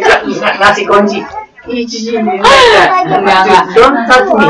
ngasih 0.64 0.88
kunci. 0.88 1.43
That. 1.64 3.08
Enggak. 3.08 3.64
Don't 3.72 4.04
touch 4.04 4.30
me. 4.36 4.48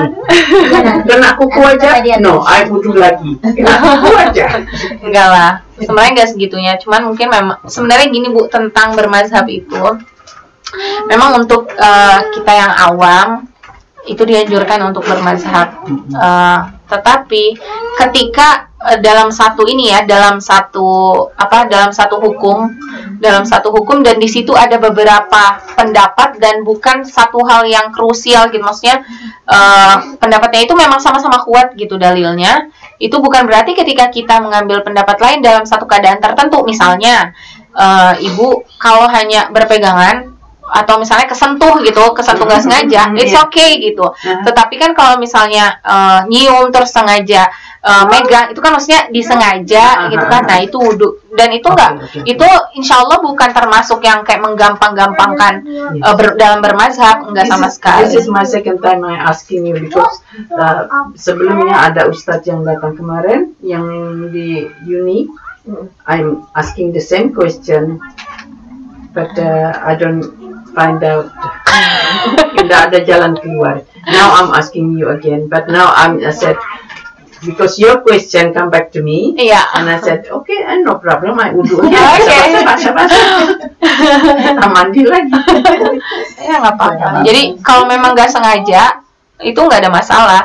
Kena 1.06 1.38
kuku 1.38 1.62
aja? 1.62 2.02
No, 2.18 2.42
I 2.42 2.66
wudu 2.66 2.98
lagi. 2.98 3.38
Kena 3.38 3.78
kuku 3.78 4.10
aja. 4.18 4.66
Enggak 4.98 5.28
lah, 5.30 5.52
sebenarnya 5.78 6.12
enggak 6.18 6.30
segitunya. 6.34 6.74
Cuman 6.82 7.14
mungkin 7.14 7.30
memang 7.30 7.62
sebenarnya 7.70 8.10
gini 8.10 8.34
bu 8.34 8.50
tentang 8.50 8.98
bermazhab 8.98 9.46
itu, 9.46 9.84
memang 11.06 11.46
untuk 11.46 11.70
eh, 11.78 12.20
kita 12.34 12.50
yang 12.50 12.74
awam 12.74 13.46
itu 14.10 14.26
dianjurkan 14.26 14.82
untuk 14.90 15.06
bermazhab. 15.06 15.86
Eh, 16.18 16.60
tetapi 16.90 17.44
ketika 18.02 18.73
dalam 19.00 19.32
satu 19.32 19.64
ini 19.64 19.96
ya, 19.96 20.04
dalam 20.04 20.44
satu 20.44 21.16
apa, 21.40 21.72
dalam 21.72 21.96
satu 21.96 22.20
hukum, 22.20 22.68
dalam 23.24 23.48
satu 23.48 23.72
hukum 23.72 24.04
dan 24.04 24.20
di 24.20 24.28
situ 24.28 24.52
ada 24.52 24.76
beberapa 24.76 25.64
pendapat 25.80 26.44
dan 26.44 26.68
bukan 26.68 27.08
satu 27.08 27.40
hal 27.48 27.64
yang 27.64 27.96
krusial 27.96 28.52
gitu. 28.52 28.60
Maksudnya 28.60 29.08
eh, 29.48 29.96
pendapatnya 30.20 30.68
itu 30.68 30.76
memang 30.76 31.00
sama-sama 31.00 31.40
kuat 31.48 31.80
gitu 31.80 31.96
dalilnya. 31.96 32.68
Itu 33.00 33.24
bukan 33.24 33.48
berarti 33.48 33.72
ketika 33.72 34.12
kita 34.12 34.44
mengambil 34.44 34.84
pendapat 34.84 35.16
lain 35.24 35.40
dalam 35.40 35.64
satu 35.64 35.88
keadaan 35.88 36.20
tertentu, 36.20 36.68
misalnya 36.68 37.32
eh, 37.72 38.14
ibu 38.20 38.68
kalau 38.76 39.08
hanya 39.08 39.48
berpegangan 39.48 40.33
atau 40.64 40.96
misalnya 40.96 41.28
kesentuh 41.28 41.84
gitu, 41.84 42.04
kesentuh 42.14 42.46
nggak 42.46 42.64
sengaja, 42.64 43.12
Mhm, 43.12 43.20
it's 43.20 43.32
iya. 43.32 43.44
okay 43.44 43.72
gitu. 43.80 44.08
Aha. 44.08 44.48
Tetapi 44.48 44.76
kan 44.78 44.92
kalau 44.94 45.18
misalnya 45.18 45.76
eh, 45.80 46.20
nyium 46.28 46.72
terus 46.72 46.90
sengaja 46.90 47.52
eh, 47.84 48.06
megang, 48.08 48.56
itu 48.56 48.64
kan 48.64 48.72
maksudnya 48.72 49.12
disengaja 49.12 50.08
gitu 50.08 50.24
kan. 50.24 50.48
Nah 50.48 50.60
itu 50.60 50.80
wudhu 50.80 51.20
dan 51.34 51.52
itu 51.52 51.68
enggak, 51.68 51.92
oke. 52.00 52.20
itu 52.24 52.48
insya 52.74 53.04
Allah 53.04 53.20
bukan 53.20 53.50
termasuk 53.52 54.00
yang 54.02 54.24
kayak 54.24 54.40
menggampang-gampangkan 54.40 55.54
eh, 56.00 56.14
ber- 56.16 56.38
dalam 56.38 56.64
bermazhab, 56.64 57.28
enggak 57.28 57.44
sama 57.46 57.68
is- 57.68 57.76
sekali. 57.76 58.00
This 58.08 58.16
is 58.16 58.28
my 58.28 58.48
second 58.48 58.80
time 58.80 59.04
I 59.04 59.20
asking 59.20 59.68
you 59.68 59.76
because 59.76 60.24
uh, 60.50 60.88
sebelumnya 61.14 61.76
ada 61.84 62.08
ustadz 62.08 62.48
yang 62.48 62.64
datang 62.64 62.96
kemarin 62.96 63.52
yang 63.60 63.84
di 64.32 64.64
uni. 64.82 65.28
I'm 66.04 66.44
asking 66.54 66.92
the 66.92 67.00
same 67.00 67.32
question, 67.32 67.96
but 69.16 69.32
uh, 69.40 69.72
I 69.80 69.96
don't 69.96 70.43
find 70.74 71.00
out. 71.06 71.30
Tidak 72.58 72.80
ada 72.92 73.00
jalan 73.02 73.38
keluar. 73.38 73.82
Now 74.10 74.36
I'm 74.38 74.50
asking 74.54 74.98
you 75.00 75.10
again, 75.14 75.48
but 75.48 75.70
now 75.72 75.94
I'm 75.96 76.20
I 76.20 76.34
said 76.34 76.58
because 77.44 77.76
your 77.78 78.02
question 78.02 78.56
come 78.56 78.72
back 78.72 78.90
to 78.96 79.04
me. 79.04 79.36
Iya. 79.36 79.62
And 79.78 79.86
I 79.92 80.00
said, 80.00 80.26
okay, 80.32 80.64
eh, 80.64 80.80
no 80.82 80.98
problem, 80.98 81.38
I 81.38 81.52
udu 81.52 81.84
aja. 81.84 82.00
Oke. 82.18 82.38
Basah, 82.64 82.64
basah, 82.64 82.92
basah. 82.96 83.26
Ah, 84.64 84.70
mandi 84.72 85.04
lagi. 85.04 85.32
Ya 86.44 86.60
nggak 86.60 86.76
apa-apa. 86.76 87.24
Jadi 87.24 87.56
kalau 87.64 87.88
memang 87.88 88.12
nggak 88.16 88.28
sengaja 88.28 89.00
itu 89.40 89.56
nggak 89.56 89.88
ada 89.88 89.92
masalah. 89.92 90.44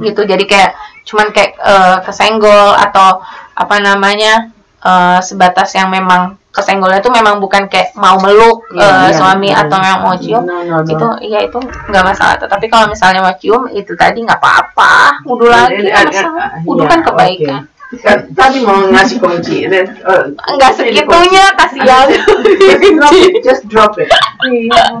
Gitu. 0.00 0.24
Jadi 0.24 0.44
kayak 0.44 0.76
cuman 1.08 1.32
kayak 1.32 1.56
eh, 1.60 1.96
kesenggol 2.04 2.76
atau 2.76 3.24
apa 3.56 3.76
namanya 3.80 4.52
eh, 4.84 5.20
sebatas 5.24 5.72
yang 5.76 5.88
memang 5.88 6.36
kesenggolnya 6.58 6.98
itu 6.98 7.08
memang 7.08 7.38
bukan 7.38 7.70
kayak 7.70 7.94
mau 7.94 8.18
meluk 8.18 8.66
Iya, 8.74 8.82
eh, 8.82 8.94
iya, 9.08 9.10
suami 9.14 9.48
iya. 9.48 9.62
atau 9.62 9.76
memang 9.78 10.00
mau 10.02 10.14
cium 10.18 10.42
No, 10.44 10.60
no, 10.66 10.76
no. 10.82 10.90
itu 10.90 11.06
iya 11.24 11.40
itu 11.46 11.58
nggak 11.62 12.04
masalah. 12.04 12.36
Tetapi 12.36 12.66
kalau 12.66 12.86
misalnya 12.90 13.22
mau 13.22 13.34
cium 13.38 13.70
itu 13.70 13.94
tadi 13.94 14.20
nggak 14.26 14.36
apa-apa. 14.42 15.22
Wudhu 15.24 15.46
lagi 15.46 15.78
Eh, 15.78 15.88
eh, 15.88 15.90
nggak 15.94 16.02
eh, 16.02 16.08
masalah. 16.10 16.48
Wudhu 16.66 16.82
iya, 16.82 16.90
kan 16.90 17.00
kebaikan. 17.06 17.62
oke. 17.62 17.77
Tadi 18.36 18.60
mau 18.68 18.84
ngasih 18.92 19.16
kunci 19.16 19.64
dan 19.64 19.88
uh, 20.04 20.28
Enggak 20.52 20.76
segitunya 20.76 21.48
kasihan. 21.56 22.04
just 23.40 23.64
drop 23.72 23.96
it. 23.96 24.12
Iya. 24.44 24.92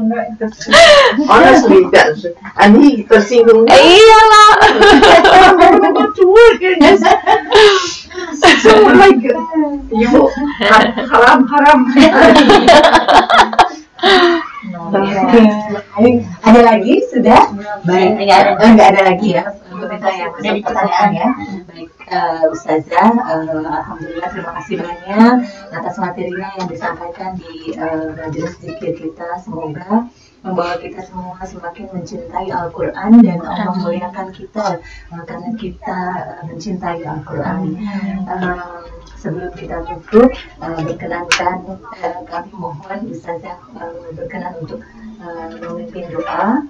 Honestly, 1.28 1.84
that's 1.92 2.24
and 2.56 2.80
he 2.80 3.04
tersinggung. 3.04 3.68
Eh, 3.68 3.76
iyalah. 3.76 4.50
so 8.64 8.72
like 8.96 9.20
you 9.92 10.20
haram 11.12 11.44
haram. 11.44 11.78
Ada 16.40 16.60
lagi 16.64 16.94
sudah? 17.12 17.52
Baik. 17.84 18.10
Enggak 18.16 18.38
ada, 18.40 18.50
enggak 18.64 18.88
ada 18.96 19.00
lagi 19.12 19.28
ya. 19.36 19.44
Pemirsa 19.68 20.08
yang 20.16 20.30
masuk 20.32 20.56
pertanyaan 20.64 21.10
ya. 21.12 21.28
Baik, 21.68 21.88
eh, 22.10 22.44
Ustazah, 22.52 23.12
eh, 23.12 23.68
Alhamdulillah 23.68 24.28
terima 24.32 24.52
kasih 24.60 24.74
banyak 24.80 25.36
atas 25.72 25.94
materinya 26.00 26.48
yang 26.58 26.68
disampaikan 26.68 27.36
di 27.36 27.76
eh, 27.76 28.08
majelis 28.16 28.56
zikir 28.58 28.96
kita. 28.96 29.28
Semoga 29.44 30.08
membawa 30.42 30.78
kita 30.78 31.02
semua 31.02 31.36
semakin 31.42 31.90
mencintai 31.92 32.48
Al-Quran 32.48 33.10
dan 33.26 33.38
Allah 33.42 33.74
memuliakan 33.76 34.28
kita 34.32 34.80
eh, 35.12 35.22
karena 35.28 35.50
kita 35.58 35.98
mencintai 36.48 37.00
Al-Quran. 37.04 37.60
Eh, 38.24 38.62
sebelum 39.18 39.50
kita 39.58 39.82
tutup, 39.82 40.30
eh, 40.34 40.80
berkenankan 40.86 41.56
eh, 42.00 42.20
kami 42.26 42.50
mohon 42.54 43.00
Ustazah 43.10 43.58
eh, 43.76 44.08
berkenan 44.14 44.54
untuk 44.62 44.80
eh, 45.20 45.46
memimpin 45.58 46.06
doa 46.14 46.62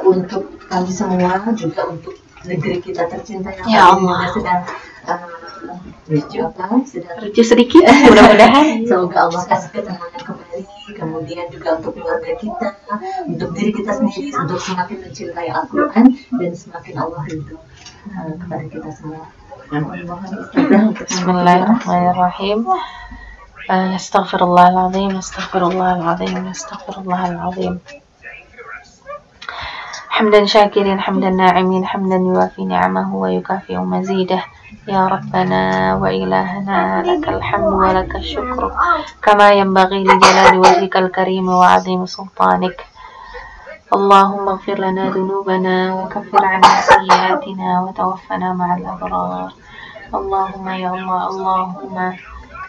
untuk 0.00 0.48
kami 0.72 0.88
semua 0.88 1.44
juga 1.52 1.84
untuk 1.92 2.16
negeri 2.46 2.78
kita 2.82 3.06
tercinta 3.06 3.50
yang 3.54 3.66
ya 3.70 3.94
Allah. 3.94 4.26
sedang 4.34 4.66
uh, 5.06 5.30
sedang 6.82 7.22
rucu 7.22 7.42
sedikit 7.46 7.86
mudah-mudahan 7.86 8.82
semoga 8.88 9.30
Allah 9.30 9.42
kasih 9.46 9.70
ketenangan 9.70 10.22
kembali 10.26 10.66
kemudian 10.92 11.48
juga 11.48 11.78
untuk 11.78 11.96
keluarga 11.96 12.36
kita 12.36 12.76
untuk 13.30 13.54
diri 13.54 13.72
kita 13.72 13.96
sendiri 13.96 14.28
untuk 14.34 14.60
semakin 14.60 14.98
mencintai 15.08 15.48
Al-Quran 15.48 16.18
dan 16.36 16.52
semakin 16.52 16.94
Allah 16.98 17.24
ridho 17.30 17.56
uh, 17.56 17.62
eh, 18.10 18.34
kepada 18.36 18.64
kita 18.66 18.90
semua 18.92 19.24
Bismillahirrahmanirrahim 19.72 22.68
eh, 23.72 23.96
Astaghfirullahaladzim. 23.96 25.16
Astaghfirullahaladzim. 25.16 26.44
Astaghfirullahaladzim. 26.50 28.01
حمدا 30.12 30.44
شاكرين 30.44 31.00
حمدا 31.00 31.30
ناعمين 31.30 31.86
حمدا 31.86 32.16
يوافي 32.16 32.64
نعمه 32.64 33.16
ويكافئ 33.16 33.76
مزيده. 33.76 34.44
يا 34.88 35.06
ربنا 35.06 35.94
وإلهنا 35.94 37.02
لك 37.02 37.28
الحمد 37.28 37.72
ولك 37.72 38.16
الشكر. 38.16 38.72
كما 39.22 39.50
ينبغي 39.50 40.04
لجلال 40.04 40.58
وجهك 40.58 40.96
الكريم 40.96 41.48
وعظيم 41.48 42.06
سلطانك. 42.06 42.84
اللهم 43.94 44.48
اغفر 44.48 44.78
لنا 44.78 45.10
ذنوبنا 45.10 45.94
وكفر 45.94 46.44
عنا 46.44 46.80
سيئاتنا 46.80 47.80
وتوفنا 47.80 48.52
مع 48.52 48.76
الأبرار. 48.76 49.52
اللهم 50.14 50.68
يا 50.68 50.90
الله 50.90 51.28
اللهم 51.28 51.96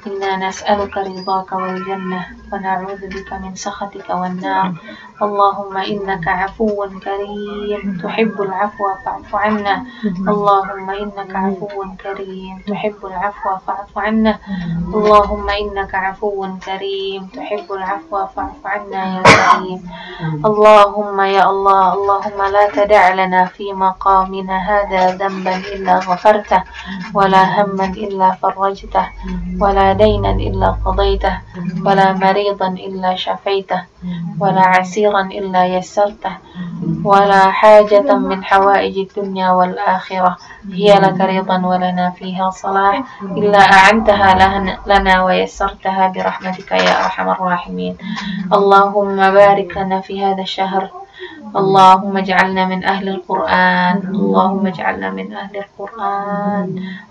إنا 0.07 0.47
نسألك 0.47 0.97
رضاك 0.97 1.51
والجنة 1.51 2.25
ونعوذ 2.53 3.01
بك 3.07 3.33
من 3.33 3.55
سخطك 3.55 4.09
والنار. 4.09 4.73
اللهم 5.21 5.77
إنك 5.77 6.27
عفو 6.27 6.87
كريم. 7.05 7.99
تحب 8.03 8.41
العفو 8.41 8.83
فاعف 9.05 9.35
عنا. 9.35 9.85
اللهم 10.27 10.89
إنك 10.89 11.35
عفو 11.35 11.83
كريم. 12.03 12.55
تحب 12.67 12.99
العفو 13.05 13.49
فاعف 13.67 13.97
عنا. 13.97 14.39
اللهم 14.95 15.49
إنك 15.49 15.95
عفو 15.95 16.47
كريم. 16.65 17.21
تحب 17.35 17.67
العفو 17.71 18.25
فاعف 18.35 18.61
عنا 18.65 19.01
يا 19.15 19.23
كريم. 19.23 19.81
اللهم 20.45 21.21
يا 21.21 21.43
الله 21.49 21.93
اللهم 21.93 22.39
لا 22.55 22.65
تدع 22.69 23.13
لنا 23.13 23.45
في 23.45 23.73
مقامنا 23.73 24.57
هذا 24.57 25.15
ذنبا 25.15 25.55
إلا 25.57 25.93
غفرته 25.99 26.63
ولا 27.13 27.43
هما 27.55 27.85
إلا 27.85 28.31
فرجته 28.41 29.05
ولا 29.61 29.92
دينا 29.93 30.31
إلا 30.31 30.75
قضيته 30.85 31.37
ولا 31.85 32.13
مريضا 32.13 32.67
إلا 32.67 33.15
شفيته 33.15 33.81
ولا 34.39 34.61
عسيرا 34.61 35.21
إلا 35.21 35.65
يسرته 35.65 36.31
ولا 37.03 37.51
حاجة 37.51 38.13
من 38.17 38.43
حوائج 38.43 38.97
الدنيا 38.97 39.49
والآخرة. 39.51 40.37
هي 40.71 40.99
لك 40.99 41.21
رضا 41.21 41.57
ولنا 41.65 42.09
فيها 42.09 42.49
صلاح. 42.49 43.03
إلا 43.21 43.59
أعنتها 43.59 44.29
لنا 44.87 45.23
ويسرتها 45.23 46.07
برحمتك 46.07 46.71
يا 46.71 47.05
أرحم 47.05 47.29
الراحمين. 47.29 47.97
اللهم 48.53 49.15
بارك 49.31 49.77
لنا 49.77 50.01
في 50.01 50.25
هذا 50.25 50.41
الشهر. 50.41 51.02
اللهم 51.56 52.16
اجعلنا 52.16 52.64
من 52.66 52.84
أهل 52.84 53.08
القرآن 53.08 53.96
اللهم 54.14 54.66
اجعلنا 54.66 55.08
من 55.10 55.32
أهل 55.32 55.54
القرآن 55.56 56.66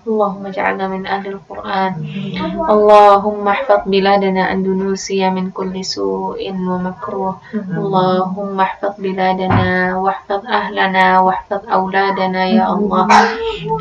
اللهم 0.08 0.44
اجعلنا 0.46 0.86
من 0.88 1.04
أهل 1.08 1.28
القرآن 1.28 1.92
اللهم 2.70 3.48
احفظ 3.48 3.80
بلادنا 3.86 4.52
أندونوسيا 4.52 5.30
من 5.30 5.50
كل 5.52 5.86
سوء 5.86 6.42
ومكروه 6.70 7.36
اللهم 7.54 8.60
احفظ 8.60 8.94
بلادنا 9.00 9.98
واحفظ 9.98 10.42
أهلنا 10.48 11.20
واحفظ 11.20 11.62
أولادنا 11.74 12.46
يا 12.46 12.66
الله 12.74 13.08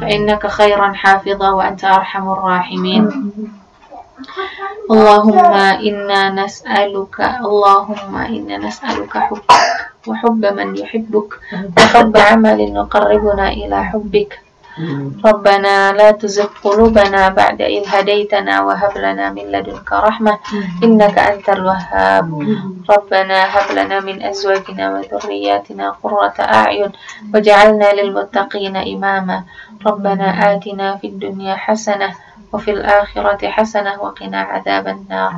فإنك 0.00 0.46
خيرا 0.46 0.88
حافظا 0.92 1.50
وأنت 1.50 1.84
أرحم 1.84 2.24
الراحمين 2.32 3.04
اللهم 4.90 5.54
إنا 5.88 6.22
نسألك 6.30 7.16
اللهم 7.44 8.14
إنا 8.16 8.56
نسألك 8.58 9.12
حبك 9.18 9.52
وحب 10.07 10.45
من 10.45 10.77
يحبك. 10.77 11.29
وحب 11.77 12.17
عمل 12.17 12.59
يقربنا 12.59 13.47
إلى 13.49 13.83
حبك. 13.83 14.39
ربنا 15.25 15.91
لا 15.91 16.11
تزغ 16.11 16.49
قلوبنا 16.63 17.29
بعد 17.29 17.61
إذ 17.61 17.83
هديتنا 17.87 18.61
وهب 18.61 18.97
لنا 18.97 19.29
من 19.29 19.45
لدنك 19.51 19.91
رحمة 19.93 20.39
إنك 20.83 21.19
أنت 21.19 21.49
الوهاب. 21.49 22.27
ربنا 22.89 23.37
هب 23.53 23.67
لنا 23.77 23.99
من 23.99 24.23
أزواجنا 24.23 24.85
وذرياتنا 24.93 25.85
قرة 26.03 26.37
أعين 26.39 26.91
وجعلنا 27.33 27.93
للمتقين 27.93 28.75
إماما. 28.75 29.43
ربنا 29.85 30.27
آتنا 30.53 30.95
في 30.97 31.07
الدنيا 31.07 31.55
حسنة 31.55 32.09
وفي 32.53 32.71
الآخرة 32.71 33.47
حسنة 33.47 33.93
وقنا 34.01 34.41
عذاب 34.41 34.87
النار. 34.87 35.33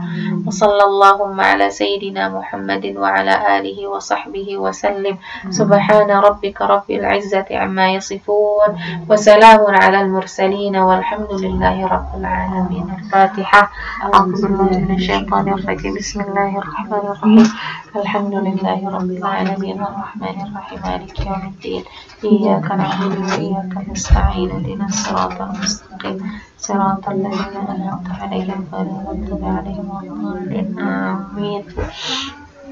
وصلى 0.48 0.84
اللهم 0.84 1.41
على 1.41 1.69
سيدنا 1.69 2.30
محمد 2.30 2.85
وعلى 2.98 3.34
آله 3.57 3.88
وصحبه 3.88 4.57
وسلم. 4.57 5.18
سبحان 5.49 6.10
ربك 6.11 6.61
رب 6.61 6.90
العزة 6.90 7.45
عما 7.52 7.90
يصفون. 7.90 8.69
وسلام 9.10 9.61
على 9.68 10.02
المرسلين 10.02 10.76
والحمد 10.76 11.31
لله 11.31 11.88
رب 11.88 12.11
العالمين. 12.18 12.85
الفاتحة. 12.99 13.72
أعوذ 14.03 14.41
بالله 14.41 14.72
من 14.77 14.95
الشيطان 14.95 15.45
الرجيم. 15.53 15.94
بسم 15.94 16.22
الله 16.22 16.57
الرحمن 16.57 16.94
الرحيم. 16.94 17.48
الحمد 17.95 18.35
لله 18.35 18.80
رب 18.90 19.11
العالمين. 19.19 19.77
الرحمن 19.81 20.38
الرحيم. 20.45 20.80
مالك 20.84 21.19
يوم 21.19 21.44
الدين. 21.53 21.84
إياك 22.23 22.68
نعبد 22.72 23.14
وإياك 23.18 23.73
نستعين. 23.91 24.49
اهدنا 24.52 24.85
الصراط 24.85 25.41
المستقيم. 25.41 26.19
صراط 26.62 27.09
الذين 27.09 27.56
أنعمت 27.68 28.09
عليهم 28.20 28.66
غير 28.72 28.86
المغضوب 28.86 29.42
عليهم 29.44 29.86
ولا 29.90 30.12
الضالين 30.12 30.78
آمين 30.78 31.62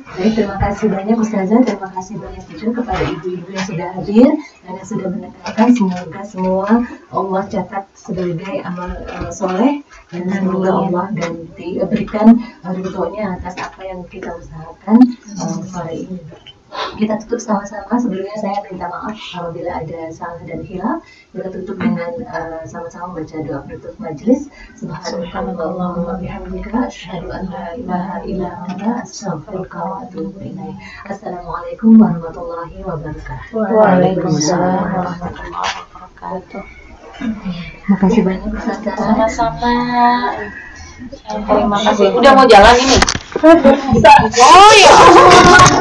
Baik, 0.06 0.38
terima 0.38 0.54
kasih 0.62 0.86
banyak 0.86 1.18
Ustazah, 1.18 1.60
terima 1.66 1.90
kasih 1.90 2.14
banyak 2.22 2.46
juga 2.54 2.78
kepada 2.78 3.04
ibu-ibu 3.10 3.50
yang 3.50 3.66
sudah 3.66 3.88
hadir 3.98 4.28
dan 4.62 4.72
yang 4.78 4.86
sudah 4.86 5.08
mendengarkan. 5.10 5.66
Semoga 5.74 6.20
semua 6.22 6.68
Allah 7.10 7.42
catat 7.50 7.84
sebagai 7.98 8.54
amal 8.62 8.90
eh, 9.02 9.30
soleh 9.34 9.82
dan 10.14 10.30
semoga 10.30 10.70
Allah 10.70 11.06
ganti 11.10 11.82
eh, 11.82 11.88
berikan 11.90 12.38
eh, 12.38 12.70
ridhonya 12.70 13.34
atas 13.34 13.58
apa 13.58 13.82
yang 13.82 14.06
kita 14.06 14.30
usahakan 14.30 14.96
eh, 15.10 15.58
sore 15.66 15.94
ini. 16.06 16.18
Kita 16.71 17.19
tutup 17.23 17.39
sama-sama. 17.43 17.99
Sebelumnya 17.99 18.35
saya 18.39 18.63
minta 18.67 18.87
maaf 18.87 19.15
apabila 19.35 19.83
ada 19.83 20.11
salah 20.11 20.43
dan 20.47 20.63
hilaf. 20.63 21.03
Kita 21.35 21.47
tutup 21.51 21.75
dengan 21.79 22.11
eh, 22.19 22.63
sama-sama 22.67 23.19
baca 23.19 23.37
doa 23.43 23.59
penutup 23.67 23.95
majelis. 23.99 24.47
Subhanallahumma 24.79 26.19
bihamdika 26.19 26.87
asyhadu 26.87 27.31
an 27.31 27.51
la 27.51 27.75
ilaha 27.75 28.15
illa 28.27 28.49
anta 28.67 29.03
astaghfiruka 29.03 29.79
wa 29.79 29.95
atubu 30.07 30.37
ilaik. 30.39 30.75
Assalamualaikum 31.07 31.99
warahmatullahi 31.99 32.79
wabarakatuh. 32.83 33.55
Waalaikumsalam 33.55 34.83
warahmatullahi 34.95 35.79
wabarakatuh 35.91 36.81
Makasih 37.89 38.21
banyak 38.25 38.49
sama-sama 38.97 39.73
terima 41.21 41.77
kasih 41.85 42.07
udah 42.17 42.31
mau 42.33 42.45
jalan 42.49 42.75
ini 42.81 42.97
oh 43.43 44.71
ya 44.77 44.91
Allah 45.01 45.71